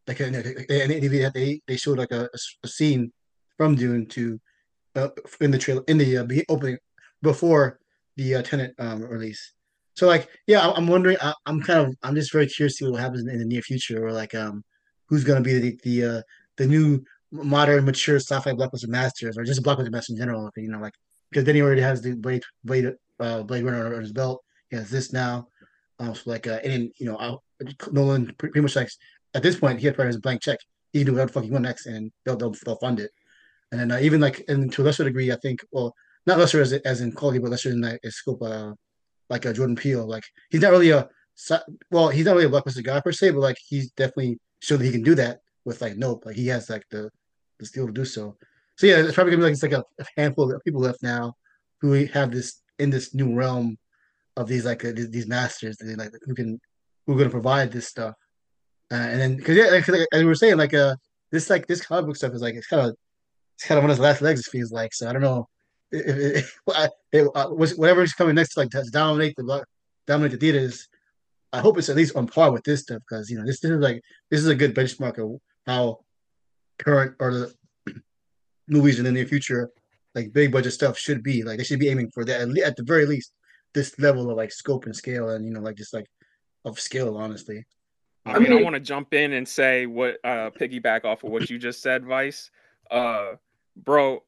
Like 0.08 0.20
and 0.20 0.36
they 0.36 1.62
they 1.68 1.78
showed 1.78 1.98
like 1.98 2.12
a, 2.12 2.30
a 2.64 2.68
scene 2.68 3.14
from 3.56 3.76
Dune 3.76 4.08
to 4.08 4.40
uh, 4.96 5.10
in 5.40 5.52
the 5.52 5.58
trailer 5.58 5.84
in 5.88 5.98
the 5.98 6.18
uh, 6.18 6.26
opening 6.50 6.78
before 7.24 7.80
the 8.18 8.36
uh, 8.36 8.42
Tenet 8.44 8.76
um, 8.78 9.02
release. 9.02 9.54
So 9.96 10.06
like, 10.06 10.30
yeah, 10.46 10.70
I'm 10.70 10.88
wondering. 10.88 11.18
I, 11.22 11.34
am 11.48 11.62
kind 11.62 11.80
of, 11.88 11.96
I'm 12.04 12.16
just 12.16 12.32
very 12.32 12.48
curious 12.48 12.78
to 12.78 12.86
see 12.86 12.92
what 12.92 13.00
happens 13.00 13.28
in 13.28 13.40
the 13.40 13.46
near 13.46 13.62
future, 13.62 14.06
or 14.06 14.12
like, 14.12 14.36
um, 14.36 14.64
who's 15.08 15.24
gonna 15.24 15.42
be 15.42 15.58
the 15.60 15.80
the 15.84 16.06
uh, 16.06 16.22
the 16.58 16.68
new 16.68 17.04
modern, 17.32 17.86
mature 17.86 18.18
sci-fi 18.18 18.52
blockbuster 18.52 18.88
masters, 18.88 19.38
or 19.38 19.44
just 19.44 19.64
blockbuster 19.64 19.92
masters 19.92 20.16
in 20.16 20.18
general. 20.18 20.52
You 20.56 20.70
know, 20.70 20.80
like 20.80 20.94
because 21.30 21.46
then 21.46 21.56
he 21.56 21.62
already 21.62 21.82
has 21.82 22.02
the 22.02 22.16
Blade 22.16 22.44
Blade 22.64 22.92
uh, 23.20 23.44
Blade 23.44 23.64
Runner 23.64 23.96
on 23.96 24.02
his 24.02 24.12
belt. 24.12 24.44
He 24.70 24.76
has 24.76 24.90
this 24.90 25.14
now. 25.14 25.48
Um, 26.00 26.16
so 26.16 26.30
like, 26.30 26.48
uh, 26.48 26.60
and 26.64 26.72
then 26.72 26.92
you 26.98 27.06
know, 27.06 27.16
uh, 27.18 27.38
Nolan 27.92 28.34
pretty 28.38 28.62
much 28.62 28.76
like 28.76 28.90
at 29.36 29.44
this 29.44 29.58
point 29.58 29.80
he 29.80 29.90
probably 29.92 30.08
his 30.08 30.18
blank 30.18 30.42
check. 30.42 30.60
He 30.92 31.00
can 31.00 31.08
do 31.08 31.14
whatever 31.14 31.28
the 31.28 31.34
fuck 31.34 31.44
he 31.44 31.52
wants 31.52 31.68
next, 31.68 31.86
and 31.86 32.12
they'll 32.26 32.36
they'll, 32.36 32.56
they'll 32.66 32.78
fund 32.78 33.00
it. 33.00 33.12
And 33.72 33.80
then 33.80 33.92
uh, 33.92 34.00
even 34.02 34.22
like, 34.22 34.44
and 34.48 34.72
to 34.74 34.82
a 34.82 34.86
lesser 34.86 35.04
degree, 35.04 35.32
I 35.32 35.36
think, 35.38 35.62
well, 35.72 35.96
not 36.26 36.38
lesser 36.38 36.62
as 36.62 36.74
as 36.74 37.02
in 37.02 37.12
quality, 37.12 37.40
but 37.40 37.52
lesser 37.52 37.70
in 37.70 37.82
that 37.82 38.00
scope. 38.10 38.42
Uh, 38.42 38.74
like 39.30 39.46
a 39.46 39.54
Jordan 39.54 39.76
Peele, 39.76 40.08
like 40.08 40.24
he's 40.50 40.62
not 40.62 40.72
really 40.72 40.92
a 40.92 41.10
well, 41.92 42.10
he's 42.10 42.26
not 42.26 42.36
really 42.36 42.46
a 42.46 42.50
blockbuster 42.50 42.84
guy 42.84 43.00
per 43.00 43.12
se, 43.12 43.32
but 43.32 43.40
like 43.40 43.58
he's 43.68 43.92
definitely 43.92 44.40
shown 44.60 44.80
that 44.80 44.86
he 44.86 44.92
can 44.92 45.02
do 45.02 45.16
that 45.16 45.40
with 45.66 45.82
like 45.82 45.98
Nope. 45.98 46.24
Like 46.26 46.36
he 46.36 46.48
has 46.48 46.70
like 46.70 46.84
the 46.90 47.10
the 47.60 47.66
skill 47.66 47.88
to 47.88 47.94
do 47.94 48.06
so. 48.06 48.38
So 48.78 48.88
yeah, 48.88 48.98
it's 48.98 49.14
probably 49.14 49.32
gonna 49.32 49.42
be 49.42 49.44
like 49.46 49.54
it's 49.54 49.64
like 49.64 49.74
a, 49.74 49.84
a 50.00 50.06
handful 50.18 50.52
of 50.54 50.64
people 50.64 50.82
left 50.82 51.02
now 51.02 51.34
who 51.82 52.06
have 52.06 52.32
this 52.32 52.62
in 52.80 52.90
this 52.90 53.14
new 53.14 53.34
realm 53.34 53.78
of 54.38 54.48
these 54.48 54.66
like 54.66 54.84
uh, 54.86 54.92
these, 54.92 55.10
these, 55.12 55.28
masters 55.28 55.78
that 55.78 55.98
like 55.98 56.12
who 56.26 56.34
can 56.34 56.60
who 57.06 57.14
are 57.14 57.18
gonna 57.18 57.30
provide 57.30 57.72
this 57.72 57.88
stuff. 57.88 58.16
Uh, 58.92 58.96
and 58.96 59.20
then 59.20 59.36
because 59.36 59.58
yeah, 59.58 59.66
like, 59.66 59.88
like, 59.88 60.08
as 60.12 60.20
we 60.20 60.26
were 60.26 60.36
saying, 60.36 60.58
like 60.58 60.74
uh 60.74 60.96
this 61.32 61.50
like 61.50 61.68
this 61.68 61.86
comic 61.86 62.06
book 62.06 62.16
stuff 62.16 62.34
is 62.34 62.42
like 62.42 62.56
it's 62.56 62.68
kind 62.68 62.88
of 62.88 62.96
it's 63.56 63.66
kind 63.66 63.78
of 63.78 63.84
one 63.84 63.92
of 63.92 63.98
his 63.98 64.04
last 64.04 64.22
legs. 64.22 64.42
It 64.42 64.52
feels 64.52 64.72
like 64.72 64.94
so. 64.94 65.10
I 65.10 65.14
don't 65.14 65.22
know 65.22 65.48
it, 65.94 66.46
it, 66.68 66.92
it, 67.12 67.32
uh, 67.36 67.48
whatever 67.50 68.02
is 68.02 68.14
coming 68.14 68.36
next, 68.36 68.54
to 68.54 68.62
like 68.62 68.72
to 68.72 68.84
dominate 68.92 69.36
the 69.36 69.64
dominate 70.08 70.32
the 70.32 70.38
theaters. 70.38 70.88
I 71.52 71.60
hope 71.60 71.78
it's 71.78 71.90
at 71.90 71.96
least 71.96 72.16
on 72.16 72.28
par 72.28 72.52
with 72.52 72.64
this 72.64 72.82
stuff 72.82 73.02
because 73.08 73.30
you 73.30 73.38
know 73.38 73.46
this, 73.46 73.60
this 73.60 73.72
is 73.72 73.80
like 73.80 74.02
this 74.32 74.40
is 74.40 74.48
a 74.48 74.56
good 74.56 74.74
benchmark 74.74 75.20
of 75.20 75.40
how 75.68 76.00
current 76.80 77.16
or 77.20 77.32
the 77.32 77.54
movies 78.68 78.98
in 78.98 79.06
the 79.06 79.12
near 79.12 79.28
future, 79.28 79.70
like 80.16 80.34
big 80.34 80.52
budget 80.52 80.74
stuff, 80.74 80.98
should 80.98 81.22
be. 81.22 81.44
Like 81.44 81.60
they 81.60 81.64
should 81.64 81.80
be 81.80 81.90
aiming 81.90 82.10
for 82.10 82.26
that 82.26 82.42
at, 82.42 82.58
at 82.58 82.76
the 82.76 82.84
very 82.84 83.06
least. 83.06 83.34
this 83.74 83.98
level 84.00 84.30
of 84.32 84.38
like 84.38 84.52
scope 84.52 84.86
and 84.86 84.96
scale, 84.96 85.30
and 85.30 85.46
you 85.46 85.52
know, 85.52 85.60
like 85.60 85.76
just 85.76 85.94
like 85.94 86.08
of 86.66 86.80
skill, 86.80 87.18
honestly. 87.18 87.64
I 88.26 88.40
mean, 88.40 88.54
I, 88.54 88.58
I 88.58 88.62
want 88.64 88.76
to 88.76 88.80
jump 88.80 89.14
in 89.14 89.34
and 89.34 89.48
say 89.48 89.86
what 89.86 90.18
uh 90.24 90.50
piggyback 90.50 91.06
off 91.06 91.24
of 91.24 91.30
what 91.30 91.50
you 91.52 91.60
just 91.60 91.82
said, 91.84 92.04
Vice. 92.04 92.50
Uh, 92.90 93.34
bro, 93.76 94.24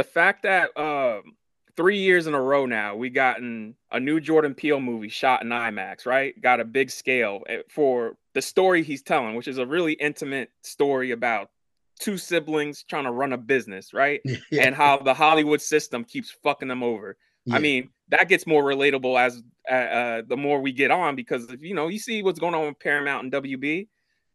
the 0.00 0.04
fact 0.04 0.44
that 0.44 0.74
um 0.78 1.36
three 1.76 1.98
years 1.98 2.26
in 2.26 2.32
a 2.32 2.40
row 2.40 2.64
now 2.64 2.96
we 2.96 3.10
gotten 3.10 3.74
a 3.92 4.00
new 4.00 4.18
Jordan 4.18 4.54
Peele 4.54 4.80
movie 4.80 5.10
shot 5.10 5.42
in 5.42 5.48
IMAX, 5.48 6.06
right? 6.06 6.40
Got 6.40 6.60
a 6.60 6.64
big 6.64 6.90
scale 6.90 7.42
eh, 7.46 7.58
for 7.68 8.16
the 8.32 8.40
story 8.40 8.82
he's 8.82 9.02
telling, 9.02 9.34
which 9.34 9.46
is 9.46 9.58
a 9.58 9.66
really 9.66 9.92
intimate 9.92 10.50
story 10.62 11.10
about 11.10 11.50
two 11.98 12.16
siblings 12.16 12.82
trying 12.82 13.04
to 13.04 13.10
run 13.10 13.34
a 13.34 13.36
business, 13.36 13.92
right? 13.92 14.22
Yeah. 14.50 14.62
And 14.62 14.74
how 14.74 14.96
the 14.96 15.12
Hollywood 15.12 15.60
system 15.60 16.04
keeps 16.04 16.30
fucking 16.42 16.68
them 16.68 16.82
over. 16.82 17.18
Yeah. 17.44 17.56
I 17.56 17.58
mean, 17.58 17.90
that 18.08 18.28
gets 18.30 18.46
more 18.46 18.64
relatable 18.64 19.20
as 19.20 19.42
uh, 19.70 19.74
uh, 19.74 20.22
the 20.26 20.36
more 20.36 20.62
we 20.62 20.72
get 20.72 20.90
on 20.90 21.14
because 21.14 21.50
if 21.50 21.62
you 21.62 21.74
know 21.74 21.88
you 21.88 21.98
see 21.98 22.22
what's 22.22 22.40
going 22.40 22.54
on 22.54 22.66
with 22.68 22.78
Paramount 22.78 23.24
and 23.24 23.32
WB. 23.32 23.88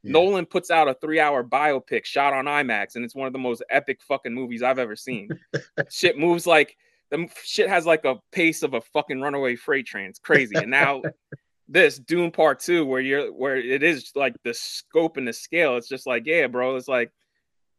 Yeah. 0.06 0.12
Nolan 0.12 0.45
puts 0.45 0.70
out 0.70 0.88
a 0.88 0.93
three-hour 0.93 1.43
biopic 1.43 2.06
shot 2.06 2.34
on 2.34 2.45
IMAX, 2.45 2.95
and 2.95 3.03
it's 3.03 3.16
one 3.16 3.28
of 3.28 3.34
the 3.34 3.39
most 3.39 3.64
epic 3.70 4.01
fucking 4.08 4.34
movies 4.34 4.62
I've 4.62 4.80
ever 4.80 4.95
seen. 4.95 5.30
shit 5.89 6.18
moves 6.18 6.45
like 6.45 6.78
the 7.12 7.28
shit 7.43 7.70
has 7.70 7.86
like 7.86 8.06
a 8.06 8.16
pace 8.32 8.64
of 8.64 8.74
a 8.74 8.82
fucking 8.82 9.20
runaway 9.20 9.56
freight 9.56 9.86
train. 9.86 10.10
It's 10.10 10.20
crazy. 10.20 10.56
And 10.56 10.72
now 10.72 11.01
this 11.68 11.97
Dune 11.97 12.32
Part 12.32 12.60
Two, 12.60 12.86
where 12.86 13.01
you're 13.01 13.34
where 13.34 13.58
it 13.58 13.84
is 13.84 14.12
like 14.16 14.36
the 14.43 14.53
scope 14.53 15.18
and 15.18 15.28
the 15.28 15.34
scale, 15.34 15.78
it's 15.78 15.89
just 15.89 16.08
like, 16.08 16.26
yeah, 16.26 16.47
bro, 16.47 16.76
it's 16.76 16.88
like 16.88 17.12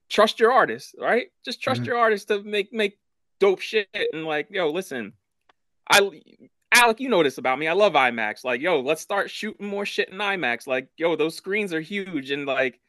trust 0.09 0.41
your 0.41 0.53
artist, 0.53 0.95
right? 0.99 1.29
Just 1.45 1.62
trust 1.62 1.83
mm-hmm. 1.83 1.91
your 1.91 1.99
artist 1.99 2.29
to 2.29 2.43
make 2.43 2.72
make 2.72 2.99
dope 3.39 3.61
shit 3.61 3.89
and 4.12 4.24
like, 4.24 4.49
yo, 4.51 4.70
listen, 4.70 5.12
I 5.89 6.11
Alec, 6.72 7.00
you 7.00 7.08
know 7.08 7.22
this 7.22 7.38
about 7.38 7.58
me. 7.58 7.68
I 7.68 7.72
love 7.72 7.94
IMAX. 7.94 8.44
Like, 8.44 8.60
yo, 8.60 8.80
let's 8.80 9.00
start 9.00 9.30
shooting 9.30 9.66
more 9.66 9.86
shit 9.86 10.10
in 10.10 10.18
IMAX. 10.18 10.66
Like, 10.66 10.88
yo, 10.96 11.16
those 11.16 11.36
screens 11.36 11.72
are 11.72 11.80
huge 11.80 12.30
and 12.30 12.46
like 12.46 12.80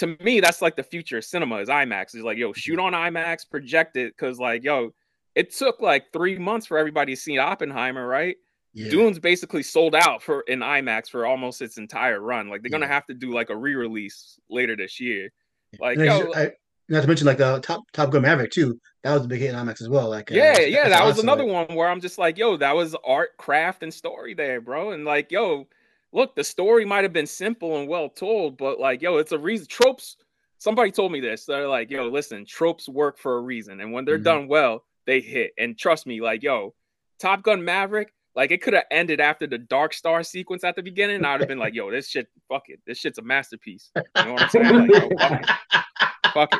to 0.00 0.16
me, 0.20 0.40
that's 0.40 0.62
like 0.62 0.76
the 0.76 0.82
future 0.82 1.18
of 1.18 1.24
cinema 1.24 1.56
is 1.56 1.68
IMAX. 1.68 2.14
Is 2.16 2.22
like, 2.22 2.38
yo, 2.38 2.52
shoot 2.54 2.78
mm-hmm. 2.78 2.94
on 2.94 3.12
IMAX, 3.12 3.48
project 3.48 3.96
it, 3.96 4.14
because 4.16 4.38
like, 4.38 4.64
yo, 4.64 4.94
it 5.34 5.54
took 5.54 5.80
like 5.80 6.12
three 6.12 6.38
months 6.38 6.66
for 6.66 6.78
everybody 6.78 7.14
to 7.14 7.20
see 7.20 7.38
Oppenheimer, 7.38 8.06
right? 8.06 8.36
Yeah. 8.72 8.90
Dune's 8.90 9.18
basically 9.18 9.62
sold 9.62 9.94
out 9.94 10.22
for 10.22 10.42
in 10.42 10.60
IMAX 10.60 11.08
for 11.10 11.26
almost 11.26 11.60
its 11.60 11.76
entire 11.76 12.20
run. 12.20 12.48
Like 12.48 12.62
they're 12.62 12.70
yeah. 12.70 12.78
gonna 12.78 12.92
have 12.92 13.06
to 13.06 13.14
do 13.14 13.32
like 13.32 13.50
a 13.50 13.56
re-release 13.56 14.38
later 14.48 14.74
this 14.74 15.00
year. 15.00 15.30
Like, 15.78 15.98
yo, 15.98 16.32
I, 16.34 16.52
not 16.90 17.02
to 17.02 17.06
mention 17.06 17.26
like 17.26 17.38
the 17.38 17.60
Top 17.60 17.84
Top 17.92 18.10
Gun 18.10 18.22
Maverick 18.22 18.50
too. 18.50 18.78
That 19.02 19.14
was 19.14 19.24
a 19.24 19.28
big 19.28 19.40
hit 19.40 19.50
in 19.50 19.56
IMAX 19.56 19.80
as 19.80 19.88
well. 19.88 20.10
Like, 20.10 20.28
yeah, 20.28 20.56
uh, 20.58 20.60
yeah, 20.60 20.88
that 20.88 21.04
was 21.04 21.18
another 21.18 21.44
like, 21.44 21.68
one 21.68 21.76
where 21.76 21.88
I'm 21.88 22.00
just 22.00 22.18
like, 22.18 22.36
yo, 22.36 22.56
that 22.58 22.74
was 22.76 22.94
art, 23.04 23.36
craft, 23.38 23.82
and 23.82 23.94
story 23.94 24.34
there, 24.34 24.60
bro. 24.60 24.90
And 24.90 25.04
like, 25.04 25.30
yo, 25.30 25.68
look, 26.12 26.34
the 26.34 26.44
story 26.44 26.84
might 26.84 27.04
have 27.04 27.12
been 27.12 27.26
simple 27.26 27.78
and 27.78 27.88
well 27.88 28.08
told, 28.08 28.58
but 28.58 28.78
like, 28.78 29.00
yo, 29.00 29.16
it's 29.18 29.32
a 29.32 29.38
reason. 29.38 29.66
Tropes. 29.68 30.16
Somebody 30.58 30.90
told 30.90 31.10
me 31.10 31.20
this. 31.20 31.46
They're 31.46 31.68
like, 31.68 31.90
yo, 31.90 32.08
listen, 32.08 32.44
tropes 32.44 32.86
work 32.86 33.18
for 33.18 33.38
a 33.38 33.40
reason, 33.40 33.80
and 33.80 33.92
when 33.92 34.04
they're 34.04 34.16
mm-hmm. 34.16 34.24
done 34.24 34.48
well, 34.48 34.84
they 35.06 35.20
hit. 35.20 35.52
And 35.56 35.78
trust 35.78 36.06
me, 36.06 36.20
like, 36.20 36.42
yo, 36.42 36.74
Top 37.18 37.42
Gun 37.42 37.64
Maverick, 37.64 38.12
like 38.34 38.50
it 38.50 38.62
could 38.62 38.74
have 38.74 38.84
ended 38.90 39.20
after 39.20 39.46
the 39.46 39.58
Dark 39.58 39.92
Star 39.94 40.22
sequence 40.22 40.64
at 40.64 40.76
the 40.76 40.82
beginning. 40.82 41.24
I'd 41.24 41.40
have 41.40 41.48
been 41.48 41.58
like, 41.58 41.74
yo, 41.74 41.90
this 41.90 42.08
shit, 42.08 42.28
fuck 42.48 42.64
it. 42.68 42.80
This 42.86 42.98
shit's 42.98 43.18
a 43.18 43.22
masterpiece. 43.22 43.90
You 43.96 44.02
know 44.24 44.32
what 44.34 44.42
I'm 44.42 44.48
saying? 44.50 44.88
Like, 44.88 45.46
yo, 45.72 45.78
fuck 46.32 46.54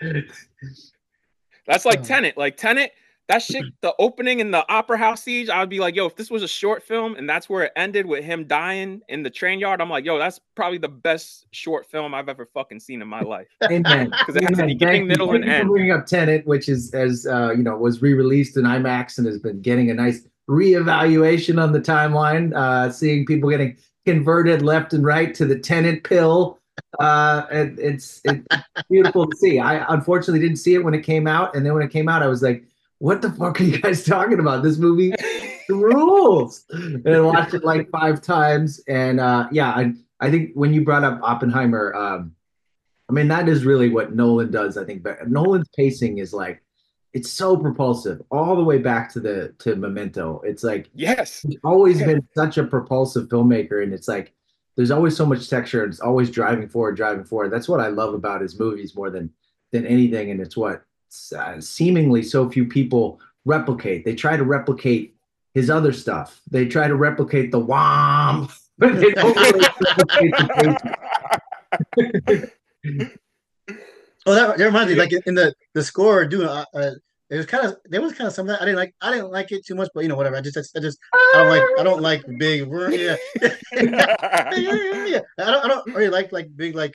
it. 0.00 0.26
That's 1.66 1.84
like 1.84 2.02
Tenet. 2.02 2.36
Like 2.36 2.56
Tenet, 2.56 2.92
that 3.28 3.42
shit, 3.42 3.64
the 3.80 3.92
opening 3.98 4.38
in 4.38 4.52
the 4.52 4.64
opera 4.72 4.98
house 4.98 5.24
siege, 5.24 5.48
I 5.48 5.58
would 5.58 5.68
be 5.68 5.80
like, 5.80 5.96
yo, 5.96 6.06
if 6.06 6.14
this 6.14 6.30
was 6.30 6.44
a 6.44 6.48
short 6.48 6.82
film 6.82 7.16
and 7.16 7.28
that's 7.28 7.48
where 7.48 7.64
it 7.64 7.72
ended 7.74 8.06
with 8.06 8.22
him 8.22 8.46
dying 8.46 9.00
in 9.08 9.24
the 9.24 9.30
train 9.30 9.58
yard, 9.58 9.80
I'm 9.80 9.90
like, 9.90 10.04
yo, 10.04 10.16
that's 10.18 10.40
probably 10.54 10.78
the 10.78 10.88
best 10.88 11.46
short 11.50 11.86
film 11.86 12.14
I've 12.14 12.28
ever 12.28 12.46
fucking 12.54 12.78
seen 12.78 13.02
in 13.02 13.08
my 13.08 13.20
life. 13.22 13.48
Amen. 13.70 14.10
Because 14.10 14.36
it 14.36 14.48
has 14.48 14.58
a 14.60 14.66
beginning, 14.66 15.08
middle, 15.08 15.34
and 15.34 15.44
end. 15.44 15.68
Bringing 15.68 15.90
up 15.90 16.06
Tenet, 16.06 16.46
which 16.46 16.68
is 16.68 16.94
as 16.94 17.26
uh, 17.26 17.52
you 17.56 17.64
know 17.64 17.76
was 17.76 18.00
re-released 18.00 18.56
in 18.56 18.64
IMAX 18.64 19.18
and 19.18 19.26
has 19.26 19.38
been 19.38 19.60
getting 19.60 19.90
a 19.90 19.94
nice 19.94 20.26
reevaluation 20.48 21.60
on 21.60 21.72
the 21.72 21.80
timeline, 21.80 22.54
uh, 22.54 22.92
seeing 22.92 23.26
people 23.26 23.50
getting 23.50 23.76
converted 24.04 24.62
left 24.62 24.92
and 24.92 25.04
right 25.04 25.34
to 25.34 25.44
the 25.44 25.58
Tenet 25.58 26.04
pill. 26.04 26.60
Uh, 26.98 27.46
it, 27.50 27.78
it's 27.78 28.20
it's 28.24 28.46
beautiful 28.90 29.26
to 29.26 29.36
see. 29.36 29.58
I 29.58 29.92
unfortunately 29.92 30.40
didn't 30.40 30.58
see 30.58 30.74
it 30.74 30.84
when 30.84 30.94
it 30.94 31.02
came 31.02 31.26
out, 31.26 31.54
and 31.54 31.64
then 31.64 31.74
when 31.74 31.82
it 31.82 31.90
came 31.90 32.08
out, 32.08 32.22
I 32.22 32.26
was 32.26 32.42
like 32.42 32.64
what 32.98 33.22
the 33.22 33.30
fuck 33.30 33.60
are 33.60 33.64
you 33.64 33.78
guys 33.78 34.04
talking 34.04 34.40
about? 34.40 34.62
This 34.62 34.78
movie 34.78 35.12
rules. 35.68 36.64
and 36.70 37.06
I 37.06 37.20
watched 37.20 37.54
it 37.54 37.64
like 37.64 37.90
five 37.90 38.22
times. 38.22 38.80
And 38.88 39.20
uh, 39.20 39.48
yeah, 39.52 39.68
I, 39.68 39.92
I 40.20 40.30
think 40.30 40.52
when 40.54 40.72
you 40.72 40.84
brought 40.84 41.04
up 41.04 41.20
Oppenheimer, 41.22 41.94
um, 41.94 42.34
I 43.08 43.12
mean, 43.12 43.28
that 43.28 43.48
is 43.48 43.64
really 43.64 43.90
what 43.90 44.14
Nolan 44.14 44.50
does. 44.50 44.76
I 44.76 44.84
think 44.84 45.02
but 45.02 45.28
Nolan's 45.28 45.68
pacing 45.76 46.18
is 46.18 46.32
like, 46.32 46.62
it's 47.12 47.30
so 47.30 47.56
propulsive 47.56 48.20
all 48.30 48.56
the 48.56 48.64
way 48.64 48.76
back 48.78 49.10
to 49.12 49.20
the 49.20 49.54
to 49.60 49.74
Memento. 49.74 50.42
It's 50.44 50.62
like 50.62 50.90
yes, 50.94 51.40
he's 51.40 51.56
always 51.64 51.98
yes. 51.98 52.08
been 52.08 52.28
such 52.36 52.58
a 52.58 52.64
propulsive 52.64 53.28
filmmaker, 53.28 53.82
and 53.82 53.94
it's 53.94 54.06
like 54.06 54.34
there's 54.76 54.90
always 54.90 55.16
so 55.16 55.26
much 55.26 55.48
texture. 55.48 55.82
And 55.82 55.92
it's 55.92 56.00
always 56.00 56.30
driving 56.30 56.68
forward, 56.68 56.96
driving 56.96 57.24
forward. 57.24 57.50
That's 57.50 57.68
what 57.68 57.80
I 57.80 57.88
love 57.88 58.14
about 58.14 58.42
his 58.42 58.58
movies 58.58 58.94
more 58.94 59.10
than 59.10 59.32
than 59.72 59.86
anything, 59.86 60.30
and 60.30 60.40
it's 60.40 60.56
what 60.56 60.84
uh, 61.36 61.60
seemingly 61.60 62.22
so 62.22 62.48
few 62.48 62.66
people 62.66 63.20
replicate. 63.44 64.04
They 64.04 64.14
try 64.14 64.36
to 64.36 64.44
replicate 64.44 65.16
his 65.54 65.70
other 65.70 65.92
stuff. 65.92 66.40
They 66.50 66.66
try 66.66 66.86
to 66.86 66.94
replicate 66.94 67.50
the 67.50 67.58
wham, 67.58 68.48
but 68.78 68.94
they 69.00 69.10
don't 69.12 69.36
really 69.36 69.66
replicate 69.88 70.34
the 71.98 72.52
Oh, 74.28 74.34
that, 74.34 74.58
that 74.58 74.64
reminds 74.64 74.92
me, 74.92 74.98
like 74.98 75.12
in 75.24 75.36
the 75.36 75.54
the 75.72 75.84
score, 75.84 76.26
doing 76.26 76.48
uh, 76.48 76.64
uh, 76.74 76.90
it 77.28 77.36
was 77.36 77.46
kind 77.46 77.66
of 77.66 77.76
there 77.84 78.00
was 78.00 78.12
kind 78.12 78.28
of 78.28 78.34
something 78.34 78.54
I 78.54 78.60
didn't 78.60 78.76
like. 78.76 78.94
I 79.00 79.10
didn't 79.10 79.30
like 79.30 79.50
it 79.50 79.66
too 79.66 79.74
much, 79.74 79.88
but 79.94 80.02
you 80.02 80.08
know 80.08 80.16
whatever. 80.16 80.36
I 80.36 80.40
just 80.40 80.56
I 80.76 80.80
just 80.80 80.98
I 81.12 81.32
don't 81.34 81.48
like 81.48 81.62
I 81.78 81.82
don't 81.82 82.02
like 82.02 82.24
big 82.38 82.68
yeah 82.70 83.16
yeah, 83.40 84.52
yeah, 84.52 85.06
yeah. 85.06 85.20
I 85.38 85.50
don't 85.50 85.64
I 85.64 85.68
don't 85.68 85.86
really 85.88 86.08
like 86.08 86.30
like 86.30 86.54
big 86.56 86.76
like 86.76 86.94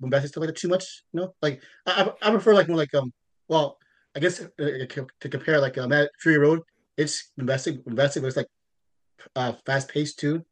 bombastic 0.00 0.30
stuff 0.30 0.42
like 0.42 0.48
that 0.48 0.56
too 0.56 0.68
much. 0.68 1.02
You 1.12 1.20
know, 1.20 1.34
like 1.40 1.62
I, 1.86 2.12
I 2.22 2.30
prefer 2.30 2.54
like 2.54 2.68
more 2.68 2.76
like 2.76 2.94
um. 2.94 3.12
Well, 3.48 3.78
I 4.14 4.20
guess 4.20 4.40
uh, 4.40 4.48
to 4.58 5.28
compare 5.30 5.60
like 5.60 5.78
um, 5.78 5.92
at 5.92 6.10
Fury 6.20 6.38
Road, 6.38 6.60
it's 6.98 7.30
bombastic, 7.38 7.82
bombastic, 7.84 8.22
but 8.22 8.28
it's 8.28 8.36
like 8.36 8.48
uh, 9.34 9.52
fast 9.64 9.88
paced 9.88 10.18
too. 10.18 10.44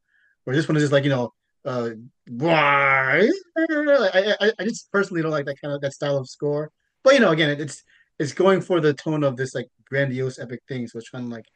Where 0.44 0.56
this 0.56 0.68
one 0.68 0.76
is 0.76 0.84
just 0.84 0.92
like 0.92 1.04
you 1.04 1.10
know, 1.10 1.34
uh, 1.66 1.90
I, 2.40 4.34
I 4.40 4.52
I 4.58 4.64
just 4.64 4.90
personally 4.90 5.20
don't 5.20 5.32
like 5.32 5.44
that 5.46 5.60
kind 5.60 5.74
of 5.74 5.82
that 5.82 5.92
style 5.92 6.16
of 6.16 6.28
score. 6.28 6.70
But 7.04 7.14
you 7.14 7.20
know, 7.20 7.30
again, 7.30 7.60
it's 7.60 7.82
it's 8.18 8.32
going 8.32 8.60
for 8.60 8.80
the 8.80 8.94
tone 8.94 9.24
of 9.24 9.36
this 9.36 9.54
like 9.54 9.68
grandiose 9.88 10.38
epic 10.38 10.62
thing, 10.68 10.86
so 10.86 10.98
it's 10.98 11.08
trying 11.08 11.28
to 11.28 11.34
like 11.34 11.46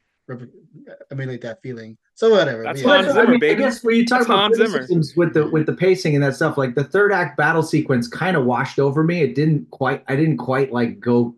emulate 1.11 1.41
that 1.43 1.61
feeling. 1.63 1.97
So 2.15 2.31
whatever. 2.31 2.63
That's 2.63 2.83
yeah. 2.83 2.89
Hans 2.89 3.09
Zimmer, 3.09 3.21
I 3.21 3.31
mean, 3.31 3.41
baby. 3.41 3.65
I 3.65 3.67
guess 3.67 3.83
when 3.83 3.97
you 3.97 4.07
talk 4.07 4.21
That's 4.21 4.31
about 4.31 4.53
criticisms 4.53 5.17
with 5.17 5.35
the 5.35 5.49
with 5.49 5.67
the 5.67 5.73
pacing 5.73 6.15
and 6.15 6.25
that 6.25 6.37
stuff, 6.37 6.59
like 6.59 6.75
the 6.75 6.85
third 6.85 7.13
act 7.13 7.37
battle 7.37 7.63
sequence 7.63 8.09
kind 8.09 8.37
of 8.37 8.45
washed 8.45 8.79
over 8.79 9.03
me. 9.03 9.23
It 9.23 9.35
didn't 9.35 9.71
quite. 9.71 10.05
I 10.09 10.17
didn't 10.17 10.39
quite 10.39 10.73
like 10.73 11.01
go 11.01 11.37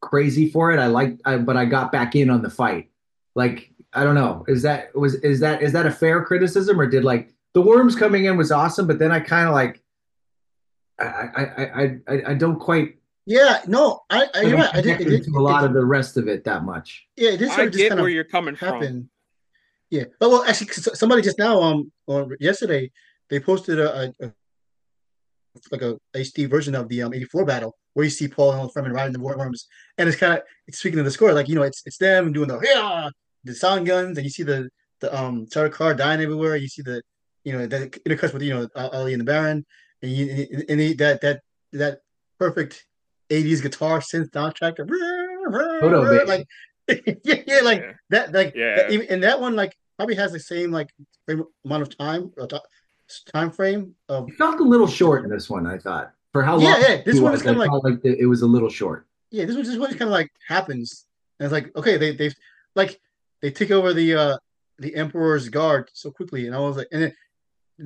crazy 0.00 0.50
for 0.50 0.72
it. 0.72 0.78
I 0.78 0.86
like, 0.86 1.18
I, 1.24 1.36
but 1.36 1.56
I 1.56 1.64
got 1.64 1.92
back 1.92 2.14
in 2.14 2.30
on 2.30 2.42
the 2.42 2.50
fight. 2.50 2.90
Like 3.34 3.70
I 3.92 4.04
don't 4.04 4.14
know. 4.14 4.44
Is 4.48 4.62
that 4.62 4.94
was 4.94 5.14
is 5.16 5.40
that 5.40 5.62
is 5.62 5.72
that 5.72 5.86
a 5.86 5.90
fair 5.90 6.24
criticism 6.24 6.80
or 6.80 6.86
did 6.86 7.04
like 7.04 7.32
the 7.54 7.62
worms 7.62 7.94
coming 7.94 8.24
in 8.24 8.36
was 8.36 8.50
awesome, 8.50 8.86
but 8.86 8.98
then 8.98 9.12
I 9.12 9.20
kind 9.20 9.48
of 9.48 9.54
like 9.54 9.82
I 10.98 11.04
I 11.04 11.44
I 11.44 11.98
I 12.08 12.22
I 12.28 12.34
don't 12.34 12.58
quite 12.58 12.96
yeah, 13.26 13.62
no, 13.66 14.00
I, 14.10 14.28
I 14.34 14.42
you're 14.42 14.58
right. 14.58 14.74
I 14.74 14.80
did, 14.82 15.00
it, 15.00 15.26
a 15.28 15.40
lot 15.40 15.64
it, 15.64 15.68
of 15.68 15.74
the 15.74 15.84
rest 15.84 16.16
of 16.16 16.28
it 16.28 16.44
that 16.44 16.64
much. 16.64 17.06
Yeah, 17.16 17.30
it 17.30 17.42
is. 17.42 17.50
I 17.50 17.66
get 17.66 17.96
where 17.96 18.08
you're 18.08 18.24
coming 18.24 18.54
happen. 18.54 18.80
from. 18.80 19.10
Yeah, 19.90 20.04
but 20.20 20.30
well, 20.30 20.44
actually, 20.44 20.68
somebody 20.72 21.22
just 21.22 21.38
now, 21.38 21.62
um, 21.62 21.92
or 22.06 22.36
yesterday, 22.40 22.90
they 23.30 23.40
posted 23.40 23.78
a, 23.78 24.12
a, 24.20 24.26
a 24.26 24.32
like 25.70 25.82
a 25.82 25.96
HD 26.14 26.50
version 26.50 26.74
of 26.74 26.88
the 26.88 27.02
um 27.02 27.14
84 27.14 27.44
battle 27.44 27.76
where 27.94 28.04
you 28.04 28.10
see 28.10 28.28
Paul 28.28 28.52
and 28.52 28.70
Fremen 28.70 28.92
riding 28.92 29.12
the 29.12 29.20
worms, 29.20 29.66
and 29.96 30.08
it's 30.08 30.18
kind 30.18 30.34
of 30.34 30.40
it's 30.66 30.78
speaking 30.78 30.98
of 30.98 31.04
the 31.04 31.10
score, 31.10 31.32
like 31.32 31.48
you 31.48 31.54
know, 31.54 31.62
it's 31.62 31.82
it's 31.86 31.98
them 31.98 32.32
doing 32.32 32.48
the 32.48 32.60
yeah, 32.62 33.08
the 33.44 33.54
sound 33.54 33.86
guns, 33.86 34.18
and 34.18 34.24
you 34.24 34.30
see 34.30 34.42
the 34.42 34.68
the 35.00 35.16
um 35.16 35.46
Sardaukar 35.46 35.96
dying 35.96 36.20
everywhere. 36.20 36.56
You 36.56 36.68
see 36.68 36.82
the 36.82 37.02
you 37.44 37.52
know 37.52 37.66
that 37.66 37.92
intercuts 38.04 38.34
with 38.34 38.42
you 38.42 38.54
know 38.54 38.68
Ali 38.76 39.14
and 39.14 39.20
the 39.20 39.24
Baron, 39.24 39.64
and 40.02 40.10
you 40.10 40.46
and, 40.52 40.80
and 40.80 40.98
that 40.98 41.20
that 41.22 41.40
that 41.72 42.00
perfect 42.38 42.84
80s 43.42 43.62
guitar 43.62 44.00
synth 44.00 44.30
soundtrack. 44.30 44.76
Photo, 45.80 46.24
like 46.24 46.46
yeah, 47.24 47.42
yeah, 47.46 47.60
like 47.62 47.80
yeah. 47.80 47.92
that, 48.10 48.32
like 48.32 48.54
yeah. 48.54 48.88
That, 48.88 49.06
and 49.10 49.22
that 49.22 49.40
one 49.40 49.56
like 49.56 49.76
probably 49.96 50.16
has 50.16 50.32
the 50.32 50.40
same 50.40 50.70
like 50.70 50.90
amount 51.64 51.82
of 51.82 51.96
time 51.96 52.32
uh, 52.38 52.46
time 53.32 53.50
frame. 53.50 53.94
Of, 54.08 54.28
it 54.28 54.34
felt 54.34 54.60
a 54.60 54.64
little 54.64 54.86
short 54.86 55.24
in 55.24 55.30
this 55.30 55.48
one. 55.48 55.66
I 55.66 55.78
thought 55.78 56.12
for 56.32 56.42
how 56.42 56.56
long. 56.56 56.64
Yeah, 56.64 56.88
yeah. 56.88 57.02
This 57.04 57.20
one 57.20 57.32
is 57.32 57.42
kind 57.42 57.56
of 57.56 57.66
like 57.66 57.70
like 57.82 58.04
it 58.04 58.26
was 58.26 58.42
a 58.42 58.46
little 58.46 58.68
short. 58.68 59.06
Yeah, 59.30 59.46
this 59.46 59.56
one 59.56 59.64
this 59.64 59.76
one 59.76 59.90
kind 59.90 60.02
of 60.02 60.08
like 60.10 60.30
happens 60.46 61.06
And 61.38 61.46
it's 61.46 61.52
like, 61.52 61.74
okay, 61.76 61.96
they 61.96 62.14
they 62.14 62.30
like 62.74 63.00
they 63.40 63.50
take 63.50 63.70
over 63.70 63.94
the 63.94 64.14
uh 64.14 64.36
the 64.78 64.94
Emperor's 64.94 65.48
guard 65.48 65.90
so 65.94 66.10
quickly, 66.10 66.46
and 66.46 66.54
I 66.54 66.58
was 66.58 66.76
like, 66.76 66.88
and 66.92 67.02
then, 67.02 67.14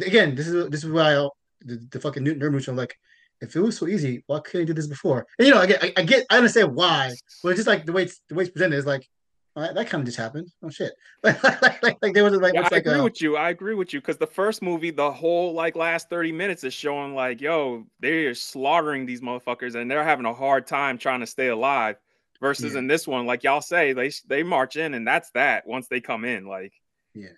again, 0.02 0.34
this 0.34 0.48
is 0.48 0.68
this 0.70 0.84
is 0.84 0.90
why 0.90 1.14
I, 1.14 1.28
the, 1.60 1.86
the 1.90 2.00
fucking 2.00 2.24
nerd 2.24 2.52
mooch. 2.52 2.68
I'm 2.68 2.76
like, 2.76 2.98
if 3.40 3.54
it 3.54 3.60
was 3.60 3.76
so 3.78 3.86
easy, 3.86 4.22
why 4.26 4.40
couldn't 4.40 4.62
I 4.62 4.64
do 4.64 4.74
this 4.74 4.86
before? 4.86 5.26
And 5.38 5.46
you 5.46 5.54
know, 5.54 5.60
I 5.60 5.66
get, 5.66 5.82
I, 5.82 5.92
I 5.96 6.02
get, 6.02 6.26
I 6.30 6.36
understand 6.36 6.74
why, 6.74 7.12
but 7.42 7.50
it's 7.50 7.58
just 7.58 7.68
like 7.68 7.86
the 7.86 7.92
way 7.92 8.02
it's 8.02 8.20
the 8.28 8.34
way 8.34 8.42
it's 8.44 8.50
presented 8.50 8.76
is 8.76 8.86
like, 8.86 9.08
oh, 9.56 9.60
that, 9.62 9.74
that 9.74 9.88
kind 9.88 10.00
of 10.00 10.06
just 10.06 10.18
happened. 10.18 10.48
Oh 10.62 10.70
shit! 10.70 10.92
like, 11.22 11.42
like, 11.42 11.82
like, 11.82 11.98
like 12.02 12.14
there 12.14 12.24
was 12.24 12.34
like, 12.34 12.54
yeah, 12.54 12.60
I 12.60 12.64
like 12.64 12.86
agree 12.86 12.98
a, 12.98 13.02
with 13.02 13.22
you. 13.22 13.36
I 13.36 13.50
agree 13.50 13.74
with 13.74 13.92
you 13.92 14.00
because 14.00 14.18
the 14.18 14.26
first 14.26 14.62
movie, 14.62 14.90
the 14.90 15.10
whole 15.10 15.52
like 15.52 15.76
last 15.76 16.10
thirty 16.10 16.32
minutes 16.32 16.64
is 16.64 16.74
showing 16.74 17.14
like, 17.14 17.40
yo, 17.40 17.86
they're 18.00 18.34
slaughtering 18.34 19.06
these 19.06 19.20
motherfuckers 19.20 19.74
and 19.74 19.90
they're 19.90 20.04
having 20.04 20.26
a 20.26 20.34
hard 20.34 20.66
time 20.66 20.98
trying 20.98 21.20
to 21.20 21.26
stay 21.26 21.48
alive. 21.48 21.96
Versus 22.40 22.74
Yeah. 22.74 22.78
in 22.78 22.86
this 22.86 23.04
one, 23.04 23.26
like 23.26 23.42
y'all 23.42 23.60
say, 23.60 23.92
they 23.92 24.12
they 24.28 24.44
march 24.44 24.76
in 24.76 24.94
and 24.94 25.04
that's 25.04 25.28
that. 25.32 25.66
Once 25.66 25.88
they 25.88 26.00
come 26.00 26.24
in, 26.24 26.46
like 26.46 26.72
Yeah. 27.12 27.30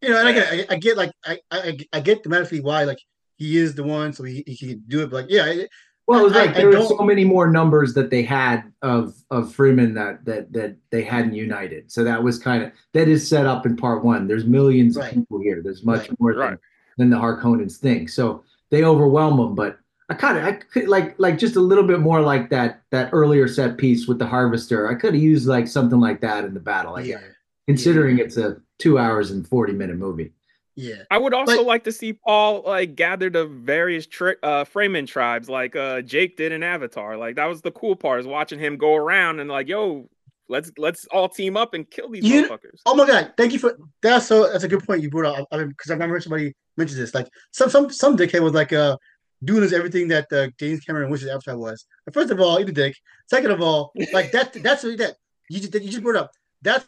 You 0.00 0.08
know, 0.08 0.18
and 0.18 0.28
I 0.28 0.32
get, 0.32 0.52
I, 0.52 0.74
I 0.74 0.76
get 0.78 0.96
like, 0.96 1.12
I, 1.24 1.38
I, 1.52 1.78
I 1.92 2.00
get 2.00 2.24
thematically 2.24 2.60
why 2.60 2.82
like 2.82 2.98
he 3.42 3.58
is 3.58 3.74
the 3.74 3.82
one, 3.84 4.12
so 4.12 4.22
he, 4.24 4.42
he 4.46 4.56
can 4.56 4.82
do 4.88 5.02
it. 5.02 5.10
But 5.10 5.16
like, 5.22 5.26
yeah, 5.30 5.46
it, 5.46 5.70
Well, 6.06 6.20
it 6.20 6.24
was 6.24 6.32
I- 6.34 6.46
like 6.46 6.50
I 6.56 6.60
there 6.60 6.68
were 6.70 6.82
so 6.82 6.98
many 6.98 7.24
more 7.24 7.50
numbers 7.50 7.94
that 7.94 8.10
they 8.10 8.22
had 8.22 8.72
of 8.82 9.14
of 9.30 9.54
Fremen 9.56 9.94
that 9.94 10.24
that 10.24 10.52
that 10.52 10.76
they 10.90 11.02
hadn't 11.02 11.34
united. 11.34 11.90
So 11.92 12.04
that 12.04 12.22
was 12.22 12.38
kind 12.38 12.62
of 12.64 12.72
that 12.94 13.08
is 13.08 13.26
set 13.28 13.46
up 13.46 13.66
in 13.66 13.76
part 13.76 14.04
one. 14.04 14.26
There's 14.28 14.44
millions 14.46 14.96
Right. 14.96 15.08
of 15.10 15.14
people 15.18 15.40
here. 15.40 15.60
There's 15.62 15.84
much 15.84 16.08
Right. 16.08 16.20
more 16.20 16.32
Right. 16.34 16.50
than, 16.50 16.58
than 16.98 17.10
the 17.10 17.16
Harkonnens 17.24 17.76
think. 17.78 18.08
So 18.08 18.42
they 18.70 18.84
overwhelm 18.84 19.36
them. 19.38 19.54
But 19.54 19.78
I 20.08 20.14
kind 20.14 20.36
of 20.38 20.44
I 20.44 20.52
could 20.52 20.88
like 20.88 21.14
like 21.18 21.38
just 21.38 21.56
a 21.56 21.60
little 21.60 21.84
bit 21.86 22.00
more 22.00 22.20
like 22.20 22.50
that 22.50 22.82
that 22.90 23.10
earlier 23.12 23.46
set 23.48 23.78
piece 23.78 24.06
with 24.08 24.18
the 24.18 24.26
Harvester. 24.26 24.88
I 24.90 24.94
could 24.96 25.14
have 25.14 25.22
used 25.22 25.46
like 25.46 25.66
something 25.68 26.00
like 26.00 26.20
that 26.22 26.44
in 26.44 26.52
the 26.54 26.60
battle. 26.60 26.96
I 26.96 27.02
yeah, 27.02 27.20
guess, 27.20 27.30
considering 27.66 28.18
it's 28.18 28.36
a 28.36 28.56
two 28.78 28.98
hours 28.98 29.30
and 29.30 29.46
forty 29.46 29.72
minute 29.72 29.96
movie. 29.96 30.32
Yeah. 30.74 31.02
I 31.10 31.18
would 31.18 31.34
also 31.34 31.56
But- 31.56 31.66
like 31.66 31.84
to 31.84 31.92
see 31.92 32.14
Paul 32.14 32.62
like 32.66 32.94
gather 32.94 33.28
the 33.28 33.44
various 33.46 34.06
tri- 34.06 34.36
uh 34.42 34.64
Fremen 34.64 35.06
tribes 35.06 35.48
like 35.48 35.76
uh 35.76 36.00
Jake 36.02 36.36
did 36.36 36.52
in 36.52 36.62
Avatar. 36.62 37.16
Like 37.16 37.36
that 37.36 37.46
was 37.46 37.60
the 37.62 37.70
cool 37.72 37.94
part 37.96 38.20
is 38.20 38.26
watching 38.26 38.58
him 38.58 38.76
go 38.78 38.94
around 38.94 39.40
and 39.40 39.50
like, 39.50 39.68
yo, 39.68 40.08
let's 40.48 40.72
let's 40.78 41.04
all 41.12 41.28
team 41.28 41.56
up 41.56 41.74
and 41.74 41.88
kill 41.90 42.08
these 42.10 42.24
You- 42.24 42.44
motherfuckers. 42.48 42.80
Oh 42.86 42.94
my 42.94 43.06
god, 43.06 43.34
thank 43.36 43.52
you 43.52 43.58
for 43.58 43.76
that's 44.02 44.26
so 44.26 44.50
that's 44.50 44.64
a 44.64 44.68
good 44.68 44.82
point 44.86 45.02
you 45.02 45.10
brought 45.10 45.38
up. 45.40 45.46
I 45.52 45.58
mean, 45.58 45.68
because 45.68 45.90
I 45.90 45.94
remember 45.94 46.20
somebody 46.20 46.54
mentioned 46.78 47.00
this. 47.00 47.14
Like 47.14 47.28
some 47.50 47.68
some 47.68 47.90
some 47.90 48.16
dickhead 48.16 48.40
was 48.40 48.54
like 48.54 48.72
uh 48.72 48.96
doing 49.44 49.62
is 49.64 49.72
everything 49.74 50.08
that 50.08 50.32
uh, 50.32 50.46
James 50.58 50.80
Cameron 50.84 51.10
wishes 51.10 51.28
Avatar 51.28 51.58
was. 51.58 51.84
But 52.06 52.14
first 52.14 52.30
of 52.30 52.40
all, 52.40 52.60
eat 52.60 52.68
a 52.68 52.72
dick. 52.72 52.94
Second 53.28 53.50
of 53.50 53.60
all, 53.60 53.92
like 54.12 54.32
that 54.32 54.54
that's 54.62 54.84
what 54.84 54.96
that 54.98 55.16
you 55.50 55.60
just 55.60 55.74
you 55.74 55.90
just 55.90 56.02
brought 56.02 56.16
up. 56.16 56.30
That's 56.62 56.86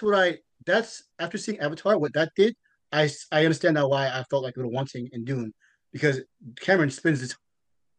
what 0.00 0.14
I 0.18 0.38
that's 0.68 1.04
after 1.18 1.38
seeing 1.38 1.58
Avatar, 1.60 1.98
what 1.98 2.12
that 2.14 2.32
did, 2.36 2.54
I 2.92 3.10
I 3.32 3.44
understand 3.44 3.74
now 3.74 3.88
why 3.88 4.08
I 4.08 4.24
felt 4.30 4.44
like 4.44 4.56
a 4.56 4.60
little 4.60 4.72
wanting 4.72 5.08
in 5.12 5.24
Dune 5.24 5.52
because 5.92 6.20
Cameron 6.60 6.90
spends 6.90 7.20
this, 7.20 7.34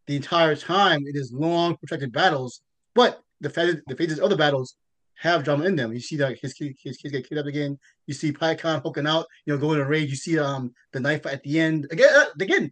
the 0.08 0.16
entire 0.16 0.56
time 0.56 1.06
in 1.08 1.16
his 1.16 1.32
long 1.34 1.76
protracted 1.78 2.12
battles, 2.12 2.62
but 2.96 3.22
the 3.42 3.50
phases 3.50 3.82
the 3.88 3.96
phases 3.96 4.20
of 4.20 4.30
the 4.30 4.38
battles 4.38 4.76
have 5.16 5.44
drama 5.44 5.66
in 5.66 5.76
them. 5.76 5.92
You 5.92 6.00
see 6.00 6.16
that 6.18 6.40
his 6.40 6.54
kid- 6.54 6.78
his 6.82 6.98
kids 6.98 7.12
get 7.12 7.28
kidnapped 7.28 7.48
again. 7.48 7.78
You 8.08 8.14
see 8.14 8.32
Payakan 8.32 8.82
hooking 8.82 9.06
out, 9.06 9.26
you 9.46 9.54
know, 9.54 9.60
going 9.60 9.80
to 9.80 9.86
raid. 9.86 10.10
You 10.10 10.16
see 10.16 10.40
um 10.40 10.74
the 10.94 11.00
knife 11.00 11.26
at 11.26 11.44
the 11.44 11.60
end 11.60 11.88
again. 11.92 12.10
Uh, 12.16 12.26
again, 12.40 12.72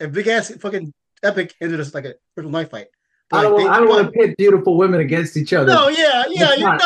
a 0.00 0.08
big 0.08 0.26
ass 0.28 0.52
fucking 0.56 0.92
epic 1.22 1.54
ended 1.60 1.78
just 1.78 1.94
like 1.94 2.06
a 2.06 2.14
personal 2.34 2.52
knife 2.52 2.70
fight. 2.70 2.88
I 3.32 3.42
don't 3.42 3.52
want, 3.52 3.64
they- 3.64 3.70
I 3.70 3.78
don't 3.78 3.88
want 3.88 4.06
to 4.06 4.12
pit 4.12 4.36
beautiful 4.36 4.76
women 4.76 5.00
against 5.00 5.36
each 5.36 5.52
other. 5.52 5.72
No, 5.72 5.88
yeah, 5.88 6.24
yeah, 6.28 6.48
It's 6.50 6.58
you 6.58 6.64
not. 6.64 6.82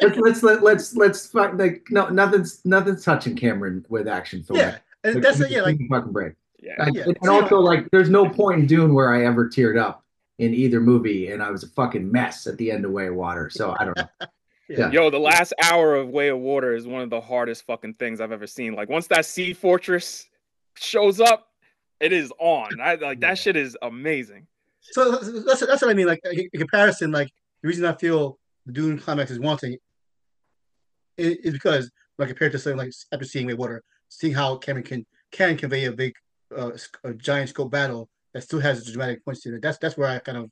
let's 0.00 0.16
let's 0.18 0.42
let, 0.42 0.62
let's 0.62 0.96
let's 0.96 1.26
fuck 1.26 1.54
like 1.58 1.86
no 1.90 2.08
nothing's 2.08 2.64
nothing's 2.64 3.04
touching 3.04 3.34
Cameron 3.36 3.84
with 3.88 4.06
action 4.08 4.42
film. 4.42 4.58
yeah, 4.60 4.78
and 5.04 5.22
that's 5.22 5.40
it. 5.40 5.50
Yeah, 5.50 5.62
like 5.62 5.78
fucking 5.90 6.12
break. 6.12 6.34
Yeah. 6.60 6.74
I- 6.78 6.90
Yeah. 6.92 7.04
and 7.06 7.28
also 7.28 7.56
like 7.56 7.90
there's 7.90 8.10
no 8.10 8.28
point 8.28 8.60
in 8.60 8.66
Dune 8.66 8.94
where 8.94 9.12
I 9.12 9.24
ever 9.26 9.48
teared 9.48 9.80
up 9.80 10.04
in 10.38 10.54
either 10.54 10.80
movie, 10.80 11.32
and 11.32 11.42
I 11.42 11.50
was 11.50 11.64
a 11.64 11.68
fucking 11.68 12.10
mess 12.12 12.46
at 12.46 12.56
the 12.58 12.70
end 12.70 12.84
of 12.84 12.92
Way 12.92 13.08
of 13.08 13.14
Water. 13.16 13.50
So 13.50 13.74
I 13.78 13.84
don't 13.84 13.96
know. 13.96 14.08
Yeah. 14.70 14.90
Yo, 14.90 15.08
the 15.08 15.18
last 15.18 15.54
hour 15.62 15.94
of 15.94 16.10
Way 16.10 16.28
of 16.28 16.38
Water 16.40 16.74
is 16.74 16.86
one 16.86 17.00
of 17.00 17.08
the 17.08 17.22
hardest 17.22 17.64
fucking 17.64 17.94
things 17.94 18.20
I've 18.20 18.32
ever 18.32 18.46
seen. 18.46 18.74
Like 18.74 18.90
once 18.90 19.06
that 19.06 19.24
sea 19.24 19.54
fortress 19.54 20.28
shows 20.76 21.20
up, 21.22 21.48
it 22.00 22.12
is 22.12 22.30
on. 22.38 22.78
I 22.78 22.96
like 22.96 23.18
Yeah. 23.18 23.28
that 23.30 23.38
shit 23.38 23.56
is 23.56 23.78
amazing. 23.80 24.46
So 24.80 25.12
that's 25.12 25.60
that's 25.60 25.82
what 25.82 25.90
I 25.90 25.94
mean. 25.94 26.06
Like 26.06 26.20
in 26.24 26.48
comparison, 26.58 27.12
like 27.12 27.28
the 27.62 27.68
reason 27.68 27.84
I 27.84 27.94
feel 27.94 28.38
the 28.66 28.72
Dune 28.72 28.98
climax 28.98 29.30
is 29.30 29.38
wanting 29.40 29.76
is, 31.16 31.36
is 31.38 31.52
because 31.52 31.90
like 32.18 32.28
compared 32.28 32.52
to 32.52 32.58
something 32.58 32.78
like 32.78 32.92
after 33.12 33.24
seeing 33.24 33.46
Way 33.46 33.54
Water, 33.54 33.82
seeing 34.08 34.34
how 34.34 34.56
Cameron 34.56 34.84
can 34.84 35.06
can 35.30 35.56
convey 35.56 35.84
a 35.84 35.92
big, 35.92 36.14
uh, 36.56 36.70
a 37.04 37.14
giant 37.14 37.50
scope 37.50 37.70
battle 37.70 38.08
that 38.32 38.42
still 38.42 38.60
has 38.60 38.86
dramatic 38.86 39.24
points 39.24 39.42
to 39.42 39.54
it. 39.54 39.62
That's 39.62 39.78
that's 39.78 39.96
where 39.96 40.08
I 40.08 40.18
kind 40.18 40.38
of 40.38 40.50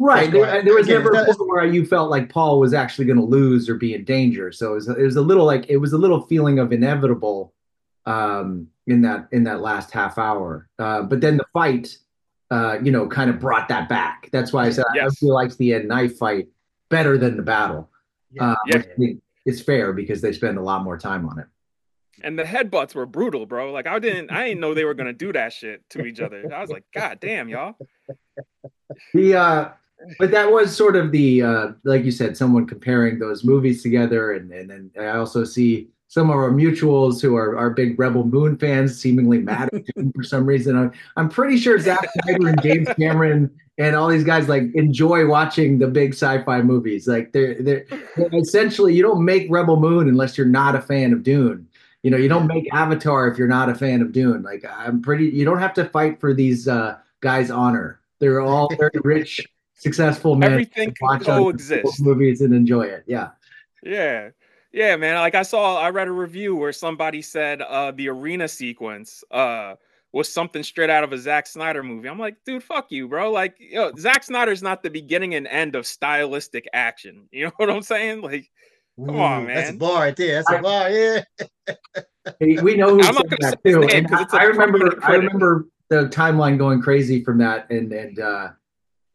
Right. 0.00 0.30
There, 0.30 0.40
why- 0.42 0.62
there 0.62 0.74
was 0.74 0.86
again, 0.86 1.02
never 1.02 1.12
a 1.12 1.24
point 1.24 1.38
where 1.40 1.66
you 1.66 1.84
felt 1.84 2.08
like 2.08 2.28
Paul 2.28 2.60
was 2.60 2.72
actually 2.72 3.06
going 3.06 3.18
to 3.18 3.24
lose 3.24 3.68
or 3.68 3.74
be 3.74 3.94
in 3.94 4.04
danger. 4.04 4.52
So 4.52 4.72
it 4.72 4.74
was, 4.74 4.88
it 4.88 5.02
was 5.02 5.16
a 5.16 5.20
little 5.22 5.44
like 5.44 5.66
it 5.68 5.76
was 5.78 5.92
a 5.92 5.98
little 5.98 6.22
feeling 6.26 6.60
of 6.60 6.72
inevitable 6.72 7.52
um, 8.06 8.68
in 8.86 9.02
that 9.02 9.28
in 9.32 9.44
that 9.44 9.60
last 9.60 9.90
half 9.90 10.16
hour. 10.16 10.68
Uh, 10.78 11.02
but 11.02 11.20
then 11.20 11.36
the 11.36 11.44
fight, 11.52 11.98
uh, 12.50 12.78
you 12.82 12.90
know, 12.90 13.06
kind 13.06 13.28
of 13.30 13.38
brought 13.38 13.68
that 13.68 13.88
back. 13.88 14.28
That's 14.32 14.52
why 14.52 14.66
I 14.66 14.70
said 14.70 14.84
I 14.90 14.96
Yes. 14.96 15.18
feel 15.18 15.34
like 15.34 15.56
the 15.56 15.74
end 15.74 15.88
knife 15.88 16.16
fight 16.18 16.48
better 16.88 17.18
than 17.18 17.36
the 17.36 17.42
battle. 17.42 17.90
yeah. 18.32 18.52
Uh, 18.52 18.56
Yeah. 18.66 18.76
which 18.78 18.86
I 18.86 18.94
think 18.98 19.22
is 19.46 19.60
fair 19.62 19.92
because 19.92 20.20
they 20.20 20.32
spend 20.32 20.58
a 20.58 20.62
lot 20.62 20.82
more 20.84 20.96
time 20.98 21.26
on 21.28 21.38
it. 21.38 21.46
And 22.22 22.38
the 22.38 22.42
headbutts 22.44 22.94
were 22.94 23.06
brutal, 23.06 23.46
bro. 23.46 23.70
Like 23.72 23.86
I 23.86 23.98
didn't 23.98 24.30
I 24.30 24.48
didn't 24.48 24.60
know 24.60 24.74
they 24.74 24.84
were 24.84 24.94
gonna 24.94 25.12
do 25.12 25.32
that 25.32 25.52
shit 25.52 25.88
to 25.90 26.04
each 26.04 26.20
other. 26.20 26.52
I 26.52 26.60
was 26.60 26.70
like, 26.70 26.84
God 26.92 27.18
damn, 27.20 27.48
y'all. 27.48 27.76
The 29.14 29.34
uh 29.34 29.68
but 30.18 30.30
that 30.30 30.50
was 30.50 30.74
sort 30.76 30.96
of 30.96 31.12
the 31.12 31.42
uh 31.42 31.68
like 31.84 32.04
you 32.04 32.10
said, 32.10 32.36
someone 32.36 32.66
comparing 32.66 33.18
those 33.18 33.44
movies 33.44 33.82
together 33.82 34.32
and 34.32 34.50
and 34.52 34.68
then 34.70 34.90
I 34.98 35.16
also 35.18 35.44
see 35.44 35.88
some 36.08 36.30
of 36.30 36.36
our 36.36 36.50
mutuals 36.50 37.20
who 37.20 37.36
are, 37.36 37.56
are 37.56 37.70
big 37.70 37.98
Rebel 37.98 38.24
Moon 38.24 38.56
fans 38.56 38.98
seemingly 38.98 39.38
mad 39.38 39.68
at 39.72 39.84
Dune 39.94 40.10
for 40.12 40.22
some 40.22 40.46
reason. 40.46 40.76
I'm, 40.76 40.92
I'm 41.16 41.28
pretty 41.28 41.58
sure 41.58 41.78
Zack 41.78 42.08
Snyder 42.24 42.48
and 42.48 42.62
James 42.62 42.88
Cameron 42.98 43.50
and 43.76 43.94
all 43.94 44.08
these 44.08 44.24
guys 44.24 44.48
like 44.48 44.74
enjoy 44.74 45.26
watching 45.26 45.78
the 45.78 45.86
big 45.86 46.12
sci-fi 46.14 46.62
movies. 46.62 47.06
Like 47.06 47.32
they're 47.32 47.62
they're, 47.62 47.86
they're 48.16 48.30
essentially 48.32 48.94
you 48.94 49.02
don't 49.02 49.24
make 49.24 49.46
Rebel 49.50 49.78
Moon 49.78 50.08
unless 50.08 50.36
you're 50.36 50.46
not 50.46 50.74
a 50.74 50.80
fan 50.80 51.12
of 51.12 51.22
Dune. 51.22 51.68
You 52.02 52.10
know, 52.10 52.16
you 52.16 52.28
don't 52.28 52.46
make 52.46 52.72
Avatar 52.72 53.28
if 53.28 53.36
you're 53.36 53.46
not 53.46 53.68
a 53.68 53.74
fan 53.74 54.00
of 54.00 54.12
Dune. 54.12 54.42
Like 54.42 54.64
I'm 54.68 55.02
pretty 55.02 55.26
you 55.26 55.44
don't 55.44 55.58
have 55.58 55.74
to 55.74 55.84
fight 55.84 56.20
for 56.20 56.32
these 56.32 56.66
uh 56.66 56.96
guys' 57.20 57.50
honor. 57.50 58.00
They're 58.18 58.40
all 58.40 58.74
very 58.76 58.98
rich, 59.04 59.46
successful 59.74 60.34
men. 60.36 60.52
Everything 60.52 60.94
watch 61.02 61.24
coexist. 61.24 62.00
movies 62.00 62.40
and 62.40 62.54
enjoy 62.54 62.82
it. 62.82 63.04
Yeah. 63.06 63.30
Yeah. 63.82 64.30
Yeah, 64.72 64.96
man. 64.96 65.16
Like 65.16 65.34
I 65.34 65.42
saw 65.42 65.80
I 65.80 65.90
read 65.90 66.08
a 66.08 66.12
review 66.12 66.54
where 66.56 66.72
somebody 66.72 67.22
said 67.22 67.62
uh 67.62 67.92
the 67.92 68.08
arena 68.08 68.48
sequence 68.48 69.24
uh 69.30 69.74
was 70.12 70.32
something 70.32 70.62
straight 70.62 70.88
out 70.90 71.04
of 71.04 71.12
a 71.12 71.18
Zack 71.18 71.46
Snyder 71.46 71.82
movie. 71.82 72.08
I'm 72.08 72.18
like, 72.18 72.36
dude, 72.46 72.62
fuck 72.62 72.90
you, 72.90 73.08
bro. 73.08 73.30
Like, 73.30 73.56
yo, 73.58 73.92
Zack 73.98 74.24
Snyder's 74.24 74.62
not 74.62 74.82
the 74.82 74.88
beginning 74.88 75.34
and 75.34 75.46
end 75.46 75.74
of 75.76 75.86
stylistic 75.86 76.66
action. 76.72 77.28
You 77.32 77.46
know 77.46 77.52
what 77.56 77.70
I'm 77.70 77.82
saying? 77.82 78.22
Like, 78.22 78.50
Come 79.04 79.20
on, 79.20 79.46
man. 79.46 79.54
That's 79.56 79.70
a 79.70 79.74
bar 79.74 80.00
right 80.00 80.16
there. 80.16 80.34
That's 80.42 80.50
a 80.50 80.62
bar. 80.62 80.90
Yeah. 80.90 81.22
Hey, 82.40 82.58
We 82.60 82.76
know 82.76 82.90
who 82.94 83.02
I'm 83.02 83.14
said 83.14 83.30
that 83.40 83.58
too. 83.66 83.80
name 83.80 83.90
And 83.90 84.08
'cause 84.08 84.20
it's 84.20 84.34
a 84.34 84.40
I 84.40 84.44
remember 84.44 84.98
I 85.02 85.12
remember 85.12 85.66
the 85.88 86.08
timeline 86.08 86.58
going 86.58 86.80
crazy 86.82 87.24
from 87.24 87.38
that 87.38 87.68
and 87.70 87.92
and 87.92 88.18
uh 88.20 88.48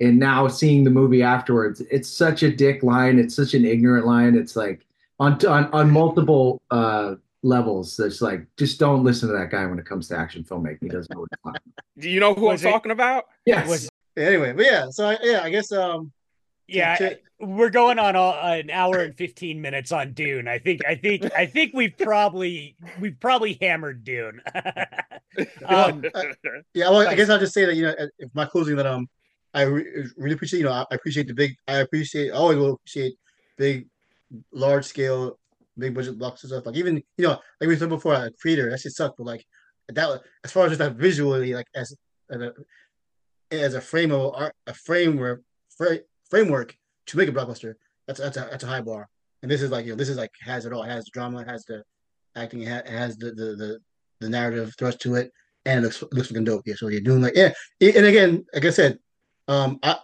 and 0.01 0.19
now 0.19 0.47
seeing 0.47 0.83
the 0.83 0.89
movie 0.89 1.21
afterwards. 1.23 1.81
It's 1.91 2.09
such 2.09 2.43
a 2.43 2.51
dick 2.51 2.81
line. 2.83 3.19
It's 3.19 3.35
such 3.35 3.53
an 3.53 3.65
ignorant 3.65 4.05
line. 4.07 4.35
It's 4.35 4.55
like 4.55 4.85
on 5.19 5.33
on, 5.45 5.65
on 5.71 5.91
multiple 5.91 6.61
uh 6.71 7.15
levels. 7.43 7.99
It's 7.99 8.21
like 8.21 8.45
just 8.57 8.79
don't 8.79 9.03
listen 9.03 9.27
to 9.29 9.35
that 9.35 9.51
guy 9.51 9.65
when 9.65 9.77
it 9.79 9.85
comes 9.85 10.07
to 10.09 10.17
action 10.17 10.43
filmmaking. 10.43 10.79
He 10.83 10.89
doesn't 10.89 11.13
know 11.13 11.21
what 11.21 11.29
he's 11.31 11.43
talking 11.43 11.73
do 11.99 12.09
you 12.09 12.19
know 12.19 12.33
who 12.33 12.45
Was 12.45 12.63
I'm 12.63 12.69
it- 12.69 12.71
talking 12.71 12.91
about? 12.91 13.25
Yes. 13.45 13.67
Was- 13.69 13.89
Anyway, 14.15 14.53
but 14.53 14.65
yeah. 14.65 14.89
So 14.91 15.07
I, 15.09 15.17
yeah, 15.23 15.41
I 15.43 15.49
guess 15.49 15.71
um. 15.71 16.11
Yeah, 16.67 16.95
to- 16.97 17.19
we're 17.39 17.71
going 17.71 17.97
on 17.99 18.15
a, 18.15 18.19
an 18.59 18.69
hour 18.69 18.99
and 18.99 19.13
15 19.17 19.59
minutes 19.59 19.91
on 19.91 20.13
Dune. 20.13 20.47
I 20.47 20.59
think 20.59 20.81
I 20.87 20.93
think 20.95 21.29
I 21.35 21.45
think 21.47 21.73
we've 21.73 21.97
probably 21.97 22.75
we've 23.01 23.19
probably 23.19 23.57
hammered 23.59 24.03
Dune. 24.03 24.39
um, 25.65 26.03
Yeah, 26.73 26.89
well, 26.89 27.07
I 27.07 27.15
guess 27.15 27.29
I'll 27.29 27.39
just 27.39 27.53
say 27.53 27.65
that 27.65 27.75
you 27.75 27.83
know, 27.83 27.95
if 28.19 28.29
my 28.33 28.45
closing 28.45 28.75
that 28.75 28.85
um, 28.85 29.09
I 29.53 29.63
re- 29.63 30.05
really 30.15 30.35
appreciate 30.35 30.59
you 30.59 30.65
know 30.65 30.71
I 30.71 30.85
I 30.91 30.95
appreciate 30.95 31.27
the 31.27 31.33
big 31.33 31.55
I 31.67 31.77
appreciate 31.79 32.29
I 32.31 32.35
always 32.35 32.57
will 32.57 32.73
appreciate 32.73 33.15
big, 33.57 33.87
large 34.51 34.85
scale, 34.85 35.39
big 35.77 35.93
budget 35.93 36.17
blocks 36.17 36.43
and 36.43 36.51
stuff. 36.51 36.65
Like 36.65 36.75
even 36.75 37.01
you 37.17 37.25
know 37.25 37.39
like 37.59 37.67
we 37.67 37.75
said 37.75 37.89
before, 37.89 38.13
a 38.13 38.31
creator 38.41 38.69
that 38.69 38.79
shit 38.79 38.93
sucked, 38.93 39.17
but 39.17 39.25
like 39.25 39.45
that 39.89 40.21
as 40.43 40.51
far 40.51 40.65
as 40.65 40.71
just 40.71 40.79
that 40.79 40.95
visually 40.95 41.53
like 41.53 41.67
as 41.75 41.95
as 42.29 42.41
a 42.41 42.53
as 43.51 43.73
a 43.75 43.81
frame 43.81 44.11
of 44.11 44.33
art, 44.35 44.53
a 44.67 44.73
framework 44.73 45.43
fra- 45.75 45.99
framework 46.29 46.75
to 47.07 47.17
make 47.17 47.29
a 47.29 47.31
blockbuster, 47.31 47.73
that's 48.07 48.19
that's 48.19 48.37
a 48.37 48.47
that's 48.51 48.63
a 48.63 48.67
high 48.67 48.81
bar. 48.81 49.07
And 49.41 49.51
this 49.51 49.61
is 49.61 49.71
like 49.71 49.85
you 49.85 49.91
know 49.91 49.97
this 49.97 50.09
is 50.09 50.17
like 50.17 50.31
has 50.41 50.65
it 50.65 50.73
all. 50.73 50.83
It 50.83 50.89
has 50.89 51.05
the 51.05 51.11
drama, 51.13 51.45
has 51.45 51.65
the 51.65 51.83
acting, 52.35 52.63
it 52.63 52.87
has 52.87 53.17
the 53.17 53.31
the 53.31 53.55
the, 53.55 53.79
the 54.21 54.29
narrative 54.29 54.73
thrust 54.77 55.01
to 55.01 55.15
it, 55.15 55.31
and 55.65 55.79
it 55.79 55.83
looks 55.83 56.01
it 56.01 56.13
looks 56.13 56.27
fucking 56.29 56.45
dope. 56.45 56.63
Yeah, 56.65 56.75
so 56.75 56.87
you're 56.87 57.01
doing 57.01 57.21
like 57.21 57.35
yeah. 57.35 57.51
And 57.81 58.05
again, 58.05 58.45
like 58.53 58.65
I 58.65 58.69
said, 58.69 58.99
um, 59.47 59.79
I 59.83 59.97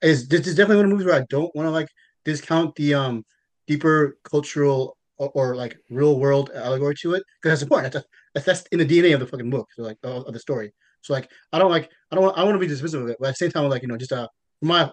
is 0.00 0.28
this 0.28 0.46
is 0.46 0.54
definitely 0.54 0.76
one 0.76 0.86
of 0.86 0.90
the 0.90 0.94
movies 0.94 1.06
where 1.06 1.20
I 1.20 1.26
don't 1.28 1.54
want 1.54 1.66
to 1.66 1.70
like 1.70 1.88
discount 2.24 2.74
the 2.76 2.94
um 2.94 3.24
deeper 3.66 4.18
cultural 4.24 4.96
or, 5.18 5.30
or, 5.34 5.56
like 5.56 5.76
real 5.90 6.18
world 6.18 6.50
allegory 6.54 6.94
to 6.96 7.14
it 7.14 7.22
because 7.40 7.52
that's 7.52 7.62
important. 7.62 7.92
That's, 7.92 8.06
that's 8.34 8.46
that's 8.46 8.62
in 8.72 8.78
the 8.78 8.86
DNA 8.86 9.14
of 9.14 9.20
the 9.20 9.26
fucking 9.26 9.50
book, 9.50 9.68
so 9.74 9.82
like 9.82 9.98
of, 10.02 10.26
of 10.26 10.32
the 10.32 10.40
story. 10.40 10.72
So 11.02 11.12
like 11.12 11.30
I 11.52 11.58
don't 11.58 11.70
like 11.70 11.90
I 12.10 12.16
don't 12.16 12.36
I 12.36 12.44
want 12.44 12.60
to 12.60 12.66
be 12.66 12.72
dismissive 12.72 13.02
of 13.02 13.08
it, 13.08 13.16
but 13.20 13.28
at 13.28 13.32
the 13.32 13.36
same 13.36 13.50
time, 13.50 13.68
like 13.68 13.82
you 13.82 13.88
know, 13.88 13.96
just 13.96 14.12
uh 14.12 14.28
my 14.60 14.90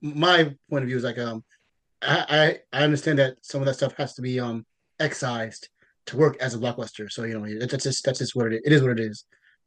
my 0.00 0.54
point 0.70 0.84
of 0.84 0.88
view 0.88 0.96
is 0.96 1.04
like 1.04 1.18
um 1.18 1.44
I 2.02 2.60
I 2.72 2.84
understand 2.84 3.18
that 3.18 3.36
some 3.42 3.60
of 3.60 3.66
that 3.66 3.74
stuff 3.74 3.94
has 3.96 4.14
to 4.14 4.22
be 4.22 4.40
um 4.40 4.64
excised 5.00 5.68
to 6.06 6.16
work 6.16 6.36
as 6.40 6.54
a 6.54 6.58
blockbuster. 6.58 7.10
So 7.10 7.24
you 7.24 7.38
know 7.38 7.66
that's 7.66 7.84
just 7.84 8.04
that's 8.04 8.18
just 8.18 8.34
what 8.34 8.52
it 8.52 8.54
is. 8.54 8.60
It 8.64 8.72
is 8.72 8.82
what 8.82 8.92
it 8.92 9.00
is. 9.00 9.24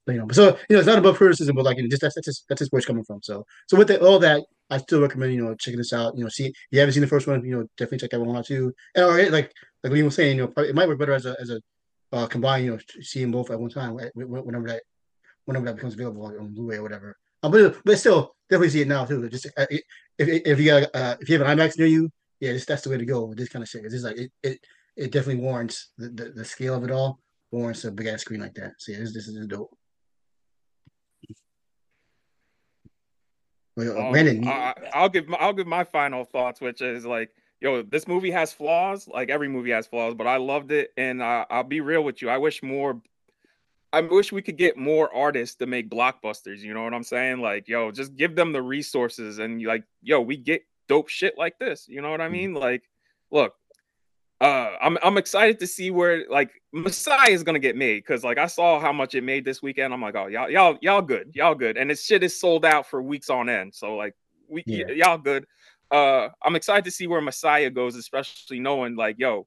You 0.08 0.14
know, 0.16 0.28
so 0.32 0.58
you 0.68 0.76
know 0.76 0.80
it's 0.80 0.88
not 0.88 0.98
above 0.98 1.18
criticism, 1.18 1.56
but 1.56 1.66
like 1.66 1.78
you 1.78 1.84
know, 1.84 1.90
just 1.90 2.02
that's 2.02 2.16
that's 2.16 2.26
just 2.26 2.46
that's 2.50 2.60
just 2.60 2.72
where 2.72 2.80
it's 2.80 2.88
coming 2.88 3.04
from. 3.04 3.22
So 3.22 3.46
so 3.68 3.78
with 3.78 3.92
all 4.02 4.18
that, 4.20 4.44
I 4.70 4.78
still 4.78 5.00
recommend 5.00 5.34
you 5.34 5.44
know 5.44 5.54
checking 5.56 5.78
this 5.78 5.94
out. 5.94 6.18
You 6.18 6.24
know, 6.24 6.30
see 6.30 6.48
if 6.48 6.54
you 6.72 6.80
haven't 6.80 6.94
seen 6.94 7.02
the 7.02 7.08
first 7.08 7.28
one, 7.28 7.46
you 7.46 7.56
know, 7.56 7.68
definitely 7.78 8.00
check 8.00 8.10
that 8.12 8.20
one 8.20 8.36
out 8.36 8.46
too. 8.46 8.74
And 8.96 9.06
or 9.06 9.30
like 9.30 9.52
like 9.84 9.94
Liam 9.94 10.06
was 10.06 10.16
saying, 10.16 10.38
you 10.38 10.52
know, 10.56 10.64
it 10.64 10.74
might 10.74 10.88
work 10.88 10.98
better 10.98 11.14
as 11.14 11.26
a 11.28 11.36
as 11.40 11.52
a 11.52 11.62
uh, 12.14 12.28
combined, 12.28 12.66
you 12.66 12.72
know, 12.72 12.80
seeing 13.02 13.32
both 13.32 13.52
at 13.52 13.60
one 13.60 13.70
time 13.70 13.98
whenever 14.16 14.68
that 14.68 14.82
whenever 15.46 15.66
that 15.66 15.76
becomes 15.76 15.94
available 15.94 16.26
on 16.26 16.54
Blu-ray 16.54 16.78
or 16.78 16.84
whatever. 16.84 17.16
Um, 17.44 17.52
but 17.52 17.78
but 17.86 18.00
still, 18.00 18.36
definitely 18.50 18.70
see 18.70 18.82
it 18.82 18.88
now 18.88 19.06
too. 19.06 19.30
Just 19.30 19.48
uh, 19.58 19.66
if 19.70 19.82
if 20.18 20.60
you 20.60 20.66
got 20.66 20.96
uh, 20.96 21.16
if 21.20 21.30
you 21.30 21.38
have 21.38 21.48
an 21.48 21.58
IMAX 21.58 21.78
near 21.78 21.88
you, 21.88 22.10
yeah, 22.40 22.54
this, 22.54 22.66
that's 22.66 22.82
the 22.82 22.90
way 22.90 22.98
to 22.98 23.06
go 23.06 23.26
with 23.26 23.38
this 23.38 23.50
kind 23.50 23.64
of 23.64 23.70
shit. 23.70 23.86
It's 23.86 23.94
just 23.94 24.06
like 24.06 24.18
it 24.18 24.32
it, 24.44 24.60
it 24.96 25.12
definitely 25.12 25.44
warrants 25.44 25.92
the, 25.98 26.10
the, 26.10 26.32
the 26.32 26.46
scale 26.46 26.76
of 26.76 26.84
it 26.84 26.92
all 26.92 27.20
warrants 27.52 27.84
a 27.86 27.92
big 27.92 28.08
ass 28.08 28.22
screen 28.22 28.42
like 28.42 28.54
that. 28.56 28.74
So 28.78 28.92
yeah, 28.92 29.00
this, 29.00 29.14
this 29.14 29.28
is 29.28 29.48
dope. 29.48 29.76
Well, 33.76 33.98
um, 33.98 34.12
Brandon, 34.12 34.48
I, 34.48 34.74
I'll 34.94 35.10
give 35.10 35.28
my, 35.28 35.38
I'll 35.38 35.54
give 35.54 35.68
my 35.68 35.84
final 35.84 36.26
thoughts, 36.26 36.60
which 36.60 36.82
is 36.82 37.06
like, 37.06 37.32
yo, 37.60 37.82
this 37.84 38.08
movie 38.08 38.32
has 38.32 38.52
flaws. 38.52 39.08
Like 39.08 39.30
every 39.30 39.48
movie 39.48 39.72
has 39.72 39.88
flaws, 39.88 40.14
but 40.14 40.28
I 40.28 40.38
loved 40.38 40.72
it, 40.72 40.92
and 40.98 41.22
uh, 41.22 41.46
I'll 41.50 41.64
be 41.64 41.82
real 41.82 42.04
with 42.04 42.22
you. 42.22 42.30
I 42.30 42.38
wish 42.38 42.62
more 42.62 43.02
I 43.94 44.02
wish 44.02 44.32
we 44.32 44.42
could 44.42 44.58
get 44.58 44.78
more 44.78 45.14
artists 45.14 45.56
to 45.58 45.66
make 45.66 45.90
blockbusters. 45.90 46.60
You 46.60 46.74
know 46.74 46.84
what 46.84 46.94
I'm 46.94 47.04
saying? 47.04 47.42
Like, 47.42 47.68
yo, 47.68 47.92
just 47.92 48.16
give 48.16 48.36
them 48.36 48.54
the 48.54 48.62
resources 48.62 49.40
and 49.40 49.62
like, 49.64 49.84
yo, 50.02 50.22
we 50.22 50.38
get 50.38 50.64
dope 50.88 51.10
shit 51.10 51.38
like 51.38 51.60
this. 51.60 51.88
You 51.90 52.02
know 52.02 52.10
what 52.10 52.22
I 52.22 52.26
mm-hmm. 52.26 52.34
mean? 52.34 52.54
Like, 52.54 52.84
look, 53.32 53.56
uh, 54.42 54.76
I'm 54.82 54.98
I'm 55.04 55.18
excited 55.18 55.60
to 55.60 55.68
see 55.68 55.92
where 55.92 56.26
like 56.28 56.50
Messiah 56.74 57.30
is 57.30 57.44
gonna 57.44 57.60
get 57.60 57.76
made 57.76 58.00
because 58.00 58.24
like 58.24 58.40
I 58.40 58.48
saw 58.48 58.80
how 58.80 58.92
much 58.92 59.14
it 59.14 59.24
made 59.24 59.46
this 59.46 59.62
weekend. 59.62 59.94
I'm 59.94 60.02
like, 60.02 60.16
oh 60.16 60.26
y'all 60.28 60.50
y'all 60.50 60.78
y'all 60.82 61.04
good, 61.04 61.32
y'all 61.36 61.54
good, 61.54 61.78
and 61.78 61.92
this 61.92 62.04
shit 62.04 62.24
is 62.24 62.40
sold 62.40 62.66
out 62.66 62.88
for 62.88 63.04
weeks 63.04 63.30
on 63.30 63.50
end. 63.50 63.76
So 63.76 63.96
like 63.96 64.16
we 64.50 64.64
yeah. 64.66 64.86
y- 64.88 64.94
y'all 64.94 65.20
good. 65.20 65.46
Uh, 65.92 66.30
I'm 66.42 66.56
excited 66.56 66.86
to 66.86 66.92
see 66.92 67.06
where 67.06 67.22
Messiah 67.22 67.70
goes, 67.70 67.96
especially 67.96 68.60
knowing 68.60 68.96
like, 68.96 69.18
yo, 69.20 69.46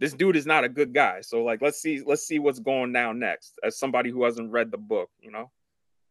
this 0.00 0.14
dude 0.14 0.34
is 0.34 0.46
not 0.46 0.64
a 0.64 0.68
good 0.68 0.92
guy. 0.92 1.20
So 1.20 1.44
like 1.44 1.62
let's 1.62 1.80
see 1.80 2.02
let's 2.04 2.26
see 2.26 2.40
what's 2.40 2.58
going 2.58 2.92
down 2.92 3.20
next 3.20 3.60
as 3.62 3.78
somebody 3.78 4.10
who 4.10 4.24
hasn't 4.24 4.50
read 4.50 4.72
the 4.72 4.78
book, 4.78 5.10
you 5.20 5.30
know. 5.30 5.52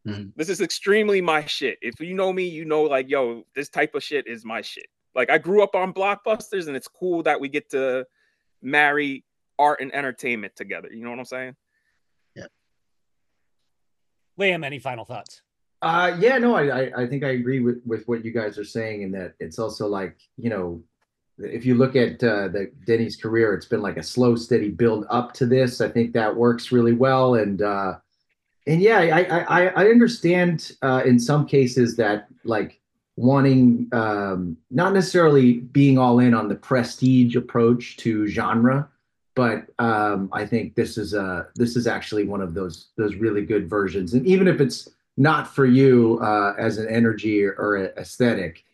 Mm-hmm. 0.08 0.30
This 0.34 0.48
is 0.48 0.62
extremely 0.62 1.20
my 1.20 1.44
shit. 1.44 1.78
If 1.82 2.00
you 2.00 2.14
know 2.14 2.32
me, 2.32 2.44
you 2.48 2.64
know 2.64 2.84
like 2.84 3.10
yo, 3.10 3.42
this 3.54 3.68
type 3.68 3.94
of 3.94 4.02
shit 4.02 4.26
is 4.26 4.46
my 4.46 4.62
shit. 4.62 4.86
Like 5.14 5.28
I 5.28 5.36
grew 5.36 5.62
up 5.62 5.74
on 5.74 5.92
blockbusters 5.92 6.68
and 6.68 6.76
it's 6.76 6.88
cool 6.88 7.22
that 7.24 7.38
we 7.38 7.50
get 7.50 7.68
to 7.70 8.06
marry 8.64 9.24
art 9.58 9.80
and 9.80 9.94
entertainment 9.94 10.56
together. 10.56 10.88
You 10.92 11.04
know 11.04 11.10
what 11.10 11.20
I'm 11.20 11.24
saying? 11.24 11.56
Yeah. 12.34 12.46
Liam, 14.40 14.64
any 14.64 14.80
final 14.80 15.04
thoughts? 15.04 15.42
Uh, 15.82 16.16
yeah, 16.18 16.38
no, 16.38 16.56
I, 16.56 17.02
I 17.02 17.06
think 17.06 17.24
I 17.24 17.30
agree 17.30 17.60
with, 17.60 17.82
with 17.84 18.08
what 18.08 18.24
you 18.24 18.32
guys 18.32 18.58
are 18.58 18.64
saying, 18.64 19.02
in 19.02 19.12
that 19.12 19.34
it's 19.38 19.58
also 19.58 19.86
like, 19.86 20.16
you 20.38 20.48
know, 20.48 20.82
if 21.38 21.66
you 21.66 21.74
look 21.74 21.94
at 21.94 22.22
uh, 22.24 22.48
the 22.48 22.70
Denny's 22.86 23.16
career, 23.16 23.52
it's 23.54 23.66
been 23.66 23.82
like 23.82 23.96
a 23.96 24.02
slow, 24.02 24.34
steady 24.34 24.70
build 24.70 25.04
up 25.10 25.34
to 25.34 25.46
this. 25.46 25.80
I 25.80 25.88
think 25.88 26.12
that 26.12 26.34
works 26.34 26.72
really 26.72 26.94
well, 26.94 27.34
and 27.34 27.60
uh, 27.60 27.96
and 28.66 28.80
yeah, 28.80 28.98
I 28.98 29.44
I, 29.48 29.66
I 29.66 29.88
understand 29.88 30.72
uh, 30.80 31.02
in 31.04 31.18
some 31.18 31.44
cases 31.44 31.96
that 31.96 32.28
like 32.44 32.80
wanting 33.16 33.88
um, 33.92 34.56
not 34.70 34.92
necessarily 34.92 35.54
being 35.54 35.98
all 35.98 36.18
in 36.18 36.34
on 36.34 36.48
the 36.48 36.54
prestige 36.54 37.36
approach 37.36 37.96
to 37.98 38.26
genre, 38.26 38.88
but 39.34 39.66
um, 39.78 40.28
I 40.32 40.46
think 40.46 40.74
this 40.74 40.98
is 40.98 41.14
a 41.14 41.48
this 41.54 41.76
is 41.76 41.86
actually 41.86 42.24
one 42.24 42.40
of 42.40 42.54
those 42.54 42.88
those 42.96 43.14
really 43.16 43.44
good 43.44 43.68
versions, 43.68 44.14
and 44.14 44.26
even 44.26 44.48
if 44.48 44.60
it's 44.60 44.88
not 45.16 45.46
for 45.54 45.64
you 45.64 46.18
uh, 46.22 46.54
as 46.58 46.78
an 46.78 46.88
energy 46.88 47.44
or, 47.44 47.52
or 47.52 47.76
aesthetic 47.96 48.64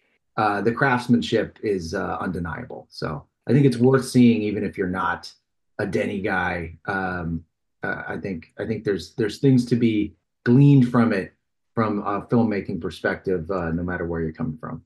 uh, 0.41 0.61
the 0.63 0.73
craftsmanship 0.73 1.59
is 1.63 1.93
uh, 1.93 2.17
undeniable. 2.19 2.87
So 2.89 3.27
I 3.47 3.53
think 3.53 3.67
it's 3.67 3.77
worth 3.77 4.07
seeing, 4.07 4.41
even 4.41 4.65
if 4.65 4.79
you're 4.79 4.87
not 4.89 5.31
a 5.79 5.87
Denny 5.87 6.21
guy. 6.23 6.79
Um, 6.87 7.45
uh, 7.83 8.03
I 8.09 8.17
think 8.17 8.53
I 8.59 8.65
think 8.67 8.85
there's 8.85 9.15
there's 9.17 9.39
things 9.39 9.67
to 9.67 9.77
be 9.77 10.15
gleaned 10.45 10.91
from 10.91 11.13
it 11.13 11.35
from 11.81 12.01
a 12.01 12.21
filmmaking 12.27 12.79
perspective, 12.79 13.51
uh, 13.51 13.71
no 13.71 13.83
matter 13.83 14.05
where 14.05 14.21
you're 14.21 14.33
coming 14.33 14.59
from. 14.59 14.83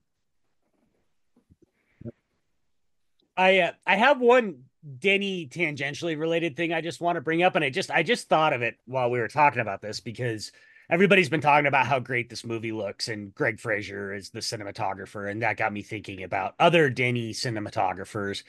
I 3.36 3.58
uh, 3.58 3.72
I 3.84 3.96
have 3.96 4.20
one 4.20 4.62
Denny 5.00 5.48
tangentially 5.48 6.16
related 6.16 6.56
thing 6.56 6.72
I 6.72 6.80
just 6.80 7.00
want 7.00 7.16
to 7.16 7.20
bring 7.20 7.42
up, 7.42 7.56
and 7.56 7.64
I 7.64 7.70
just 7.70 7.90
I 7.90 8.04
just 8.04 8.28
thought 8.28 8.52
of 8.52 8.62
it 8.62 8.76
while 8.84 9.10
we 9.10 9.18
were 9.18 9.26
talking 9.26 9.60
about 9.60 9.82
this 9.82 9.98
because 9.98 10.52
everybody's 10.88 11.28
been 11.28 11.40
talking 11.40 11.66
about 11.66 11.88
how 11.88 11.98
great 11.98 12.30
this 12.30 12.44
movie 12.44 12.70
looks, 12.70 13.08
and 13.08 13.34
Greig 13.34 13.58
Fraser 13.58 14.14
is 14.14 14.30
the 14.30 14.38
cinematographer, 14.38 15.28
and 15.28 15.42
that 15.42 15.56
got 15.56 15.72
me 15.72 15.82
thinking 15.82 16.22
about 16.22 16.54
other 16.60 16.90
Denny 16.90 17.32
cinematographers. 17.32 18.44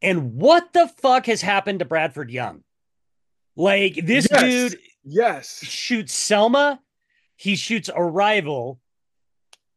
And 0.00 0.36
what 0.36 0.72
the 0.72 0.86
fuck 0.86 1.26
has 1.26 1.42
happened 1.42 1.80
to 1.80 1.84
Bradford 1.84 2.30
Young? 2.30 2.62
Like 3.56 4.06
this 4.06 4.28
yes. 4.30 4.40
dude, 4.40 4.80
yes, 5.02 5.64
shoots 5.64 6.14
Selma, 6.14 6.80
he 7.42 7.56
shoots 7.56 7.90
Arrival. 7.92 8.78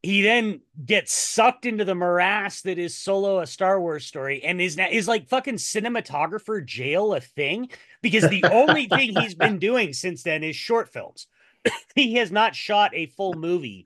He 0.04 0.22
then 0.22 0.62
gets 0.86 1.12
sucked 1.12 1.66
into 1.66 1.84
the 1.84 1.96
morass 1.96 2.62
that 2.62 2.78
is 2.78 2.96
solo 2.96 3.40
a 3.40 3.48
Star 3.48 3.82
Wars 3.82 4.06
story, 4.06 4.44
and 4.44 4.62
is 4.62 4.78
now 4.78 4.88
is 4.88 5.08
like 5.08 5.28
fucking 5.30 5.56
cinematographer 5.56 6.64
jail 6.64 7.16
a 7.16 7.22
thing 7.22 7.72
because 8.04 8.30
the 8.30 8.44
only 8.52 8.86
thing 8.90 9.16
he's 9.16 9.34
been 9.34 9.58
doing 9.58 9.94
since 9.94 10.22
then 10.22 10.44
is 10.44 10.56
short 10.56 10.94
films. 10.94 11.26
he 11.96 12.14
has 12.14 12.32
not 12.32 12.56
shot 12.56 12.92
a 12.94 13.08
full 13.08 13.34
movie 13.34 13.84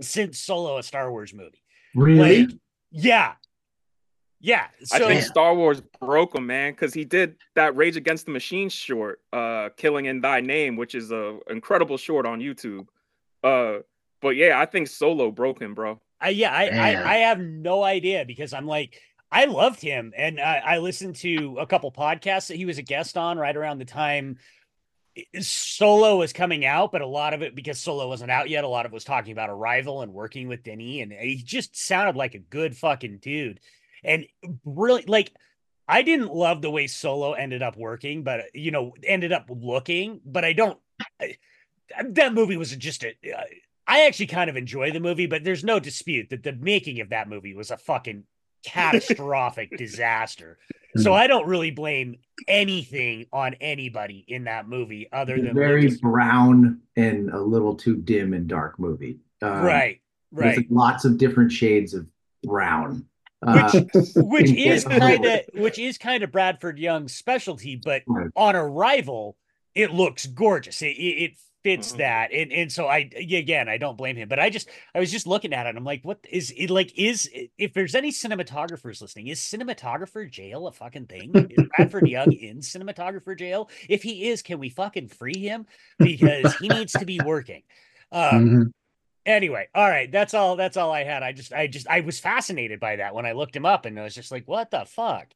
since 0.00 0.38
Solo, 0.38 0.78
a 0.78 0.82
Star 0.84 1.10
Wars 1.10 1.34
movie. 1.34 1.64
Really? 1.96 2.46
Like, 2.46 2.56
yeah. 2.92 3.32
Yeah. 4.40 4.68
So, 4.84 5.04
I 5.04 5.08
think 5.08 5.22
Star 5.22 5.52
Wars 5.54 5.82
broke 6.00 6.36
him, 6.36 6.46
man, 6.46 6.74
because 6.74 6.94
he 6.94 7.04
did 7.04 7.34
that 7.56 7.76
Rage 7.76 7.96
Against 7.96 8.26
the 8.26 8.32
Machine 8.32 8.68
short, 8.68 9.20
uh, 9.32 9.70
Killing 9.76 10.06
in 10.06 10.20
Thy 10.20 10.40
Name, 10.40 10.76
which 10.76 10.94
is 10.94 11.10
a 11.10 11.38
incredible 11.50 11.98
short 11.98 12.24
on 12.24 12.38
YouTube. 12.38 12.86
Uh, 13.42 13.78
but 14.20 14.30
yeah, 14.30 14.58
I 14.60 14.66
think 14.66 14.88
Solo 14.88 15.30
broke 15.30 15.60
him, 15.60 15.74
bro. 15.74 16.00
Uh, 16.22 16.28
yeah, 16.28 16.52
I, 16.52 16.68
I, 16.68 17.12
I 17.12 17.16
have 17.18 17.40
no 17.40 17.82
idea 17.82 18.24
because 18.26 18.52
I'm 18.52 18.66
like 18.66 19.00
I 19.32 19.46
loved 19.46 19.80
him, 19.80 20.12
and 20.16 20.40
I, 20.40 20.58
I 20.58 20.78
listened 20.78 21.16
to 21.16 21.56
a 21.58 21.66
couple 21.66 21.90
podcasts 21.92 22.48
that 22.48 22.56
he 22.56 22.64
was 22.64 22.78
a 22.78 22.82
guest 22.82 23.16
on 23.16 23.38
right 23.38 23.56
around 23.56 23.78
the 23.78 23.84
time 23.84 24.38
Solo 25.40 26.16
was 26.18 26.32
coming 26.32 26.64
out, 26.64 26.92
but 26.92 27.02
a 27.02 27.06
lot 27.06 27.34
of 27.34 27.42
it 27.42 27.54
because 27.54 27.78
Solo 27.78 28.08
wasn't 28.08 28.30
out 28.30 28.48
yet. 28.48 28.64
A 28.64 28.68
lot 28.68 28.86
of 28.86 28.92
it 28.92 28.94
was 28.94 29.04
talking 29.04 29.32
about 29.32 29.50
Arrival 29.50 30.02
and 30.02 30.12
working 30.12 30.48
with 30.48 30.62
Denny, 30.62 31.00
and 31.00 31.12
he 31.12 31.36
just 31.36 31.76
sounded 31.76 32.16
like 32.16 32.34
a 32.34 32.38
good 32.38 32.76
fucking 32.76 33.18
dude. 33.18 33.60
And 34.04 34.26
really, 34.64 35.04
like, 35.06 35.32
I 35.88 36.02
didn't 36.02 36.32
love 36.32 36.62
the 36.62 36.70
way 36.70 36.86
Solo 36.86 37.32
ended 37.32 37.62
up 37.62 37.76
working, 37.76 38.22
but 38.22 38.54
you 38.54 38.70
know, 38.70 38.94
ended 39.02 39.32
up 39.32 39.50
looking. 39.50 40.20
But 40.24 40.44
I 40.44 40.52
don't. 40.52 40.78
I, 41.20 41.36
that 42.04 42.34
movie 42.34 42.56
was 42.56 42.74
just 42.76 43.04
a. 43.04 43.14
I 43.86 44.06
actually 44.06 44.28
kind 44.28 44.48
of 44.48 44.56
enjoy 44.56 44.92
the 44.92 45.00
movie, 45.00 45.26
but 45.26 45.42
there's 45.42 45.64
no 45.64 45.80
dispute 45.80 46.30
that 46.30 46.44
the 46.44 46.52
making 46.52 47.00
of 47.00 47.10
that 47.10 47.28
movie 47.28 47.54
was 47.54 47.70
a 47.72 47.76
fucking 47.76 48.24
catastrophic 48.64 49.70
disaster. 49.76 50.58
So 50.96 51.10
hmm. 51.10 51.16
I 51.16 51.26
don't 51.26 51.46
really 51.46 51.70
blame 51.70 52.18
anything 52.48 53.26
on 53.32 53.54
anybody 53.54 54.24
in 54.26 54.44
that 54.44 54.68
movie 54.68 55.08
other 55.12 55.40
than 55.40 55.54
very 55.54 55.82
Lucas. 55.82 56.00
brown 56.00 56.80
and 56.96 57.30
a 57.30 57.40
little 57.40 57.74
too 57.74 57.96
dim 57.96 58.32
and 58.32 58.46
dark 58.48 58.78
movie. 58.78 59.18
Um, 59.42 59.62
right, 59.62 60.00
right. 60.32 60.56
Like 60.56 60.66
lots 60.70 61.04
of 61.04 61.18
different 61.18 61.52
shades 61.52 61.94
of 61.94 62.06
brown. 62.42 63.06
Uh, 63.42 63.70
which, 63.72 64.08
which 64.16 64.50
is 64.50 64.84
kind 64.84 65.24
of 65.24 65.40
which 65.54 65.78
is 65.78 65.96
kind 65.96 66.22
of 66.22 66.30
Bradford 66.30 66.78
Young's 66.78 67.14
specialty, 67.14 67.76
but 67.76 68.02
on 68.36 68.54
arrival, 68.54 69.36
it 69.74 69.92
looks 69.92 70.26
gorgeous. 70.26 70.82
It, 70.82 70.88
it, 70.88 71.22
it 71.22 71.38
fits 71.62 71.88
mm-hmm. 71.90 71.98
that. 71.98 72.32
And 72.32 72.52
and 72.52 72.72
so 72.72 72.86
I 72.86 73.10
again 73.14 73.68
I 73.68 73.78
don't 73.78 73.96
blame 73.96 74.16
him, 74.16 74.28
but 74.28 74.38
I 74.38 74.50
just 74.50 74.68
I 74.94 75.00
was 75.00 75.10
just 75.10 75.26
looking 75.26 75.52
at 75.52 75.66
it. 75.66 75.76
I'm 75.76 75.84
like, 75.84 76.04
what 76.04 76.18
is 76.30 76.52
it 76.56 76.70
like? 76.70 76.96
Is 76.98 77.28
if 77.58 77.72
there's 77.72 77.94
any 77.94 78.10
cinematographers 78.10 79.00
listening, 79.00 79.28
is 79.28 79.40
cinematographer 79.40 80.30
jail 80.30 80.66
a 80.66 80.72
fucking 80.72 81.06
thing? 81.06 81.32
Is 81.50 81.66
Bradford 81.76 82.08
Young 82.08 82.32
in 82.32 82.58
cinematographer 82.58 83.38
jail? 83.38 83.68
If 83.88 84.02
he 84.02 84.28
is, 84.28 84.42
can 84.42 84.58
we 84.58 84.68
fucking 84.68 85.08
free 85.08 85.38
him 85.38 85.66
because 85.98 86.54
he 86.56 86.68
needs 86.68 86.92
to 86.94 87.04
be 87.04 87.20
working? 87.24 87.62
Um, 88.12 88.22
mm-hmm. 88.22 88.62
Anyway, 89.26 89.68
all 89.74 89.88
right, 89.88 90.10
that's 90.10 90.32
all. 90.32 90.56
That's 90.56 90.78
all 90.78 90.90
I 90.90 91.04
had. 91.04 91.22
I 91.22 91.32
just, 91.32 91.52
I 91.52 91.66
just, 91.66 91.86
I 91.88 92.00
was 92.00 92.18
fascinated 92.18 92.80
by 92.80 92.96
that 92.96 93.14
when 93.14 93.26
I 93.26 93.32
looked 93.32 93.54
him 93.54 93.66
up, 93.66 93.84
and 93.84 93.98
I 94.00 94.02
was 94.02 94.14
just 94.14 94.32
like, 94.32 94.48
what 94.48 94.70
the 94.70 94.86
fuck. 94.86 95.26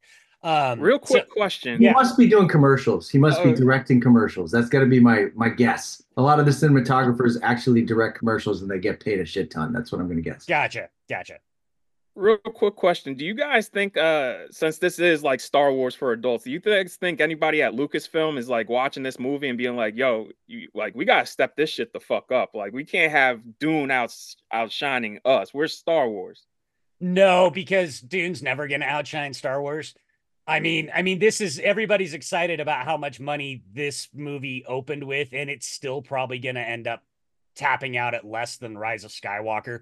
Um, 0.44 0.78
Real 0.78 0.98
quick 0.98 1.24
so, 1.26 1.32
question. 1.32 1.78
He 1.78 1.86
yeah. 1.86 1.92
must 1.92 2.18
be 2.18 2.28
doing 2.28 2.48
commercials. 2.48 3.08
He 3.08 3.16
must 3.16 3.40
uh, 3.40 3.44
be 3.44 3.50
oh. 3.50 3.54
directing 3.54 3.98
commercials. 3.98 4.50
That's 4.50 4.68
got 4.68 4.80
to 4.80 4.86
be 4.86 5.00
my 5.00 5.28
my 5.34 5.48
guess. 5.48 6.02
A 6.18 6.22
lot 6.22 6.38
of 6.38 6.44
the 6.44 6.52
cinematographers 6.52 7.38
actually 7.42 7.80
direct 7.82 8.18
commercials 8.18 8.60
and 8.60 8.70
they 8.70 8.78
get 8.78 9.00
paid 9.00 9.20
a 9.20 9.24
shit 9.24 9.50
ton. 9.50 9.72
That's 9.72 9.90
what 9.90 10.02
I'm 10.02 10.06
going 10.06 10.22
to 10.22 10.30
guess. 10.30 10.44
Gotcha. 10.44 10.90
Gotcha. 11.08 11.38
Real 12.14 12.36
quick 12.36 12.76
question. 12.76 13.14
Do 13.14 13.24
you 13.24 13.34
guys 13.34 13.68
think 13.68 13.96
uh 13.96 14.48
since 14.50 14.78
this 14.78 14.98
is 14.98 15.24
like 15.24 15.40
Star 15.40 15.72
Wars 15.72 15.94
for 15.94 16.12
adults, 16.12 16.44
do 16.44 16.50
you 16.50 16.60
guys 16.60 16.96
think 16.96 17.20
anybody 17.22 17.62
at 17.62 17.72
Lucasfilm 17.72 18.36
is 18.36 18.48
like 18.48 18.68
watching 18.68 19.02
this 19.02 19.18
movie 19.18 19.48
and 19.48 19.58
being 19.58 19.76
like, 19.76 19.96
yo, 19.96 20.28
you 20.46 20.68
like 20.74 20.94
we 20.94 21.06
gotta 21.06 21.26
step 21.26 21.56
this 21.56 21.70
shit 21.70 21.92
the 21.92 22.00
fuck 22.00 22.30
up. 22.30 22.50
Like 22.54 22.72
we 22.74 22.84
can't 22.84 23.10
have 23.10 23.40
Dune 23.58 23.90
out 23.90 24.14
outshining 24.52 25.20
us. 25.24 25.54
We're 25.54 25.68
Star 25.68 26.08
Wars. 26.08 26.44
No, 27.00 27.50
because 27.50 27.98
Dune's 27.98 28.42
never 28.42 28.68
gonna 28.68 28.84
outshine 28.84 29.32
Star 29.32 29.60
Wars. 29.60 29.94
I 30.46 30.60
mean, 30.60 30.90
I 30.94 31.02
mean, 31.02 31.18
this 31.18 31.40
is 31.40 31.58
everybody's 31.58 32.12
excited 32.12 32.60
about 32.60 32.84
how 32.84 32.98
much 32.98 33.18
money 33.18 33.62
this 33.72 34.08
movie 34.12 34.64
opened 34.66 35.04
with, 35.04 35.30
and 35.32 35.48
it's 35.48 35.66
still 35.66 36.02
probably 36.02 36.38
going 36.38 36.56
to 36.56 36.60
end 36.60 36.86
up 36.86 37.02
tapping 37.56 37.96
out 37.96 38.14
at 38.14 38.26
less 38.26 38.58
than 38.58 38.76
Rise 38.76 39.04
of 39.04 39.10
Skywalker. 39.10 39.80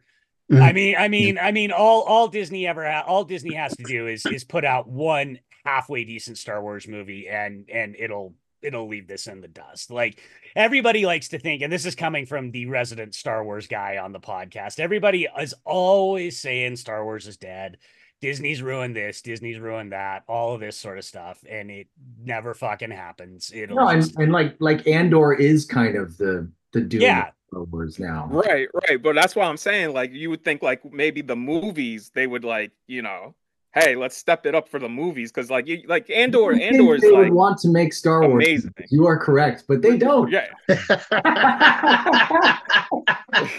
Mm-hmm. 0.51 0.63
I 0.63 0.73
mean, 0.73 0.97
I 0.97 1.09
mean, 1.09 1.39
I 1.39 1.51
mean, 1.51 1.73
all 1.73 2.03
all 2.03 2.29
Disney 2.29 2.67
ever 2.67 2.89
ha- 2.89 3.05
all 3.07 3.25
Disney 3.25 3.55
has 3.55 3.77
to 3.77 3.83
do 3.83 4.07
is 4.07 4.25
is 4.27 4.45
put 4.45 4.65
out 4.65 4.89
one 4.89 5.41
halfway 5.65 6.05
decent 6.05 6.39
Star 6.39 6.63
Wars 6.63 6.87
movie, 6.87 7.29
and 7.29 7.69
and 7.69 7.97
it'll 7.99 8.35
it'll 8.61 8.89
leave 8.89 9.09
this 9.09 9.27
in 9.27 9.41
the 9.41 9.49
dust. 9.49 9.91
Like 9.91 10.21
everybody 10.55 11.07
likes 11.07 11.29
to 11.29 11.39
think, 11.39 11.63
and 11.63 11.73
this 11.73 11.87
is 11.87 11.95
coming 11.95 12.27
from 12.27 12.51
the 12.51 12.67
resident 12.67 13.15
Star 13.15 13.45
Wars 13.45 13.67
guy 13.67 13.99
on 13.99 14.13
the 14.13 14.21
podcast. 14.21 14.79
Everybody 14.79 15.27
is 15.41 15.55
always 15.65 16.39
saying 16.39 16.77
Star 16.77 17.05
Wars 17.05 17.27
is 17.27 17.37
dead. 17.37 17.79
Disney's 18.23 18.63
ruined 18.63 18.95
this, 18.95 19.21
Disney's 19.21 19.59
ruined 19.59 19.91
that, 19.91 20.23
all 20.29 20.55
of 20.55 20.61
this 20.61 20.77
sort 20.77 20.97
of 20.97 21.05
stuff, 21.05 21.45
and 21.51 21.71
it 21.73 21.89
never 22.25 22.55
fucking 22.55 22.93
happens. 22.93 23.51
It'll 23.53 23.77
no, 23.77 23.89
and, 23.89 24.11
and 24.17 24.33
like 24.33 24.55
like 24.61 24.87
Andor 24.87 25.35
is 25.35 25.67
kind 25.67 25.97
of 25.97 26.17
the 26.17 26.49
the 26.73 26.81
doom 26.81 27.01
yeah. 27.01 27.31
words 27.51 27.99
now. 27.99 28.29
Right, 28.31 28.69
right. 28.89 29.03
But 29.03 29.17
that's 29.17 29.35
why 29.35 29.47
I'm 29.47 29.57
saying, 29.57 29.93
like, 29.93 30.13
you 30.13 30.31
would 30.31 30.45
think 30.45 30.63
like 30.63 30.91
maybe 30.91 31.21
the 31.21 31.35
movies 31.35 32.13
they 32.15 32.29
would 32.29 32.45
like, 32.45 32.71
you 32.87 33.03
know, 33.03 33.35
hey, 33.75 33.97
let's 33.97 34.17
step 34.17 34.47
it 34.47 34.55
up 34.55 34.69
for 34.69 34.79
the 34.79 34.89
movies 34.89 35.33
because 35.33 35.51
like 35.51 35.67
you 35.67 35.83
like 35.89 36.09
Andor, 36.09 36.53
Andor 36.53 36.95
is 36.95 37.03
they 37.03 37.11
like 37.11 37.25
would 37.25 37.33
want 37.33 37.59
to 37.59 37.71
make 37.71 37.93
Star 37.93 38.21
Wars. 38.21 38.45
Amazing. 38.47 38.73
You 38.91 39.07
are 39.09 39.19
correct, 39.19 39.65
but 39.67 39.83
they 39.83 39.97
don't. 39.97 40.31
Yeah. 40.31 40.47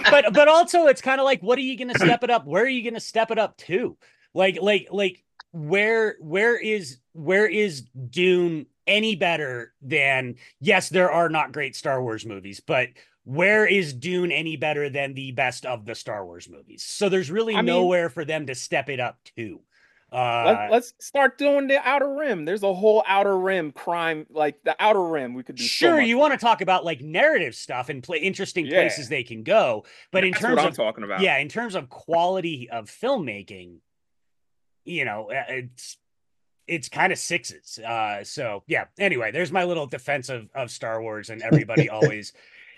but 0.09 0.33
but 0.33 0.47
also 0.47 0.87
it's 0.87 1.01
kind 1.01 1.19
of 1.19 1.25
like, 1.25 1.41
what 1.41 1.57
are 1.57 1.61
you 1.61 1.77
gonna 1.77 1.95
step 1.95 2.23
it 2.23 2.29
up? 2.29 2.45
Where 2.45 2.63
are 2.63 2.69
you 2.69 2.89
gonna 2.89 3.01
step 3.01 3.29
it 3.29 3.37
up 3.37 3.57
to? 3.57 3.97
Like, 4.33 4.59
like, 4.61 4.87
like, 4.91 5.23
where, 5.51 6.15
where 6.19 6.57
is, 6.57 6.97
where 7.13 7.45
is 7.45 7.81
Dune 7.81 8.65
any 8.87 9.15
better 9.15 9.73
than? 9.81 10.35
Yes, 10.59 10.89
there 10.89 11.11
are 11.11 11.29
not 11.29 11.51
great 11.51 11.75
Star 11.75 12.01
Wars 12.01 12.25
movies, 12.25 12.59
but 12.59 12.89
where 13.25 13.65
is 13.65 13.93
Dune 13.93 14.31
any 14.31 14.57
better 14.57 14.89
than 14.89 15.13
the 15.13 15.31
best 15.31 15.65
of 15.65 15.85
the 15.85 15.95
Star 15.95 16.25
Wars 16.25 16.49
movies? 16.49 16.83
So 16.83 17.09
there's 17.09 17.31
really 17.31 17.55
I 17.55 17.61
nowhere 17.61 18.03
mean, 18.03 18.09
for 18.09 18.25
them 18.25 18.47
to 18.47 18.55
step 18.55 18.89
it 18.89 18.99
up 18.99 19.17
to. 19.37 19.61
Uh, 20.13 20.67
let, 20.69 20.83
us 20.83 20.93
start 20.99 21.39
doing 21.39 21.65
the 21.65 21.79
outer 21.87 22.13
rim. 22.13 22.45
There's 22.45 22.61
a 22.61 22.71
whole 22.71 23.03
outer 23.07 23.35
rim 23.35 23.71
crime, 23.71 24.27
like 24.29 24.61
the 24.63 24.75
outer 24.79 25.03
rim. 25.03 25.33
We 25.33 25.41
could 25.41 25.55
do. 25.55 25.63
Sure, 25.63 25.97
so 25.97 26.03
you 26.03 26.19
want 26.19 26.33
to 26.33 26.37
talk 26.37 26.61
about 26.61 26.85
like 26.85 27.01
narrative 27.01 27.55
stuff 27.55 27.89
and 27.89 28.03
play 28.03 28.19
interesting 28.19 28.67
yeah. 28.67 28.73
places 28.73 29.09
they 29.09 29.23
can 29.23 29.41
go, 29.41 29.85
but 30.11 30.21
That's 30.21 30.35
in 30.35 30.41
terms 30.41 30.63
of 30.63 30.75
talking 30.75 31.03
about, 31.03 31.21
yeah, 31.21 31.39
in 31.39 31.49
terms 31.49 31.73
of 31.73 31.89
quality 31.89 32.69
of 32.69 32.91
filmmaking, 32.91 33.77
you 34.85 35.05
know, 35.05 35.31
uh, 35.31 35.43
it's 35.49 35.97
it's 36.67 36.89
kind 36.89 37.11
of 37.11 37.19
sixes. 37.19 37.79
Uh, 37.79 38.23
so 38.23 38.63
yeah. 38.67 38.85
Anyway, 38.99 39.31
there's 39.31 39.51
my 39.51 39.63
little 39.63 39.87
defense 39.87 40.29
of, 40.29 40.49
of 40.55 40.71
Star 40.71 41.01
Wars, 41.01 41.29
and 41.29 41.41
everybody 41.41 41.89
always, 41.89 42.33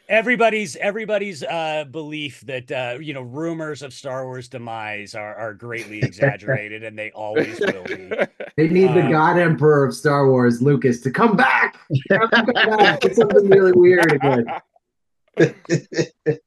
everybody's 0.09 0.75
everybody's 0.77 1.43
uh, 1.43 1.85
belief 1.89 2.41
that 2.41 2.71
uh, 2.71 2.97
you 2.99 3.13
know 3.13 3.21
rumors 3.21 3.81
of 3.81 3.93
Star 3.93 4.25
Wars 4.25 4.47
demise 4.47 5.15
are 5.15 5.35
are 5.35 5.53
greatly 5.53 5.99
exaggerated, 5.99 6.83
and 6.83 6.97
they 6.97 7.11
always 7.11 7.59
will 7.59 7.83
be. 7.83 8.11
They 8.57 8.69
need 8.69 8.93
the 8.93 9.01
um, 9.01 9.11
God 9.11 9.37
Emperor 9.37 9.83
of 9.83 9.93
Star 9.93 10.29
Wars, 10.29 10.61
Lucas, 10.61 11.01
to 11.01 11.11
come 11.11 11.35
back. 11.35 11.77
Come 12.09 12.45
back. 12.45 13.03
It's 13.03 13.17
something 13.17 13.49
really 13.49 13.73
weird 13.73 14.13
again. 14.13 14.45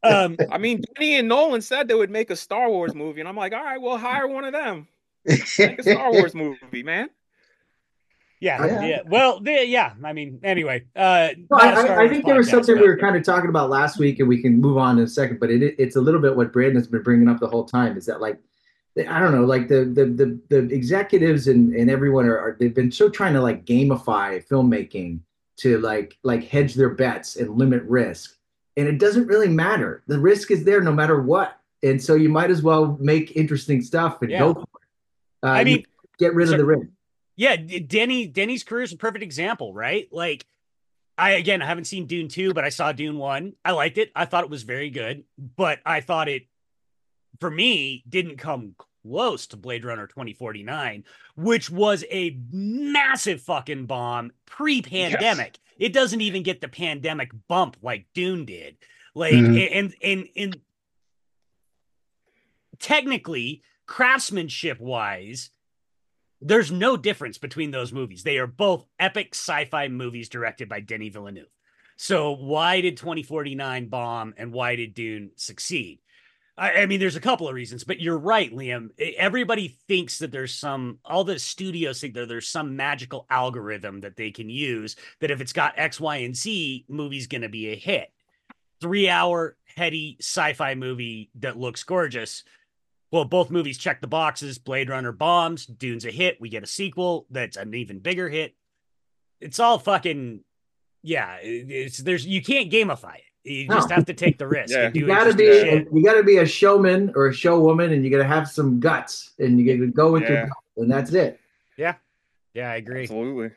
um, 0.02 0.38
I 0.50 0.56
mean, 0.56 0.82
Denny 0.94 1.16
and 1.16 1.28
Nolan 1.28 1.60
said 1.60 1.86
they 1.86 1.94
would 1.94 2.10
make 2.10 2.30
a 2.30 2.36
Star 2.36 2.70
Wars 2.70 2.94
movie, 2.94 3.20
and 3.20 3.28
I'm 3.28 3.36
like, 3.36 3.52
all 3.52 3.62
right, 3.62 3.78
we'll 3.78 3.98
hire 3.98 4.26
one 4.26 4.44
of 4.44 4.54
them. 4.54 4.88
Make 5.24 5.78
a 5.78 5.82
Star 5.82 6.12
Wars 6.12 6.34
movie, 6.34 6.82
man. 6.82 7.10
Yeah, 8.40 8.64
yeah, 8.64 8.84
yeah. 8.84 9.00
Well, 9.06 9.40
the, 9.40 9.66
yeah. 9.66 9.94
I 10.04 10.12
mean, 10.12 10.38
anyway. 10.44 10.84
Uh, 10.94 11.30
no, 11.50 11.56
I, 11.58 12.04
I, 12.04 12.08
think 12.08 12.24
there 12.24 12.36
was 12.36 12.48
something 12.48 12.76
but... 12.76 12.82
we 12.82 12.88
were 12.88 12.96
kind 12.96 13.16
of 13.16 13.24
talking 13.24 13.50
about 13.50 13.68
last 13.68 13.98
week, 13.98 14.20
and 14.20 14.28
we 14.28 14.40
can 14.40 14.60
move 14.60 14.78
on 14.78 14.98
in 14.98 15.04
a 15.04 15.08
second. 15.08 15.40
But 15.40 15.50
it, 15.50 15.74
it's 15.78 15.96
a 15.96 16.00
little 16.00 16.20
bit 16.20 16.36
what 16.36 16.52
Brandon's 16.52 16.86
been 16.86 17.02
bringing 17.02 17.28
up 17.28 17.40
the 17.40 17.48
whole 17.48 17.64
time. 17.64 17.96
Is 17.96 18.06
that 18.06 18.20
like, 18.20 18.38
I 18.96 19.18
don't 19.18 19.32
know, 19.32 19.44
like 19.44 19.66
the 19.66 19.84
the 19.84 20.06
the, 20.06 20.40
the 20.48 20.74
executives 20.74 21.48
and 21.48 21.74
and 21.74 21.90
everyone 21.90 22.26
are, 22.26 22.38
are 22.38 22.56
they've 22.58 22.74
been 22.74 22.92
so 22.92 23.08
trying 23.08 23.34
to 23.34 23.40
like 23.40 23.64
gamify 23.64 24.46
filmmaking 24.46 25.20
to 25.58 25.80
like 25.80 26.16
like 26.22 26.44
hedge 26.44 26.74
their 26.74 26.90
bets 26.90 27.36
and 27.36 27.58
limit 27.58 27.82
risk, 27.84 28.36
and 28.76 28.86
it 28.86 28.98
doesn't 28.98 29.26
really 29.26 29.48
matter. 29.48 30.04
The 30.06 30.18
risk 30.18 30.52
is 30.52 30.62
there 30.62 30.80
no 30.80 30.92
matter 30.92 31.20
what, 31.20 31.58
and 31.82 32.00
so 32.00 32.14
you 32.14 32.28
might 32.28 32.52
as 32.52 32.62
well 32.62 32.96
make 33.00 33.36
interesting 33.36 33.82
stuff 33.82 34.22
and 34.22 34.30
yeah. 34.30 34.38
go 34.38 34.54
for 34.54 34.60
it. 34.62 34.67
Uh, 35.42 35.48
I 35.48 35.64
mean, 35.64 35.84
get 36.18 36.34
rid 36.34 36.48
so, 36.48 36.54
of 36.54 36.58
the 36.58 36.64
rim. 36.64 36.92
Yeah, 37.36 37.56
Denny 37.56 38.26
Denny's 38.26 38.64
career 38.64 38.82
is 38.82 38.92
a 38.92 38.96
perfect 38.96 39.22
example, 39.22 39.72
right? 39.72 40.08
Like, 40.10 40.46
I 41.16 41.32
again 41.32 41.62
I 41.62 41.66
haven't 41.66 41.84
seen 41.84 42.06
Dune 42.06 42.28
two, 42.28 42.52
but 42.52 42.64
I 42.64 42.68
saw 42.70 42.92
Dune 42.92 43.18
one. 43.18 43.54
I 43.64 43.72
liked 43.72 43.98
it. 43.98 44.10
I 44.14 44.24
thought 44.24 44.44
it 44.44 44.50
was 44.50 44.64
very 44.64 44.90
good, 44.90 45.24
but 45.56 45.78
I 45.86 46.00
thought 46.00 46.28
it, 46.28 46.46
for 47.40 47.50
me, 47.50 48.02
didn't 48.08 48.38
come 48.38 48.74
close 48.76 49.46
to 49.48 49.56
Blade 49.56 49.84
Runner 49.84 50.06
2049, 50.06 51.04
which 51.36 51.70
was 51.70 52.04
a 52.10 52.36
massive 52.50 53.40
fucking 53.40 53.86
bomb 53.86 54.32
pre-pandemic. 54.46 55.58
Yes. 55.78 55.88
It 55.90 55.92
doesn't 55.92 56.20
even 56.20 56.42
get 56.42 56.60
the 56.60 56.68
pandemic 56.68 57.30
bump 57.46 57.76
like 57.82 58.06
Dune 58.14 58.44
did. 58.44 58.76
Like 59.14 59.34
mm-hmm. 59.34 59.78
and 59.78 59.94
and 60.02 60.28
and 60.36 60.60
technically 62.78 63.62
craftsmanship 63.88 64.78
wise, 64.78 65.50
there's 66.40 66.70
no 66.70 66.96
difference 66.96 67.38
between 67.38 67.72
those 67.72 67.92
movies. 67.92 68.22
They 68.22 68.38
are 68.38 68.46
both 68.46 68.86
epic 69.00 69.30
sci-fi 69.32 69.88
movies 69.88 70.28
directed 70.28 70.68
by 70.68 70.80
Denis 70.80 71.14
Villeneuve. 71.14 71.48
So 71.96 72.36
why 72.36 72.80
did 72.80 72.96
2049 72.96 73.88
bomb 73.88 74.34
and 74.36 74.52
why 74.52 74.76
did 74.76 74.94
Dune 74.94 75.30
succeed? 75.34 75.98
I, 76.56 76.82
I, 76.82 76.86
mean, 76.86 77.00
there's 77.00 77.16
a 77.16 77.20
couple 77.20 77.48
of 77.48 77.54
reasons, 77.54 77.82
but 77.82 78.00
you're 78.00 78.18
right, 78.18 78.52
Liam. 78.52 78.90
Everybody 78.98 79.76
thinks 79.88 80.20
that 80.20 80.30
there's 80.30 80.54
some, 80.54 80.98
all 81.04 81.24
the 81.24 81.40
studios 81.40 82.00
think 82.00 82.14
that 82.14 82.28
there's 82.28 82.48
some 82.48 82.76
magical 82.76 83.26
algorithm 83.30 84.00
that 84.00 84.16
they 84.16 84.30
can 84.30 84.48
use 84.48 84.94
that 85.20 85.32
if 85.32 85.40
it's 85.40 85.52
got 85.52 85.78
X, 85.78 85.98
Y, 85.98 86.16
and 86.18 86.36
Z, 86.36 86.84
movie's 86.88 87.26
going 87.26 87.42
to 87.42 87.48
be 87.48 87.72
a 87.72 87.76
hit. 87.76 88.12
Three 88.80 89.08
hour, 89.08 89.56
heady 89.76 90.18
sci 90.20 90.52
fi 90.52 90.76
movie 90.76 91.30
that 91.40 91.58
looks 91.58 91.82
gorgeous 91.82 92.44
well, 93.10 93.24
both 93.24 93.50
movies 93.50 93.78
check 93.78 94.00
the 94.00 94.06
boxes. 94.06 94.58
Blade 94.58 94.90
Runner 94.90 95.12
bombs, 95.12 95.66
Dune's 95.66 96.04
a 96.04 96.10
hit. 96.10 96.40
We 96.40 96.48
get 96.48 96.62
a 96.62 96.66
sequel 96.66 97.26
that's 97.30 97.56
an 97.56 97.74
even 97.74 98.00
bigger 98.00 98.28
hit. 98.28 98.54
It's 99.40 99.60
all 99.60 99.78
fucking 99.78 100.40
yeah. 101.02 101.38
It's 101.40 101.98
there's 101.98 102.26
you 102.26 102.42
can't 102.42 102.70
gamify 102.70 103.16
it. 103.16 103.22
You 103.44 103.68
just 103.68 103.90
have 103.90 104.06
to 104.06 104.14
take 104.14 104.38
the 104.38 104.46
risk. 104.46 104.74
yeah. 104.74 104.90
you 104.92 105.06
gotta 105.06 105.32
be 105.32 105.46
a, 105.46 105.86
you 105.90 106.02
gotta 106.04 106.22
be 106.22 106.38
a 106.38 106.46
showman 106.46 107.12
or 107.14 107.28
a 107.28 107.32
showwoman, 107.32 107.92
and 107.92 108.04
you 108.04 108.10
gotta 108.10 108.24
have 108.24 108.48
some 108.48 108.78
guts, 108.78 109.32
and 109.38 109.58
you 109.58 109.78
gotta 109.78 109.90
go 109.90 110.12
with 110.12 110.24
yeah. 110.24 110.30
your 110.30 110.42
gut, 110.42 110.56
and 110.76 110.90
that's 110.90 111.12
it. 111.12 111.40
Yeah, 111.76 111.94
yeah, 112.52 112.70
I 112.70 112.76
agree. 112.76 113.02
Absolutely, 113.02 113.52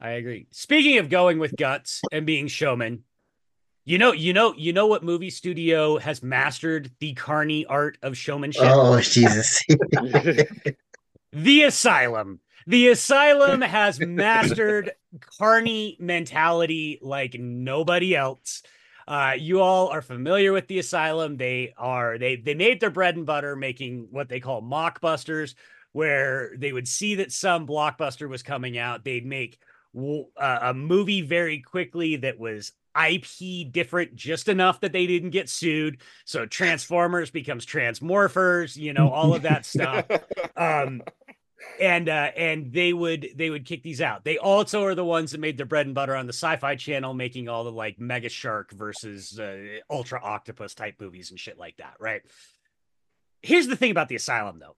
I 0.00 0.10
agree. 0.10 0.46
Speaking 0.50 0.98
of 0.98 1.08
going 1.08 1.38
with 1.38 1.56
guts 1.56 2.02
and 2.12 2.26
being 2.26 2.48
showman, 2.48 3.04
you 3.90 3.98
know, 3.98 4.12
you 4.12 4.32
know, 4.32 4.54
you 4.56 4.72
know 4.72 4.86
what 4.86 5.02
movie 5.02 5.30
studio 5.30 5.98
has 5.98 6.22
mastered 6.22 6.92
the 7.00 7.12
carny 7.14 7.66
art 7.66 7.98
of 8.02 8.16
showmanship? 8.16 8.62
Oh, 8.64 9.00
Jesus. 9.00 9.60
the 11.32 11.62
Asylum. 11.62 12.38
The 12.68 12.86
Asylum 12.86 13.62
has 13.62 13.98
mastered 13.98 14.92
carny 15.40 15.96
mentality 15.98 17.00
like 17.02 17.34
nobody 17.34 18.14
else. 18.14 18.62
Uh, 19.08 19.32
you 19.36 19.60
all 19.60 19.88
are 19.88 20.02
familiar 20.02 20.52
with 20.52 20.68
the 20.68 20.78
asylum. 20.78 21.36
They 21.36 21.74
are 21.76 22.16
they 22.16 22.36
they 22.36 22.54
made 22.54 22.78
their 22.78 22.90
bread 22.90 23.16
and 23.16 23.26
butter 23.26 23.56
making 23.56 24.06
what 24.12 24.28
they 24.28 24.38
call 24.38 24.62
mockbusters, 24.62 25.56
where 25.90 26.52
they 26.56 26.72
would 26.72 26.86
see 26.86 27.16
that 27.16 27.32
some 27.32 27.66
blockbuster 27.66 28.28
was 28.28 28.44
coming 28.44 28.78
out. 28.78 29.02
They'd 29.02 29.26
make 29.26 29.58
uh, 29.96 30.58
a 30.62 30.74
movie 30.74 31.22
very 31.22 31.58
quickly 31.58 32.14
that 32.16 32.38
was 32.38 32.70
IP 32.96 33.70
different 33.70 34.14
just 34.14 34.48
enough 34.48 34.80
that 34.80 34.92
they 34.92 35.06
didn't 35.06 35.30
get 35.30 35.48
sued. 35.48 35.98
So 36.24 36.46
Transformers 36.46 37.30
becomes 37.30 37.66
Transmorphers, 37.66 38.76
you 38.76 38.92
know, 38.92 39.10
all 39.10 39.34
of 39.34 39.42
that 39.42 39.66
stuff. 39.66 40.06
Um, 40.56 41.02
and 41.80 42.08
uh, 42.08 42.30
and 42.36 42.72
they 42.72 42.92
would 42.92 43.28
they 43.34 43.50
would 43.50 43.64
kick 43.64 43.82
these 43.82 44.00
out. 44.00 44.24
They 44.24 44.38
also 44.38 44.84
are 44.84 44.94
the 44.94 45.04
ones 45.04 45.32
that 45.32 45.40
made 45.40 45.56
their 45.56 45.66
bread 45.66 45.86
and 45.86 45.94
butter 45.94 46.14
on 46.14 46.26
the 46.26 46.32
Sci-Fi 46.32 46.76
Channel, 46.76 47.14
making 47.14 47.48
all 47.48 47.64
the 47.64 47.72
like 47.72 47.98
Mega 47.98 48.28
Shark 48.28 48.72
versus 48.72 49.38
uh, 49.38 49.78
Ultra 49.88 50.20
Octopus 50.22 50.74
type 50.74 50.96
movies 51.00 51.30
and 51.30 51.40
shit 51.40 51.58
like 51.58 51.76
that. 51.78 51.94
Right. 51.98 52.22
Here's 53.42 53.66
the 53.66 53.76
thing 53.76 53.90
about 53.90 54.08
the 54.08 54.16
Asylum, 54.16 54.58
though. 54.58 54.76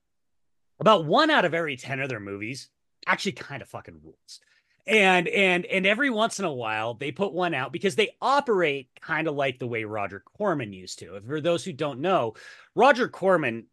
About 0.79 1.05
one 1.05 1.29
out 1.29 1.45
of 1.45 1.53
every 1.53 1.75
ten 1.75 1.99
of 1.99 2.09
their 2.09 2.19
movies 2.19 2.69
actually 3.05 3.33
kind 3.33 3.61
of 3.61 3.67
fucking 3.67 3.99
rules 4.03 4.39
and 4.85 5.27
and 5.27 5.65
and 5.65 5.85
every 5.85 6.09
once 6.09 6.39
in 6.39 6.45
a 6.45 6.53
while 6.53 6.93
they 6.93 7.11
put 7.11 7.33
one 7.33 7.53
out 7.53 7.71
because 7.71 7.95
they 7.95 8.15
operate 8.21 8.89
kind 8.99 9.27
of 9.27 9.35
like 9.35 9.59
the 9.59 9.67
way 9.67 9.83
Roger 9.83 10.19
Corman 10.37 10.73
used 10.73 10.99
to. 10.99 11.19
For 11.21 11.39
those 11.39 11.63
who 11.63 11.73
don't 11.73 11.99
know, 11.99 12.33
Roger 12.75 13.07
Corman 13.07 13.67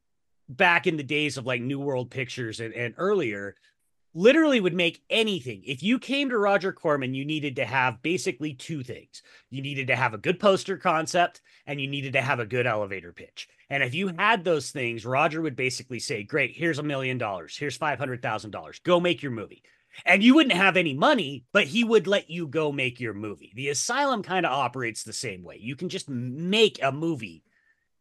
back 0.48 0.86
in 0.86 0.96
the 0.96 1.02
days 1.02 1.36
of 1.36 1.46
like 1.46 1.62
New 1.62 1.80
World 1.80 2.10
Pictures 2.10 2.60
and, 2.60 2.74
and 2.74 2.94
earlier 2.96 3.56
literally 4.12 4.60
would 4.60 4.74
make 4.74 5.02
anything. 5.08 5.62
If 5.64 5.82
you 5.82 5.98
came 5.98 6.30
to 6.30 6.38
Roger 6.38 6.72
Corman, 6.72 7.14
you 7.14 7.24
needed 7.24 7.56
to 7.56 7.64
have 7.64 8.02
basically 8.02 8.54
two 8.54 8.82
things. 8.82 9.22
You 9.50 9.62
needed 9.62 9.86
to 9.86 9.96
have 9.96 10.14
a 10.14 10.18
good 10.18 10.40
poster 10.40 10.76
concept 10.76 11.40
and 11.66 11.80
you 11.80 11.86
needed 11.86 12.14
to 12.14 12.22
have 12.22 12.40
a 12.40 12.46
good 12.46 12.66
elevator 12.66 13.12
pitch. 13.12 13.48
And 13.68 13.84
if 13.84 13.94
you 13.94 14.08
had 14.08 14.42
those 14.42 14.72
things, 14.72 15.06
Roger 15.06 15.40
would 15.40 15.54
basically 15.54 16.00
say, 16.00 16.24
Great, 16.24 16.56
here's 16.56 16.80
a 16.80 16.84
million 16.84 17.18
dollars, 17.18 17.56
here's 17.56 17.78
$500,000, 17.78 18.82
go 18.82 18.98
make 18.98 19.22
your 19.22 19.32
movie 19.32 19.62
and 20.04 20.22
you 20.22 20.34
wouldn't 20.34 20.54
have 20.54 20.76
any 20.76 20.94
money, 20.94 21.44
but 21.52 21.66
he 21.66 21.84
would 21.84 22.06
let 22.06 22.30
you 22.30 22.46
go 22.46 22.72
make 22.72 23.00
your 23.00 23.14
movie. 23.14 23.52
The 23.54 23.68
asylum 23.68 24.22
kind 24.22 24.46
of 24.46 24.52
operates 24.52 25.02
the 25.02 25.12
same 25.12 25.42
way. 25.42 25.58
You 25.60 25.76
can 25.76 25.88
just 25.88 26.08
make 26.08 26.78
a 26.82 26.92
movie 26.92 27.44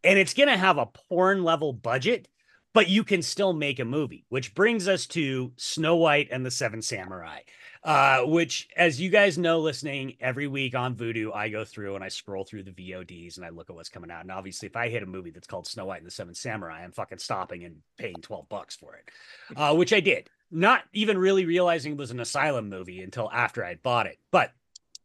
and 0.03 0.17
it's 0.17 0.33
going 0.33 0.49
to 0.49 0.57
have 0.57 0.77
a 0.77 0.85
porn 0.85 1.43
level 1.43 1.73
budget, 1.73 2.27
but 2.73 2.87
you 2.87 3.03
can 3.03 3.21
still 3.21 3.53
make 3.53 3.79
a 3.79 3.85
movie, 3.85 4.25
which 4.29 4.55
brings 4.55 4.87
us 4.87 5.05
to 5.07 5.51
Snow 5.57 5.97
White 5.97 6.29
and 6.31 6.45
the 6.45 6.51
Seven 6.51 6.81
Samurai, 6.81 7.39
uh, 7.83 8.21
which, 8.21 8.69
as 8.77 9.01
you 9.01 9.09
guys 9.09 9.37
know, 9.37 9.59
listening 9.59 10.15
every 10.21 10.47
week 10.47 10.75
on 10.75 10.95
Voodoo, 10.95 11.31
I 11.31 11.49
go 11.49 11.65
through 11.65 11.95
and 11.95 12.03
I 12.03 12.09
scroll 12.09 12.45
through 12.45 12.63
the 12.63 12.71
VODs 12.71 13.37
and 13.37 13.45
I 13.45 13.49
look 13.49 13.69
at 13.69 13.75
what's 13.75 13.89
coming 13.89 14.11
out. 14.11 14.21
And 14.21 14.31
obviously, 14.31 14.67
if 14.67 14.75
I 14.75 14.89
hit 14.89 15.03
a 15.03 15.07
movie 15.07 15.31
that's 15.31 15.47
called 15.47 15.67
Snow 15.67 15.85
White 15.85 15.97
and 15.97 16.07
the 16.07 16.11
Seven 16.11 16.35
Samurai, 16.35 16.83
I'm 16.83 16.91
fucking 16.91 17.19
stopping 17.19 17.65
and 17.65 17.77
paying 17.97 18.21
12 18.21 18.47
bucks 18.47 18.75
for 18.75 18.95
it, 18.95 19.09
uh, 19.57 19.75
which 19.75 19.91
I 19.91 19.99
did 19.99 20.29
not 20.51 20.83
even 20.93 21.17
really 21.17 21.45
realizing 21.45 21.93
it 21.93 21.97
was 21.97 22.11
an 22.11 22.19
asylum 22.19 22.69
movie 22.69 23.01
until 23.01 23.29
after 23.31 23.63
I'd 23.63 23.83
bought 23.83 24.07
it. 24.07 24.17
But 24.31 24.51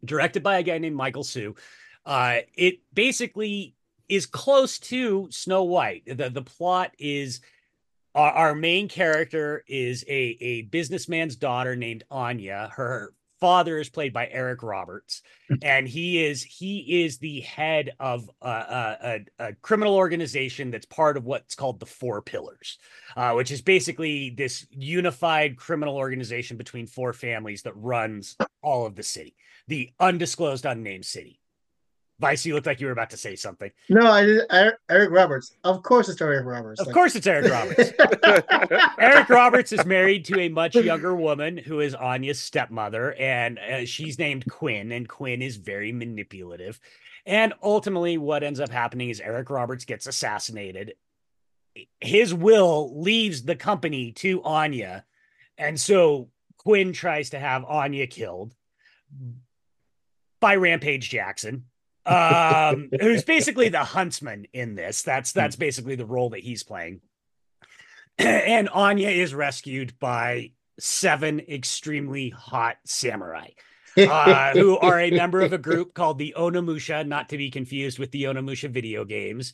directed 0.05 0.43
by 0.43 0.59
a 0.59 0.62
guy 0.62 0.79
named 0.79 0.97
Michael 0.97 1.25
Su, 1.25 1.55
uh, 2.07 2.39
it 2.55 2.81
basically 2.93 3.75
is 4.09 4.27
close 4.27 4.79
to 4.79 5.29
Snow 5.31 5.65
White. 5.65 6.05
The 6.07 6.31
the 6.31 6.43
plot 6.43 6.93
is 6.99 7.41
our, 8.15 8.31
our 8.33 8.55
main 8.55 8.89
character 8.89 9.65
is 9.66 10.05
a 10.09 10.37
a 10.41 10.62
businessman's 10.62 11.37
daughter 11.37 11.77
named 11.77 12.05
Anya. 12.11 12.71
Her 12.75 13.15
father 13.45 13.79
is 13.79 13.91
played 13.91 14.15
by 14.15 14.27
Eric 14.29 14.62
Roberts, 14.62 15.21
hmm. 15.49 15.57
and 15.61 15.87
he 15.87 16.25
is 16.25 16.43
he 16.43 17.05
is 17.05 17.19
the 17.19 17.43
head 17.43 17.91
of 18.01 18.31
a, 18.41 18.49
a, 18.49 19.21
a, 19.39 19.53
criminal 19.57 19.97
organization 19.97 20.71
that's 20.71 20.87
part 20.87 21.19
of 21.19 21.27
what's 21.27 21.55
called 21.55 21.79
the 21.79 21.85
Four 21.85 22.23
Pillars, 22.23 22.79
uh, 23.19 23.33
which 23.33 23.51
is 23.51 23.61
basically 23.61 24.31
this 24.31 24.66
unified 24.71 25.59
criminal 25.59 25.95
organization 25.95 26.57
between 26.57 26.87
four 26.87 27.12
families 27.12 27.61
that 27.65 27.77
runs 27.77 28.35
all 28.62 28.87
of 28.87 28.95
the 28.95 29.03
city, 29.03 29.37
the 29.69 29.91
undisclosed, 30.01 30.65
unnamed 30.65 31.05
city. 31.05 31.39
Vice, 32.20 32.47
you 32.47 32.55
looked 32.55 32.66
like 32.66 32.81
you 32.81 32.86
were 32.86 32.93
about 32.93 33.11
to 33.11 33.16
say 33.16 33.35
something. 33.35 33.70
No, 33.89 34.07
I 34.07 34.24
did. 34.24 34.43
Eric 34.89 35.11
Roberts. 35.11 35.57
Of 35.65 35.82
course, 35.82 36.09
it's 36.09 36.20
Eric 36.20 36.47
Roberts. 36.47 36.81
Of 36.81 36.86
like... 36.86 36.95
course, 36.95 37.16
it's 37.16 37.27
Eric 37.27 37.51
Roberts. 37.51 37.93
Eric 38.99 39.28
Roberts 39.28 39.73
is 39.73 39.85
married 39.85 40.24
to 40.27 40.41
a 40.41 40.49
much 40.49 40.77
younger 40.77 41.15
woman 41.16 41.57
who 41.57 41.81
is 41.81 41.95
Anya's 41.95 42.41
stepmother, 42.41 43.15
and 43.15 43.59
uh, 43.59 43.85
she's 43.85 44.19
named 44.19 44.45
Quinn. 44.49 44.93
And 44.93 45.09
Quinn 45.09 45.43
is 45.43 45.57
very 45.57 45.91
manipulative. 45.91 46.78
And 47.27 47.53
ultimately, 47.62 48.16
what 48.16 48.45
ends 48.45 48.61
up 48.61 48.70
happening 48.70 49.11
is 49.11 49.20
Eric 49.20 49.51
Roberts 49.51 49.85
gets 49.85 50.07
assassinated. 50.07 50.95
His 52.01 52.32
will 52.32 53.03
leaves 53.03 53.43
the 53.43 53.57
company 53.57 54.12
to 54.12 54.41
Anya, 54.45 55.05
and 55.59 55.81
so 55.81 56.31
Quinn 56.59 56.93
tries 56.93 57.31
to 57.31 57.41
have 57.41 57.65
Anya 57.65 58.07
killed 58.07 58.55
by 60.41 60.55
Rampage 60.55 61.11
Jackson 61.11 61.65
um, 62.07 62.91
who's 63.01 63.25
basically 63.25 63.69
the 63.69 63.85
huntsman 63.85 64.47
in 64.53 64.75
this. 64.75 65.03
That's 65.03 65.33
hmm. 65.33 65.39
that's 65.39 65.57
basically 65.57 65.95
the 65.95 66.07
role 66.07 66.31
that 66.31 66.41
he's 66.41 66.63
playing. 66.63 67.01
and 68.19 68.69
Anya 68.69 69.11
is 69.11 69.35
rescued 69.35 69.99
by 69.99 70.53
seven 70.79 71.41
extremely 71.41 72.31
hot 72.31 72.77
samurai. 72.85 73.49
uh, 73.97 74.51
who 74.55 74.77
are 74.79 74.99
a 74.99 75.11
member 75.13 75.41
of 75.41 75.53
a 75.53 75.59
group 75.59 75.95
called 75.95 76.19
the 76.19 76.35
Onimusha, 76.37 77.07
not 77.07 77.29
to 77.29 77.39
be 77.39 77.49
confused 77.49 77.97
with 77.97 78.11
the 78.11 78.25
Onimusha 78.25 78.69
video 78.69 79.05
games. 79.05 79.53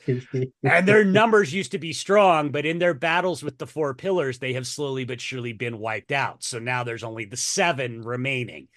and 0.63 0.89
their 0.89 1.05
numbers 1.05 1.53
used 1.53 1.73
to 1.73 1.79
be 1.79 1.93
strong, 1.93 2.51
but 2.51 2.65
in 2.65 2.79
their 2.79 2.95
battles 2.95 3.43
with 3.43 3.59
the 3.59 3.67
four 3.67 3.93
pillars, 3.93 4.39
they 4.39 4.55
have 4.55 4.67
slowly 4.67 5.05
but 5.05 5.21
surely 5.21 5.53
been 5.53 5.79
wiped 5.79 6.11
out. 6.11 6.43
So 6.43 6.59
now 6.59 6.85
there's 6.85 7.05
only 7.05 7.27
the 7.27 7.37
seven 7.37 8.01
remaining 8.01 8.69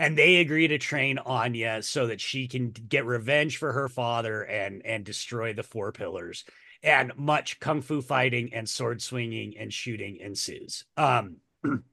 and 0.00 0.16
they 0.16 0.36
agree 0.36 0.66
to 0.66 0.78
train 0.78 1.18
Anya 1.18 1.82
so 1.82 2.06
that 2.06 2.22
she 2.22 2.48
can 2.48 2.70
get 2.70 3.04
revenge 3.04 3.58
for 3.58 3.70
her 3.70 3.86
father 3.86 4.42
and 4.44 4.80
and 4.86 5.04
destroy 5.04 5.52
the 5.52 5.62
four 5.62 5.92
pillars. 5.92 6.44
And 6.82 7.12
much 7.18 7.60
kung 7.60 7.82
fu 7.82 8.00
fighting 8.00 8.54
and 8.54 8.66
sword 8.66 9.02
swinging 9.02 9.58
and 9.58 9.70
shooting 9.70 10.16
ensues. 10.16 10.84
Um, 10.96 11.36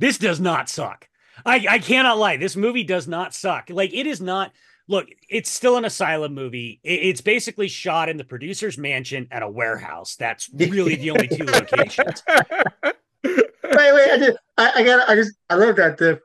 this 0.00 0.18
does 0.18 0.40
not 0.40 0.68
suck. 0.68 1.08
I, 1.46 1.64
I 1.70 1.78
cannot 1.78 2.18
lie. 2.18 2.36
This 2.36 2.56
movie 2.56 2.82
does 2.82 3.06
not 3.06 3.32
suck. 3.32 3.70
Like 3.70 3.94
it 3.94 4.08
is 4.08 4.20
not. 4.20 4.52
Look, 4.88 5.06
it's 5.28 5.48
still 5.48 5.76
an 5.76 5.84
asylum 5.84 6.34
movie. 6.34 6.80
It's 6.82 7.20
basically 7.20 7.68
shot 7.68 8.08
in 8.08 8.16
the 8.16 8.24
producer's 8.24 8.76
mansion 8.76 9.28
at 9.30 9.44
a 9.44 9.48
warehouse. 9.48 10.16
That's 10.16 10.50
really 10.52 10.96
the 10.96 11.12
only 11.12 11.28
two 11.28 11.44
locations. 11.44 12.24
wait, 13.22 13.44
wait. 13.62 14.10
I, 14.10 14.18
did, 14.18 14.36
I, 14.58 14.72
I 14.74 14.82
got. 14.82 15.08
I 15.08 15.14
just. 15.14 15.36
I 15.48 15.54
love 15.54 15.76
that 15.76 15.96
the 15.96 16.20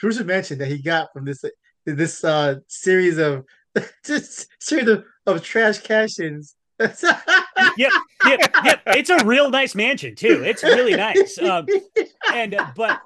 producer 0.00 0.24
mentioned 0.24 0.60
that 0.60 0.68
he 0.68 0.78
got 0.78 1.12
from 1.12 1.24
this 1.24 1.44
this 1.86 2.24
uh 2.24 2.56
series 2.66 3.18
of 3.18 3.44
just 4.04 4.48
series 4.58 4.88
of, 4.88 5.04
of 5.26 5.42
trash 5.42 5.78
cash-ins. 5.78 6.56
yep, 6.80 7.92
yep, 8.24 8.40
yep. 8.64 8.80
It's 8.86 9.10
a 9.10 9.24
real 9.24 9.50
nice 9.50 9.74
mansion 9.74 10.16
too. 10.16 10.42
It's 10.44 10.62
really 10.62 10.96
nice. 10.96 11.38
Um, 11.42 11.66
and 12.32 12.54
uh, 12.54 12.66
but 12.74 13.00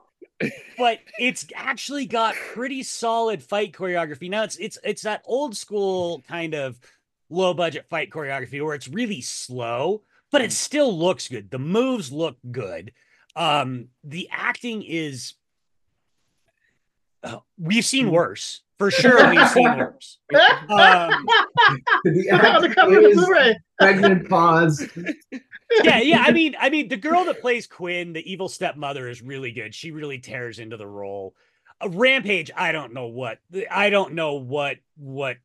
but 0.78 1.00
it's 1.18 1.46
actually 1.54 2.06
got 2.06 2.34
pretty 2.34 2.82
solid 2.82 3.42
fight 3.42 3.72
choreography. 3.72 4.30
Now 4.30 4.44
it's 4.44 4.56
it's 4.56 4.78
it's 4.84 5.02
that 5.02 5.22
old 5.26 5.56
school 5.56 6.22
kind 6.28 6.54
of 6.54 6.78
low 7.30 7.52
budget 7.52 7.86
fight 7.88 8.10
choreography 8.10 8.64
where 8.64 8.74
it's 8.74 8.88
really 8.88 9.20
slow, 9.20 10.02
but 10.30 10.40
it 10.40 10.52
still 10.52 10.96
looks 10.96 11.28
good. 11.28 11.50
The 11.50 11.58
moves 11.58 12.12
look 12.12 12.36
good. 12.50 12.92
Um, 13.36 13.88
the 14.04 14.28
acting 14.30 14.82
is 14.82 15.34
we've 17.58 17.84
seen 17.84 18.06
hmm. 18.06 18.12
worse 18.12 18.62
for 18.78 18.90
sure. 18.90 19.30
We've 19.30 19.48
seen 19.48 19.64
worse. 19.78 20.18
Um, 20.68 21.26
the 22.04 23.56
pregnant 23.78 24.28
pause. 24.28 24.88
yeah, 25.82 25.98
yeah. 25.98 26.24
I 26.26 26.32
mean, 26.32 26.56
I 26.58 26.70
mean, 26.70 26.88
the 26.88 26.96
girl 26.96 27.24
that 27.24 27.40
plays 27.40 27.66
Quinn, 27.66 28.12
the 28.12 28.30
evil 28.30 28.48
stepmother, 28.48 29.08
is 29.08 29.22
really 29.22 29.52
good. 29.52 29.74
She 29.74 29.90
really 29.90 30.18
tears 30.18 30.58
into 30.58 30.76
the 30.76 30.86
role. 30.86 31.34
A 31.80 31.88
Rampage, 31.88 32.50
I 32.56 32.72
don't 32.72 32.92
know 32.94 33.06
what 33.06 33.38
I 33.70 33.90
don't 33.90 34.14
know 34.14 34.34
what 34.34 34.78
what 34.96 35.36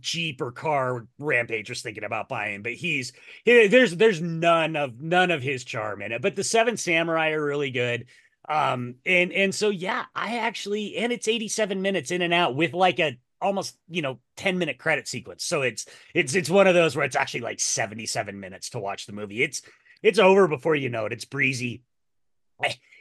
Jeep 0.00 0.40
or 0.40 0.52
car 0.52 1.06
Rampage 1.18 1.68
was 1.68 1.82
thinking 1.82 2.04
about 2.04 2.28
buying, 2.28 2.62
but 2.62 2.72
he's 2.72 3.12
there's 3.44 3.96
there's 3.96 4.20
none 4.20 4.76
of 4.76 5.00
none 5.00 5.30
of 5.30 5.42
his 5.42 5.64
charm 5.64 6.02
in 6.02 6.12
it. 6.12 6.22
But 6.22 6.36
the 6.36 6.44
Seven 6.44 6.76
Samurai 6.76 7.30
are 7.30 7.44
really 7.44 7.70
good. 7.70 8.06
Um, 8.48 8.96
and 9.04 9.32
and 9.32 9.54
so 9.54 9.70
yeah, 9.70 10.04
I 10.14 10.38
actually 10.38 10.96
and 10.96 11.12
it's 11.12 11.28
87 11.28 11.82
minutes 11.82 12.10
in 12.10 12.22
and 12.22 12.32
out 12.32 12.54
with 12.54 12.72
like 12.72 13.00
a 13.00 13.18
almost 13.40 13.76
you 13.88 14.02
know 14.02 14.18
10 14.36 14.58
minute 14.58 14.78
credit 14.78 15.08
sequence. 15.08 15.44
So 15.44 15.62
it's 15.62 15.86
it's 16.14 16.34
it's 16.34 16.50
one 16.50 16.66
of 16.66 16.74
those 16.74 16.96
where 16.96 17.04
it's 17.04 17.16
actually 17.16 17.40
like 17.40 17.60
77 17.60 18.38
minutes 18.38 18.70
to 18.70 18.78
watch 18.78 19.06
the 19.06 19.12
movie. 19.12 19.42
It's 19.42 19.62
it's 20.02 20.18
over 20.18 20.46
before 20.46 20.76
you 20.76 20.88
know 20.88 21.06
it. 21.06 21.12
It's 21.12 21.24
breezy. 21.24 21.82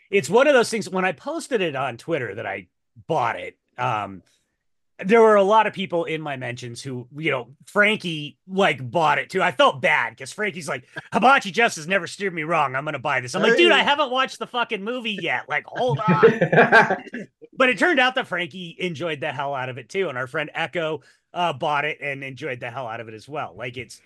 It's 0.09 0.29
one 0.29 0.47
of 0.47 0.53
those 0.53 0.69
things 0.69 0.89
when 0.89 1.05
I 1.05 1.11
posted 1.11 1.61
it 1.61 1.75
on 1.75 1.97
Twitter 1.97 2.35
that 2.35 2.45
I 2.45 2.67
bought 3.07 3.39
it. 3.39 3.57
Um, 3.77 4.21
there 5.03 5.21
were 5.21 5.35
a 5.35 5.43
lot 5.43 5.67
of 5.67 5.73
people 5.73 6.05
in 6.05 6.21
my 6.21 6.37
mentions 6.37 6.81
who, 6.81 7.07
you 7.17 7.29
know, 7.29 7.49
Frankie 7.65 8.37
like 8.47 8.89
bought 8.89 9.19
it 9.19 9.29
too. 9.29 9.41
I 9.41 9.51
felt 9.51 9.81
bad 9.81 10.11
because 10.11 10.31
Frankie's 10.31 10.69
like, 10.69 10.87
Hibachi 11.11 11.51
Just 11.51 11.75
has 11.75 11.87
never 11.87 12.07
steered 12.07 12.33
me 12.33 12.43
wrong. 12.43 12.75
I'm 12.75 12.85
gonna 12.85 12.99
buy 12.99 13.19
this. 13.19 13.35
I'm 13.35 13.41
like, 13.41 13.57
dude, 13.57 13.73
I 13.73 13.83
haven't 13.83 14.11
watched 14.11 14.39
the 14.39 14.47
fucking 14.47 14.83
movie 14.83 15.17
yet. 15.21 15.49
Like, 15.49 15.65
hold 15.65 15.99
on. 16.07 16.39
but 17.53 17.69
it 17.69 17.77
turned 17.77 17.99
out 17.99 18.15
that 18.15 18.27
Frankie 18.27 18.75
enjoyed 18.79 19.19
the 19.19 19.33
hell 19.33 19.53
out 19.53 19.67
of 19.67 19.77
it 19.77 19.89
too. 19.89 20.07
And 20.07 20.17
our 20.17 20.27
friend 20.27 20.49
Echo 20.53 21.01
uh, 21.33 21.51
bought 21.51 21.83
it 21.83 21.99
and 22.01 22.23
enjoyed 22.23 22.61
the 22.61 22.71
hell 22.71 22.87
out 22.87 23.01
of 23.01 23.09
it 23.09 23.13
as 23.13 23.27
well. 23.27 23.53
Like 23.57 23.75
it's 23.75 24.01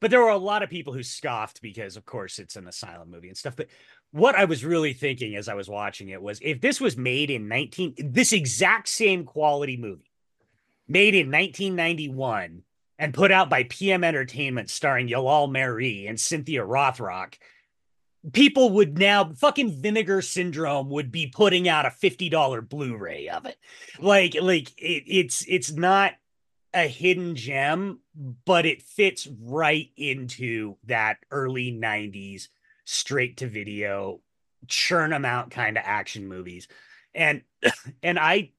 but 0.00 0.10
there 0.10 0.20
were 0.20 0.28
a 0.28 0.36
lot 0.36 0.62
of 0.62 0.70
people 0.70 0.92
who 0.92 1.02
scoffed 1.02 1.62
because 1.62 1.96
of 1.96 2.04
course 2.04 2.38
it's 2.38 2.56
an 2.56 2.68
asylum 2.68 3.10
movie 3.10 3.28
and 3.28 3.36
stuff. 3.36 3.56
But 3.56 3.68
what 4.12 4.34
I 4.34 4.44
was 4.44 4.64
really 4.64 4.92
thinking 4.92 5.36
as 5.36 5.48
I 5.48 5.54
was 5.54 5.68
watching 5.68 6.08
it 6.08 6.22
was 6.22 6.38
if 6.42 6.60
this 6.60 6.80
was 6.80 6.96
made 6.96 7.30
in 7.30 7.48
19 7.48 7.94
this 7.98 8.32
exact 8.32 8.88
same 8.88 9.24
quality 9.24 9.76
movie 9.76 10.10
made 10.88 11.14
in 11.14 11.30
1991 11.30 12.62
and 12.98 13.12
put 13.12 13.30
out 13.30 13.50
by 13.50 13.64
PM 13.64 14.04
Entertainment 14.04 14.70
starring 14.70 15.08
Jalal 15.08 15.48
Merhi 15.48 16.08
and 16.08 16.18
Cynthia 16.18 16.62
Rothrock 16.62 17.34
people 18.32 18.70
would 18.70 18.98
now 18.98 19.32
fucking 19.34 19.80
vinegar 19.80 20.22
syndrome 20.22 20.90
would 20.90 21.12
be 21.12 21.28
putting 21.28 21.68
out 21.68 21.86
a 21.86 21.90
$50 21.90 22.68
blu-ray 22.68 23.28
of 23.28 23.46
it. 23.46 23.56
Like 24.00 24.36
like 24.40 24.70
it, 24.78 25.04
it's 25.06 25.44
it's 25.46 25.72
not 25.72 26.14
a 26.74 26.88
hidden 26.88 27.36
gem 27.36 28.00
but 28.44 28.66
it 28.66 28.82
fits 28.82 29.28
right 29.40 29.90
into 29.96 30.76
that 30.84 31.18
early 31.30 31.72
90s 31.72 32.48
straight 32.86 33.36
to 33.38 33.46
video 33.46 34.20
churn 34.68 35.10
them 35.10 35.24
out 35.24 35.50
kind 35.50 35.76
of 35.76 35.82
action 35.84 36.26
movies. 36.26 36.68
And 37.14 37.42
and 38.02 38.18
i 38.18 38.50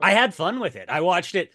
i 0.00 0.12
had 0.12 0.34
fun 0.34 0.60
with 0.60 0.76
it. 0.76 0.88
I 0.88 1.00
watched 1.00 1.34
it 1.34 1.52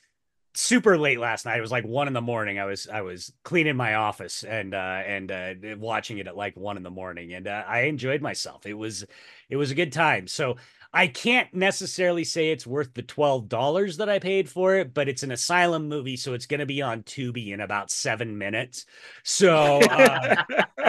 super 0.54 0.98
late 0.98 1.20
last 1.20 1.46
night. 1.46 1.58
It 1.58 1.62
was 1.62 1.72
like 1.72 1.86
one 1.86 2.08
in 2.08 2.14
the 2.14 2.22
morning. 2.22 2.60
I 2.60 2.66
was 2.66 2.88
i 2.88 3.02
was 3.02 3.32
cleaning 3.44 3.76
my 3.76 3.96
office 3.96 4.44
and 4.44 4.74
uh 4.74 5.02
and 5.06 5.32
uh 5.32 5.54
watching 5.78 6.18
it 6.20 6.28
at 6.28 6.38
like 6.38 6.56
one 6.56 6.78
in 6.78 6.84
the 6.84 6.92
morning. 6.92 7.34
And 7.34 7.48
uh, 7.48 7.64
i 7.68 7.82
enjoyed 7.82 8.22
myself. 8.22 8.66
It 8.66 8.74
was 8.74 9.06
it 9.50 9.56
was 9.56 9.72
a 9.72 9.76
good 9.76 9.92
time. 9.92 10.28
So 10.28 10.58
I 10.94 11.08
can't 11.08 11.54
necessarily 11.54 12.24
say 12.24 12.50
it's 12.50 12.66
worth 12.66 12.94
the 12.94 13.04
$12 13.04 13.98
that 13.98 14.10
I 14.10 14.20
paid 14.20 14.50
for 14.50 14.76
it, 14.76 14.94
but 14.94 15.10
it's 15.10 15.24
an 15.24 15.32
asylum 15.32 15.88
movie, 15.90 16.18
so 16.18 16.34
it's 16.34 16.46
going 16.46 16.60
to 16.60 16.66
be 16.66 16.82
on 16.82 17.04
Tubi 17.04 17.50
in 17.54 17.62
about 17.62 17.92
seven 17.92 18.38
minutes. 18.38 18.86
So, 19.24 19.80
uh, 19.82 20.44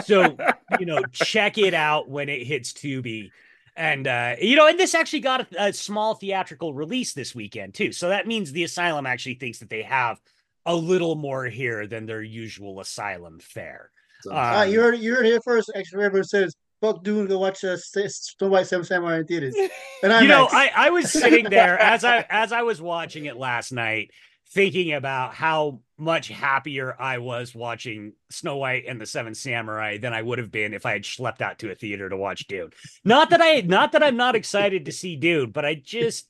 so 0.04 0.36
you 0.78 0.86
know, 0.86 1.02
check 1.12 1.58
it 1.58 1.74
out 1.74 2.08
when 2.08 2.28
it 2.28 2.46
hits 2.46 2.72
Tubi. 2.72 3.30
And 3.76 4.06
uh, 4.06 4.36
you 4.40 4.56
know, 4.56 4.66
and 4.66 4.78
this 4.78 4.94
actually 4.94 5.20
got 5.20 5.52
a, 5.52 5.66
a 5.66 5.72
small 5.72 6.14
theatrical 6.14 6.74
release 6.74 7.12
this 7.12 7.34
weekend 7.34 7.74
too. 7.74 7.92
So 7.92 8.08
that 8.08 8.26
means 8.26 8.50
the 8.50 8.64
asylum 8.64 9.06
actually 9.06 9.34
thinks 9.34 9.58
that 9.58 9.70
they 9.70 9.82
have 9.82 10.20
a 10.66 10.74
little 10.74 11.14
more 11.14 11.44
here 11.46 11.86
than 11.86 12.04
their 12.04 12.22
usual 12.22 12.80
asylum 12.80 13.38
fare. 13.38 13.90
Um, 14.28 14.36
uh, 14.36 14.62
you 14.64 14.80
heard 14.80 14.98
you 14.98 15.14
heard 15.14 15.26
here 15.26 15.40
first. 15.40 15.70
Actually, 15.76 16.04
everyone 16.04 16.26
says 16.26 16.56
fuck 16.80 17.02
Dune, 17.02 17.26
go 17.26 17.38
watch 17.38 17.64
uh, 17.64 17.76
Snow 17.76 18.48
White 18.48 18.66
Seven 18.66 18.84
Samurai 18.84 19.18
in 19.18 19.26
theaters. 19.26 19.54
And 20.00 20.12
you 20.22 20.28
know, 20.28 20.46
I, 20.50 20.70
I 20.76 20.90
was 20.90 21.10
sitting 21.12 21.46
there 21.50 21.76
as 21.76 22.04
I 22.04 22.24
as 22.30 22.52
I 22.52 22.62
was 22.62 22.80
watching 22.80 23.24
it 23.24 23.36
last 23.36 23.72
night, 23.72 24.12
thinking 24.52 24.92
about 24.92 25.34
how 25.34 25.80
much 25.96 26.28
happier 26.28 26.94
I 26.98 27.18
was 27.18 27.52
watching 27.52 28.12
Snow 28.30 28.58
White 28.58 28.84
and 28.86 29.00
the 29.00 29.06
Seven 29.06 29.34
Samurai 29.34 29.98
than 29.98 30.14
I 30.14 30.22
would 30.22 30.38
have 30.38 30.52
been 30.52 30.74
if 30.74 30.86
I 30.86 30.92
had 30.92 31.02
schlepped 31.02 31.42
out 31.42 31.58
to 31.60 31.72
a 31.72 31.74
theater 31.74 32.08
to 32.08 32.16
watch 32.16 32.46
Dune. 32.46 32.70
Not 33.04 33.30
that 33.30 33.42
I, 33.42 33.62
not 33.62 33.90
that 33.92 34.04
I'm 34.04 34.16
not 34.16 34.36
excited 34.36 34.84
to 34.84 34.92
see 34.92 35.16
Dune, 35.16 35.50
but 35.50 35.64
I 35.64 35.74
just, 35.74 36.28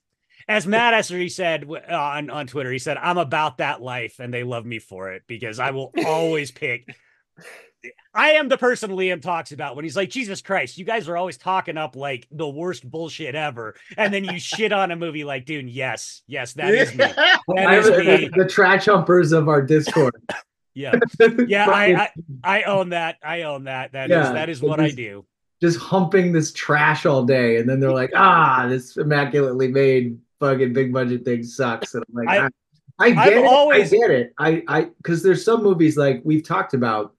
as 0.49 0.67
Matt 0.67 0.95
Essery 0.95 1.31
said 1.31 1.69
on 1.91 2.31
on 2.31 2.47
Twitter, 2.47 2.73
he 2.73 2.79
said, 2.79 2.97
"I'm 2.97 3.19
about 3.19 3.59
that 3.59 3.83
life, 3.83 4.19
and 4.19 4.33
they 4.33 4.45
love 4.45 4.65
me 4.65 4.79
for 4.79 5.13
it 5.13 5.25
because 5.27 5.59
I 5.59 5.73
will 5.73 5.93
always 6.07 6.51
pick." 6.51 6.89
I 8.13 8.31
am 8.33 8.49
the 8.49 8.59
person 8.59 8.91
Liam 8.91 9.23
talks 9.23 9.53
about 9.53 9.77
when 9.77 9.85
he's 9.85 9.97
like, 9.97 10.11
Jesus 10.11 10.43
Christ, 10.43 10.79
you 10.79 10.85
guys 10.85 11.09
are 11.09 11.17
always 11.17 11.37
talking 11.37 11.77
up 11.77 11.95
like 11.95 12.27
the 12.31 12.49
worst 12.49 12.89
bullshit 12.89 13.35
ever. 13.35 13.75
And 13.97 14.13
then 14.13 14.25
you 14.25 14.39
shit 14.41 14.73
on 14.73 14.91
a 14.91 14.97
movie 14.97 15.25
like 15.25 15.47
Dune. 15.47 15.69
Yes, 15.69 16.23
yes, 16.27 16.55
that 16.55 16.75
is 16.75 16.95
me. 16.95 17.05
That 17.55 17.75
is 17.75 17.91
me. 17.91 18.31
The 18.37 18.49
trash 18.49 18.87
humpers 18.87 19.33
of 19.33 19.49
our 19.49 19.63
Discord. 19.63 20.15
yeah. 20.75 20.95
Yeah, 21.47 21.69
I, 21.69 22.11
I, 22.45 22.61
I 22.61 22.63
own 22.65 22.91
that. 22.91 23.17
I 23.23 23.43
own 23.43 23.65
that. 23.65 23.93
That 23.93 24.11
yeah, 24.11 24.29
is 24.29 24.33
that 24.33 24.49
is 24.49 24.63
what 24.63 24.81
I 24.81 24.91
do. 24.91 25.25
Just 25.61 25.79
humping 25.79 26.33
this 26.33 26.53
trash 26.53 27.07
all 27.07 27.25
day. 27.25 27.57
And 27.57 27.69
then 27.69 27.81
they're 27.81 27.93
like, 27.93 28.13
ah, 28.15 28.67
this 28.69 28.97
immaculately 28.97 29.69
made 29.69 30.19
fucking 30.41 30.73
big 30.73 30.93
budget 30.93 31.25
thing 31.25 31.43
sucks. 31.43 31.95
And 31.95 32.05
I'm 32.09 32.15
like, 32.15 32.29
I, 32.29 32.39
I, 32.99 33.07
I 33.07 33.11
get 33.11 33.19
I've 33.19 33.33
it. 33.33 33.45
Always... 33.45 33.93
I 33.93 33.97
get 33.97 34.11
it. 34.11 34.35
I 34.39 34.63
I 34.67 34.83
because 34.99 35.23
there's 35.23 35.45
some 35.45 35.63
movies 35.63 35.97
like 35.97 36.21
we've 36.25 36.47
talked 36.47 36.75
about 36.75 37.15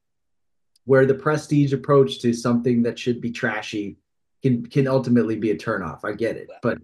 where 0.90 1.06
the 1.06 1.14
prestige 1.14 1.72
approach 1.72 2.18
to 2.18 2.34
something 2.34 2.82
that 2.82 2.98
should 2.98 3.22
be 3.22 3.30
trashy 3.30 3.96
can 4.42 4.66
can 4.66 4.88
ultimately 4.88 5.36
be 5.36 5.52
a 5.52 5.56
turnoff. 5.56 6.00
I 6.04 6.14
get 6.14 6.36
it, 6.36 6.50
but 6.64 6.80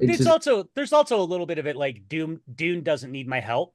it's, 0.00 0.12
it's 0.12 0.18
just, 0.20 0.30
also 0.30 0.70
there's 0.74 0.94
also 0.94 1.20
a 1.20 1.22
little 1.22 1.44
bit 1.44 1.58
of 1.58 1.66
it 1.66 1.76
like 1.76 2.08
Doom 2.08 2.40
Dune 2.54 2.82
doesn't 2.82 3.12
need 3.12 3.28
my 3.28 3.40
help. 3.40 3.74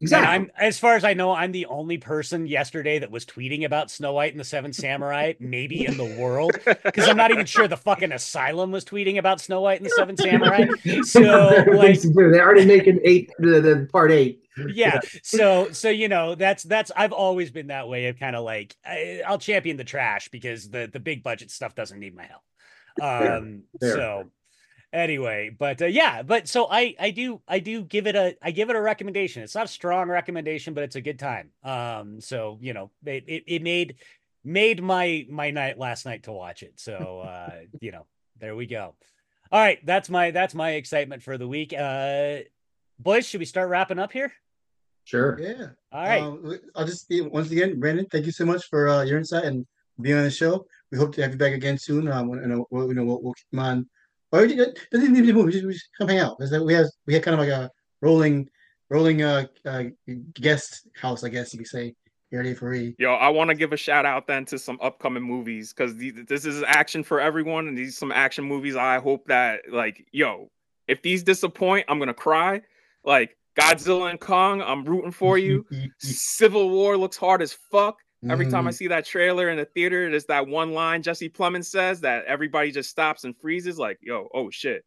Exactly. 0.00 0.26
And 0.26 0.44
I'm 0.44 0.50
as 0.56 0.78
far 0.78 0.94
as 0.94 1.04
I 1.04 1.14
know, 1.14 1.32
I'm 1.32 1.50
the 1.50 1.66
only 1.66 1.98
person 1.98 2.46
yesterday 2.46 3.00
that 3.00 3.10
was 3.10 3.24
tweeting 3.24 3.64
about 3.64 3.90
Snow 3.90 4.12
White 4.12 4.32
and 4.32 4.38
the 4.38 4.44
Seven 4.44 4.72
Samurai, 4.72 5.32
maybe 5.40 5.84
in 5.84 5.96
the 5.96 6.16
world, 6.18 6.52
because 6.84 7.08
I'm 7.08 7.16
not 7.16 7.32
even 7.32 7.46
sure 7.46 7.66
the 7.66 7.76
fucking 7.76 8.12
Asylum 8.12 8.70
was 8.70 8.84
tweeting 8.84 9.18
about 9.18 9.40
Snow 9.40 9.60
White 9.60 9.80
and 9.80 9.86
the 9.86 9.94
Seven 9.96 10.16
Samurai. 10.16 10.66
So 11.04 11.20
like, 11.72 12.00
they're 12.02 12.42
already 12.42 12.64
making 12.64 13.00
eight 13.04 13.30
the, 13.38 13.60
the 13.60 13.88
part 13.92 14.10
eight 14.10 14.42
yeah. 14.66 15.00
So 15.22 15.70
so 15.72 15.88
you 15.88 16.08
know 16.08 16.34
that's 16.34 16.62
that's 16.62 16.90
I've 16.94 17.12
always 17.12 17.50
been 17.50 17.68
that 17.68 17.88
way 17.88 18.06
of 18.06 18.18
kind 18.18 18.36
of 18.36 18.44
like 18.44 18.76
I, 18.84 19.22
will 19.28 19.38
champion 19.38 19.76
the 19.76 19.84
trash 19.84 20.28
because 20.28 20.68
the 20.68 20.88
the 20.92 21.00
big 21.00 21.22
budget 21.22 21.50
stuff 21.50 21.74
doesn't 21.74 21.98
need 21.98 22.14
my 22.14 22.24
help. 22.24 22.42
Um. 23.00 23.62
Fair. 23.80 23.94
So 23.94 24.30
anyway, 24.92 25.50
but 25.56 25.82
uh, 25.82 25.86
yeah, 25.86 26.22
but 26.22 26.48
so 26.48 26.66
I 26.70 26.94
I 26.98 27.10
do 27.10 27.40
I 27.46 27.58
do 27.58 27.82
give 27.82 28.06
it 28.06 28.16
a 28.16 28.36
I 28.42 28.50
give 28.50 28.70
it 28.70 28.76
a 28.76 28.80
recommendation. 28.80 29.42
It's 29.42 29.54
not 29.54 29.66
a 29.66 29.68
strong 29.68 30.08
recommendation, 30.08 30.74
but 30.74 30.84
it's 30.84 30.96
a 30.96 31.00
good 31.00 31.18
time. 31.18 31.50
Um. 31.62 32.20
So 32.20 32.58
you 32.60 32.72
know 32.72 32.90
it 33.04 33.24
it, 33.26 33.44
it 33.46 33.62
made 33.62 33.96
made 34.44 34.82
my 34.82 35.26
my 35.28 35.50
night 35.50 35.78
last 35.78 36.06
night 36.06 36.24
to 36.24 36.32
watch 36.32 36.62
it. 36.62 36.74
So 36.76 37.20
uh 37.26 37.60
you 37.80 37.92
know 37.92 38.06
there 38.38 38.56
we 38.56 38.66
go. 38.66 38.94
All 39.50 39.60
right, 39.60 39.84
that's 39.84 40.10
my 40.10 40.30
that's 40.30 40.54
my 40.54 40.72
excitement 40.72 41.22
for 41.22 41.38
the 41.38 41.48
week. 41.48 41.72
Uh 41.72 42.38
boys, 42.98 43.26
should 43.26 43.40
we 43.40 43.46
start 43.46 43.68
wrapping 43.68 43.98
up 43.98 44.12
here? 44.12 44.32
Sure. 45.04 45.40
Yeah. 45.40 45.68
All 45.90 46.04
right. 46.04 46.22
Um, 46.22 46.58
I'll 46.76 46.84
just 46.84 47.08
be 47.08 47.22
once 47.22 47.50
again, 47.50 47.80
Brandon. 47.80 48.04
Thank 48.10 48.26
you 48.26 48.32
so 48.32 48.44
much 48.44 48.68
for 48.68 48.90
uh, 48.90 49.04
your 49.04 49.16
insight 49.16 49.44
and 49.44 49.66
being 49.98 50.18
on 50.18 50.24
the 50.24 50.30
show. 50.30 50.66
We 50.92 50.98
hope 50.98 51.14
to 51.14 51.22
have 51.22 51.32
you 51.32 51.38
back 51.38 51.54
again 51.54 51.78
soon. 51.78 52.08
Um, 52.08 52.28
you 52.28 52.46
know, 52.46 52.66
we'll, 52.70 52.88
you 52.88 52.94
know, 52.94 53.04
we'll, 53.04 53.22
we'll 53.22 53.32
keep 53.32 53.58
on. 53.58 53.88
Or 54.32 54.46
doesn't 54.46 54.76
even 54.92 55.12
need 55.12 55.26
to 55.26 55.32
move. 55.32 55.46
We 55.46 55.52
just, 55.52 55.66
we 55.66 55.72
just 55.72 55.88
come 55.96 56.08
hang 56.08 56.18
out. 56.18 56.38
Because 56.38 56.62
we 56.62 56.74
have 56.74 56.86
we 57.06 57.14
had 57.14 57.22
kind 57.22 57.34
of 57.34 57.40
like 57.40 57.48
a 57.48 57.70
rolling, 58.02 58.48
rolling 58.90 59.22
uh, 59.22 59.46
uh 59.64 59.84
guest 60.34 60.88
house, 60.94 61.24
I 61.24 61.28
guess 61.28 61.52
you 61.52 61.60
could 61.60 61.68
say. 61.68 61.94
Here 62.30 62.44
A4E. 62.44 62.96
Yo, 62.98 63.14
I 63.14 63.30
want 63.30 63.48
to 63.48 63.56
give 63.56 63.72
a 63.72 63.76
shout 63.78 64.04
out 64.04 64.26
then 64.26 64.44
to 64.46 64.58
some 64.58 64.78
upcoming 64.82 65.22
movies 65.22 65.72
because 65.72 65.96
this 65.96 66.44
is 66.44 66.62
action 66.66 67.02
for 67.02 67.20
everyone, 67.20 67.68
and 67.68 67.78
these 67.78 67.96
some 67.96 68.12
action 68.12 68.44
movies. 68.44 68.76
I 68.76 68.98
hope 68.98 69.26
that 69.28 69.60
like, 69.72 70.06
yo, 70.12 70.50
if 70.88 71.00
these 71.00 71.22
disappoint, 71.22 71.86
I'm 71.88 71.98
gonna 71.98 72.12
cry. 72.12 72.60
Like 73.02 73.34
Godzilla 73.58 74.10
and 74.10 74.20
Kong, 74.20 74.60
I'm 74.60 74.84
rooting 74.84 75.10
for 75.10 75.38
you. 75.38 75.64
Civil 76.00 76.68
War 76.68 76.98
looks 76.98 77.16
hard 77.16 77.40
as 77.40 77.54
fuck. 77.54 77.96
Every 78.28 78.46
time 78.46 78.66
I 78.66 78.70
mm-hmm. 78.70 78.76
see 78.76 78.88
that 78.88 79.04
trailer 79.04 79.48
in 79.48 79.58
the 79.58 79.64
theater, 79.64 80.10
there's 80.10 80.24
that 80.24 80.48
one 80.48 80.72
line 80.72 81.02
Jesse 81.02 81.28
Plemons 81.28 81.66
says 81.66 82.00
that 82.00 82.24
everybody 82.24 82.72
just 82.72 82.90
stops 82.90 83.22
and 83.24 83.36
freezes, 83.36 83.78
like, 83.78 83.98
yo, 84.00 84.28
oh 84.34 84.50
shit. 84.50 84.84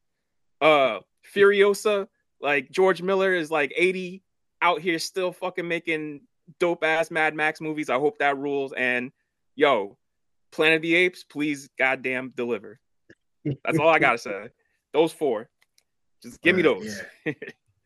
Uh 0.60 1.00
Furiosa, 1.34 2.08
like 2.42 2.70
George 2.72 3.02
Miller 3.02 3.34
is 3.34 3.50
like 3.50 3.72
80 3.76 4.22
out 4.62 4.82
here 4.82 5.00
still 5.00 5.32
fucking 5.32 5.68
making 5.68 6.22
dope 6.60 6.84
ass 6.84 7.10
Mad 7.10 7.34
Max 7.34 7.62
movies. 7.62 7.90
I 7.90 7.96
hope 7.96 8.20
that 8.20 8.38
rules. 8.38 8.74
And 8.74 9.12
yo, 9.56 9.98
Planet 10.52 10.78
of 10.78 10.82
the 10.82 10.96
Apes, 10.96 11.24
please 11.24 11.70
goddamn 11.80 12.34
deliver. 12.36 12.80
That's 13.46 13.80
all 13.80 13.90
I 13.90 14.00
gotta 14.00 14.18
say. 14.18 14.50
Those 14.94 15.14
four. 15.14 15.50
Just 16.22 16.42
give 16.42 16.56
me 16.56 16.62
those. 16.62 17.02
Yeah. 17.26 17.34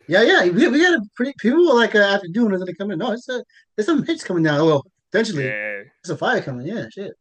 Yeah, 0.07 0.21
yeah, 0.21 0.43
we, 0.43 0.67
we 0.67 0.83
got 0.83 0.93
a 0.93 1.01
pretty 1.15 1.33
people 1.39 1.75
like 1.75 1.95
uh, 1.95 1.99
after 1.99 2.27
doing 2.27 2.53
it, 2.53 2.63
they 2.63 2.73
come 2.73 2.91
in. 2.91 2.99
No, 2.99 3.11
it's 3.13 3.27
a 3.27 3.43
there's 3.75 3.87
some 3.87 4.05
hits 4.05 4.23
coming 4.23 4.43
down. 4.43 4.63
Well, 4.63 4.85
eventually, 5.15 5.45
yeah. 5.45 5.83
there's 6.03 6.09
a 6.09 6.17
fire 6.17 6.41
coming. 6.41 6.67
Yeah, 6.67 6.87
shit. 6.89 7.13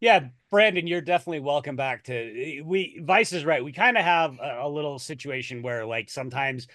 Yeah, 0.00 0.26
Brandon, 0.50 0.86
you're 0.86 1.00
definitely 1.00 1.40
welcome 1.40 1.76
back 1.76 2.04
to 2.04 2.62
we. 2.64 3.00
Vice 3.02 3.32
is 3.32 3.44
right. 3.44 3.64
We 3.64 3.72
kind 3.72 3.96
of 3.96 4.04
have 4.04 4.38
a, 4.38 4.60
a 4.62 4.68
little 4.68 4.98
situation 4.98 5.62
where 5.62 5.86
like 5.86 6.10
sometimes 6.10 6.66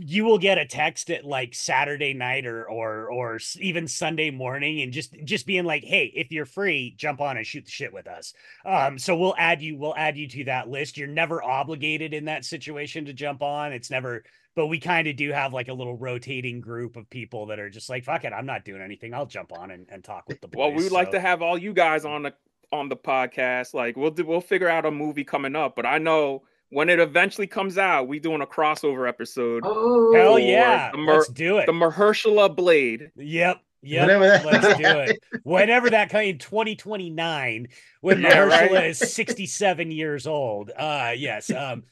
you 0.00 0.24
will 0.24 0.38
get 0.38 0.58
a 0.58 0.66
text 0.66 1.10
at 1.10 1.24
like 1.24 1.54
Saturday 1.54 2.12
night 2.12 2.46
or 2.46 2.68
or 2.68 3.10
or 3.10 3.38
even 3.60 3.86
Sunday 3.86 4.30
morning 4.30 4.82
and 4.82 4.92
just 4.92 5.14
just 5.24 5.46
being 5.46 5.64
like, 5.64 5.84
"Hey, 5.84 6.12
if 6.14 6.32
you're 6.32 6.46
free, 6.46 6.94
jump 6.96 7.20
on 7.20 7.36
and 7.36 7.46
shoot 7.46 7.64
the 7.64 7.70
shit 7.70 7.92
with 7.92 8.06
us." 8.06 8.34
Um 8.64 8.98
so 8.98 9.16
we'll 9.16 9.34
add 9.38 9.62
you 9.62 9.76
we'll 9.76 9.96
add 9.96 10.16
you 10.16 10.28
to 10.28 10.44
that 10.44 10.68
list. 10.68 10.96
You're 10.96 11.08
never 11.08 11.42
obligated 11.42 12.14
in 12.14 12.24
that 12.26 12.44
situation 12.44 13.04
to 13.06 13.12
jump 13.12 13.42
on. 13.42 13.72
It's 13.72 13.90
never 13.90 14.24
but 14.56 14.68
we 14.68 14.80
kind 14.80 15.06
of 15.06 15.16
do 15.16 15.30
have 15.32 15.52
like 15.52 15.68
a 15.68 15.74
little 15.74 15.96
rotating 15.96 16.60
group 16.60 16.96
of 16.96 17.08
people 17.10 17.46
that 17.46 17.60
are 17.60 17.70
just 17.70 17.88
like, 17.88 18.04
"Fuck 18.04 18.24
it, 18.24 18.32
I'm 18.32 18.46
not 18.46 18.64
doing 18.64 18.82
anything. 18.82 19.14
I'll 19.14 19.26
jump 19.26 19.52
on 19.52 19.70
and, 19.70 19.86
and 19.90 20.02
talk 20.02 20.24
with 20.28 20.40
the 20.40 20.48
boys." 20.48 20.58
Well, 20.58 20.70
we 20.70 20.82
would 20.82 20.88
so. 20.88 20.94
like 20.94 21.10
to 21.12 21.20
have 21.20 21.42
all 21.42 21.58
you 21.58 21.72
guys 21.72 22.04
on 22.04 22.22
the 22.22 22.34
on 22.72 22.88
the 22.88 22.96
podcast. 22.96 23.74
Like 23.74 23.96
we'll 23.96 24.10
do, 24.10 24.24
we'll 24.24 24.40
figure 24.40 24.68
out 24.68 24.86
a 24.86 24.90
movie 24.90 25.24
coming 25.24 25.54
up, 25.54 25.76
but 25.76 25.86
I 25.86 25.98
know 25.98 26.44
when 26.70 26.88
it 26.88 26.98
eventually 26.98 27.46
comes 27.46 27.78
out, 27.78 28.08
we 28.08 28.18
doing 28.18 28.40
a 28.42 28.46
crossover 28.46 29.08
episode. 29.08 29.62
Oh, 29.64 30.12
hell 30.14 30.38
yeah! 30.38 30.90
the 30.90 30.98
Mer- 30.98 31.14
Let's 31.14 31.28
do 31.28 31.58
it. 31.58 31.66
The 31.66 31.72
Mahershala 31.72 32.54
Blade. 32.54 33.10
Yep. 33.16 33.60
Yep. 33.82 34.02
Whenever 34.02 34.26
that- 34.26 34.44
Let's 34.46 34.78
do 34.78 34.98
it. 35.00 35.18
Whenever 35.44 35.90
that 35.90 36.10
comes 36.10 36.26
in 36.26 36.38
2029, 36.38 37.68
when 38.00 38.20
Yeah, 38.22 38.30
Mahershala 38.30 38.70
right. 38.72 38.86
is 38.90 38.98
67 38.98 39.90
years 39.90 40.26
old. 40.26 40.70
Uh 40.76 41.12
yes. 41.16 41.50
Um 41.50 41.84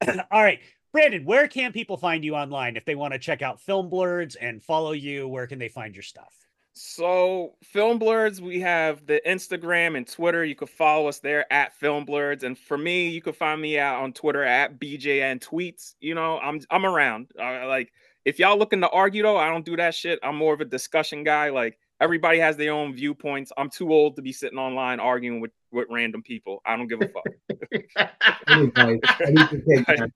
all 0.30 0.42
right. 0.42 0.60
Brandon, 0.92 1.24
where 1.24 1.48
can 1.48 1.72
people 1.72 1.96
find 1.96 2.22
you 2.24 2.34
online 2.34 2.76
if 2.76 2.84
they 2.84 2.94
want 2.94 3.12
to 3.14 3.18
check 3.18 3.40
out 3.42 3.60
Film 3.60 3.90
Blerds 3.90 4.36
and 4.40 4.62
follow 4.62 4.92
you? 4.92 5.26
Where 5.26 5.46
can 5.46 5.58
they 5.58 5.68
find 5.68 5.94
your 5.94 6.02
stuff? 6.02 6.32
So, 6.74 7.54
Film 7.62 7.98
Blerds, 7.98 8.40
we 8.40 8.60
have 8.60 9.06
the 9.06 9.20
Instagram 9.26 9.96
and 9.96 10.06
Twitter. 10.06 10.44
You 10.44 10.54
can 10.54 10.68
follow 10.68 11.06
us 11.06 11.18
there 11.18 11.50
at 11.52 11.74
Film 11.74 12.06
Blerds. 12.06 12.44
And 12.44 12.58
for 12.58 12.78
me, 12.78 13.08
you 13.08 13.20
can 13.20 13.34
find 13.34 13.60
me 13.60 13.78
out 13.78 14.02
on 14.02 14.12
Twitter 14.12 14.42
at 14.42 14.80
BJN 14.80 15.40
Tweets. 15.40 15.94
You 16.00 16.14
know, 16.14 16.38
I'm 16.38 16.60
I'm 16.70 16.86
around. 16.86 17.30
Uh, 17.38 17.66
like, 17.66 17.92
if 18.24 18.38
y'all 18.38 18.58
looking 18.58 18.80
to 18.80 18.88
argue 18.88 19.22
though, 19.22 19.36
I 19.36 19.50
don't 19.50 19.66
do 19.66 19.76
that 19.76 19.94
shit. 19.94 20.18
I'm 20.22 20.36
more 20.36 20.54
of 20.54 20.62
a 20.62 20.64
discussion 20.64 21.24
guy. 21.24 21.50
Like, 21.50 21.78
everybody 22.00 22.38
has 22.38 22.56
their 22.56 22.72
own 22.72 22.94
viewpoints. 22.94 23.52
I'm 23.58 23.68
too 23.68 23.92
old 23.92 24.16
to 24.16 24.22
be 24.22 24.32
sitting 24.32 24.58
online 24.58 24.98
arguing 24.98 25.40
with 25.40 25.52
with 25.72 25.88
random 25.90 26.22
people. 26.22 26.62
I 26.64 26.76
don't 26.76 26.88
give 26.88 27.02
a 27.02 27.08
fuck 27.08 27.24
need 28.48 28.74
to 28.74 29.62
take 29.68 29.86
that. 29.86 30.10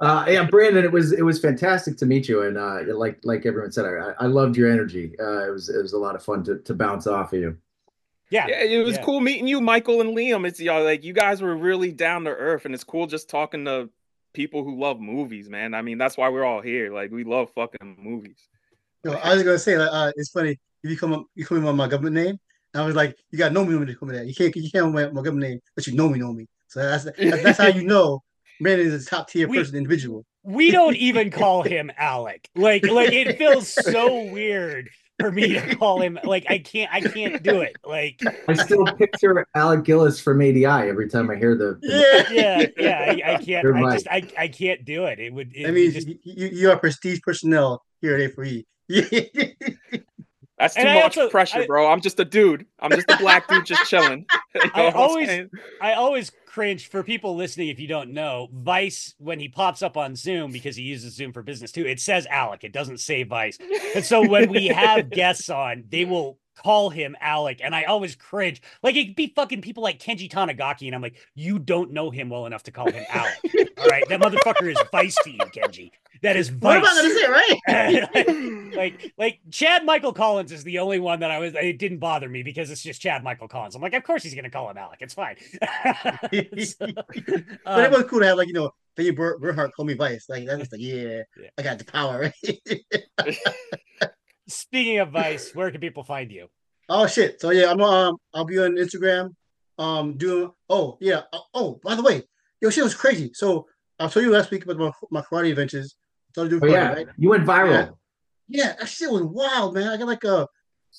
Uh, 0.00 0.24
yeah, 0.28 0.44
Brandon, 0.44 0.82
it 0.82 0.92
was 0.92 1.12
it 1.12 1.22
was 1.22 1.38
fantastic 1.38 1.96
to 1.98 2.06
meet 2.06 2.26
you, 2.26 2.42
and 2.42 2.56
uh, 2.56 2.80
like 2.96 3.20
like 3.22 3.44
everyone 3.44 3.70
said, 3.70 3.84
I, 3.84 4.14
I 4.18 4.26
loved 4.26 4.56
your 4.56 4.70
energy. 4.70 5.12
Uh, 5.20 5.46
it 5.46 5.50
was 5.50 5.68
it 5.68 5.80
was 5.80 5.92
a 5.92 5.98
lot 5.98 6.14
of 6.14 6.22
fun 6.22 6.42
to, 6.44 6.58
to 6.58 6.74
bounce 6.74 7.06
off 7.06 7.34
of 7.34 7.38
you. 7.38 7.56
Yeah. 8.30 8.46
Yeah, 8.48 8.62
it 8.62 8.84
was 8.84 8.94
Yeah. 8.94 9.02
cool 9.02 9.20
meeting 9.20 9.46
you, 9.46 9.60
Michael 9.60 10.00
and 10.00 10.16
Liam. 10.16 10.46
It's 10.46 10.58
y'all 10.60 10.84
like 10.84 11.04
you 11.04 11.12
guys 11.12 11.42
were 11.42 11.54
really 11.54 11.92
down 11.92 12.24
to 12.24 12.30
earth, 12.30 12.64
and 12.64 12.74
it's 12.74 12.84
cool 12.84 13.06
just 13.06 13.28
talking 13.28 13.66
to 13.66 13.90
people 14.32 14.64
who 14.64 14.80
love 14.80 15.00
movies, 15.00 15.50
man. 15.50 15.74
I 15.74 15.82
mean, 15.82 15.98
that's 15.98 16.16
why 16.16 16.28
we're 16.30 16.44
all 16.44 16.62
here. 16.62 16.92
Like 16.94 17.10
we 17.10 17.24
love 17.24 17.50
fucking 17.54 17.98
movies. 18.00 18.48
Yo, 19.04 19.12
I 19.12 19.34
was 19.34 19.42
gonna 19.42 19.58
say 19.58 19.76
like 19.76 19.90
uh, 19.92 20.12
it's 20.16 20.30
funny 20.30 20.58
if 20.82 20.90
you 20.90 20.96
come 20.96 21.12
up 21.12 21.26
you 21.34 21.44
come 21.44 21.58
in 21.58 21.66
on 21.66 21.76
my 21.76 21.88
government 21.88 22.14
name. 22.14 22.38
I 22.72 22.86
was 22.86 22.94
like, 22.94 23.18
you 23.32 23.38
got 23.38 23.52
know 23.52 23.64
me 23.64 23.76
when 23.76 23.88
you 23.88 23.96
come 23.96 24.08
in 24.10 24.14
there. 24.14 24.24
You 24.24 24.34
can't 24.34 24.54
you 24.56 24.70
can't 24.70 24.86
have 24.86 24.94
my, 24.94 25.08
my 25.08 25.22
government 25.22 25.50
name, 25.50 25.60
but 25.74 25.86
you 25.86 25.94
know 25.94 26.08
me, 26.08 26.20
know 26.20 26.32
me. 26.32 26.46
So 26.68 26.80
that's 26.80 27.04
that's, 27.04 27.42
that's 27.42 27.58
how 27.58 27.66
you 27.66 27.82
know 27.82 28.22
Brandon 28.60 28.86
is 28.86 29.06
a 29.06 29.08
top 29.10 29.28
tier 29.28 29.48
We- 29.48 29.58
person, 29.58 29.76
individual. 29.76 30.24
We 30.42 30.70
don't 30.70 30.96
even 31.08 31.30
call 31.30 31.62
him 31.62 31.90
Alec. 31.98 32.48
Like 32.54 32.86
like 32.86 33.12
it 33.12 33.36
feels 33.38 33.68
so 33.68 34.24
weird 34.32 34.88
for 35.20 35.30
me 35.30 35.48
to 35.52 35.76
call 35.76 36.00
him 36.00 36.18
like 36.24 36.46
I 36.48 36.58
can't 36.58 36.90
I 36.92 37.00
can't 37.02 37.42
do 37.42 37.60
it. 37.60 37.76
Like 37.84 38.20
I 38.48 38.54
still 38.54 38.86
picture 38.86 39.46
Alec 39.54 39.84
Gillis 39.84 40.18
from 40.18 40.40
ADI 40.40 40.64
every 40.64 41.10
time 41.10 41.30
I 41.30 41.36
hear 41.36 41.56
the. 41.56 41.78
the- 41.82 42.26
Yeah. 42.32 42.32
yeah, 42.32 42.66
yeah, 42.78 43.26
I, 43.28 43.32
I 43.34 43.36
can't 43.36 43.62
You're 43.64 43.76
I 43.76 43.80
right. 43.82 43.92
just 43.92 44.08
I, 44.08 44.22
I 44.38 44.48
can't 44.48 44.82
do 44.86 45.04
it. 45.04 45.18
It 45.20 45.32
would 45.34 45.54
it 45.54 45.66
I 45.68 45.72
mean, 45.72 45.90
just 45.92 46.08
you, 46.08 46.18
you 46.24 46.46
you 46.48 46.70
are 46.70 46.76
prestige 46.78 47.20
personnel 47.22 47.82
here 48.00 48.16
at 48.16 48.34
A4E. 48.34 48.64
That's 50.58 50.74
too 50.74 50.82
And 50.82 50.94
much 50.94 51.16
also- 51.16 51.30
pressure, 51.30 51.60
I- 51.60 51.66
bro. 51.66 51.90
I'm 51.90 52.00
just 52.02 52.20
a 52.20 52.24
dude. 52.24 52.66
I'm 52.80 52.90
just 52.90 53.10
a 53.10 53.16
black 53.16 53.48
dude 53.48 53.64
just 53.66 53.88
chilling. 53.88 54.26
You 54.54 54.60
know 54.64 54.70
I 54.88 54.90
always- 54.92 55.28
saying? 55.28 55.50
I 55.80 55.92
always 55.92 56.32
cringe 56.50 56.88
for 56.88 57.04
people 57.04 57.36
listening 57.36 57.68
if 57.68 57.78
you 57.78 57.86
don't 57.86 58.12
know. 58.12 58.48
Vice, 58.52 59.14
when 59.18 59.38
he 59.38 59.48
pops 59.48 59.82
up 59.82 59.96
on 59.96 60.16
Zoom, 60.16 60.50
because 60.50 60.74
he 60.74 60.82
uses 60.82 61.14
Zoom 61.14 61.32
for 61.32 61.42
business 61.42 61.70
too, 61.70 61.86
it 61.86 62.00
says 62.00 62.26
Alec. 62.26 62.64
It 62.64 62.72
doesn't 62.72 62.98
say 62.98 63.22
Vice. 63.22 63.56
And 63.94 64.04
so 64.04 64.26
when 64.26 64.50
we 64.50 64.66
have 64.66 65.10
guests 65.10 65.48
on, 65.48 65.84
they 65.88 66.04
will 66.04 66.39
call 66.56 66.90
him 66.90 67.16
Alec. 67.20 67.60
And 67.62 67.74
I 67.74 67.84
always 67.84 68.14
cringe. 68.16 68.62
Like 68.82 68.96
it'd 68.96 69.16
be 69.16 69.32
fucking 69.34 69.62
people 69.62 69.82
like 69.82 69.98
Kenji 69.98 70.30
Tanigaki. 70.30 70.86
And 70.86 70.94
I'm 70.94 71.02
like, 71.02 71.18
you 71.34 71.58
don't 71.58 71.92
know 71.92 72.10
him 72.10 72.28
well 72.28 72.46
enough 72.46 72.62
to 72.64 72.70
call 72.70 72.90
him 72.90 73.04
Alec. 73.08 73.38
All 73.78 73.86
right. 73.86 74.04
That 74.08 74.20
motherfucker 74.20 74.70
is 74.70 74.78
Vice 74.90 75.16
to 75.24 75.30
you, 75.30 75.38
Kenji. 75.38 75.90
That 76.22 76.36
is 76.36 76.50
vice. 76.50 76.62
what 76.62 76.76
am 76.76 76.84
I 76.84 77.02
gonna 77.02 77.14
say, 77.14 78.08
right? 78.36 78.72
like 78.76 79.12
like 79.16 79.40
Chad 79.50 79.86
Michael 79.86 80.12
Collins 80.12 80.52
is 80.52 80.62
the 80.64 80.78
only 80.80 81.00
one 81.00 81.20
that 81.20 81.30
I 81.30 81.38
was 81.38 81.54
it 81.54 81.78
didn't 81.78 81.98
bother 81.98 82.28
me 82.28 82.42
because 82.42 82.70
it's 82.70 82.82
just 82.82 83.00
Chad 83.00 83.24
Michael 83.24 83.48
Collins. 83.48 83.74
I'm 83.74 83.80
like, 83.80 83.94
of 83.94 84.02
course 84.02 84.22
he's 84.22 84.34
gonna 84.34 84.50
call 84.50 84.68
him 84.68 84.76
Alec. 84.76 84.98
It's 85.00 85.14
fine. 85.14 85.36
So, 85.40 85.58
but 86.30 87.04
it 87.32 87.58
um, 87.64 87.92
was 87.92 88.04
cool 88.04 88.20
to 88.20 88.26
have 88.26 88.36
like 88.36 88.48
you 88.48 88.54
know 88.54 88.70
Ber- 88.96 89.38
Bernhardt 89.38 89.72
call 89.72 89.86
me 89.86 89.94
Vice. 89.94 90.26
Like 90.28 90.46
that's 90.46 90.70
like 90.70 90.80
yeah, 90.80 91.22
Yeah. 91.38 91.48
I 91.56 91.62
got 91.62 91.78
the 91.78 91.84
power. 91.86 92.32
Right? 92.42 94.10
Speaking 94.48 94.98
of 94.98 95.10
Vice, 95.10 95.54
where 95.54 95.70
can 95.70 95.80
people 95.80 96.04
find 96.04 96.30
you? 96.30 96.48
oh 96.90 97.06
shit. 97.06 97.40
So 97.40 97.50
yeah, 97.50 97.70
I'm 97.70 97.80
um 97.80 98.16
I'll 98.34 98.44
be 98.44 98.58
on 98.58 98.76
Instagram. 98.76 99.34
Um, 99.78 100.18
doing 100.18 100.50
oh 100.68 100.98
yeah. 101.00 101.22
Oh, 101.32 101.44
oh 101.54 101.80
by 101.82 101.94
the 101.94 102.02
way, 102.02 102.22
yo 102.60 102.68
shit 102.68 102.84
was 102.84 102.94
crazy. 102.94 103.30
So 103.32 103.66
I 103.98 104.08
told 104.08 104.26
you 104.26 104.32
last 104.32 104.50
week 104.50 104.64
about 104.64 104.76
my, 104.78 104.92
my 105.10 105.22
karate 105.22 105.50
adventures. 105.50 105.96
Started 106.32 106.50
doing 106.50 106.62
Oh 106.62 106.66
karate, 106.66 106.72
yeah, 106.72 106.92
right? 106.92 107.06
you 107.16 107.30
went 107.30 107.46
viral. 107.46 107.70
Yeah. 107.70 107.90
Yeah, 108.52 108.74
that 108.78 108.88
shit 108.88 109.10
was 109.10 109.22
wild, 109.22 109.74
man. 109.74 109.88
I 109.88 109.96
got 109.96 110.08
like 110.08 110.24
uh 110.24 110.46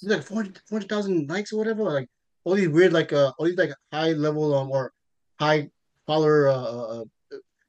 like 0.03 0.23
400 0.23 0.61
400,000 0.67 1.29
likes 1.29 1.51
or 1.51 1.57
whatever. 1.57 1.83
Like 1.83 2.09
all 2.43 2.55
these 2.55 2.69
weird, 2.69 2.93
like 2.93 3.13
uh, 3.13 3.33
all 3.37 3.45
these 3.45 3.57
like 3.57 3.71
high 3.91 4.13
level 4.13 4.55
um 4.55 4.71
or 4.71 4.93
high 5.39 5.69
follower 6.07 6.47
uh, 6.47 6.53
uh 6.53 7.01
uh, 7.01 7.03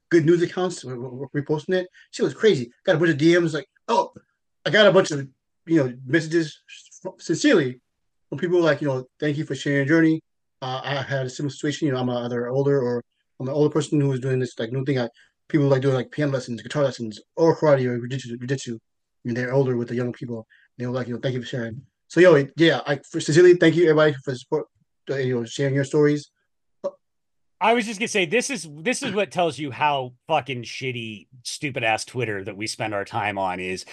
good 0.09 0.25
news 0.25 0.41
accounts 0.41 0.83
reposting 0.83 1.75
it. 1.75 1.87
Shit 2.11 2.23
was 2.23 2.33
crazy. 2.33 2.71
Got 2.85 2.95
a 2.95 2.99
bunch 2.99 3.11
of 3.11 3.17
DMs 3.17 3.53
like, 3.53 3.67
oh, 3.87 4.13
I 4.65 4.69
got 4.69 4.87
a 4.87 4.91
bunch 4.91 5.11
of 5.11 5.27
you 5.65 5.77
know 5.83 5.93
messages 6.05 6.59
sincerely 7.19 7.79
from 8.29 8.37
people 8.39 8.61
like 8.61 8.81
you 8.81 8.87
know, 8.87 9.05
thank 9.19 9.37
you 9.37 9.45
for 9.45 9.55
sharing 9.55 9.77
your 9.79 9.85
journey. 9.85 10.21
Uh, 10.61 10.81
I 10.83 11.01
had 11.01 11.25
a 11.25 11.29
similar 11.29 11.51
situation. 11.51 11.87
You 11.87 11.93
know, 11.93 11.99
I'm 11.99 12.09
either 12.09 12.47
older 12.47 12.81
or 12.81 13.03
I'm 13.39 13.47
an 13.47 13.53
older 13.53 13.69
person 13.71 13.99
who 13.99 14.09
was 14.09 14.19
doing 14.19 14.39
this 14.39 14.57
like 14.57 14.71
new 14.71 14.85
thing. 14.85 14.99
I 14.99 15.09
people 15.49 15.67
like 15.67 15.81
doing 15.81 15.95
like 15.95 16.11
piano 16.11 16.31
lessons, 16.31 16.61
guitar 16.61 16.83
lessons, 16.83 17.19
or 17.35 17.55
karate 17.55 17.85
or 17.85 17.99
jiu-jitsu. 17.99 18.37
jiu-jitsu. 18.37 18.79
And 19.25 19.37
they're 19.37 19.53
older 19.53 19.77
with 19.77 19.89
the 19.89 19.95
younger 19.95 20.11
people. 20.11 20.47
They 20.77 20.85
were 20.85 20.93
like, 20.93 21.07
you 21.07 21.13
know, 21.13 21.19
thank 21.21 21.35
you 21.35 21.41
for 21.41 21.47
sharing. 21.47 21.81
So 22.07 22.19
yo, 22.19 22.45
yeah, 22.57 22.81
I 22.85 22.99
for 23.09 23.19
sincerely 23.19 23.55
thank 23.55 23.75
you 23.75 23.83
everybody 23.83 24.13
for 24.23 24.35
support. 24.35 24.67
uh, 25.09 25.15
You 25.15 25.35
know, 25.35 25.45
sharing 25.45 25.75
your 25.75 25.85
stories. 25.85 26.29
I 27.63 27.73
was 27.73 27.85
just 27.85 27.97
gonna 27.97 28.09
say 28.09 28.25
this 28.25 28.49
is 28.49 28.67
this 28.69 29.01
is 29.01 29.13
what 29.13 29.31
tells 29.31 29.57
you 29.57 29.71
how 29.71 30.13
fucking 30.27 30.63
shitty, 30.63 31.27
stupid 31.43 31.85
ass 31.85 32.03
Twitter 32.03 32.43
that 32.43 32.57
we 32.57 32.67
spend 32.67 32.93
our 32.93 33.05
time 33.05 33.37
on 33.37 33.61
is. 33.61 33.85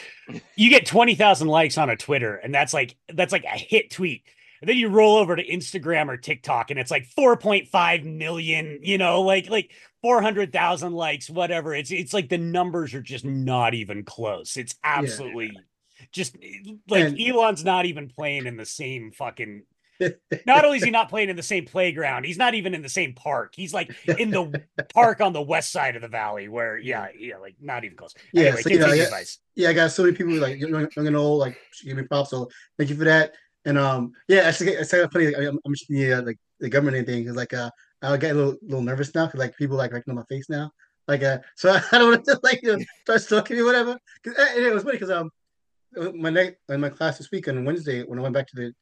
You 0.56 0.70
get 0.70 0.86
twenty 0.86 1.14
thousand 1.14 1.46
likes 1.46 1.78
on 1.78 1.88
a 1.88 1.96
Twitter, 1.96 2.34
and 2.34 2.52
that's 2.52 2.74
like 2.74 2.96
that's 3.14 3.32
like 3.32 3.44
a 3.44 3.56
hit 3.56 3.92
tweet. 3.92 4.24
And 4.60 4.68
then 4.68 4.76
you 4.76 4.88
roll 4.88 5.16
over 5.16 5.36
to 5.36 5.46
Instagram 5.46 6.08
or 6.08 6.16
TikTok, 6.16 6.70
and 6.70 6.80
it's 6.80 6.90
like 6.90 7.06
four 7.06 7.36
point 7.36 7.68
five 7.68 8.04
million. 8.04 8.80
You 8.82 8.98
know, 8.98 9.22
like 9.22 9.48
like 9.48 9.70
four 10.02 10.20
hundred 10.20 10.52
thousand 10.52 10.92
likes, 10.92 11.30
whatever. 11.30 11.72
It's 11.72 11.92
it's 11.92 12.12
like 12.12 12.28
the 12.28 12.38
numbers 12.38 12.92
are 12.92 13.00
just 13.02 13.24
not 13.24 13.74
even 13.74 14.02
close. 14.02 14.56
It's 14.56 14.74
absolutely 14.82 15.52
just 16.10 16.36
like 16.88 17.04
And- 17.04 17.20
Elon's 17.20 17.64
not 17.64 17.86
even 17.86 18.08
playing 18.08 18.46
in 18.46 18.56
the 18.56 18.66
same 18.66 19.12
fucking 19.12 19.62
not 20.46 20.64
only 20.64 20.78
is 20.78 20.84
he 20.84 20.90
not 20.90 21.08
playing 21.08 21.28
in 21.28 21.36
the 21.36 21.42
same 21.42 21.64
playground, 21.66 22.24
he's 22.24 22.38
not 22.38 22.54
even 22.54 22.74
in 22.74 22.82
the 22.82 22.88
same 22.88 23.14
park. 23.14 23.54
He's 23.54 23.74
like 23.74 23.94
in 24.18 24.30
the 24.30 24.62
park 24.94 25.20
on 25.20 25.32
the 25.32 25.42
west 25.42 25.72
side 25.72 25.96
of 25.96 26.02
the 26.02 26.08
valley, 26.08 26.48
where 26.48 26.78
yeah, 26.78 27.08
yeah, 27.16 27.36
like 27.38 27.56
not 27.60 27.84
even 27.84 27.96
close. 27.96 28.14
Yeah, 28.32 28.44
anyway, 28.44 28.62
so, 28.62 28.68
you 28.70 28.78
know, 28.78 28.92
yeah. 28.92 29.10
Vice. 29.10 29.38
yeah, 29.54 29.68
I 29.68 29.72
got 29.72 29.90
so 29.90 30.04
many 30.04 30.16
people 30.16 30.34
like 30.34 30.58
young, 30.58 30.72
young 30.72 31.06
and 31.06 31.16
old, 31.16 31.40
like 31.40 31.56
give 31.84 31.96
me 31.96 32.02
props. 32.04 32.30
So 32.30 32.48
thank 32.78 32.90
you 32.90 32.96
for 32.96 33.04
that. 33.04 33.34
And 33.64 33.76
um, 33.76 34.12
yeah, 34.28 34.40
actually, 34.40 34.72
it's 34.72 34.90
kind 34.90 35.04
of 35.04 35.12
funny. 35.12 35.34
I- 35.34 35.48
I'm, 35.48 35.58
I'm 35.64 35.74
just 35.74 35.88
the 35.88 36.14
uh, 36.14 36.22
like 36.22 36.38
the 36.60 36.68
government 36.68 37.06
thing 37.06 37.22
because 37.22 37.36
like 37.36 37.52
uh, 37.52 37.70
I 38.02 38.16
get 38.16 38.32
a 38.32 38.34
little 38.34 38.56
little 38.62 38.82
nervous 38.82 39.14
now 39.14 39.26
because 39.26 39.40
like 39.40 39.56
people 39.56 39.76
like 39.76 39.92
recognize 39.92 40.16
my 40.16 40.34
face 40.34 40.48
now. 40.48 40.70
Like 41.06 41.22
uh, 41.22 41.38
so 41.56 41.70
I 41.92 41.98
don't 41.98 42.10
want 42.10 42.24
to 42.24 42.40
like 42.42 42.60
you 42.62 42.76
know, 42.76 42.84
start 43.02 43.22
stalking 43.22 43.56
me, 43.56 43.62
whatever. 43.62 43.98
Cause, 44.24 44.34
and 44.38 44.64
it 44.64 44.72
was 44.72 44.82
funny 44.82 44.98
because 44.98 45.10
um, 45.10 45.30
my 46.14 46.30
next 46.30 46.56
in 46.68 46.80
my 46.80 46.88
class 46.88 47.18
this 47.18 47.30
week 47.30 47.48
on 47.48 47.64
Wednesday 47.64 48.02
when 48.02 48.18
I 48.18 48.22
went 48.22 48.34
back 48.34 48.46
to 48.48 48.56
the 48.56 48.72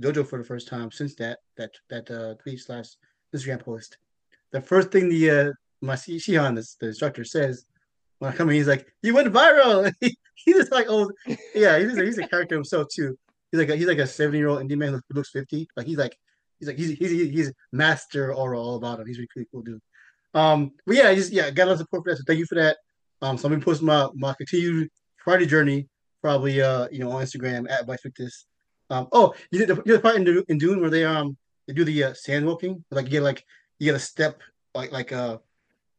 dojo 0.00 0.26
for 0.26 0.38
the 0.38 0.44
first 0.44 0.68
time 0.68 0.90
since 0.90 1.14
that 1.16 1.38
that 1.56 1.72
that 1.90 2.10
uh 2.10 2.34
tweet 2.42 2.60
slash 2.60 2.88
Instagram 3.34 3.60
post, 3.60 3.98
the 4.52 4.60
first 4.60 4.90
thing 4.90 5.08
the 5.08 5.30
uh 5.30 5.52
my 5.80 5.94
Shihan, 5.94 6.54
the, 6.54 6.66
the 6.80 6.88
instructor 6.88 7.24
says 7.24 7.66
when 8.18 8.32
I 8.32 8.36
come 8.36 8.48
in, 8.48 8.56
he's 8.56 8.68
like, 8.68 8.86
"You 9.02 9.14
went 9.14 9.32
viral." 9.32 9.92
he's 10.00 10.56
just 10.56 10.72
like, 10.72 10.86
"Oh, 10.88 11.10
yeah." 11.54 11.78
He's 11.78 11.96
a, 11.96 12.04
he's 12.04 12.18
a 12.18 12.26
character 12.26 12.54
himself 12.54 12.88
too. 12.92 13.18
He's 13.50 13.58
like 13.58 13.68
a, 13.68 13.76
he's 13.76 13.86
like 13.86 13.98
a 13.98 14.06
seventy 14.06 14.38
year 14.38 14.48
old 14.48 14.60
indie 14.60 14.76
man 14.76 14.92
who 14.92 15.00
looks 15.10 15.30
fifty. 15.30 15.68
Like 15.76 15.86
he's 15.86 15.98
like 15.98 16.16
he's 16.58 16.68
like 16.68 16.78
he's 16.78 16.90
he's 16.98 17.10
he's 17.10 17.52
master 17.72 18.34
aura 18.34 18.58
all 18.58 18.76
about 18.76 19.00
him. 19.00 19.06
He's 19.06 19.18
really 19.18 19.28
pretty 19.32 19.48
cool 19.52 19.62
dude. 19.62 19.80
Um, 20.34 20.72
but 20.86 20.96
yeah, 20.96 21.14
just 21.14 21.32
yeah, 21.32 21.50
got 21.50 21.64
a 21.64 21.66
lot 21.66 21.72
of 21.72 21.78
support 21.80 22.04
for 22.04 22.10
that. 22.10 22.16
So 22.16 22.24
thank 22.26 22.38
you 22.38 22.46
for 22.46 22.56
that. 22.56 22.78
Um, 23.22 23.38
so 23.38 23.46
I'm 23.46 23.52
gonna 23.52 23.64
post 23.64 23.82
my 23.82 24.08
my 24.14 24.34
continued 24.34 24.90
Friday 25.16 25.46
journey 25.46 25.88
probably 26.22 26.60
uh 26.60 26.88
you 26.90 26.98
know 26.98 27.10
on 27.10 27.22
Instagram 27.22 27.70
at 27.70 27.86
Vice 27.86 28.02
Victus. 28.02 28.46
Um, 28.90 29.08
oh, 29.12 29.34
you 29.50 29.58
did 29.58 29.68
the, 29.68 29.76
you 29.76 29.82
did 29.82 29.96
the 29.96 30.00
part 30.00 30.16
in, 30.16 30.44
in 30.48 30.58
Dune 30.58 30.80
where 30.80 30.90
they 30.90 31.04
um 31.04 31.36
they 31.66 31.74
do 31.74 31.84
the 31.84 32.04
uh, 32.04 32.14
sand 32.14 32.46
walking, 32.46 32.84
like 32.90 33.06
you 33.06 33.12
get 33.12 33.22
like 33.22 33.44
you 33.78 33.86
get 33.86 33.96
a 33.96 34.00
step 34.00 34.40
like 34.74 34.92
like 34.92 35.12
uh 35.12 35.38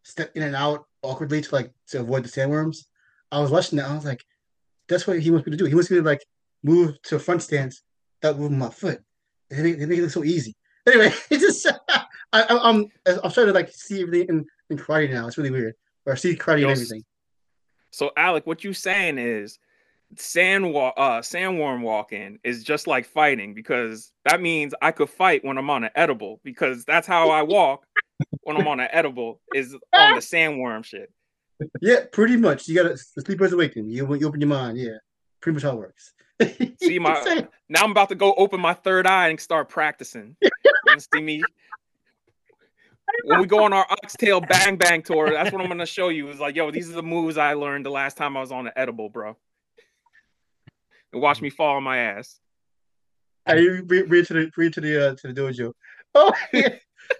step 0.03 0.31
in 0.35 0.43
and 0.43 0.55
out 0.55 0.85
awkwardly 1.01 1.41
to 1.41 1.55
like 1.55 1.71
to 1.87 1.99
avoid 1.99 2.23
the 2.23 2.29
sandworms. 2.29 2.85
I 3.31 3.39
was 3.39 3.51
watching 3.51 3.77
that, 3.77 3.89
I 3.89 3.95
was 3.95 4.05
like, 4.05 4.23
that's 4.87 5.05
what 5.05 5.19
he 5.19 5.31
wants 5.31 5.45
me 5.45 5.51
to 5.51 5.57
do. 5.57 5.65
He 5.65 5.75
wants 5.75 5.91
me 5.91 5.97
to 5.97 6.03
like 6.03 6.23
move 6.63 7.01
to 7.03 7.17
a 7.17 7.19
front 7.19 7.41
stance 7.41 7.81
without 8.21 8.39
moving 8.39 8.57
my 8.57 8.69
foot. 8.69 9.01
They 9.49 9.61
make, 9.61 9.79
they 9.79 9.85
make 9.85 9.99
it 9.99 10.03
look 10.03 10.11
so 10.11 10.23
easy. 10.23 10.55
Anyway, 10.87 11.11
it's 11.29 11.43
just 11.43 11.67
I, 12.33 12.45
am 12.49 12.59
I'm, 12.59 13.19
I'm 13.23 13.31
trying 13.31 13.47
to 13.47 13.53
like 13.53 13.71
see 13.71 14.01
everything 14.01 14.29
in, 14.29 14.45
in 14.69 14.77
karate 14.77 15.11
now. 15.11 15.27
It's 15.27 15.37
really 15.37 15.51
weird. 15.51 15.75
Or 16.05 16.15
see 16.15 16.35
karate 16.35 16.61
and 16.61 16.71
everything. 16.71 17.03
So 17.91 18.11
Alec, 18.15 18.47
what 18.47 18.63
you 18.63 18.73
saying 18.73 19.17
is 19.17 19.59
sand 20.15 20.73
walk 20.73 20.93
uh 20.97 21.19
sandworm 21.19 21.81
walking 21.81 22.39
is 22.43 22.63
just 22.63 22.87
like 22.87 23.05
fighting 23.05 23.53
because 23.53 24.11
that 24.23 24.41
means 24.41 24.73
I 24.81 24.91
could 24.91 25.09
fight 25.09 25.43
when 25.43 25.57
I'm 25.57 25.69
on 25.69 25.83
an 25.83 25.89
edible 25.95 26.39
because 26.43 26.85
that's 26.85 27.05
how 27.05 27.29
I 27.29 27.41
walk 27.41 27.85
when 28.41 28.57
I'm 28.57 28.67
on 28.67 28.79
an 28.79 28.87
edible 28.91 29.41
is 29.53 29.73
on 29.93 30.15
the 30.15 30.21
sandworm 30.21 30.83
shit. 30.83 31.11
Yeah, 31.81 32.01
pretty 32.11 32.37
much. 32.37 32.67
You 32.67 32.75
gotta 32.75 32.97
the 33.15 33.21
sleeper's 33.21 33.53
awakening. 33.53 33.89
You, 33.89 34.13
you 34.15 34.27
open 34.27 34.41
your 34.41 34.49
mind. 34.49 34.77
Yeah, 34.77 34.97
pretty 35.41 35.55
much 35.55 35.63
how 35.63 35.71
it 35.71 35.77
works. 35.77 36.13
see 36.81 36.99
my 36.99 37.47
now 37.67 37.83
I'm 37.83 37.91
about 37.91 38.09
to 38.09 38.15
go 38.15 38.33
open 38.35 38.61
my 38.61 38.73
third 38.73 39.07
eye 39.07 39.29
and 39.29 39.39
start 39.39 39.69
practicing. 39.69 40.35
see 41.13 41.21
me 41.21 41.43
when 43.23 43.39
we 43.39 43.47
go 43.47 43.63
on 43.63 43.73
our 43.73 43.85
oxtail 43.89 44.41
bang 44.41 44.77
bang 44.77 45.01
tour. 45.01 45.31
That's 45.31 45.51
what 45.51 45.61
I'm 45.61 45.67
gonna 45.67 45.85
show 45.85 46.09
you. 46.09 46.29
Is 46.29 46.39
like, 46.39 46.55
yo, 46.55 46.71
these 46.71 46.89
are 46.89 46.93
the 46.93 47.03
moves 47.03 47.37
I 47.37 47.53
learned 47.53 47.85
the 47.85 47.91
last 47.91 48.17
time 48.17 48.37
I 48.37 48.41
was 48.41 48.51
on 48.51 48.67
an 48.67 48.73
edible, 48.75 49.09
bro. 49.09 49.35
And 51.13 51.21
watch 51.21 51.41
me 51.41 51.49
fall 51.49 51.75
on 51.75 51.83
my 51.83 51.97
ass. 51.97 52.39
I 53.45 53.53
read 53.53 54.27
to 54.27 54.33
the 54.33 54.51
read 54.57 54.73
to 54.73 54.81
the 54.81 55.09
uh, 55.09 55.15
to 55.15 55.31
the 55.31 55.41
dojo. 55.41 55.71
Oh 56.15 56.33
yeah. 56.53 56.69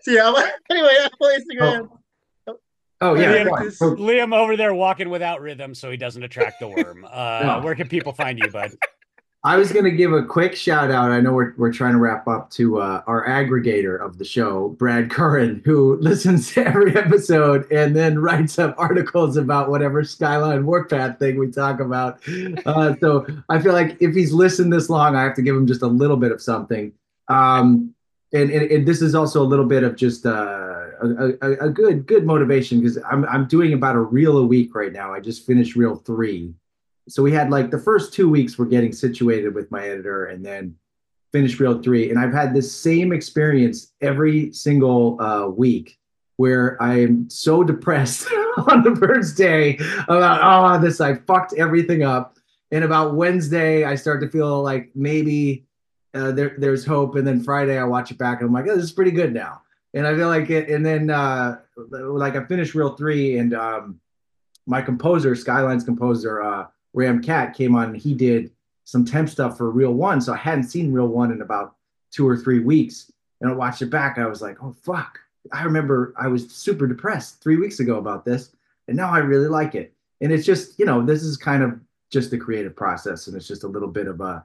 so 0.01 0.11
yeah. 0.11 0.30
I'm, 0.30 0.35
anyway, 0.69 0.97
I'm 1.01 1.09
on 1.19 1.41
Instagram. 1.41 1.89
Oh. 1.89 2.59
Oh 2.99 3.14
yeah, 3.14 3.43
Liam, 3.43 3.80
Liam, 3.80 4.35
over 4.35 4.57
there 4.57 4.73
walking 4.73 5.09
without 5.09 5.39
rhythm, 5.39 5.76
so 5.76 5.91
he 5.91 5.97
doesn't 5.97 6.23
attract 6.23 6.59
the 6.59 6.68
worm. 6.68 7.05
Uh, 7.11 7.41
no. 7.43 7.59
Where 7.64 7.76
can 7.76 7.88
people 7.88 8.11
find 8.11 8.39
you, 8.39 8.49
bud? 8.49 8.72
I 9.47 9.55
was 9.55 9.71
going 9.71 9.85
to 9.85 9.91
give 9.91 10.11
a 10.11 10.25
quick 10.25 10.57
shout 10.57 10.91
out. 10.91 11.09
I 11.09 11.21
know 11.21 11.31
we're, 11.31 11.53
we're 11.55 11.71
trying 11.71 11.93
to 11.93 11.99
wrap 11.99 12.27
up 12.27 12.49
to 12.51 12.81
uh, 12.81 13.01
our 13.07 13.25
aggregator 13.25 13.97
of 13.97 14.17
the 14.17 14.25
show, 14.25 14.75
Brad 14.77 15.09
Curran, 15.09 15.61
who 15.63 15.95
listens 16.01 16.51
to 16.51 16.67
every 16.67 16.93
episode 16.97 17.65
and 17.71 17.95
then 17.95 18.19
writes 18.19 18.59
up 18.59 18.75
articles 18.77 19.37
about 19.37 19.69
whatever 19.69 20.03
Skyline 20.03 20.65
Warpath 20.65 21.17
thing 21.17 21.39
we 21.39 21.49
talk 21.49 21.79
about. 21.79 22.19
Uh, 22.65 22.95
so 22.99 23.25
I 23.47 23.59
feel 23.59 23.71
like 23.71 23.95
if 24.01 24.13
he's 24.13 24.33
listened 24.33 24.73
this 24.73 24.89
long, 24.89 25.15
I 25.15 25.23
have 25.23 25.35
to 25.35 25.41
give 25.41 25.55
him 25.55 25.65
just 25.65 25.81
a 25.81 25.87
little 25.87 26.17
bit 26.17 26.33
of 26.33 26.41
something. 26.41 26.91
Um, 27.29 27.95
and, 28.33 28.51
and, 28.51 28.69
and, 28.69 28.85
this 28.85 29.01
is 29.01 29.15
also 29.15 29.41
a 29.41 29.47
little 29.47 29.63
bit 29.63 29.83
of 29.83 29.95
just 29.95 30.25
uh, 30.25 30.87
a, 31.01 31.37
a, 31.41 31.67
a 31.67 31.69
good 31.69 32.05
good 32.05 32.25
motivation 32.25 32.81
because 32.81 32.99
I'm 33.09 33.23
I'm 33.25 33.47
doing 33.47 33.71
about 33.71 33.95
a 33.95 34.01
reel 34.01 34.39
a 34.39 34.45
week 34.45 34.75
right 34.75 34.91
now. 34.91 35.13
I 35.13 35.21
just 35.21 35.45
finished 35.45 35.77
reel 35.77 35.95
three, 35.95 36.53
so 37.07 37.23
we 37.23 37.31
had 37.31 37.49
like 37.49 37.71
the 37.71 37.79
first 37.79 38.13
two 38.13 38.29
weeks 38.29 38.57
we're 38.57 38.65
getting 38.65 38.91
situated 38.91 39.53
with 39.53 39.71
my 39.71 39.88
editor, 39.88 40.25
and 40.25 40.45
then 40.45 40.75
finished 41.31 41.59
reel 41.59 41.81
three, 41.81 42.09
and 42.09 42.19
I've 42.19 42.34
had 42.34 42.53
this 42.53 42.71
same 42.71 43.11
experience 43.11 43.93
every 44.01 44.51
single 44.53 45.21
uh, 45.21 45.47
week 45.47 45.97
where 46.38 46.81
I'm 46.81 47.29
so 47.29 47.63
depressed 47.63 48.27
on 48.69 48.84
the 48.84 48.95
first 48.95 49.35
day 49.38 49.77
about 50.07 50.39
oh 50.43 50.81
this 50.81 51.01
I 51.01 51.15
fucked 51.15 51.53
everything 51.53 52.03
up, 52.03 52.38
and 52.71 52.84
about 52.84 53.15
Wednesday 53.15 53.84
I 53.84 53.95
start 53.95 54.21
to 54.21 54.29
feel 54.29 54.61
like 54.61 54.91
maybe 54.95 55.67
uh, 56.17 56.31
there, 56.31 56.55
there's 56.57 56.85
hope. 56.85 57.15
And 57.15 57.25
then 57.27 57.41
Friday 57.41 57.77
I 57.77 57.84
watch 57.84 58.11
it 58.11 58.17
back 58.17 58.39
and 58.39 58.47
I'm 58.47 58.53
like, 58.53 58.65
oh, 58.69 58.75
this 58.75 58.85
is 58.85 58.91
pretty 58.91 59.11
good 59.11 59.34
now. 59.34 59.61
And 59.93 60.05
I 60.05 60.15
feel 60.15 60.27
like 60.27 60.49
it. 60.49 60.69
And 60.69 60.85
then 60.85 61.09
uh, 61.09 61.59
like 61.89 62.35
I 62.35 62.45
finished 62.45 62.75
reel 62.75 62.95
three 62.95 63.38
and 63.38 63.53
um, 63.53 63.99
my 64.65 64.81
composer, 64.81 65.35
Skyline's 65.35 65.84
composer, 65.84 66.41
uh, 66.41 66.67
Ram 66.97 67.21
Cat 67.21 67.55
came 67.55 67.75
on 67.75 67.89
and 67.89 67.97
he 67.97 68.15
did 68.15 68.51
some 68.83 69.05
temp 69.05 69.29
stuff 69.29 69.55
for 69.57 69.69
reel 69.69 69.93
one. 69.93 70.19
So 70.19 70.33
I 70.33 70.37
hadn't 70.37 70.63
seen 70.63 70.91
reel 70.91 71.07
one 71.07 71.31
in 71.31 71.41
about 71.41 71.75
two 72.11 72.27
or 72.27 72.35
three 72.35 72.59
weeks. 72.59 73.11
And 73.39 73.51
I 73.51 73.53
watched 73.53 73.83
it 73.83 73.91
back. 73.91 74.17
I 74.17 74.25
was 74.25 74.41
like, 74.41 74.57
oh, 74.63 74.75
fuck. 74.83 75.19
I 75.53 75.63
remember 75.63 76.13
I 76.17 76.27
was 76.27 76.49
super 76.49 76.87
depressed 76.87 77.41
three 77.41 77.57
weeks 77.57 77.79
ago 77.79 77.99
about 77.99 78.25
this. 78.25 78.49
And 78.87 78.97
now 78.97 79.11
I 79.11 79.19
really 79.19 79.47
like 79.47 79.75
it. 79.75 79.93
And 80.21 80.31
it's 80.31 80.45
just, 80.45 80.79
you 80.79 80.85
know, 80.85 81.05
this 81.05 81.21
is 81.21 81.37
kind 81.37 81.61
of 81.61 81.79
just 82.09 82.31
the 82.31 82.37
creative 82.37 82.75
process. 82.75 83.27
And 83.27 83.37
it's 83.37 83.47
just 83.47 83.63
a 83.63 83.67
little 83.67 83.89
bit 83.89 84.07
of 84.07 84.19
a, 84.19 84.43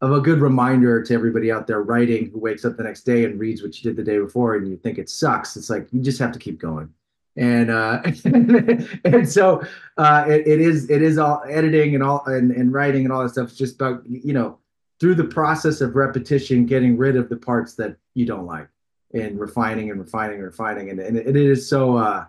of 0.00 0.12
a 0.12 0.20
good 0.20 0.40
reminder 0.40 1.02
to 1.02 1.14
everybody 1.14 1.52
out 1.52 1.66
there 1.66 1.82
writing 1.82 2.30
who 2.30 2.38
wakes 2.38 2.64
up 2.64 2.78
the 2.78 2.82
next 2.82 3.02
day 3.02 3.26
and 3.26 3.38
reads 3.38 3.62
what 3.62 3.76
you 3.76 3.82
did 3.82 3.96
the 3.96 4.10
day 4.10 4.18
before 4.18 4.54
and 4.54 4.66
you 4.66 4.78
think 4.78 4.96
it 4.96 5.10
sucks. 5.10 5.56
It's 5.56 5.68
like 5.68 5.88
you 5.92 6.00
just 6.00 6.18
have 6.18 6.32
to 6.32 6.38
keep 6.38 6.58
going. 6.58 6.88
And 7.36 7.70
uh, 7.70 8.02
and 9.04 9.28
so 9.28 9.62
uh, 9.96 10.24
it, 10.28 10.46
it 10.46 10.60
is 10.60 10.90
it 10.90 11.02
is 11.02 11.18
all 11.18 11.42
editing 11.48 11.94
and 11.94 12.02
all 12.02 12.24
and, 12.26 12.50
and 12.50 12.72
writing 12.72 13.04
and 13.04 13.12
all 13.12 13.22
that 13.22 13.30
stuff. 13.30 13.48
It's 13.48 13.58
just 13.58 13.76
about 13.76 14.02
you 14.06 14.32
know 14.32 14.58
through 14.98 15.14
the 15.14 15.24
process 15.24 15.80
of 15.80 15.96
repetition, 15.96 16.66
getting 16.66 16.96
rid 16.96 17.16
of 17.16 17.28
the 17.28 17.36
parts 17.36 17.74
that 17.74 17.96
you 18.14 18.26
don't 18.26 18.46
like 18.46 18.68
and 19.14 19.40
refining 19.40 19.90
and 19.90 19.98
refining 19.98 20.36
and 20.36 20.44
refining. 20.44 20.90
And, 20.90 21.00
and 21.00 21.16
it, 21.16 21.28
it 21.28 21.36
is 21.36 21.68
so. 21.68 21.96
Uh, 21.96 22.26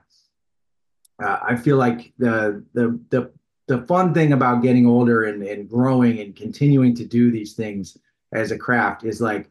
uh, 1.22 1.40
I 1.44 1.56
feel 1.56 1.78
like 1.78 2.14
the 2.18 2.64
the 2.73 2.99
the 3.10 3.32
the 3.68 3.86
fun 3.86 4.14
thing 4.14 4.34
about 4.34 4.61
getting 4.61 4.86
older 4.86 5.26
and, 5.26 5.41
and 5.44 5.69
growing 5.69 6.19
and 6.19 6.36
continuing 6.36 6.94
to 6.95 7.06
do 7.06 7.32
these 7.32 7.53
things 7.53 7.98
as 8.34 8.52
a 8.52 8.57
craft 8.57 9.03
is 9.03 9.22
like 9.22 9.49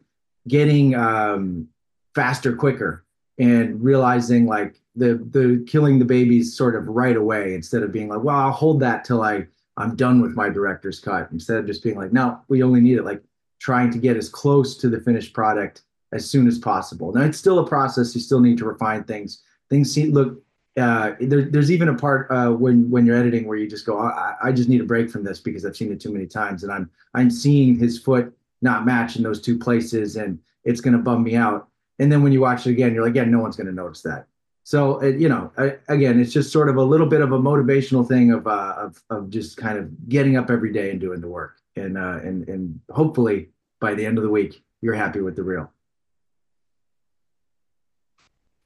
getting 0.49 0.95
um, 0.95 1.69
faster 2.15 2.55
quicker 2.55 3.05
and 3.39 3.83
realizing 3.83 4.47
like 4.47 4.81
the 4.97 5.15
the 5.31 5.65
killing 5.69 5.99
the 5.99 6.05
babies 6.05 6.57
sort 6.57 6.75
of 6.75 6.87
right 6.89 7.17
away 7.17 7.55
instead 7.55 7.83
of 7.83 7.93
being 7.93 8.09
like 8.09 8.23
well 8.23 8.37
i'll 8.37 8.51
hold 8.51 8.81
that 8.81 9.05
till 9.05 9.23
i 9.23 9.47
i'm 9.77 9.95
done 9.95 10.21
with 10.21 10.35
my 10.35 10.49
director's 10.49 10.99
cut 10.99 11.29
instead 11.31 11.57
of 11.59 11.67
just 11.67 11.83
being 11.83 11.97
like 11.97 12.13
no 12.13 12.41
we 12.49 12.63
only 12.63 12.81
need 12.81 12.99
it 12.99 13.05
like 13.05 13.23
trying 13.59 13.91
to 13.91 13.99
get 13.99 14.17
as 14.17 14.29
close 14.29 14.77
to 14.77 14.89
the 14.89 15.01
finished 15.01 15.33
product 15.33 15.83
as 16.13 16.29
soon 16.29 16.49
as 16.49 16.59
possible 16.59 17.13
now 17.13 17.23
it's 17.23 17.39
still 17.39 17.61
a 17.61 17.67
process 17.67 18.15
you 18.15 18.21
still 18.21 18.41
need 18.41 18.59
to 18.59 18.65
refine 18.65 19.05
things 19.05 19.43
things 19.69 19.93
seem, 19.93 20.13
look 20.13 20.43
uh, 20.77 21.15
there, 21.21 21.43
there's 21.43 21.71
even 21.71 21.89
a 21.89 21.95
part 21.95 22.31
uh, 22.31 22.51
when 22.51 22.89
when 22.91 23.05
you're 23.05 23.17
editing 23.17 23.47
where 23.47 23.59
you 23.59 23.69
just 23.69 23.85
go, 23.85 23.99
I, 23.99 24.35
I, 24.43 24.53
just 24.53 24.69
need 24.69 24.81
a 24.81 24.85
break 24.85 25.11
from 25.11 25.25
this 25.25 25.41
because 25.41 25.67
I've 25.67 25.77
seen 25.77 25.93
it 25.93 26.01
too 26.01 26.13
many 26.13 26.27
times, 26.27 26.63
and 26.63 26.73
I'm 26.73 26.89
I'm 27.13 27.29
seeing 27.29 27.77
his 27.77 27.99
foot 27.99 28.33
not 28.63 28.87
match 28.87 29.17
in 29.17 29.23
those 29.23 29.41
two 29.41 29.59
places, 29.59 30.17
and 30.17 30.39
it's 30.65 30.81
going 30.81 30.93
to 30.93 31.01
bum 31.01 31.25
me 31.25 31.35
out. 31.35 31.69
And 31.99 32.11
then 32.11 32.23
when 32.23 32.33
you 32.33 32.41
watch 32.41 32.67
it 32.67 32.71
again, 32.71 32.95
you're 32.95 33.05
like, 33.05 33.17
yeah, 33.17 33.25
no 33.25 33.41
one's 33.41 33.57
going 33.57 33.67
to 33.67 33.73
notice 33.73 34.03
that. 34.03 34.27
So 34.65 35.03
you 35.03 35.29
know, 35.29 35.53
I, 35.57 35.77
again, 35.89 36.21
it's 36.21 36.33
just 36.33 36.53
sort 36.53 36.69
of 36.69 36.77
a 36.77 36.83
little 36.83 37.07
bit 37.07 37.21
of 37.21 37.33
a 37.33 37.39
motivational 37.39 38.07
thing 38.07 38.33
of 38.33 38.47
uh, 38.47 38.75
of 38.77 39.03
of 39.11 39.31
just 39.31 39.57
kind 39.57 39.79
of 39.79 40.09
getting 40.09 40.37
up 40.37 40.51
every 40.51 40.73
day 40.73 40.91
and 40.91 41.01
doing 41.01 41.21
the 41.21 41.29
work, 41.29 41.61
and 41.77 41.97
uh, 41.97 42.21
and 42.23 42.49
and 42.49 42.81
hopefully 42.91 43.51
by 43.81 43.95
the 43.95 44.05
end 44.05 44.19
of 44.19 44.25
the 44.25 44.31
week, 44.31 44.63
you're 44.81 44.95
happy 44.95 45.21
with 45.21 45.37
the 45.37 45.43
reel. 45.43 45.73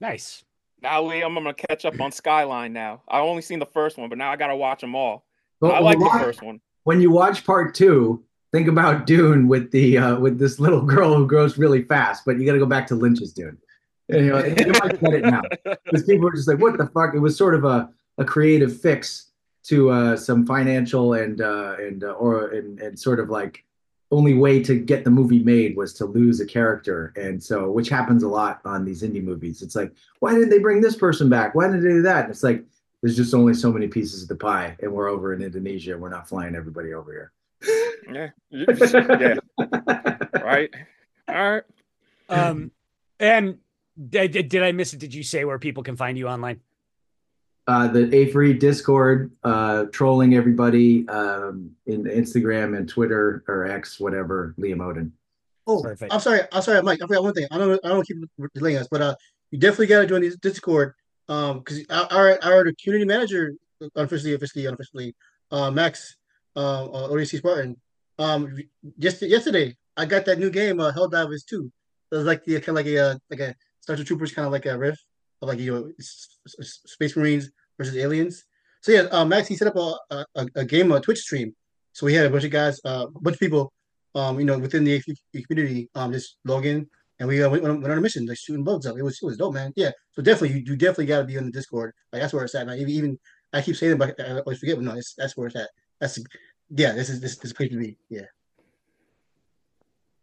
Nice. 0.00 0.44
Now, 0.82 1.02
Lee, 1.02 1.22
I'm 1.22 1.32
gonna 1.32 1.54
catch 1.54 1.84
up 1.84 1.98
on 2.00 2.12
Skyline 2.12 2.72
now. 2.72 3.02
I 3.08 3.20
only 3.20 3.40
seen 3.40 3.58
the 3.58 3.66
first 3.66 3.96
one, 3.96 4.08
but 4.08 4.18
now 4.18 4.30
I 4.30 4.36
gotta 4.36 4.56
watch 4.56 4.80
them 4.80 4.94
all. 4.94 5.24
Well, 5.60 5.72
I 5.72 5.78
like 5.78 5.98
the 5.98 6.18
first 6.20 6.42
one. 6.42 6.60
When 6.82 7.00
you 7.00 7.10
watch 7.10 7.46
part 7.46 7.74
two, 7.74 8.22
think 8.52 8.68
about 8.68 9.06
Dune 9.06 9.48
with 9.48 9.70
the 9.72 9.98
uh, 9.98 10.18
with 10.18 10.38
this 10.38 10.60
little 10.60 10.82
girl 10.82 11.14
who 11.14 11.26
grows 11.26 11.58
really 11.58 11.82
fast, 11.82 12.24
but 12.24 12.38
you 12.38 12.46
got 12.46 12.52
to 12.52 12.58
go 12.58 12.66
back 12.66 12.86
to 12.88 12.94
Lynch's 12.94 13.32
Dune. 13.32 13.58
And, 14.08 14.26
you, 14.26 14.32
know, 14.32 14.44
you 14.44 14.72
might 14.72 15.00
get 15.00 15.14
it 15.14 15.24
now. 15.24 15.42
Because 15.84 16.04
people 16.04 16.28
are 16.28 16.32
just 16.32 16.48
like, 16.48 16.58
"What 16.58 16.76
the 16.76 16.86
fuck?" 16.86 17.14
It 17.14 17.20
was 17.20 17.36
sort 17.36 17.54
of 17.54 17.64
a, 17.64 17.88
a 18.18 18.24
creative 18.24 18.78
fix 18.80 19.30
to 19.64 19.90
uh, 19.90 20.16
some 20.16 20.46
financial 20.46 21.14
and 21.14 21.40
uh, 21.40 21.76
and 21.78 22.04
uh, 22.04 22.12
or 22.12 22.48
and, 22.48 22.78
and 22.80 22.98
sort 22.98 23.20
of 23.20 23.30
like 23.30 23.64
only 24.10 24.34
way 24.34 24.62
to 24.62 24.78
get 24.78 25.04
the 25.04 25.10
movie 25.10 25.42
made 25.42 25.76
was 25.76 25.92
to 25.94 26.04
lose 26.04 26.40
a 26.40 26.46
character. 26.46 27.12
And 27.16 27.42
so 27.42 27.70
which 27.70 27.88
happens 27.88 28.22
a 28.22 28.28
lot 28.28 28.60
on 28.64 28.84
these 28.84 29.02
indie 29.02 29.22
movies. 29.22 29.62
It's 29.62 29.74
like 29.74 29.92
why 30.20 30.34
didn't 30.34 30.50
they 30.50 30.58
bring 30.58 30.80
this 30.80 30.96
person 30.96 31.28
back? 31.28 31.54
Why 31.54 31.66
didn't 31.66 31.82
they 31.82 31.90
do 31.90 32.02
that? 32.02 32.24
And 32.24 32.30
it's 32.30 32.42
like 32.42 32.64
there's 33.00 33.16
just 33.16 33.34
only 33.34 33.54
so 33.54 33.72
many 33.72 33.88
pieces 33.88 34.22
of 34.22 34.28
the 34.28 34.36
pie 34.36 34.76
and 34.80 34.92
we're 34.92 35.08
over 35.08 35.34
in 35.34 35.42
indonesia. 35.42 35.96
We're 35.98 36.10
not 36.10 36.28
flying 36.28 36.54
everybody 36.54 36.94
over 36.94 37.12
here. 37.12 37.32
Yeah. 38.10 38.30
Yeah. 38.50 39.34
Right. 40.44 40.70
All 41.26 41.50
right. 41.52 41.62
Um 42.28 42.70
and 43.18 43.58
did, 44.08 44.32
did 44.32 44.62
i 44.62 44.72
miss 44.72 44.92
it 44.92 44.98
did 44.98 45.14
you 45.14 45.22
say 45.22 45.44
where 45.44 45.58
people 45.58 45.82
can 45.82 45.96
find 45.96 46.18
you 46.18 46.28
online 46.28 46.60
uh, 47.66 47.88
the 47.88 48.00
A4E 48.00 48.60
Discord, 48.60 49.32
uh, 49.42 49.86
trolling 49.86 50.34
everybody 50.34 51.08
um, 51.08 51.70
in 51.86 52.04
Instagram 52.04 52.76
and 52.76 52.86
Twitter 52.86 53.42
or 53.48 53.66
X, 53.66 53.98
whatever. 53.98 54.54
Liam 54.58 54.82
O'Donnell. 54.82 55.10
Oh, 55.66 55.82
Perfect. 55.82 56.12
I'm 56.12 56.20
sorry. 56.20 56.42
I'm 56.52 56.60
sorry, 56.60 56.82
Mike. 56.82 57.00
I 57.02 57.06
forgot 57.06 57.22
one 57.22 57.32
thing. 57.32 57.46
I 57.50 57.56
don't. 57.56 57.80
I 57.82 57.88
don't 57.88 58.06
keep 58.06 58.18
delaying 58.54 58.76
us, 58.76 58.88
but 58.90 59.00
uh, 59.00 59.14
you 59.50 59.58
definitely 59.58 59.86
got 59.86 60.02
to 60.02 60.06
join 60.06 60.20
this 60.20 60.36
Discord. 60.36 60.94
Um, 61.26 61.60
because 61.60 61.86
our 61.88 62.38
our 62.44 62.66
community 62.82 63.06
manager 63.06 63.54
unofficially, 63.94 64.34
officially, 64.34 64.66
unofficially, 64.66 65.14
uh, 65.50 65.70
Max, 65.70 66.16
uh, 66.56 66.84
uh 66.84 67.08
ODC 67.08 67.38
Spartan. 67.38 67.76
Um, 68.18 68.54
just 68.98 69.22
yesterday 69.22 69.74
I 69.96 70.04
got 70.04 70.26
that 70.26 70.38
new 70.38 70.50
game, 70.50 70.80
uh, 70.80 70.92
Helldivers 70.92 71.46
Two. 71.46 71.72
It 72.12 72.16
was 72.16 72.26
like 72.26 72.44
the 72.44 72.60
kind 72.60 72.68
of 72.68 72.74
like 72.74 72.86
a 72.86 72.98
uh, 72.98 73.14
like 73.30 73.40
a 73.40 73.54
Starship 73.84 74.06
Troopers 74.06 74.32
kind 74.32 74.46
of 74.46 74.52
like 74.52 74.64
a 74.64 74.78
riff 74.78 74.98
of 75.42 75.48
like 75.50 75.58
you 75.58 75.70
know 75.74 75.92
Space 75.98 77.14
Marines 77.16 77.50
versus 77.76 77.94
aliens. 77.98 78.44
So 78.80 78.92
yeah, 78.92 79.02
uh, 79.12 79.26
Max 79.26 79.46
he 79.46 79.56
set 79.56 79.68
up 79.68 79.76
a, 79.76 80.24
a, 80.34 80.46
a 80.56 80.64
game, 80.64 80.90
a 80.90 81.00
Twitch 81.00 81.18
stream. 81.18 81.54
So 81.92 82.06
we 82.06 82.14
had 82.14 82.24
a 82.24 82.30
bunch 82.30 82.44
of 82.44 82.50
guys, 82.50 82.80
uh, 82.86 83.06
a 83.14 83.20
bunch 83.20 83.36
of 83.36 83.40
people, 83.40 83.72
um, 84.14 84.38
you 84.38 84.46
know, 84.46 84.58
within 84.58 84.84
the 84.84 85.02
community, 85.46 85.90
um, 85.94 86.12
just 86.12 86.38
log 86.46 86.64
in 86.64 86.88
and 87.18 87.28
we 87.28 87.42
uh, 87.42 87.50
went, 87.50 87.62
went, 87.62 87.84
on 87.84 87.98
a 87.98 88.00
mission, 88.00 88.24
like 88.24 88.38
shooting 88.38 88.64
bugs 88.64 88.86
up. 88.86 88.96
It 88.96 89.02
was 89.02 89.18
it 89.22 89.26
was 89.26 89.36
dope, 89.36 89.52
man. 89.52 89.74
Yeah. 89.76 89.90
So 90.12 90.22
definitely, 90.22 90.56
you, 90.56 90.64
you 90.66 90.76
definitely 90.76 91.06
got 91.06 91.18
to 91.18 91.24
be 91.24 91.36
on 91.36 91.44
the 91.44 91.52
Discord. 91.52 91.92
Like 92.10 92.22
that's 92.22 92.32
where 92.32 92.44
it's 92.44 92.54
at, 92.54 92.66
man. 92.66 92.78
Even, 92.78 92.92
even 92.94 93.18
I 93.52 93.60
keep 93.60 93.76
saying 93.76 93.92
it, 93.92 93.98
but 93.98 94.18
I 94.18 94.40
always 94.40 94.58
forget. 94.58 94.76
But 94.76 94.84
no, 94.84 94.98
that's 95.18 95.36
where 95.36 95.48
it's 95.48 95.56
at. 95.56 95.68
That's 96.00 96.18
yeah. 96.70 96.92
This 96.92 97.10
is 97.10 97.20
this 97.20 97.36
this 97.36 97.52
place 97.52 97.70
to 97.70 97.78
be. 97.78 97.98
Yeah. 98.08 98.22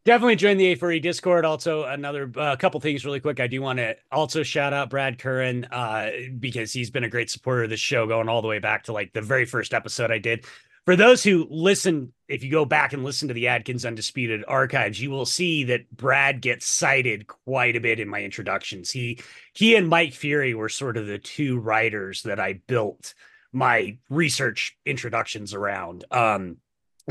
Definitely 0.03 0.35
join 0.37 0.57
the 0.57 0.75
A4E 0.75 1.01
Discord. 1.01 1.45
Also, 1.45 1.83
another 1.83 2.31
uh, 2.35 2.55
couple 2.55 2.79
things 2.79 3.05
really 3.05 3.19
quick. 3.19 3.39
I 3.39 3.45
do 3.45 3.61
want 3.61 3.77
to 3.77 3.95
also 4.11 4.41
shout 4.41 4.73
out 4.73 4.89
Brad 4.89 5.19
Curran 5.19 5.65
uh, 5.65 6.09
because 6.39 6.73
he's 6.73 6.89
been 6.89 7.03
a 7.03 7.09
great 7.09 7.29
supporter 7.29 7.63
of 7.63 7.69
the 7.69 7.77
show, 7.77 8.07
going 8.07 8.27
all 8.27 8.41
the 8.41 8.47
way 8.47 8.57
back 8.57 8.85
to 8.85 8.93
like 8.93 9.13
the 9.13 9.21
very 9.21 9.45
first 9.45 9.75
episode 9.75 10.09
I 10.09 10.17
did. 10.17 10.45
For 10.85 10.95
those 10.95 11.23
who 11.23 11.45
listen, 11.51 12.11
if 12.27 12.43
you 12.43 12.49
go 12.49 12.65
back 12.65 12.93
and 12.93 13.03
listen 13.03 13.27
to 13.27 13.35
the 13.35 13.47
Adkins 13.47 13.85
Undisputed 13.85 14.43
archives, 14.47 14.99
you 14.99 15.11
will 15.11 15.27
see 15.27 15.65
that 15.65 15.95
Brad 15.95 16.41
gets 16.41 16.65
cited 16.65 17.27
quite 17.27 17.75
a 17.75 17.81
bit 17.81 17.99
in 17.99 18.09
my 18.09 18.23
introductions. 18.23 18.89
He 18.89 19.19
he 19.53 19.75
and 19.75 19.87
Mike 19.87 20.13
Fury 20.13 20.55
were 20.55 20.69
sort 20.69 20.97
of 20.97 21.05
the 21.05 21.19
two 21.19 21.59
writers 21.59 22.23
that 22.23 22.39
I 22.39 22.53
built 22.65 23.13
my 23.53 23.97
research 24.09 24.75
introductions 24.83 25.53
around. 25.53 26.05
Um, 26.09 26.57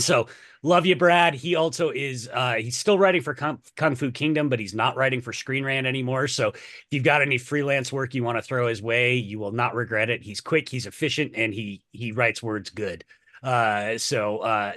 so 0.02 0.28
love 0.62 0.86
you, 0.86 0.97
Brad. 0.97 1.35
He 1.35 1.55
also 1.55 1.90
is 1.90 2.28
uh 2.32 2.55
he's 2.55 2.77
still 2.77 2.98
writing 2.98 3.22
for 3.22 3.35
Kung, 3.35 3.60
Kung 3.77 3.94
Fu 3.94 4.10
Kingdom, 4.10 4.48
but 4.48 4.60
he's 4.60 4.74
not 4.74 4.97
writing 4.97 5.20
for 5.20 5.32
Screen 5.32 5.64
Rant 5.64 5.86
anymore. 5.86 6.28
So 6.28 6.48
if 6.48 6.86
you've 6.90 7.05
got 7.05 7.22
any 7.22 7.39
freelance 7.39 7.93
work 7.93 8.14
you 8.14 8.24
want 8.24 8.39
to 8.39 8.43
throw 8.43 8.66
his 8.68 8.82
way, 8.82 9.14
you 9.16 9.39
will 9.39 9.52
not 9.52 9.74
regret 9.74 10.10
it. 10.10 10.22
He's 10.22 10.40
quick, 10.40 10.68
he's 10.68 10.86
efficient, 10.86 11.32
and 11.35 11.55
he 11.55 11.82
he 11.93 12.12
writes 12.12 12.43
words 12.43 12.70
good. 12.70 13.05
Uh 13.43 13.98
so 13.98 14.39
uh 14.39 14.72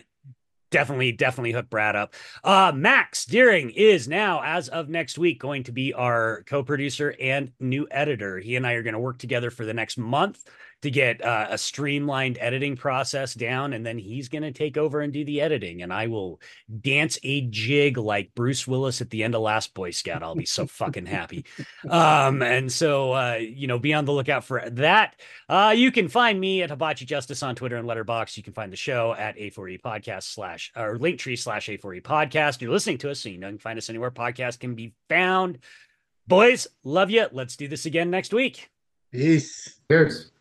definitely, 0.73 1.11
definitely 1.11 1.51
hook 1.51 1.69
Brad 1.69 1.95
up. 1.95 2.15
Uh, 2.43 2.71
Max 2.75 3.25
Deering 3.25 3.69
is 3.69 4.07
now, 4.07 4.41
as 4.43 4.69
of 4.69 4.89
next 4.89 5.19
week, 5.19 5.39
going 5.39 5.63
to 5.63 5.71
be 5.71 5.93
our 5.93 6.43
co-producer 6.47 7.15
and 7.21 7.51
new 7.59 7.87
editor. 7.91 8.39
He 8.39 8.55
and 8.55 8.65
I 8.65 8.73
are 8.73 8.81
going 8.81 8.95
to 8.95 8.99
work 8.99 9.19
together 9.19 9.51
for 9.51 9.65
the 9.65 9.73
next 9.73 9.99
month 9.99 10.43
to 10.84 10.91
get 10.91 11.23
uh, 11.23 11.47
a 11.49 11.57
streamlined 11.57 12.38
editing 12.39 12.76
process 12.76 13.34
down 13.34 13.73
and 13.73 13.85
then 13.85 13.97
he's 13.97 14.30
going 14.30 14.43
to 14.43 14.51
take 14.51 14.77
over 14.77 15.01
and 15.01 15.11
do 15.11 15.26
the 15.26 15.41
editing 15.41 15.81
and 15.81 15.91
i 15.91 16.07
will 16.07 16.39
dance 16.81 17.18
a 17.23 17.41
jig 17.41 17.97
like 17.97 18.34
bruce 18.35 18.68
willis 18.68 19.01
at 19.01 19.10
the 19.10 19.23
end 19.23 19.35
of 19.35 19.41
last 19.41 19.73
boy 19.73 19.91
scout. 19.91 20.23
I'll 20.23 20.35
be 20.35 20.45
so 20.45 20.65
fucking 20.65 21.05
happy. 21.05 21.45
Um, 21.89 22.41
and 22.41 22.72
so 22.72 23.14
uh, 23.14 23.38
you 23.39 23.68
know 23.68 23.80
be 23.80 23.93
on 23.93 24.05
the 24.05 24.11
lookout 24.11 24.43
for 24.43 24.68
that. 24.72 25.19
Uh, 25.47 25.73
you 25.76 25.91
can 25.91 26.07
find 26.07 26.39
me 26.39 26.64
at 26.64 26.69
hibachi 26.69 27.05
justice 27.05 27.43
on 27.43 27.55
twitter 27.55 27.77
and 27.77 27.88
Letterboxd 27.88 28.38
you 28.38 28.43
can 28.43 28.53
find 28.53 28.72
the 28.72 28.77
show 28.77 29.14
at 29.14 29.38
a4e 29.38 29.81
podcast 29.81 30.23
slash 30.23 30.72
or 30.76 30.97
linktree 30.97 31.38
slash 31.38 31.68
a4e 31.68 32.01
podcast. 32.01 32.61
You're 32.61 32.72
listening 32.72 32.97
to 32.99 33.11
us 33.11 33.19
so 33.19 33.30
you 33.30 33.38
know 33.38 33.47
you 33.47 33.53
can 33.53 33.60
find 33.60 33.77
us 33.77 33.89
anywhere 33.89 34.11
podcast 34.11 34.60
can 34.60 34.76
be 34.76 34.93
found. 35.10 35.60
Boys 36.27 36.68
love 36.84 37.10
you 37.10 37.27
let's 37.31 37.55
do 37.55 37.68
this 37.68 37.85
again 37.85 38.10
next 38.10 38.34
week. 38.34 38.69
Peace. 39.11 39.80
Cheers 39.89 40.32